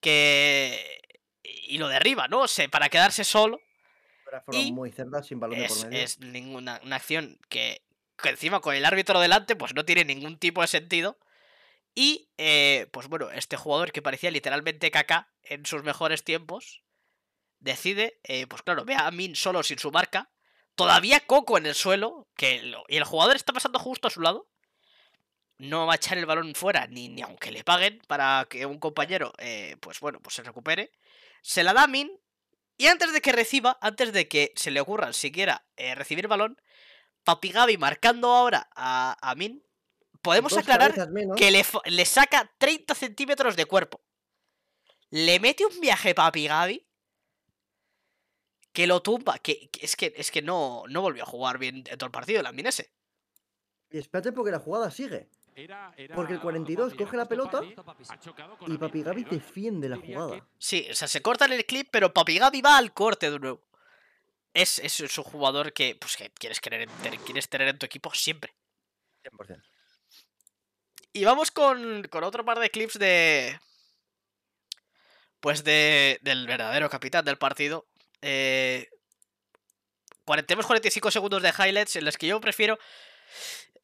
que... 0.00 1.00
y 1.42 1.78
lo 1.78 1.88
derriba, 1.88 2.28
¿no? 2.28 2.40
O 2.42 2.48
sea, 2.48 2.68
para 2.68 2.88
quedarse 2.88 3.24
solo. 3.24 3.60
Era 4.28 4.40
forma 4.40 4.60
y 4.60 4.72
muy 4.72 4.90
cerda, 4.92 5.22
sin 5.22 5.38
balón 5.40 5.58
de 5.58 5.66
por 5.68 5.76
Es, 5.76 5.84
medio. 5.84 5.98
es 5.98 6.20
ninguna 6.20 6.80
una 6.84 6.96
acción 6.96 7.38
que, 7.48 7.82
que 8.16 8.28
encima 8.30 8.60
con 8.60 8.74
el 8.74 8.84
árbitro 8.84 9.20
delante, 9.20 9.56
pues 9.56 9.74
no 9.74 9.84
tiene 9.84 10.04
ningún 10.04 10.38
tipo 10.38 10.60
de 10.62 10.66
sentido. 10.68 11.18
Y, 11.94 12.28
eh, 12.36 12.88
pues 12.92 13.08
bueno, 13.08 13.30
este 13.30 13.56
jugador 13.56 13.90
que 13.92 14.02
parecía 14.02 14.30
literalmente 14.30 14.90
caca 14.90 15.32
en 15.42 15.64
sus 15.64 15.82
mejores 15.82 16.24
tiempos, 16.24 16.82
decide, 17.58 18.20
eh, 18.24 18.46
pues 18.46 18.62
claro, 18.62 18.84
ve 18.84 18.94
a 18.94 19.10
Min 19.10 19.34
solo 19.34 19.62
sin 19.62 19.78
su 19.78 19.90
marca, 19.90 20.30
todavía 20.74 21.20
Coco 21.20 21.56
en 21.56 21.64
el 21.66 21.74
suelo, 21.74 22.28
que 22.36 22.62
lo- 22.62 22.84
y 22.88 22.96
el 22.98 23.04
jugador 23.04 23.34
está 23.36 23.52
pasando 23.54 23.78
justo 23.78 24.08
a 24.08 24.10
su 24.10 24.20
lado. 24.20 24.46
No 25.58 25.86
va 25.86 25.94
a 25.94 25.96
echar 25.96 26.18
el 26.18 26.26
balón 26.26 26.54
fuera, 26.54 26.86
ni, 26.86 27.08
ni 27.08 27.22
aunque 27.22 27.50
le 27.50 27.64
paguen 27.64 28.02
para 28.08 28.46
que 28.50 28.66
un 28.66 28.78
compañero, 28.78 29.32
eh, 29.38 29.76
pues 29.80 30.00
bueno, 30.00 30.20
pues 30.20 30.34
se 30.34 30.42
recupere. 30.42 30.92
Se 31.40 31.62
la 31.62 31.72
da 31.72 31.84
a 31.84 31.86
Min, 31.86 32.10
y 32.76 32.86
antes 32.86 33.12
de 33.12 33.20
que 33.20 33.32
reciba, 33.32 33.78
antes 33.80 34.12
de 34.12 34.28
que 34.28 34.52
se 34.56 34.70
le 34.70 34.80
ocurra 34.80 35.12
siquiera 35.12 35.66
eh, 35.76 35.94
recibir 35.94 36.28
balón, 36.28 36.60
Papi 37.24 37.50
Gaby 37.50 37.76
marcando 37.76 38.28
ahora 38.28 38.68
a, 38.74 39.16
a 39.20 39.34
Min, 39.34 39.64
podemos 40.22 40.52
Dos 40.52 40.60
aclarar 40.60 41.10
menos, 41.10 41.36
que 41.36 41.50
le, 41.50 41.64
le 41.86 42.04
saca 42.04 42.52
30 42.58 42.94
centímetros 42.94 43.56
de 43.56 43.66
cuerpo. 43.66 44.00
Le 45.10 45.40
mete 45.40 45.64
un 45.64 45.80
viaje 45.80 46.14
Papi 46.14 46.46
Gaby 46.46 46.86
que 48.76 48.86
lo 48.86 49.00
tumba. 49.00 49.38
Que, 49.38 49.70
que 49.70 49.86
es 49.86 49.96
que, 49.96 50.12
es 50.16 50.30
que 50.30 50.42
no, 50.42 50.84
no 50.88 51.00
volvió 51.00 51.22
a 51.22 51.26
jugar 51.26 51.56
bien 51.58 51.76
en 51.86 51.96
todo 51.96 52.06
el 52.06 52.12
partido 52.12 52.40
el 52.40 52.46
Aminese. 52.46 52.92
Y 53.90 53.98
espérate 53.98 54.32
porque 54.32 54.50
la 54.50 54.58
jugada 54.58 54.90
sigue. 54.90 55.30
Era, 55.58 55.94
era 55.96 56.14
Porque 56.14 56.34
el 56.34 56.40
42 56.40 56.92
Papi, 56.92 57.02
coge 57.02 57.16
la 57.16 57.26
pelota 57.26 57.62
Papi, 57.82 58.04
Y 58.66 58.76
Papi 58.76 59.02
Gaby 59.02 59.24
defiende 59.24 59.88
la 59.88 59.96
jugada. 59.96 60.46
Sí, 60.58 60.86
o 60.90 60.94
sea, 60.94 61.08
se 61.08 61.22
corta 61.22 61.46
en 61.46 61.54
el 61.54 61.64
clip, 61.64 61.88
pero 61.90 62.12
Papi 62.12 62.38
Gaby 62.38 62.60
va 62.60 62.76
al 62.76 62.92
corte 62.92 63.30
de 63.30 63.38
nuevo. 63.38 63.62
Es, 64.52 64.78
es, 64.80 65.00
es 65.00 65.16
un 65.16 65.24
jugador 65.24 65.72
que, 65.72 65.96
pues, 65.96 66.14
que 66.18 66.30
quieres, 66.30 66.60
querer 66.60 66.88
quieres 67.24 67.48
tener 67.48 67.68
en 67.68 67.78
tu 67.78 67.86
equipo 67.86 68.12
siempre. 68.12 68.54
100%. 69.24 69.62
Y 71.14 71.24
vamos 71.24 71.50
con, 71.50 72.02
con 72.10 72.24
otro 72.24 72.44
par 72.44 72.58
de 72.58 72.68
clips 72.68 72.98
de. 72.98 73.58
Pues 75.40 75.64
de, 75.64 76.18
del 76.20 76.46
verdadero 76.46 76.90
capitán 76.90 77.24
del 77.24 77.38
partido. 77.38 77.86
Eh, 78.20 78.90
tenemos 80.46 80.66
45 80.66 81.10
segundos 81.10 81.42
de 81.42 81.48
highlights 81.48 81.96
en 81.96 82.04
las 82.04 82.18
que 82.18 82.26
yo 82.26 82.38
prefiero. 82.42 82.78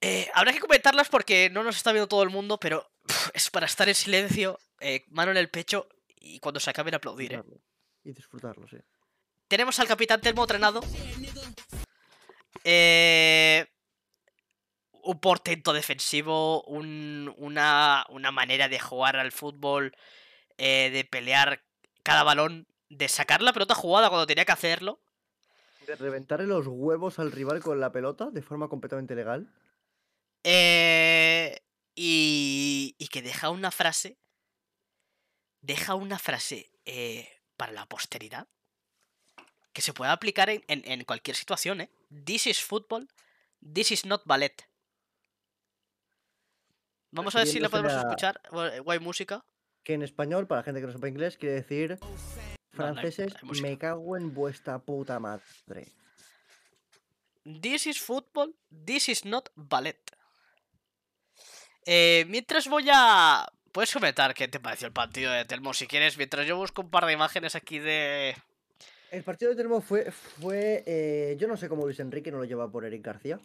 Eh, 0.03 0.29
habrá 0.35 0.53
que 0.53 0.61
comentarlas 0.61 1.09
porque 1.09 1.49
no 1.51 1.63
nos 1.63 1.77
está 1.77 1.93
viendo 1.93 2.09
todo 2.09 2.23
el 2.23 2.29
mundo, 2.31 2.59
pero 2.59 2.91
es 3.33 3.49
para 3.51 3.67
estar 3.67 3.89
en 3.89 3.95
silencio, 3.95 4.59
eh, 4.81 5.05
mano 5.09 5.31
en 5.31 5.39
el 5.39 5.49
pecho 5.49 5.89
y 6.17 6.39
cuando 6.41 6.61
se 6.61 6.69
acaben 6.71 6.95
aplaudir. 6.95 7.33
¿eh? 7.35 7.43
Y 8.05 8.13
disfrutarlo, 8.13 8.69
sí. 8.69 8.77
Tenemos 9.49 9.79
al 9.81 9.87
capitán 9.89 10.21
Telmo 10.21 10.43
entrenado. 10.43 10.81
Eh, 12.65 13.67
un 15.05 15.21
portento 15.21 15.73
defensivo, 15.73 16.63
un- 16.65 17.35
una, 17.37 18.07
una 18.09 18.31
manera 18.31 18.69
de 18.69 18.79
jugar 18.79 19.17
al 19.17 19.33
fútbol, 19.33 19.97
eh, 20.59 20.91
de 20.93 21.05
pelear 21.05 21.63
cada 22.03 22.23
balón, 22.23 22.67
de 22.89 23.09
sacar 23.09 23.43
la 23.43 23.53
pelota 23.53 23.75
jugada 23.75 24.09
cuando 24.11 24.27
tenía 24.27 24.45
que 24.45 24.53
hacerlo. 24.53 25.01
De 25.87 25.97
reventarle 25.97 26.47
los 26.47 26.67
huevos 26.69 27.19
al 27.19 27.33
rival 27.33 27.61
con 27.61 27.81
la 27.81 27.91
pelota 27.91 28.31
de 28.31 28.43
forma 28.43 28.69
completamente 28.69 29.15
legal. 29.17 29.53
Eh, 30.45 31.59
y, 31.95 32.95
y 32.99 33.09
que 33.09 33.23
deja 33.23 33.51
una 33.51 33.71
frase. 33.71 34.19
Deja 35.61 35.95
una 35.95 36.19
frase 36.19 36.71
eh, 36.85 37.29
para 37.57 37.73
la 37.73 37.87
posteridad. 37.87 38.49
Que 39.73 39.81
se 39.83 39.93
puede 39.95 40.11
aplicar 40.11 40.51
en, 40.51 40.63
en- 40.69 40.83
en 40.91 41.05
cualquier 41.05 41.37
situación, 41.37 41.81
¿eh? 41.83 41.91
This 42.25 42.47
is 42.47 42.61
football. 42.63 43.09
This 43.73 43.91
is 43.93 44.05
not 44.05 44.23
ballet. 44.27 44.69
Vamos 47.11 47.35
a 47.35 47.39
ver 47.39 47.47
si 47.47 47.61
la 47.61 47.69
podemos 47.69 47.93
escuchar. 47.93 48.41
Guay 48.83 48.99
música. 48.99 49.45
Que 49.85 49.95
en 49.95 50.03
español, 50.03 50.47
para 50.47 50.61
la 50.61 50.65
gente 50.65 50.81
que 50.81 50.87
no 50.87 50.93
sepa 50.93 51.09
inglés, 51.09 51.37
quiere 51.37 51.57
decir 51.57 51.99
no 52.01 52.07
hay- 52.09 52.95
franceses, 52.95 53.35
hay 53.43 53.61
me 53.61 53.79
cago 53.79 54.17
en 54.17 54.33
vuestra 54.35 54.79
puta 54.79 55.19
madre. 55.21 55.93
This 57.45 57.87
is 57.87 58.01
football. 58.01 58.55
This 58.85 59.09
is 59.09 59.25
not 59.25 59.49
ballet. 59.55 60.01
Eh, 61.87 62.25
mientras 62.29 62.69
voy 62.69 62.89
a. 62.93 63.47
Puedes 63.73 63.93
comentar 63.93 64.35
qué 64.35 64.49
te 64.49 64.61
pareció 64.61 64.87
el 64.87 64.93
partido 64.93 65.33
de 65.33 65.47
Telmo 65.47 65.73
si 65.73 65.87
quieres, 65.87 66.19
mientras 66.19 66.47
yo 66.47 66.57
busco 66.57 66.83
un 66.83 66.91
par 66.91 67.07
de 67.07 67.13
imágenes 67.13 67.55
aquí 67.55 67.79
de. 67.79 68.37
El 69.11 69.25
partido 69.25 69.51
de 69.51 69.57
Telmo 69.57 69.81
fue, 69.81 70.11
fue 70.11 70.83
eh, 70.87 71.37
yo 71.39 71.49
no 71.49 71.57
sé 71.57 71.69
cómo 71.69 71.85
Luis 71.85 72.01
Enrique 72.01 72.31
no 72.31 72.39
lo 72.39 72.45
lleva 72.45 72.71
por 72.71 72.85
Eric 72.85 73.05
García. 73.05 73.41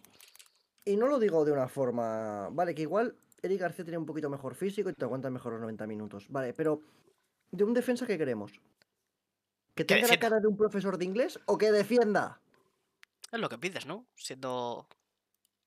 Y 0.84 0.96
no 0.96 1.06
lo 1.06 1.18
digo 1.18 1.44
de 1.44 1.52
una 1.52 1.68
forma, 1.68 2.48
vale, 2.50 2.74
que 2.74 2.82
igual 2.82 3.14
Eric 3.42 3.60
García 3.60 3.84
tiene 3.84 3.98
un 3.98 4.06
poquito 4.06 4.30
mejor 4.30 4.54
físico 4.54 4.88
y 4.88 4.94
te 4.94 5.04
aguanta 5.04 5.28
mejor 5.28 5.52
los 5.52 5.60
90 5.60 5.86
minutos, 5.86 6.26
vale, 6.28 6.54
pero 6.54 6.80
de 7.50 7.64
un 7.64 7.74
defensa 7.74 8.06
que 8.06 8.16
queremos. 8.16 8.52
¿Que 9.74 9.84
tenga 9.84 10.08
la 10.08 10.18
cara 10.18 10.40
de 10.40 10.48
un 10.48 10.56
profesor 10.56 10.98
de 10.98 11.04
inglés 11.04 11.38
o 11.46 11.56
que 11.56 11.70
defienda? 11.70 12.40
Es 13.30 13.38
lo 13.38 13.48
que 13.48 13.58
pides, 13.58 13.86
¿no? 13.86 14.06
Siendo. 14.16 14.88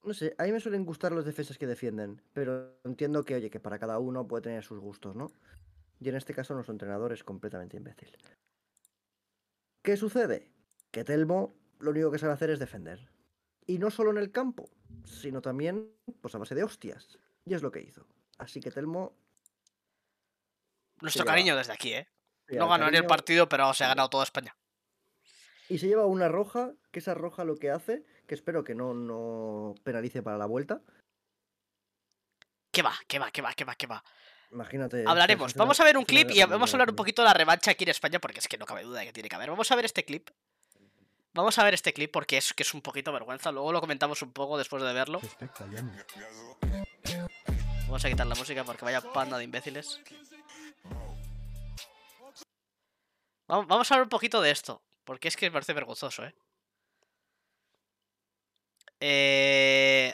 No 0.04 0.14
sé, 0.14 0.34
a 0.38 0.44
mí 0.44 0.52
me 0.52 0.60
suelen 0.60 0.84
gustar 0.86 1.12
los 1.12 1.26
defensas 1.26 1.58
que 1.58 1.68
defienden, 1.68 2.22
pero 2.34 2.80
entiendo 2.84 3.24
que, 3.24 3.36
oye, 3.36 3.50
que 3.52 3.60
para 3.60 3.78
cada 3.78 4.00
uno 4.00 4.28
puede 4.28 4.44
tener 4.44 4.64
sus 4.64 4.80
gustos, 4.80 5.16
¿no? 5.16 5.32
Y 6.00 6.10
en 6.10 6.16
este 6.16 6.34
caso 6.34 6.56
nuestro 6.56 6.74
entrenador 6.74 7.14
es 7.14 7.24
completamente 7.24 7.78
imbécil. 7.78 8.18
¿Qué 9.84 9.98
sucede? 9.98 10.52
Que 10.90 11.04
Telmo 11.04 11.56
lo 11.80 11.92
único 11.92 12.12
que 12.12 12.18
sabe 12.18 12.34
hacer 12.34 12.50
es 12.50 12.60
defender. 12.60 13.10
Y 13.68 13.78
no 13.78 13.92
solo 13.92 14.10
en 14.10 14.18
el 14.18 14.32
campo, 14.32 14.70
sino 15.06 15.42
también 15.42 15.92
pues 16.22 16.34
a 16.34 16.40
base 16.40 16.56
de 16.56 16.64
hostias. 16.64 17.20
Y 17.46 17.54
es 17.54 17.62
lo 17.62 17.72
que 17.72 17.82
hizo. 17.82 18.08
Así 18.40 18.60
que 18.60 18.72
Telmo... 18.72 19.16
Nuestro 21.00 21.24
lleva- 21.24 21.32
cariño 21.34 21.56
desde 21.56 21.74
aquí, 21.74 21.94
¿eh? 21.94 22.08
No 22.50 22.68
ganó 22.68 22.86
ni 22.86 22.90
el 22.90 22.94
cariño 23.04 23.08
partido, 23.08 23.50
pero 23.50 23.72
se 23.74 23.84
ha 23.84 23.88
ganado 23.90 24.10
toda 24.10 24.24
España. 24.24 24.56
Y 25.70 25.78
se 25.78 25.88
lleva 25.88 26.06
una 26.06 26.28
roja, 26.28 26.74
que 26.92 27.00
esa 27.00 27.14
roja 27.14 27.46
lo 27.46 27.56
que 27.56 27.72
hace, 27.72 28.04
que 28.32 28.36
espero 28.36 28.64
que 28.64 28.74
no, 28.74 28.94
no 28.94 29.76
penalice 29.84 30.24
para 30.24 30.38
la 30.38 30.46
vuelta. 30.46 30.80
¿Qué 32.72 32.82
va? 32.82 32.94
¿Qué 33.06 33.20
va? 33.20 33.30
¿Qué 33.30 33.42
va? 33.42 33.54
¿Qué 33.54 33.66
va? 33.66 33.76
¿Qué 33.76 33.88
va? 33.88 34.02
Imagínate... 34.52 35.04
Hablaremos. 35.06 35.54
Vamos 35.56 35.78
a 35.82 35.84
ver 35.84 35.98
un 35.98 36.06
clip 36.06 36.32
y 36.32 36.42
vamos 36.46 36.72
a 36.72 36.78
hablar 36.78 36.92
un 36.92 36.96
poquito 36.96 37.24
de 37.24 37.28
la 37.28 37.34
revancha 37.34 37.72
aquí 37.72 37.84
en 37.84 37.90
España, 37.90 38.20
porque 38.20 38.40
es 38.40 38.48
que 38.48 38.58
no 38.58 38.66
cabe 38.66 38.84
duda 38.84 39.02
de 39.02 39.08
que 39.08 39.12
tiene 39.12 39.28
que 39.28 39.36
haber. 39.36 39.50
Vamos 39.50 39.70
a 39.70 39.76
ver 39.76 39.84
este 39.84 40.06
clip. 40.06 40.30
Vamos 41.34 41.60
a 41.60 41.66
ver 41.66 41.74
este 41.74 41.92
clip 41.92 42.10
porque 42.10 42.38
es 42.38 42.54
que 42.54 42.64
es 42.64 42.74
un 42.74 42.82
poquito 42.82 43.12
vergüenza. 43.12 43.52
Luego 43.52 43.74
lo 43.74 43.82
comentamos 43.82 44.22
un 44.22 44.32
poco 44.32 44.58
después 44.58 44.82
de 44.82 44.94
verlo. 44.94 45.20
Vamos 47.88 48.06
a 48.06 48.10
quitar 48.10 48.28
la 48.28 48.36
música 48.36 48.64
porque 48.64 48.86
vaya 48.86 49.02
panda 49.02 49.38
de 49.40 49.44
imbéciles. 49.44 50.00
Vamos 53.50 53.68
vamos 53.68 53.92
a 53.92 53.96
hablar 53.96 54.06
un 54.06 54.10
poquito 54.10 54.40
de 54.40 54.52
esto. 54.52 54.82
Porque 55.04 55.28
es 55.28 55.36
que 55.36 55.48
me 55.48 55.52
parece 55.52 55.74
vergonzoso, 55.74 56.24
¿eh? 56.24 56.34
Eh... 59.02 60.14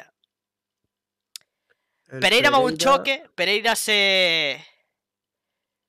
Pereira 2.07 2.49
va 2.49 2.57
a 2.57 2.61
un 2.61 2.77
choque. 2.77 3.29
Pereira 3.35 3.75
se. 3.75 4.65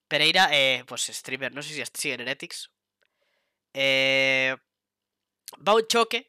Pereira, 0.08 0.48
eh, 0.52 0.84
pues 0.86 1.02
streamer, 1.02 1.54
no 1.54 1.62
sé 1.62 1.74
si 1.74 1.82
sigue 1.94 2.14
en 2.14 2.22
Heretics. 2.22 2.70
Eh, 3.72 4.56
va 5.66 5.72
a 5.72 5.76
un 5.76 5.86
choque 5.86 6.28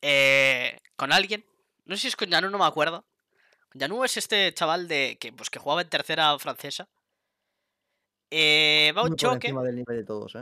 eh, 0.00 0.80
con 0.96 1.12
alguien. 1.12 1.44
No 1.84 1.96
sé 1.96 2.02
si 2.02 2.08
es 2.08 2.16
con 2.16 2.30
Yano, 2.30 2.50
no 2.50 2.58
me 2.58 2.64
acuerdo. 2.64 3.04
Yanu 3.74 4.04
es 4.04 4.16
este 4.16 4.52
chaval 4.54 4.88
de 4.88 5.18
que, 5.20 5.32
pues, 5.32 5.50
que 5.50 5.58
jugaba 5.58 5.82
en 5.82 5.88
tercera 5.88 6.38
francesa. 6.38 6.88
Eh, 8.30 8.92
va 8.96 9.02
a 9.02 9.04
un 9.04 9.10
Muy 9.10 9.18
choque. 9.18 9.48
encima 9.48 9.62
del 9.62 9.76
nivel 9.76 9.96
de 9.98 10.04
todos, 10.04 10.34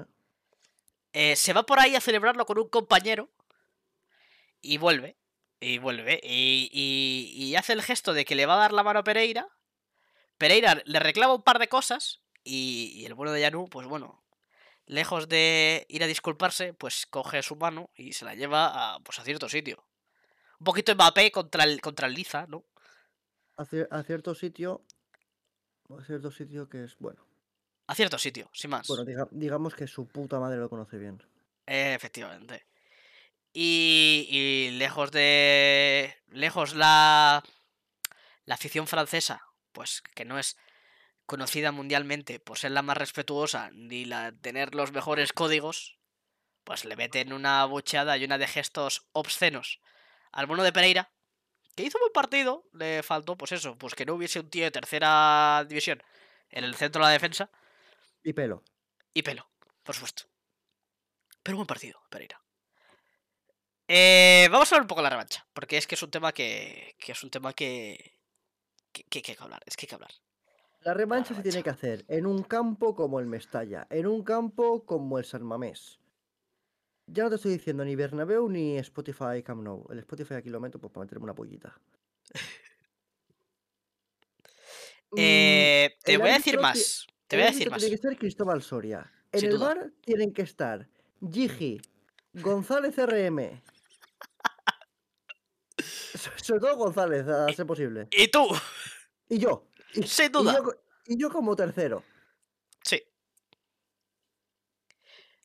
eh, 1.15 1.35
se 1.37 1.53
va 1.55 1.65
por 1.65 1.81
ahí 1.81 1.97
a 1.97 2.01
celebrarlo 2.01 2.45
con 2.47 2.59
un 2.59 2.69
compañero. 2.69 3.31
Y 4.61 4.77
vuelve. 4.77 5.17
Y 5.61 5.79
vuelve. 5.79 6.21
Y, 6.23 6.69
y- 6.73 7.33
y 7.45 7.57
hace 7.57 7.73
el 7.73 7.83
gesto 7.83 8.13
de 8.13 8.25
que 8.25 8.35
le 8.35 8.47
va 8.47 8.55
a 8.55 8.59
dar 8.59 8.73
la 8.73 8.83
mano 8.83 9.01
a 9.01 9.05
Pereira. 9.05 9.49
Pereira 10.39 10.81
le 10.85 10.99
reclama 11.01 11.35
un 11.35 11.43
par 11.43 11.59
de 11.59 11.69
cosas. 11.69 12.21
Y, 12.45 12.93
y 12.95 13.07
el 13.07 13.15
bueno 13.15 13.33
de 13.33 13.41
Yanu, 13.41 13.69
pues 13.69 13.87
bueno. 13.87 14.25
Lejos 14.87 15.29
de 15.29 15.85
ir 15.91 16.03
a 16.03 16.07
disculparse, 16.07 16.73
pues 16.73 17.05
coge 17.07 17.43
su 17.43 17.57
mano 17.57 17.91
y 17.95 18.13
se 18.15 18.25
la 18.25 18.35
lleva 18.35 18.95
a, 18.95 19.01
pues, 19.01 19.19
a 19.19 19.25
cierto 19.25 19.49
sitio. 19.49 19.85
Un 20.61 20.65
poquito 20.65 20.95
Mbappé 20.95 21.31
contra 21.31 21.65
el, 21.65 21.81
contra 21.83 22.07
el 22.07 22.15
Liza, 22.15 22.47
¿no? 22.49 22.65
A, 23.57 23.65
cier- 23.67 23.89
a 23.91 24.03
cierto 24.03 24.35
sitio. 24.35 24.83
A 25.91 26.03
cierto 26.05 26.31
sitio 26.31 26.69
que 26.69 26.85
es, 26.85 26.97
bueno. 26.99 27.23
A 27.87 27.95
cierto 27.95 28.19
sitio, 28.19 28.49
sin 28.53 28.71
más. 28.71 28.87
Bueno, 28.87 29.05
diga- 29.05 29.29
digamos 29.31 29.75
que 29.75 29.87
su 29.87 30.07
puta 30.07 30.39
madre 30.41 30.59
lo 30.59 30.71
conoce 30.71 30.97
bien. 30.99 31.23
Eh, 31.67 31.93
efectivamente. 31.95 32.67
Y, 33.53 34.27
y 34.31 34.71
lejos 34.79 35.11
de. 35.11 36.17
Lejos 36.29 36.75
la. 36.75 37.43
La 38.45 38.55
afición 38.55 38.87
francesa, 38.87 39.43
pues 39.73 40.03
que 40.15 40.25
no 40.25 40.39
es 40.39 40.57
conocida 41.27 41.71
mundialmente 41.73 42.41
por 42.41 42.57
ser 42.57 42.71
la 42.71 42.81
más 42.81 42.97
respetuosa 42.97 43.69
ni 43.75 44.07
la 44.07 44.33
tener 44.33 44.75
los 44.75 44.93
mejores 44.93 45.35
códigos, 45.35 45.99
pues 46.65 46.87
le 46.87 46.97
meten 46.97 47.35
una 47.35 47.63
bucheada 47.67 48.17
y 48.17 48.25
una 48.25 48.39
de 48.39 48.47
gestos 48.47 49.07
obscenos 49.13 49.81
al 50.33 50.47
mono 50.47 50.63
de 50.63 50.73
Pereira, 50.73 51.13
que 51.77 51.83
hizo 51.83 51.99
un 51.99 52.05
buen 52.05 52.13
partido, 52.15 52.65
le 52.73 53.03
faltó, 53.03 53.37
pues 53.37 53.53
eso, 53.53 53.77
pues 53.77 53.95
que 53.95 54.07
no 54.07 54.15
hubiese 54.15 54.41
un 54.41 54.49
tío 54.49 54.65
de 54.65 54.71
tercera 54.71 55.67
división 55.69 56.03
en 56.49 56.65
el 56.65 56.75
centro 56.75 57.03
de 57.03 57.09
la 57.09 57.13
defensa 57.13 57.51
Y 58.23 58.33
pelo. 58.33 58.65
y 59.13 59.23
pelo, 59.23 59.51
por 59.83 59.95
supuesto. 59.95 60.25
Pero 61.43 61.59
buen 61.59 61.67
partido, 61.67 62.01
Pereira. 62.09 62.41
Eh, 63.89 64.49
vamos 64.51 64.71
a 64.71 64.75
hablar 64.77 64.83
un 64.85 64.89
poco 64.89 65.01
de 65.01 65.05
la 65.05 65.11
revancha, 65.11 65.47
porque 65.55 65.79
es 65.79 65.87
que 65.87 65.95
es 65.95 66.03
un 66.03 66.11
tema 66.11 66.33
que, 66.33 66.95
que 66.99 67.13
es 67.13 67.23
un 67.25 67.31
tema 67.31 67.53
que, 67.55 68.19
que, 68.93 69.05
que- 69.05 69.23
que 69.23 69.33
hay 69.33 69.37
que 69.37 69.45
hablar, 69.45 69.63
es 69.67 69.77
que 69.77 69.87
hay 69.87 69.89
que 69.89 69.95
hablar. 69.97 70.13
La 70.81 70.93
revancha 70.93 71.35
se 71.37 71.43
tiene 71.43 71.63
que 71.63 71.71
hacer 71.71 72.05
en 72.09 72.27
un 72.27 72.43
campo 72.43 72.97
como 72.97 73.21
el 73.21 73.27
Mestalla, 73.27 73.87
en 73.91 74.07
un 74.09 74.25
campo 74.25 74.85
como 74.85 75.19
el 75.19 75.25
San 75.25 75.45
Mamés. 75.45 76.01
Ya 77.07 77.25
no 77.25 77.31
te 77.31 77.37
estoy 77.37 77.53
diciendo 77.53 77.85
ni 77.85 77.97
Bernabéu 77.97 78.49
ni 78.49 78.77
Spotify 78.79 79.43
Camp 79.43 79.63
Nou. 79.63 79.87
El 79.91 79.99
Spotify 80.01 80.35
aquí 80.35 80.51
lo 80.51 80.61
meto 80.61 80.79
pues, 80.79 80.93
para 80.93 81.05
meterme 81.05 81.25
una 81.25 81.35
pollita. 81.35 81.81
Mm, 85.11 85.17
Eh, 85.17 85.97
te 86.05 86.13
el 86.13 86.19
voy 86.19 86.29
a 86.31 86.35
decir 86.35 86.61
más, 86.61 87.07
te 87.27 87.37
el 87.37 87.41
voy 87.41 87.47
a 87.49 87.51
decir 87.51 87.69
árbitro 87.69 87.71
más. 87.71 87.81
Tiene 87.81 87.97
que 87.97 88.03
ser 88.03 88.19
Cristóbal 88.19 88.63
Soria. 88.63 89.11
En 89.33 89.41
Sin 89.41 89.51
el 89.51 89.57
duda. 89.57 89.75
bar 89.75 89.93
tienen 90.05 90.33
que 90.35 90.43
estar 90.43 90.89
Gigi, 91.33 91.81
González 92.35 92.97
RM. 92.99 93.63
So- 96.19 96.31
Sobre 96.43 96.61
todo 96.61 96.77
González, 96.77 97.27
a 97.29 97.53
ser 97.53 97.67
posible. 97.67 98.09
Y 98.11 98.29
tú, 98.29 98.47
Y 99.29 99.39
yo. 99.39 99.67
Y, 99.95 100.03
Sin 100.05 100.27
y 100.27 100.29
duda. 100.29 100.55
yo 100.57 100.73
y 101.07 101.17
yo 101.19 101.31
como 101.31 101.57
tercero. 101.57 102.05
sí. 102.85 103.03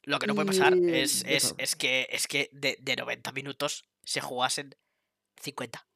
Lo 0.06 0.20
que 0.20 0.28
no 0.28 0.36
puede 0.36 0.48
pasar 0.48 0.76
Y 0.76 0.94
es, 0.94 1.24
es, 1.26 1.56
es 1.58 1.78
que, 1.78 2.08
es 2.12 2.28
que 2.28 2.50
de, 2.52 2.78
de 2.82 2.96
90 2.98 3.32
minutos 3.32 3.86
se 4.04 4.20
jugasen 4.20 4.76
50. 5.42 5.88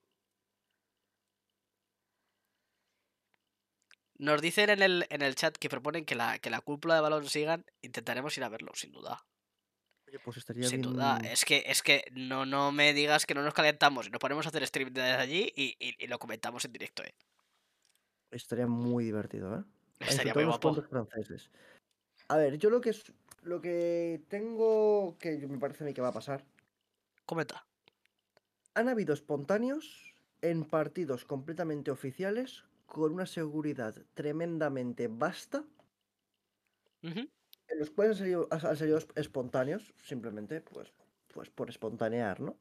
Nos 4.19 4.41
dicen 4.41 4.69
en 4.69 4.81
el, 4.81 5.05
en 5.09 5.21
el 5.21 5.35
chat 5.35 5.55
que 5.57 5.69
proponen 5.69 6.05
que 6.05 6.15
la, 6.15 6.39
que 6.39 6.49
la 6.49 6.61
cúpula 6.61 6.95
de 6.95 7.01
balón 7.01 7.27
sigan. 7.29 7.65
Intentaremos 7.81 8.35
ir 8.37 8.43
a 8.45 8.49
verlo, 8.49 8.71
sin 8.75 8.91
duda. 8.91 9.25
Oye, 10.07 10.19
pues 10.19 10.37
estaría 10.37 10.67
Sin 10.67 10.81
bien. 10.81 10.93
duda. 10.93 11.17
Es 11.17 11.43
que, 11.45 11.63
es 11.67 11.81
que 11.81 12.05
no, 12.13 12.45
no 12.45 12.71
me 12.71 12.93
digas 12.93 13.25
que 13.25 13.33
no 13.33 13.41
nos 13.43 13.53
calentamos 13.53 14.07
y 14.07 14.09
nos 14.09 14.19
ponemos 14.19 14.45
a 14.45 14.49
hacer 14.49 14.65
stream 14.65 14.93
desde 14.93 15.11
allí 15.11 15.51
y, 15.55 15.75
y- 15.79 15.95
y 16.03 16.07
lo 16.07 16.17
comentamos 16.19 16.63
en 16.65 16.71
directo, 16.71 17.03
eh. 17.03 17.13
Estaría 18.31 18.67
muy 18.67 19.03
divertido, 19.05 19.55
¿eh? 19.59 19.63
Estaría 19.99 20.33
muy 20.33 20.45
guapo. 20.45 20.71
los 20.71 20.87
franceses. 20.87 21.49
A 22.29 22.37
ver, 22.37 22.57
yo 22.57 22.69
lo 22.69 22.81
que 22.81 22.91
es. 22.91 23.11
Lo 23.43 23.61
que 23.61 24.21
tengo 24.27 25.17
que 25.19 25.37
me 25.47 25.57
parece 25.59 25.83
a 25.83 25.87
mí 25.87 25.93
que 25.93 26.01
va 26.01 26.09
a 26.09 26.13
pasar. 26.13 26.43
Comenta. 27.25 27.65
Han 28.75 28.89
habido 28.89 29.13
espontáneos 29.13 30.13
en 30.41 30.65
partidos 30.65 31.25
completamente 31.25 31.91
oficiales 31.91 32.63
con 32.85 33.13
una 33.13 33.25
seguridad 33.25 33.95
tremendamente 34.13 35.07
vasta, 35.07 35.63
en 37.01 37.29
los 37.77 37.91
cuales 37.91 38.19
han 38.19 38.77
salido, 38.77 38.99
espontáneos, 39.15 39.93
simplemente 40.03 40.61
pues, 40.61 40.93
pues 41.33 41.49
por 41.49 41.69
espontanear, 41.69 42.39
¿no? 42.39 42.57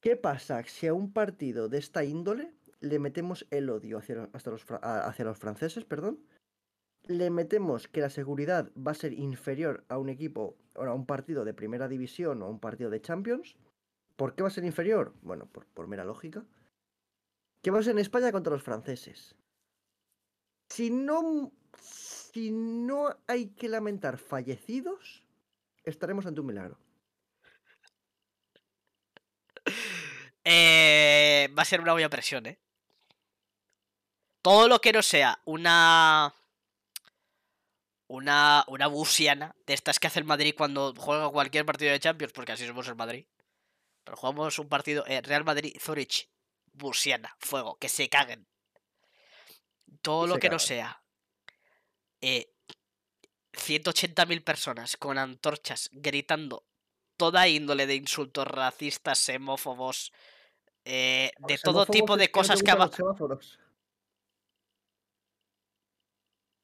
¿Qué 0.00 0.16
pasa 0.16 0.62
si 0.64 0.86
a 0.86 0.94
un 0.94 1.12
partido 1.12 1.68
de 1.68 1.78
esta 1.78 2.04
índole 2.04 2.54
le 2.80 2.98
metemos 2.98 3.46
el 3.50 3.68
odio 3.68 3.98
hacia 3.98 4.28
los, 4.52 4.64
hacia 4.82 5.24
los 5.24 5.38
franceses, 5.38 5.84
perdón? 5.84 6.20
Le 7.08 7.30
metemos 7.30 7.88
que 7.88 8.00
la 8.00 8.10
seguridad 8.10 8.70
va 8.76 8.92
a 8.92 8.94
ser 8.94 9.12
inferior 9.12 9.84
a 9.88 9.98
un 9.98 10.08
equipo, 10.08 10.56
o 10.74 10.82
a 10.82 10.94
un 10.94 11.06
partido 11.06 11.44
de 11.44 11.54
primera 11.54 11.88
división 11.88 12.42
o 12.42 12.46
a 12.46 12.50
un 12.50 12.60
partido 12.60 12.90
de 12.90 13.00
Champions. 13.00 13.56
¿Por 14.16 14.34
qué 14.34 14.42
va 14.42 14.48
a 14.48 14.52
ser 14.52 14.64
inferior? 14.64 15.14
Bueno, 15.22 15.46
por, 15.46 15.66
por 15.66 15.88
mera 15.88 16.04
lógica. 16.04 16.44
Que 17.62 17.70
va 17.70 17.80
a 17.80 17.82
ser 17.82 17.92
en 17.92 17.98
España 17.98 18.30
contra 18.30 18.52
los 18.52 18.62
franceses. 18.62 19.34
Si 20.68 20.90
no, 20.90 21.52
si 21.80 22.50
no 22.50 23.16
hay 23.26 23.48
que 23.48 23.68
lamentar 23.68 24.18
fallecidos, 24.18 25.22
estaremos 25.84 26.26
ante 26.26 26.40
un 26.40 26.46
milagro. 26.46 26.78
Eh, 30.44 31.48
va 31.56 31.62
a 31.62 31.66
ser 31.66 31.80
una 31.80 31.92
buena 31.92 32.08
presión, 32.08 32.46
¿eh? 32.46 32.58
Todo 34.40 34.68
lo 34.68 34.80
que 34.80 34.92
no 34.92 35.02
sea 35.02 35.40
una. 35.44 36.34
Una, 38.06 38.64
una 38.68 38.86
busiana 38.86 39.54
de 39.66 39.74
estas 39.74 39.98
que 39.98 40.06
hace 40.06 40.18
el 40.18 40.24
Madrid 40.24 40.54
cuando 40.56 40.94
juega 40.96 41.28
cualquier 41.28 41.66
partido 41.66 41.92
de 41.92 42.00
Champions, 42.00 42.32
porque 42.32 42.52
así 42.52 42.66
somos 42.66 42.88
el 42.88 42.96
Madrid. 42.96 43.26
Pero 44.02 44.16
jugamos 44.16 44.58
un 44.58 44.70
partido 44.70 45.04
eh, 45.06 45.20
Real 45.20 45.44
Madrid-Zurich. 45.44 46.30
Busiana, 46.72 47.36
fuego, 47.38 47.76
que 47.76 47.90
se 47.90 48.08
caguen. 48.08 48.46
Todo 50.00 50.26
lo 50.26 50.38
que 50.38 50.48
no 50.48 50.58
sea 50.58 51.02
eh, 52.20 52.52
180.000 53.52 54.42
personas 54.42 54.96
con 54.96 55.18
antorchas 55.18 55.88
gritando 55.92 56.64
toda 57.16 57.48
índole 57.48 57.86
de 57.86 57.96
insultos 57.96 58.46
racistas, 58.46 59.18
xenófobos, 59.18 60.12
eh, 60.84 61.32
de 61.48 61.58
todo 61.58 61.84
tipo 61.86 62.16
de 62.16 62.30
cosas 62.30 62.60
que 62.62 62.70
gustan 62.72 62.76
aba- 62.76 62.86
los 62.86 62.96
semáforos. 62.96 63.58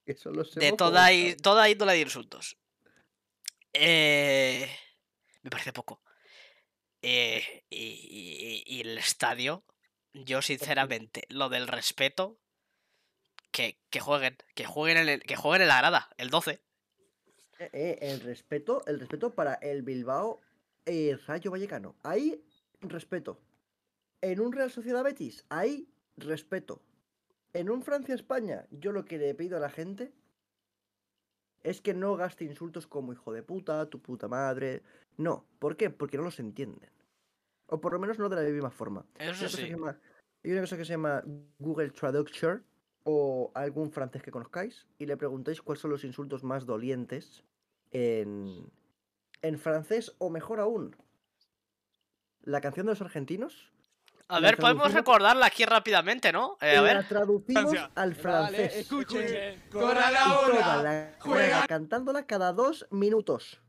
Que 0.06 0.14
son 0.14 0.34
los 0.36 0.54
de 0.54 0.72
toda, 0.72 1.08
toda 1.42 1.68
índole 1.70 1.94
de 1.94 2.00
insultos. 2.00 2.56
Eh, 3.72 4.68
me 5.42 5.50
parece 5.50 5.72
poco. 5.72 6.02
Eh, 7.02 7.64
y, 7.70 8.62
y- 8.66 8.76
y 8.76 8.80
el 8.82 8.96
estadio, 8.98 9.64
yo 10.12 10.40
sinceramente, 10.42 11.24
lo 11.28 11.48
del 11.48 11.66
respeto, 11.66 12.38
que, 13.54 13.78
que 13.88 14.00
jueguen, 14.00 14.36
que 14.56 14.64
jueguen, 14.64 14.96
en 14.98 15.08
el- 15.08 15.22
que 15.22 15.36
jueguen 15.36 15.62
en 15.62 15.68
la 15.68 15.78
grada, 15.78 16.08
el 16.16 16.28
12. 16.28 16.60
Eh, 17.60 17.70
eh, 17.72 17.98
el 18.00 18.20
respeto, 18.20 18.84
el 18.86 18.98
respeto 18.98 19.32
para 19.32 19.54
el 19.54 19.82
Bilbao 19.82 20.40
eh, 20.86 21.16
Rayo 21.28 21.52
Vallecano. 21.52 21.94
Hay 22.02 22.44
respeto. 22.80 23.40
En 24.20 24.40
un 24.40 24.52
Real 24.52 24.72
Sociedad 24.72 25.04
Betis, 25.04 25.44
hay 25.50 25.88
respeto. 26.16 26.82
En 27.52 27.70
un 27.70 27.82
Francia 27.82 28.14
España, 28.16 28.66
yo 28.72 28.90
lo 28.90 29.04
que 29.04 29.18
le 29.18 29.32
pido 29.36 29.56
a 29.56 29.60
la 29.60 29.70
gente 29.70 30.12
es 31.62 31.80
que 31.80 31.94
no 31.94 32.16
gaste 32.16 32.44
insultos 32.44 32.88
como 32.88 33.12
hijo 33.12 33.32
de 33.32 33.44
puta, 33.44 33.88
tu 33.88 34.02
puta 34.02 34.26
madre. 34.26 34.82
No, 35.16 35.46
¿por 35.60 35.76
qué? 35.76 35.90
Porque 35.90 36.16
no 36.16 36.24
los 36.24 36.40
entienden. 36.40 36.90
O 37.66 37.80
por 37.80 37.92
lo 37.92 38.00
menos 38.00 38.18
no 38.18 38.28
de 38.28 38.34
la 38.42 38.42
misma 38.50 38.72
forma. 38.72 39.06
Hay 39.16 39.28
Eso 39.28 39.38
una 39.44 39.46
cosa 39.48 39.56
que 39.58 39.62
sí. 39.62 39.62
se 39.62 39.70
llama- 39.70 40.00
hay 40.42 40.50
una 40.52 40.60
cosa 40.62 40.76
que 40.76 40.84
se 40.84 40.90
llama 40.92 41.22
Google 41.58 41.90
Traducture 41.90 42.60
o 43.04 43.52
algún 43.54 43.92
francés 43.92 44.22
que 44.22 44.30
conozcáis 44.30 44.86
y 44.98 45.06
le 45.06 45.16
preguntáis 45.16 45.62
cuáles 45.62 45.80
son 45.80 45.90
los 45.90 46.04
insultos 46.04 46.42
más 46.42 46.66
dolientes 46.66 47.44
en, 47.92 48.70
en 49.42 49.58
francés 49.58 50.14
o 50.18 50.30
mejor 50.30 50.58
aún, 50.60 50.96
la 52.42 52.60
canción 52.60 52.86
de 52.86 52.92
los 52.92 53.00
argentinos. 53.02 53.70
A 54.28 54.40
ver, 54.40 54.56
podemos 54.56 54.92
recordarla 54.94 55.46
aquí 55.46 55.66
rápidamente, 55.66 56.32
¿no? 56.32 56.56
Eh, 56.62 56.76
a 56.76 56.80
ver. 56.80 56.96
La 56.96 57.06
traducimos 57.08 57.62
Francia. 57.64 57.90
al 57.94 58.10
Vale, 58.10 58.22
francés. 58.22 58.76
escuchen. 58.76 59.62
Corra 59.70 60.10
y 60.10 60.14
la 60.14 60.82
la 60.82 61.16
juega. 61.20 61.20
juega 61.20 61.66
cantándola 61.66 62.26
cada 62.26 62.52
dos 62.54 62.86
minutos. 62.90 63.60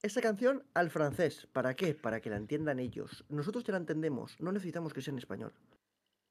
esa 0.00 0.20
canción 0.20 0.64
al 0.74 0.90
francés. 0.90 1.48
¿Para 1.52 1.74
qué? 1.74 1.92
Para 1.94 2.20
que 2.20 2.30
la 2.30 2.36
entiendan 2.36 2.78
ellos. 2.78 3.24
Nosotros 3.28 3.64
ya 3.64 3.72
la 3.72 3.78
entendemos, 3.78 4.40
no 4.40 4.52
necesitamos 4.52 4.94
que 4.94 5.02
sea 5.02 5.12
en 5.12 5.18
español. 5.18 5.52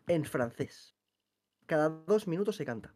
En 0.08 0.26
francés. 0.26 0.96
Cada 1.66 1.90
dos 1.90 2.28
minutos 2.28 2.56
se 2.56 2.66
canta. 2.66 2.94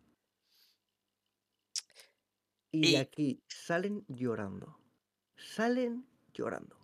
Y, 2.71 2.91
Y- 2.91 2.95
aquí 2.95 3.43
salen 3.47 4.05
llorando. 4.07 4.79
Salen 5.35 6.07
llorando. 6.33 6.77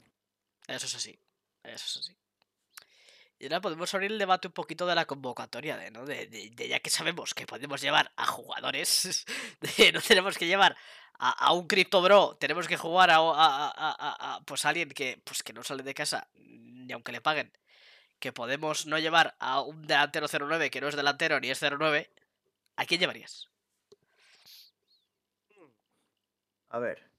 Eso 0.68 0.86
es 0.86 0.96
así. 0.96 1.18
Eso 1.64 1.86
es 1.86 1.98
así. 1.98 2.18
Y 3.40 3.46
ahora 3.46 3.62
podemos 3.62 3.94
abrir 3.94 4.12
el 4.12 4.18
debate 4.18 4.48
un 4.48 4.54
poquito 4.54 4.86
de 4.88 4.96
la 4.96 5.06
convocatoria, 5.06 5.78
de, 5.78 5.92
¿no? 5.92 6.06
De, 6.06 6.26
de- 6.28 6.50
de 6.50 6.68
ya 6.68 6.80
que 6.80 6.90
sabemos 6.90 7.34
que 7.36 7.46
podemos 7.46 7.80
llevar 7.82 8.12
a 8.18 8.26
jugadores, 8.26 9.26
de 9.78 9.92
no 9.92 10.02
tenemos 10.02 10.38
que 10.38 10.48
llevar 10.48 10.76
a, 11.20 11.30
a 11.46 11.54
un 11.54 11.68
Crypto 11.68 12.02
Bro, 12.02 12.38
tenemos 12.38 12.68
que 12.68 12.78
jugar 12.78 13.12
a, 13.12 13.18
a- 13.18 13.68
a- 13.68 13.72
a- 13.76 14.36
a, 14.36 14.42
pues 14.42 14.66
alguien 14.66 14.90
que, 14.90 15.22
pues 15.24 15.44
que 15.44 15.54
no 15.54 15.64
sale 15.64 15.84
de 15.84 15.94
casa, 15.94 16.28
ni 16.36 16.92
aunque 16.92 17.12
le 17.12 17.22
paguen, 17.22 17.54
que 18.20 18.34
podemos 18.34 18.86
no 18.88 18.98
llevar 19.00 19.36
a 19.40 19.62
un 19.62 19.86
delantero 19.86 20.28
09 20.28 20.70
que 20.70 20.82
no 20.82 20.88
es 20.88 20.96
delantero 20.96 21.40
ni 21.40 21.50
es 21.50 21.62
09, 21.62 22.10
¿a 22.76 22.86
quién 22.86 23.00
llevarías? 23.00 23.50
A 26.70 26.80
ver. 26.80 27.10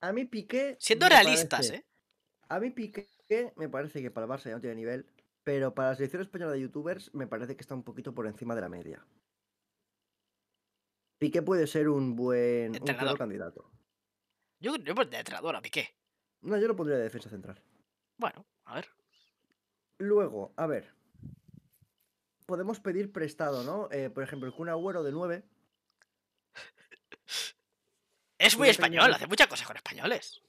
A 0.00 0.12
mí 0.12 0.24
Piqué. 0.24 0.76
Siendo 0.78 1.08
realistas, 1.08 1.68
parece- 1.68 1.76
¿eh? 1.76 1.86
A 2.48 2.60
mí 2.60 2.70
Piqué 2.70 3.08
me 3.56 3.68
parece 3.68 4.02
que 4.02 4.10
para 4.10 4.26
el 4.26 4.32
Barça 4.32 4.44
ya 4.44 4.54
no 4.56 4.60
tiene 4.60 4.76
nivel. 4.76 5.06
Pero 5.44 5.74
para 5.74 5.90
la 5.90 5.94
selección 5.96 6.22
española 6.22 6.52
de 6.52 6.60
youtubers 6.60 7.12
me 7.14 7.26
parece 7.26 7.56
que 7.56 7.62
está 7.62 7.74
un 7.74 7.82
poquito 7.82 8.14
por 8.14 8.26
encima 8.28 8.54
de 8.54 8.60
la 8.60 8.68
media. 8.68 9.04
Piqué 11.18 11.42
puede 11.42 11.66
ser 11.66 11.88
un 11.88 12.14
buen 12.14 12.72
un 12.72 12.78
claro 12.86 13.16
candidato. 13.16 13.70
Yo, 14.60 14.76
yo 14.76 14.94
de 14.94 15.16
entrenador 15.18 15.56
a 15.56 15.62
Piqué. 15.62 15.96
No, 16.42 16.56
yo 16.58 16.68
lo 16.68 16.76
pondría 16.76 16.98
de 16.98 17.04
defensa 17.04 17.28
central. 17.28 17.60
Bueno, 18.18 18.44
a 18.64 18.74
ver. 18.76 18.88
Luego, 20.06 20.52
a 20.56 20.66
ver. 20.66 20.92
Podemos 22.46 22.80
pedir 22.80 23.12
prestado, 23.12 23.62
¿no? 23.62 23.88
Eh, 23.92 24.10
por 24.10 24.24
ejemplo, 24.24 24.48
el 24.48 24.52
Kun 24.54 24.68
Agüero 24.68 25.04
de 25.04 25.12
9. 25.12 25.44
Es 28.38 28.58
muy 28.58 28.68
español, 28.68 29.14
hace 29.14 29.28
muchas 29.28 29.46
cosas 29.46 29.64
con 29.68 29.76
españoles. 29.76 30.42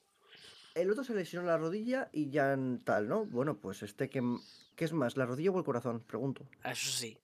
El 0.73 0.89
otro 0.89 1.03
se 1.03 1.13
lesionó 1.13 1.45
la 1.45 1.57
rodilla 1.59 2.09
y 2.11 2.31
ya 2.31 2.53
en 2.53 2.83
tal, 2.83 3.07
¿no? 3.07 3.25
Bueno, 3.25 3.59
pues 3.59 3.83
este 3.83 4.09
que... 4.09 4.23
¿Qué 4.75 4.85
es 4.85 4.93
más, 4.93 5.15
la 5.17 5.27
rodilla 5.27 5.51
o 5.51 5.59
el 5.59 5.63
corazón? 5.63 5.99
Pregunto. 6.01 6.47
Eso 6.63 6.89
sí, 6.89 7.15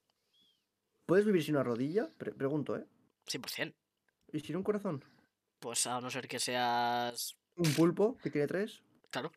¿Puedes 1.07 1.25
vivir 1.25 1.43
sin 1.43 1.55
una 1.55 1.63
rodilla? 1.63 2.07
Pre- 2.19 2.33
pregunto, 2.33 2.77
¿eh? 2.77 2.85
100%. 3.25 3.73
¿Y 4.31 4.39
sin 4.41 4.55
un 4.57 4.61
corazón? 4.61 5.03
Pues 5.57 5.87
a 5.87 5.99
no 5.99 6.11
ser 6.11 6.27
que 6.27 6.37
seas. 6.37 7.35
¿Un 7.55 7.73
pulpo 7.73 8.15
que 8.21 8.29
tiene 8.29 8.45
tres? 8.45 8.83
Claro. 9.09 9.31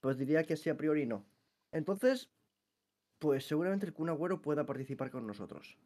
Pues 0.00 0.16
diría 0.16 0.44
que 0.44 0.56
sí, 0.56 0.70
a 0.70 0.76
priori 0.78 1.04
no. 1.04 1.26
Entonces, 1.72 2.30
pues 3.18 3.46
seguramente 3.46 3.86
el 3.86 3.92
Kun 3.92 4.08
Agüero 4.10 4.40
pueda 4.42 4.66
participar 4.66 5.10
con 5.10 5.26
nosotros. 5.26 5.76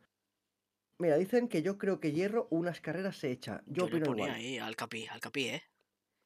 Mira, 0.99 1.17
dicen 1.17 1.49
que 1.49 1.63
yo 1.63 1.79
creo 1.79 2.01
que 2.01 2.13
Hierro 2.13 2.47
unas 2.51 2.81
carreras 2.81 3.17
se 3.17 3.31
echa. 3.31 3.63
Yo, 3.67 3.87
Yo, 3.87 3.87
le 3.87 3.97
opino 3.97 4.07
ponía 4.07 4.25
igual. 4.27 4.31
ahí 4.37 4.59
al 4.59 4.77
capi, 4.77 5.07
al 5.09 5.21
capi, 5.21 5.49
¿eh? 5.49 5.63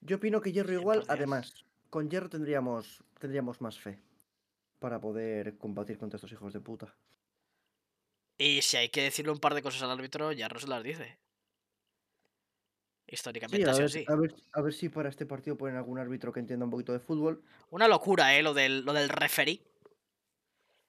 Yo 0.01 0.17
opino 0.17 0.41
que 0.41 0.53
Hierro 0.53 0.73
igual, 0.73 1.03
100%. 1.05 1.07
además, 1.09 1.65
con 1.91 2.11
Hierro 2.11 2.29
tendríamos, 2.29 3.03
tendríamos 3.19 3.61
más 3.61 3.79
fe 3.79 3.99
para 4.79 5.01
poder 5.01 5.57
combatir 5.57 5.97
contra 5.99 6.17
estos 6.17 6.33
hijos 6.33 6.53
de 6.53 6.61
puta. 6.61 6.95
Y 8.39 8.61
si 8.63 8.77
hay 8.77 8.91
que 8.91 9.03
decirle 9.03 9.33
un 9.33 9.39
par 9.41 9.55
de 9.55 9.63
cosas 9.63 9.83
al 9.83 9.91
árbitro, 9.91 10.33
ya 10.33 10.49
no 10.49 10.59
se 10.59 10.69
las 10.69 10.83
dice. 10.83 11.19
Sí, 13.09 13.15
Históricamente 13.15 13.71
a 13.71 13.75
ver, 13.75 13.85
así. 13.85 14.05
a, 14.09 14.15
ver, 14.17 14.35
a 14.53 14.61
ver 14.63 14.75
si 14.75 14.89
para 14.89 15.09
este 15.09 15.27
partido 15.27 15.57
ponen 15.57 15.77
algún 15.77 15.99
árbitro 15.99 16.33
que 16.33 16.41
entienda 16.41 16.65
un 16.65 16.71
poquito 16.73 16.93
de 16.93 16.99
fútbol. 16.99 17.43
Una 17.71 17.87
locura, 17.87 18.35
¿eh? 18.37 18.43
Lo 18.43 18.53
del, 18.53 18.85
lo 18.85 18.93
del 18.93 19.09
referee. 19.09 19.63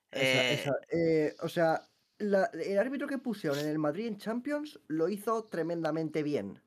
Esa- 0.09 0.43
Eh, 0.49 0.53
esa, 0.53 0.71
eh, 0.89 1.35
o 1.41 1.49
sea, 1.49 1.87
la- 2.17 2.49
el 2.53 2.79
árbitro 2.79 3.07
que 3.07 3.19
pusieron 3.19 3.59
en 3.59 3.67
el 3.67 3.77
Madrid 3.77 4.07
en 4.07 4.17
Champions 4.17 4.79
lo 4.87 5.09
hizo 5.09 5.43
tremendamente 5.45 6.23
bien. 6.23 6.59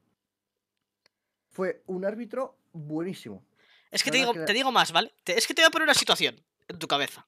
Fue 1.48 1.82
un 1.86 2.04
árbitro 2.04 2.56
buenísimo. 2.72 3.44
Es 3.90 4.04
que 4.04 4.12
te 4.12 4.18
digo, 4.18 4.32
que- 4.32 4.40
te 4.44 4.52
digo 4.52 4.70
más, 4.70 4.92
¿vale? 4.92 5.12
Te- 5.24 5.36
es 5.36 5.48
que 5.48 5.54
te 5.54 5.62
voy 5.62 5.66
a 5.66 5.70
poner 5.70 5.86
una 5.86 5.94
situación 5.94 6.40
en 6.68 6.78
tu 6.78 6.86
cabeza. 6.86 7.26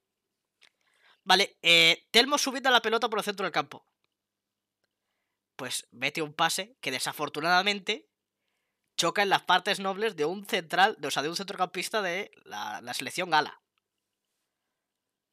Vale, 1.25 1.57
eh, 1.63 2.07
Telmo 2.13 2.39
subiendo 2.39 2.71
la 2.71 2.83
pelota 2.83 3.09
por 3.11 3.19
el 3.19 3.25
centro 3.25 3.43
del 3.45 3.53
campo. 3.53 3.85
Pues 5.57 5.89
mete 5.91 6.23
un 6.23 6.33
pase 6.35 6.77
que 6.81 6.93
desafortunadamente 6.93 8.09
choca 8.97 9.23
en 9.23 9.29
las 9.31 9.43
partes 9.43 9.81
nobles 9.81 10.17
de 10.17 10.25
un 10.25 10.47
central, 10.47 10.97
de- 10.99 11.09
o 11.09 11.11
sea, 11.11 11.23
de 11.23 11.29
un 11.29 11.37
centrocampista 11.37 12.03
de 12.03 12.31
la, 12.45 12.81
la 12.81 12.95
selección 12.95 13.31
gala. 13.31 13.61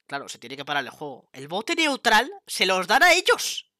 Claro, 0.07 0.27
se 0.27 0.39
tiene 0.39 0.57
que 0.57 0.65
parar 0.65 0.83
el 0.83 0.89
juego. 0.89 1.29
El 1.33 1.47
bote 1.47 1.75
neutral 1.75 2.31
se 2.47 2.65
los 2.65 2.87
dan 2.87 3.03
a 3.03 3.13
ellos. 3.13 3.71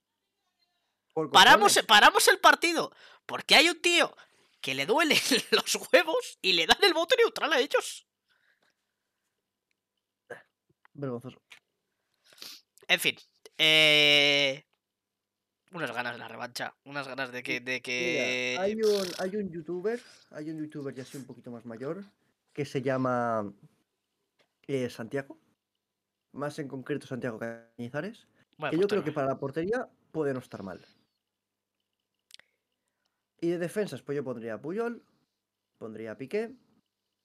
Paramos, 1.32 1.80
paramos 1.88 2.28
el 2.28 2.40
partido. 2.40 2.92
Porque 3.26 3.56
hay 3.56 3.68
un 3.70 3.82
tío 3.82 4.16
que 4.62 4.76
le 4.76 4.86
duele 4.86 5.16
los 5.52 5.76
huevos 5.92 6.38
y 6.42 6.54
le 6.54 6.68
dan 6.68 6.78
el 6.84 6.94
bote 6.94 7.16
neutral 7.18 7.52
a 7.54 7.60
ellos. 7.60 8.06
Vergonzoso. 10.94 11.42
En 12.88 13.00
fin. 13.00 13.16
eh, 13.58 14.66
Unas 15.72 15.92
ganas 15.94 16.14
de 16.14 16.20
la 16.20 16.28
revancha. 16.28 16.74
Unas 16.86 17.08
ganas 17.08 17.32
de 17.32 17.44
que. 17.44 17.60
De 17.60 17.82
que... 17.82 18.56
Mira, 18.56 18.64
hay 18.64 18.76
un, 18.76 19.08
hay 19.20 19.36
un 19.36 19.52
youtuber, 19.52 20.00
hay 20.32 20.50
un 20.50 20.58
youtuber 20.58 20.94
ya 20.94 21.04
así 21.04 21.18
un 21.18 21.26
poquito 21.26 21.52
más 21.52 21.66
mayor, 21.66 22.04
que 22.54 22.66
se 22.66 22.82
llama 22.82 23.54
eh, 24.68 24.90
Santiago. 24.90 25.38
Más 26.32 26.58
en 26.60 26.68
concreto 26.68 27.08
Santiago 27.08 27.40
Cañizares. 27.40 28.28
Que 28.52 28.56
pues 28.58 28.72
yo 28.80 28.88
creo 28.88 29.04
que 29.04 29.12
para 29.12 29.28
la 29.28 29.40
portería 29.40 29.88
puede 30.12 30.34
no 30.34 30.40
estar 30.40 30.64
mal. 30.64 30.86
Y 33.42 33.50
de 33.50 33.58
defensas, 33.58 34.02
pues 34.02 34.16
yo 34.16 34.24
pondría 34.24 34.56
a 34.56 34.62
Puyol, 34.62 35.04
pondría 35.78 36.12
a 36.12 36.18
Piqué. 36.18 36.56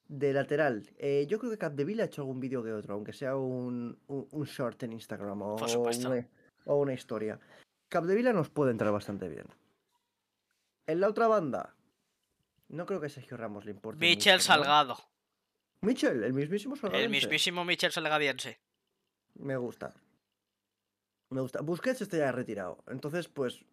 De 0.06 0.34
lateral, 0.34 0.86
eh, 0.98 1.26
yo 1.26 1.38
creo 1.38 1.50
que 1.50 1.56
Capdeville 1.56 2.02
ha 2.02 2.04
hecho 2.04 2.20
algún 2.20 2.38
vídeo 2.38 2.62
que 2.62 2.70
otro, 2.70 2.92
aunque 2.92 3.14
sea 3.14 3.36
un, 3.36 3.98
un, 4.06 4.28
un 4.30 4.44
short 4.44 4.82
en 4.82 4.92
Instagram 4.92 5.40
una, 5.40 6.26
o 6.66 6.76
una 6.76 6.92
historia. 6.92 7.40
Capdevila 7.94 8.32
nos 8.32 8.50
puede 8.50 8.72
entrar 8.72 8.90
bastante 8.90 9.28
bien. 9.28 9.46
En 10.88 10.98
la 10.98 11.06
otra 11.08 11.28
banda, 11.28 11.76
no 12.66 12.86
creo 12.86 13.00
que 13.00 13.08
Sergio 13.08 13.36
Ramos 13.36 13.64
le 13.66 13.70
importe. 13.70 14.00
Michel 14.00 14.38
mucho, 14.38 14.48
¿no? 14.48 14.54
Salgado. 14.54 14.96
Michel, 15.80 16.24
el 16.24 16.32
mismísimo 16.32 16.74
El 16.74 16.80
Salgadense. 16.80 17.08
mismísimo 17.08 17.64
Michel 17.64 17.92
Salgadiense. 17.92 18.58
Me 19.34 19.56
gusta. 19.56 19.94
Me 21.30 21.40
gusta. 21.40 21.60
Busquets 21.60 22.02
está 22.02 22.16
ya 22.16 22.32
retirado. 22.32 22.82
Entonces, 22.88 23.28
pues. 23.28 23.64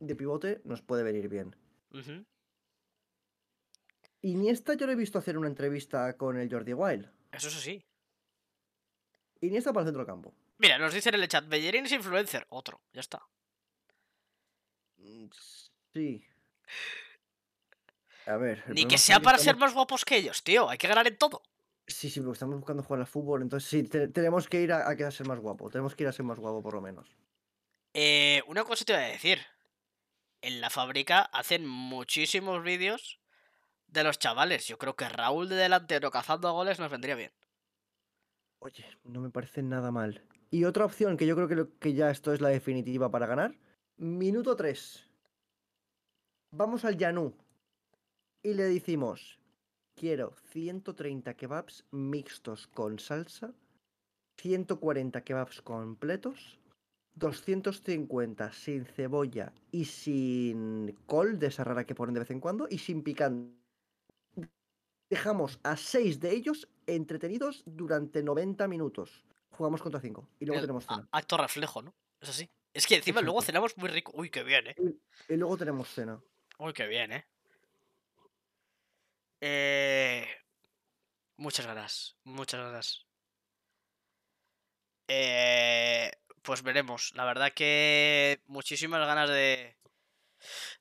De 0.00 0.16
pivote 0.16 0.60
nos 0.64 0.82
puede 0.82 1.04
venir 1.04 1.28
bien. 1.28 1.54
Ujú. 1.92 2.24
Iniesta 4.22 4.74
yo 4.74 4.86
lo 4.86 4.94
he 4.94 4.96
visto 4.96 5.20
hacer 5.20 5.38
una 5.38 5.46
entrevista 5.46 6.16
con 6.16 6.38
el 6.38 6.50
Jordi 6.50 6.72
Wild. 6.74 7.08
Eso 7.30 7.46
es 7.46 7.56
así. 7.56 7.84
Iniesta 9.40 9.72
para 9.72 9.82
el 9.82 9.86
centro 9.86 10.00
del 10.00 10.08
campo. 10.08 10.34
Mira, 10.58 10.78
nos 10.78 10.94
dicen 10.94 11.14
en 11.14 11.22
el 11.22 11.28
chat, 11.28 11.46
Bellerín 11.48 11.86
es 11.86 11.92
influencer. 11.92 12.46
Otro, 12.50 12.80
ya 12.92 13.00
está. 13.00 13.22
Mm, 14.98 15.26
Sí. 15.92 16.24
A 18.26 18.36
ver. 18.36 18.64
Ni 18.68 18.86
que 18.86 18.96
sea 18.98 19.20
para 19.20 19.36
ser 19.38 19.56
más 19.56 19.74
guapos 19.74 20.04
que 20.04 20.16
ellos, 20.16 20.42
tío. 20.42 20.68
Hay 20.70 20.78
que 20.78 20.86
ganar 20.88 21.06
en 21.06 21.18
todo. 21.18 21.42
Sí, 21.86 22.08
sí, 22.08 22.20
porque 22.20 22.34
estamos 22.34 22.56
buscando 22.56 22.82
jugar 22.82 23.00
al 23.00 23.06
fútbol. 23.06 23.42
Entonces 23.42 23.68
sí, 23.68 23.82
te- 23.82 24.08
tenemos 24.08 24.48
que 24.48 24.60
ir 24.62 24.72
a, 24.72 24.86
a 24.88 25.10
ser 25.10 25.26
más 25.26 25.40
guapo. 25.40 25.68
Tenemos 25.70 25.94
que 25.96 26.04
ir 26.04 26.08
a 26.08 26.12
ser 26.12 26.24
más 26.24 26.38
guapo 26.38 26.62
por 26.62 26.74
lo 26.74 26.80
menos. 26.80 27.08
Eh, 27.92 28.42
una 28.46 28.64
cosa 28.64 28.84
te 28.84 28.92
voy 28.94 29.02
a 29.02 29.06
decir. 29.08 29.38
En 30.40 30.60
la 30.60 30.70
fábrica 30.70 31.20
hacen 31.20 31.66
muchísimos 31.66 32.62
vídeos 32.62 33.20
de 33.88 34.04
los 34.04 34.18
chavales. 34.18 34.66
Yo 34.66 34.78
creo 34.78 34.96
que 34.96 35.08
Raúl 35.08 35.48
de 35.48 35.56
delantero 35.56 36.10
cazando 36.10 36.52
goles 36.52 36.78
nos 36.78 36.90
vendría 36.90 37.16
bien. 37.16 37.32
Oye, 38.60 38.86
no 39.04 39.20
me 39.20 39.30
parece 39.30 39.62
nada 39.62 39.90
mal. 39.90 40.24
Y 40.52 40.64
otra 40.64 40.84
opción 40.84 41.16
que 41.16 41.26
yo 41.26 41.34
creo 41.34 41.48
que, 41.48 41.56
lo- 41.56 41.78
que 41.78 41.94
ya 41.94 42.10
esto 42.10 42.30
es 42.32 42.42
la 42.42 42.50
definitiva 42.50 43.10
para 43.10 43.26
ganar. 43.26 43.56
Minuto 43.96 44.54
3. 44.54 45.08
Vamos 46.50 46.84
al 46.84 46.98
Yanú. 46.98 47.32
Y 48.42 48.52
le 48.52 48.64
decimos, 48.64 49.38
quiero 49.94 50.34
130 50.50 51.34
kebabs 51.34 51.86
mixtos 51.90 52.66
con 52.66 52.98
salsa, 52.98 53.54
140 54.36 55.22
kebabs 55.24 55.62
completos, 55.62 56.58
250 57.14 58.52
sin 58.52 58.84
cebolla 58.84 59.54
y 59.70 59.86
sin 59.86 60.94
col, 61.06 61.38
de 61.38 61.46
esa 61.46 61.64
rara 61.64 61.86
que 61.86 61.94
ponen 61.94 62.12
de 62.12 62.20
vez 62.20 62.30
en 62.30 62.40
cuando, 62.40 62.66
y 62.68 62.76
sin 62.76 63.02
picante. 63.02 63.56
Dejamos 65.08 65.60
a 65.62 65.76
6 65.78 66.20
de 66.20 66.32
ellos 66.32 66.68
entretenidos 66.86 67.62
durante 67.64 68.22
90 68.22 68.68
minutos. 68.68 69.24
Jugamos 69.52 69.82
contra 69.82 70.00
5 70.00 70.28
y 70.40 70.46
luego 70.46 70.58
El 70.60 70.66
tenemos 70.66 70.84
cena. 70.86 71.08
acto 71.12 71.36
reflejo, 71.36 71.82
¿no? 71.82 71.94
Es 72.20 72.28
así. 72.30 72.50
Es 72.72 72.86
que 72.86 72.96
encima 72.96 73.20
luego 73.20 73.42
cenamos 73.42 73.76
muy 73.76 73.88
rico. 73.88 74.12
Uy, 74.14 74.30
qué 74.30 74.42
bien, 74.42 74.68
¿eh? 74.68 74.76
Y 75.28 75.36
luego 75.36 75.56
tenemos 75.56 75.88
cena. 75.88 76.20
Uy, 76.58 76.72
qué 76.72 76.86
bien, 76.86 77.12
¿eh? 77.12 77.26
Eh, 79.40 80.26
muchas 81.36 81.66
ganas, 81.66 82.16
muchas 82.24 82.60
ganas. 82.60 83.06
Eh, 85.08 86.10
pues 86.42 86.62
veremos. 86.62 87.12
La 87.14 87.24
verdad 87.24 87.52
que 87.52 88.40
muchísimas 88.46 89.06
ganas 89.06 89.28
de, 89.28 89.76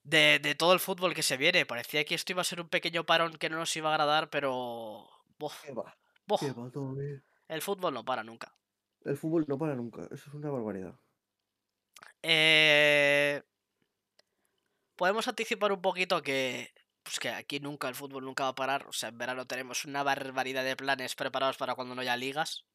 de, 0.04 0.40
de 0.40 0.56
todo 0.56 0.74
el 0.74 0.80
fútbol 0.80 1.14
que 1.14 1.24
se 1.24 1.38
viene. 1.38 1.66
Parecía 1.66 2.06
que 2.06 2.16
esto 2.16 2.32
iba 2.32 2.42
a 2.42 2.46
ser 2.46 2.62
un 2.62 2.70
pequeño 2.70 3.06
parón 3.06 3.36
que 3.38 3.50
no 3.50 3.58
nos 3.58 3.76
iba 3.76 3.90
a 3.90 3.94
agradar, 3.94 4.30
pero... 4.30 5.10
bof, 5.38 5.66
bof, 6.26 6.44
el 7.48 7.62
fútbol 7.62 7.94
no 7.94 8.06
para 8.06 8.24
nunca. 8.24 8.56
El 9.06 9.18
fútbol 9.18 9.46
no 9.48 9.58
para 9.58 9.76
nunca, 9.76 10.04
eso 10.12 10.30
es 10.30 10.34
una 10.34 10.50
barbaridad. 10.50 10.94
Eh, 12.24 13.42
podemos 14.96 15.28
anticipar 15.28 15.72
un 15.72 15.82
poquito 15.82 16.22
que, 16.22 16.74
pues 17.04 17.20
que 17.20 17.30
aquí 17.30 17.60
nunca 17.60 17.90
el 17.90 17.96
fútbol 17.96 18.26
nunca 18.26 18.44
va 18.44 18.50
a 18.50 18.56
parar. 18.56 18.88
O 18.88 18.94
sea, 18.94 19.10
en 19.10 19.18
verano 19.18 19.48
tenemos 19.48 19.86
una 19.86 20.04
barbaridad 20.04 20.64
de 20.64 20.76
planes 20.76 21.16
preparados 21.16 21.58
para 21.58 21.76
cuando 21.76 21.96
no 21.96 22.02
haya 22.02 22.16
ligas. 22.18 22.66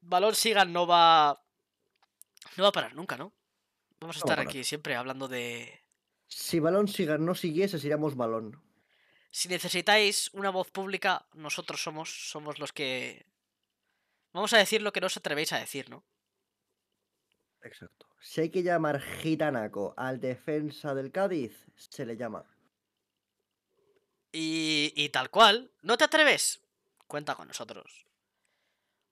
Balón 0.00 0.34
Sigan 0.34 0.72
no 0.72 0.86
va. 0.86 1.42
No 2.56 2.62
va 2.62 2.68
a 2.68 2.72
parar 2.72 2.94
nunca, 2.94 3.16
¿no? 3.16 3.32
Vamos 4.00 4.16
a 4.16 4.20
No 4.20 4.26
va 4.26 4.32
a 4.32 4.34
estar 4.34 4.46
aquí 4.46 4.62
siempre 4.62 4.94
hablando 4.94 5.26
de. 5.26 5.80
Si 6.28 6.60
Balón 6.60 6.88
Siga 6.88 7.18
no 7.18 7.34
siguiese, 7.34 7.78
seríamos 7.78 8.16
Balón. 8.16 8.60
Si 9.30 9.48
necesitáis 9.48 10.30
una 10.32 10.50
voz 10.50 10.70
pública, 10.70 11.26
nosotros 11.34 11.82
somos, 11.82 12.30
somos 12.30 12.58
los 12.58 12.72
que. 12.72 13.26
Vamos 14.36 14.52
a 14.52 14.58
decir 14.58 14.82
lo 14.82 14.92
que 14.92 15.00
no 15.00 15.06
os 15.06 15.16
atrevéis 15.16 15.50
a 15.54 15.58
decir, 15.58 15.88
¿no? 15.88 16.04
Exacto. 17.62 18.06
Si 18.20 18.42
hay 18.42 18.50
que 18.50 18.62
llamar 18.62 19.00
gitanaco 19.00 19.94
al 19.96 20.20
defensa 20.20 20.94
del 20.94 21.10
Cádiz, 21.10 21.64
se 21.74 22.04
le 22.04 22.18
llama. 22.18 22.44
Y, 24.30 24.92
y 24.94 25.08
tal 25.08 25.30
cual, 25.30 25.70
¿no 25.80 25.96
te 25.96 26.04
atreves? 26.04 26.60
Cuenta 27.06 27.34
con 27.34 27.48
nosotros. 27.48 28.04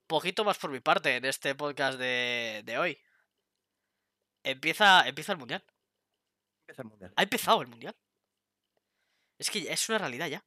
Poquito 0.07 0.45
más 0.45 0.59
por 0.59 0.71
mi 0.71 0.81
parte 0.81 1.17
en 1.17 1.25
este 1.25 1.55
podcast 1.55 1.99
de, 1.99 2.61
de 2.67 2.77
hoy. 2.77 2.99
Empieza, 4.43 5.09
empieza 5.09 5.33
el 5.33 5.39
mundial. 5.39 5.65
Empieza 6.61 6.83
el 6.83 6.89
mundial. 6.89 7.13
Ha 7.17 7.23
empezado 7.23 7.63
el 7.63 7.69
mundial. 7.69 7.97
Es 9.39 9.49
que 9.49 9.73
es 9.73 9.89
una 9.89 9.97
realidad 9.97 10.29
ya. 10.29 10.45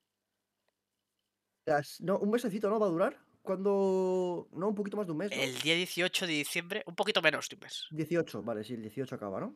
No, 1.99 2.19
un 2.19 2.29
mesecito, 2.29 2.69
¿no? 2.69 2.79
¿Va 2.79 2.85
a 2.85 2.89
durar? 2.91 3.26
Cuando. 3.47 4.47
No, 4.51 4.67
un 4.67 4.75
poquito 4.75 4.97
más 4.97 5.05
de 5.07 5.13
un 5.13 5.17
mes. 5.19 5.31
¿no? 5.31 5.41
El 5.41 5.57
día 5.61 5.73
18 5.75 6.27
de 6.27 6.33
diciembre, 6.33 6.83
un 6.85 6.95
poquito 6.95 7.21
menos 7.21 7.47
de 7.49 7.55
un 7.55 7.61
mes. 7.61 7.87
18, 7.91 8.43
vale, 8.43 8.63
sí, 8.63 8.73
el 8.73 8.81
18 8.81 9.15
acaba, 9.15 9.39
¿no? 9.39 9.55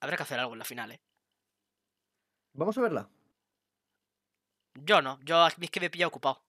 Habrá 0.00 0.16
que 0.16 0.22
hacer 0.22 0.38
algo 0.38 0.52
en 0.52 0.58
la 0.60 0.64
final, 0.64 0.92
¿eh? 0.92 1.00
Vamos 2.52 2.76
a 2.78 2.82
verla. 2.82 3.08
Yo 4.74 5.02
no, 5.02 5.18
yo 5.24 5.38
a 5.38 5.48
mí 5.56 5.64
es 5.64 5.70
que 5.70 5.80
me 5.80 5.90
pilla 5.90 6.06
ocupado. 6.06 6.44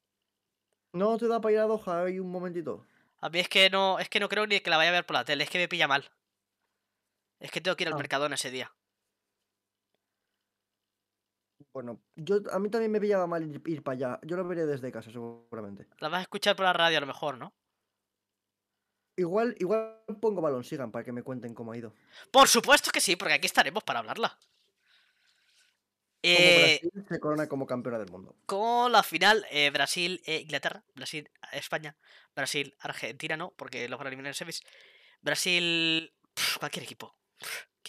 No 0.93 1.17
te 1.17 1.27
da 1.27 1.39
para 1.39 1.53
ir 1.53 1.59
a 1.59 1.63
Doha 1.63 2.03
ahí 2.03 2.19
un 2.19 2.29
momentito. 2.29 2.85
A 3.21 3.29
mí 3.29 3.39
es 3.39 3.49
que 3.49 3.69
no, 3.69 3.97
es 3.99 4.09
que 4.09 4.19
no 4.19 4.29
creo 4.29 4.45
ni 4.45 4.59
que 4.59 4.69
la 4.69 4.77
vaya 4.77 4.89
a 4.89 4.93
ver 4.93 5.05
por 5.05 5.15
la 5.15 5.25
tele, 5.25 5.43
es 5.45 5.49
que 5.49 5.57
me 5.57 5.67
pilla 5.67 5.87
mal. 5.87 6.09
Es 7.39 7.49
que 7.51 7.61
tengo 7.61 7.75
que 7.77 7.83
ir 7.85 7.87
al 7.87 7.93
Ah. 7.93 7.97
Mercadona 7.97 8.35
ese 8.35 8.51
día. 8.51 8.71
Bueno, 11.73 12.01
yo 12.15 12.37
a 12.51 12.59
mí 12.59 12.69
también 12.69 12.91
me 12.91 12.99
pillaba 12.99 13.27
mal 13.27 13.43
ir, 13.43 13.83
para 13.83 13.95
allá. 13.95 14.19
Yo 14.23 14.35
lo 14.37 14.47
veré 14.47 14.65
desde 14.65 14.91
casa, 14.91 15.11
seguramente. 15.11 15.87
La 15.99 16.09
vas 16.09 16.19
a 16.19 16.23
escuchar 16.23 16.55
por 16.55 16.65
la 16.65 16.73
radio 16.73 16.97
a 16.97 17.01
lo 17.01 17.07
mejor, 17.07 17.37
¿no? 17.37 17.53
Igual, 19.15 19.55
igual 19.59 20.01
pongo 20.21 20.41
balón, 20.41 20.63
sigan 20.63 20.91
para 20.91 21.03
que 21.03 21.11
me 21.11 21.23
cuenten 21.23 21.53
cómo 21.53 21.73
ha 21.73 21.77
ido. 21.77 21.93
Por 22.31 22.47
supuesto 22.47 22.89
que 22.91 23.01
sí, 23.01 23.15
porque 23.15 23.33
aquí 23.33 23.45
estaremos 23.45 23.83
para 23.83 23.99
hablarla. 23.99 24.37
Eh, 26.21 26.79
Brasil 26.81 27.05
se 27.07 27.19
corona 27.19 27.47
como 27.47 27.65
campeona 27.65 27.97
del 27.97 28.09
mundo. 28.09 28.35
con 28.45 28.91
la 28.91 29.03
final 29.03 29.45
eh, 29.51 29.69
Brasil 29.69 30.21
e 30.25 30.39
Inglaterra, 30.39 30.83
Brasil 30.93 31.29
España, 31.53 31.95
Brasil 32.35 32.75
Argentina 32.79 33.37
no, 33.37 33.53
porque 33.55 33.87
los 33.87 33.97
van 33.97 34.07
a 34.07 34.09
eliminar 34.09 34.31
en 34.31 34.33
semis. 34.33 34.61
Brasil 35.21 36.13
cualquier 36.59 36.83
equipo. 36.83 37.15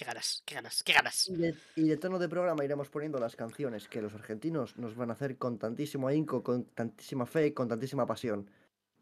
Qué 0.00 0.06
ganas, 0.06 0.42
qué 0.46 0.54
ganas, 0.54 0.82
qué 0.82 0.92
ganas. 0.94 1.28
Y 1.28 1.36
de, 1.36 1.54
y 1.76 1.82
de 1.82 1.98
tono 1.98 2.18
de 2.18 2.26
programa 2.26 2.64
iremos 2.64 2.88
poniendo 2.88 3.18
las 3.18 3.36
canciones 3.36 3.86
que 3.86 4.00
los 4.00 4.14
argentinos 4.14 4.78
nos 4.78 4.96
van 4.96 5.10
a 5.10 5.12
hacer 5.12 5.36
con 5.36 5.58
tantísimo 5.58 6.08
ahínco, 6.08 6.42
con 6.42 6.64
tantísima 6.64 7.26
fe, 7.26 7.52
con 7.52 7.68
tantísima 7.68 8.06
pasión. 8.06 8.50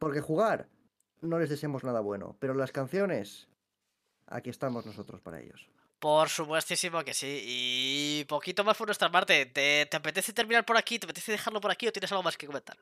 Porque 0.01 0.21
jugar 0.21 0.69
no 1.21 1.39
les 1.39 1.51
deseamos 1.51 1.85
nada 1.85 2.01
bueno, 2.01 2.37
pero 2.41 2.53
las 2.55 2.73
canciones, 2.73 3.47
aquí 4.27 4.51
estamos 4.51 4.87
nosotros 4.87 5.21
para 5.21 5.41
ellos. 5.41 5.69
Por 6.01 6.29
supuestísimo 6.29 7.05
que 7.05 7.15
sí. 7.15 7.45
Y 7.47 8.25
poquito 8.25 8.65
más 8.65 8.77
por 8.77 8.89
nuestra 8.89 9.09
parte. 9.09 9.47
¿Te, 9.47 9.87
te 9.87 9.97
apetece 9.97 10.33
terminar 10.33 10.65
por 10.65 10.77
aquí? 10.77 10.99
¿Te 10.99 11.07
apetece 11.07 11.31
dejarlo 11.31 11.61
por 11.61 11.71
aquí 11.71 11.87
o 11.87 11.93
tienes 11.93 12.11
algo 12.11 12.25
más 12.25 12.37
que 12.37 12.47
comentar? 12.47 12.77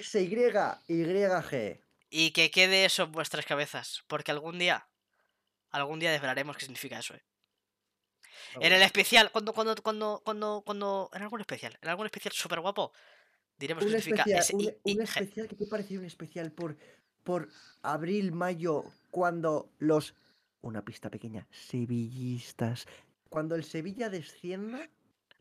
SY, 0.00 0.50
YG. 0.88 1.80
Y 2.08 2.30
que 2.30 2.50
quede 2.50 2.86
eso 2.86 3.02
en 3.02 3.12
vuestras 3.12 3.44
cabezas. 3.44 4.02
Porque 4.08 4.30
algún 4.30 4.58
día, 4.58 4.88
algún 5.70 5.98
día 5.98 6.10
desvelaremos 6.10 6.56
qué 6.56 6.62
significa 6.64 6.98
eso, 6.98 7.14
¿eh? 7.14 7.22
En 8.60 8.72
el 8.72 8.82
especial, 8.82 9.30
cuando, 9.30 9.52
cuando, 9.52 9.74
cuando, 9.82 10.22
cuando, 10.24 10.62
cuando, 10.64 11.10
en 11.12 11.22
algún 11.22 11.40
especial, 11.40 11.78
en 11.82 11.88
algún 11.88 12.06
especial 12.06 12.32
súper 12.32 12.60
guapo, 12.60 12.92
diremos 13.58 13.84
qué 13.84 14.00
significa 14.00 14.38
ese 14.38 14.54
un, 14.54 15.02
especial, 15.02 15.48
¿qué 15.48 15.56
te 15.56 15.66
pareció 15.66 16.00
un 16.00 16.06
especial 16.06 16.50
por, 16.52 16.76
por 17.24 17.48
abril, 17.82 18.32
mayo, 18.32 18.84
cuando 19.10 19.70
los, 19.78 20.14
una 20.62 20.84
pista 20.84 21.10
pequeña, 21.10 21.46
sevillistas, 21.50 22.86
cuando 23.28 23.54
el 23.54 23.64
Sevilla 23.64 24.08
descienda, 24.08 24.88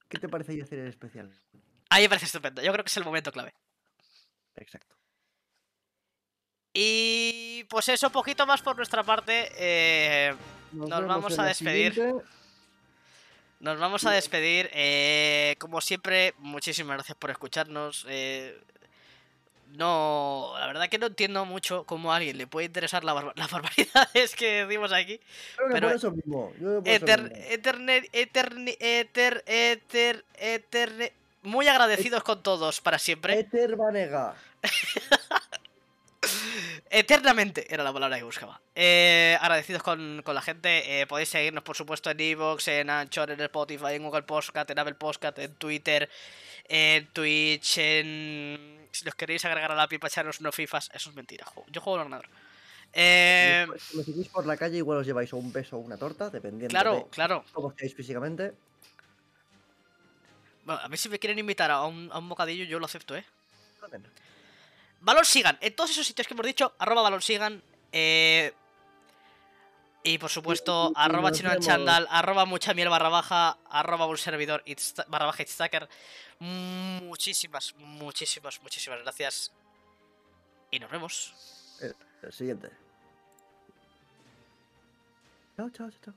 ¿qué 0.09 0.19
te 0.19 0.27
parece 0.27 0.61
hacer 0.61 0.79
el 0.79 0.87
especial? 0.87 1.31
A 1.89 1.95
mí 1.97 2.01
me 2.01 2.09
parece 2.09 2.25
estupendo. 2.25 2.61
Yo 2.61 2.71
creo 2.71 2.83
que 2.83 2.89
es 2.89 2.97
el 2.97 3.05
momento 3.05 3.31
clave. 3.31 3.53
Exacto. 4.55 4.95
Y 6.79 7.63
pues 7.69 7.89
eso, 7.89 8.11
poquito 8.11 8.45
más 8.45 8.61
por 8.61 8.75
nuestra 8.77 9.01
parte. 9.03 9.49
eh, 9.57 10.35
Nos 10.73 10.89
vamos 11.07 11.39
a 11.39 11.43
despedir. 11.45 11.91
siguiente. 11.95 12.23
Nos 13.59 13.79
vamos 13.79 14.05
a 14.05 14.11
despedir. 14.11 14.69
eh, 14.73 15.55
como 15.57 15.81
siempre, 15.81 16.35
muchísimas 16.37 16.97
gracias 16.97 17.17
por 17.17 17.31
escucharnos. 17.31 18.05
eh, 18.07 18.55
no, 19.73 20.53
la 20.59 20.67
verdad 20.67 20.87
que 20.87 20.99
no 20.99 21.07
entiendo 21.07 21.45
mucho 21.45 21.83
cómo 21.83 22.13
a 22.13 22.17
alguien 22.17 22.37
le 22.37 22.45
puede 22.45 22.67
interesar 22.67 23.03
la 23.03 23.13
barba- 23.13 23.33
las 23.35 23.49
barbaridades 23.49 24.35
que 24.35 24.63
decimos 24.65 24.93
aquí. 24.93 25.19
Creo 25.55 25.67
que 25.69 25.73
pero- 25.73 25.87
por 25.87 25.95
eso 25.97 26.11
mismo. 26.11 26.53
yo 26.61 26.79
por 26.83 26.87
eso 26.87 27.05
Eter, 27.05 27.21
mismo. 27.23 27.37
eterne- 27.37 28.09
eterni- 28.11 28.77
eter, 28.79 29.43
eter, 29.47 30.25
eterne- 30.39 31.11
muy 31.41 31.67
agradecidos 31.67 32.21
con 32.23 32.43
todos 32.43 32.81
para 32.81 32.99
siempre. 32.99 33.39
Eter 33.39 33.75
Banega. 33.75 34.35
Eternamente 36.89 37.71
era 37.73 37.83
la 37.83 37.91
palabra 37.91 38.17
que 38.17 38.23
buscaba. 38.23 38.61
Eh, 38.75 39.37
agradecidos 39.41 39.83
con, 39.83 40.21
con 40.23 40.35
la 40.35 40.41
gente. 40.41 41.01
eh, 41.01 41.07
podéis 41.07 41.29
seguirnos, 41.29 41.63
por 41.63 41.75
supuesto, 41.75 42.09
en 42.09 42.19
Evox, 42.19 42.67
en 42.69 42.89
Anchor, 42.89 43.31
en 43.31 43.41
Spotify, 43.41 43.93
en 43.93 44.03
Google 44.03 44.23
Podcast, 44.23 44.69
en 44.69 44.79
Apple 44.79 44.95
Podcast, 44.95 45.37
en 45.39 45.53
Twitter, 45.55 46.09
en 46.67 47.07
Twitch, 47.07 47.77
en. 47.79 48.87
Si 48.91 49.03
los 49.05 49.15
queréis 49.15 49.43
agregar 49.45 49.71
a 49.71 49.75
la 49.75 49.87
pipa, 49.87 50.07
echaros 50.07 50.39
unos 50.39 50.55
FIFAs. 50.55 50.89
Eso 50.93 51.09
es 51.09 51.15
mentira. 51.15 51.45
Yo 51.69 51.81
juego 51.81 51.97
en 51.97 52.01
ordenador. 52.01 52.29
Eh, 52.93 53.65
Después, 53.67 53.83
Si 53.83 53.97
me 53.97 54.03
seguís 54.03 54.27
por 54.29 54.45
la 54.45 54.55
calle, 54.57 54.77
igual 54.77 54.99
os 54.99 55.05
lleváis 55.05 55.33
un 55.33 55.51
beso 55.51 55.75
o 55.75 55.79
una 55.79 55.97
torta, 55.97 56.29
dependiendo 56.29 56.69
claro, 56.69 56.95
de 56.95 57.05
claro. 57.11 57.43
cómo 57.51 57.69
estéis 57.69 57.93
físicamente. 57.93 58.53
Bueno, 60.63 60.81
a 60.81 60.87
ver 60.87 60.97
si 60.97 61.09
me 61.09 61.19
quieren 61.19 61.37
invitar 61.37 61.69
a 61.69 61.83
un, 61.83 62.09
a 62.11 62.17
un 62.17 62.27
bocadillo, 62.29 62.63
yo 62.65 62.79
lo 62.79 62.85
acepto, 62.85 63.15
¿eh? 63.15 63.25
Balón 65.01 65.25
Sigan, 65.25 65.57
en 65.61 65.75
todos 65.75 65.91
esos 65.91 66.05
sitios 66.07 66.27
que 66.27 66.33
hemos 66.33 66.45
dicho, 66.45 66.73
arroba 66.79 67.01
Balón 67.03 67.21
Sigan. 67.21 67.61
eh, 67.91 68.53
y 70.03 70.17
por 70.19 70.29
supuesto, 70.29 70.93
arroba 70.95 71.33
chino 71.33 71.51
en 71.51 71.59
chandal, 71.59 72.07
arroba 72.09 72.45
mucha 72.45 72.73
miel 72.73 72.87
barra 72.87 73.09
baja, 73.09 73.57
arroba 73.69 74.05
un 74.05 74.17
servidor 74.17 74.63
barra 75.07 75.25
baja 75.25 75.43
itstacker. 75.43 75.89
Muchísimas, 76.39 77.75
muchísimas, 77.75 78.61
muchísimas 78.61 79.01
gracias. 79.01 79.51
Y 80.71 80.79
nos 80.79 80.89
vemos. 80.89 81.33
El 82.21 82.31
siguiente. 82.31 82.69
Chao, 85.57 85.69
chao, 85.71 85.89
chao. 86.05 86.13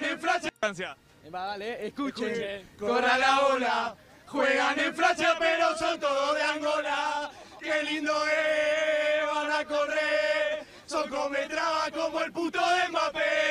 En 0.00 0.18
Francia. 0.18 0.96
Vale, 1.28 1.86
escuchen. 1.88 2.70
corra 2.78 3.18
la 3.18 3.46
ola. 3.48 3.96
Juegan 4.32 4.80
en 4.80 4.94
Francia, 4.94 5.36
pero 5.38 5.76
son 5.76 6.00
todos 6.00 6.34
de 6.34 6.42
Angola. 6.42 7.30
Qué 7.60 7.82
lindo 7.82 8.14
es, 8.24 9.26
van 9.30 9.52
a 9.52 9.62
correr. 9.66 10.64
Son 10.86 11.06
come 11.10 11.46
traba 11.48 11.90
como 11.90 12.18
el 12.22 12.32
puto 12.32 12.58
de 12.58 12.88
Mbappé. 12.88 13.41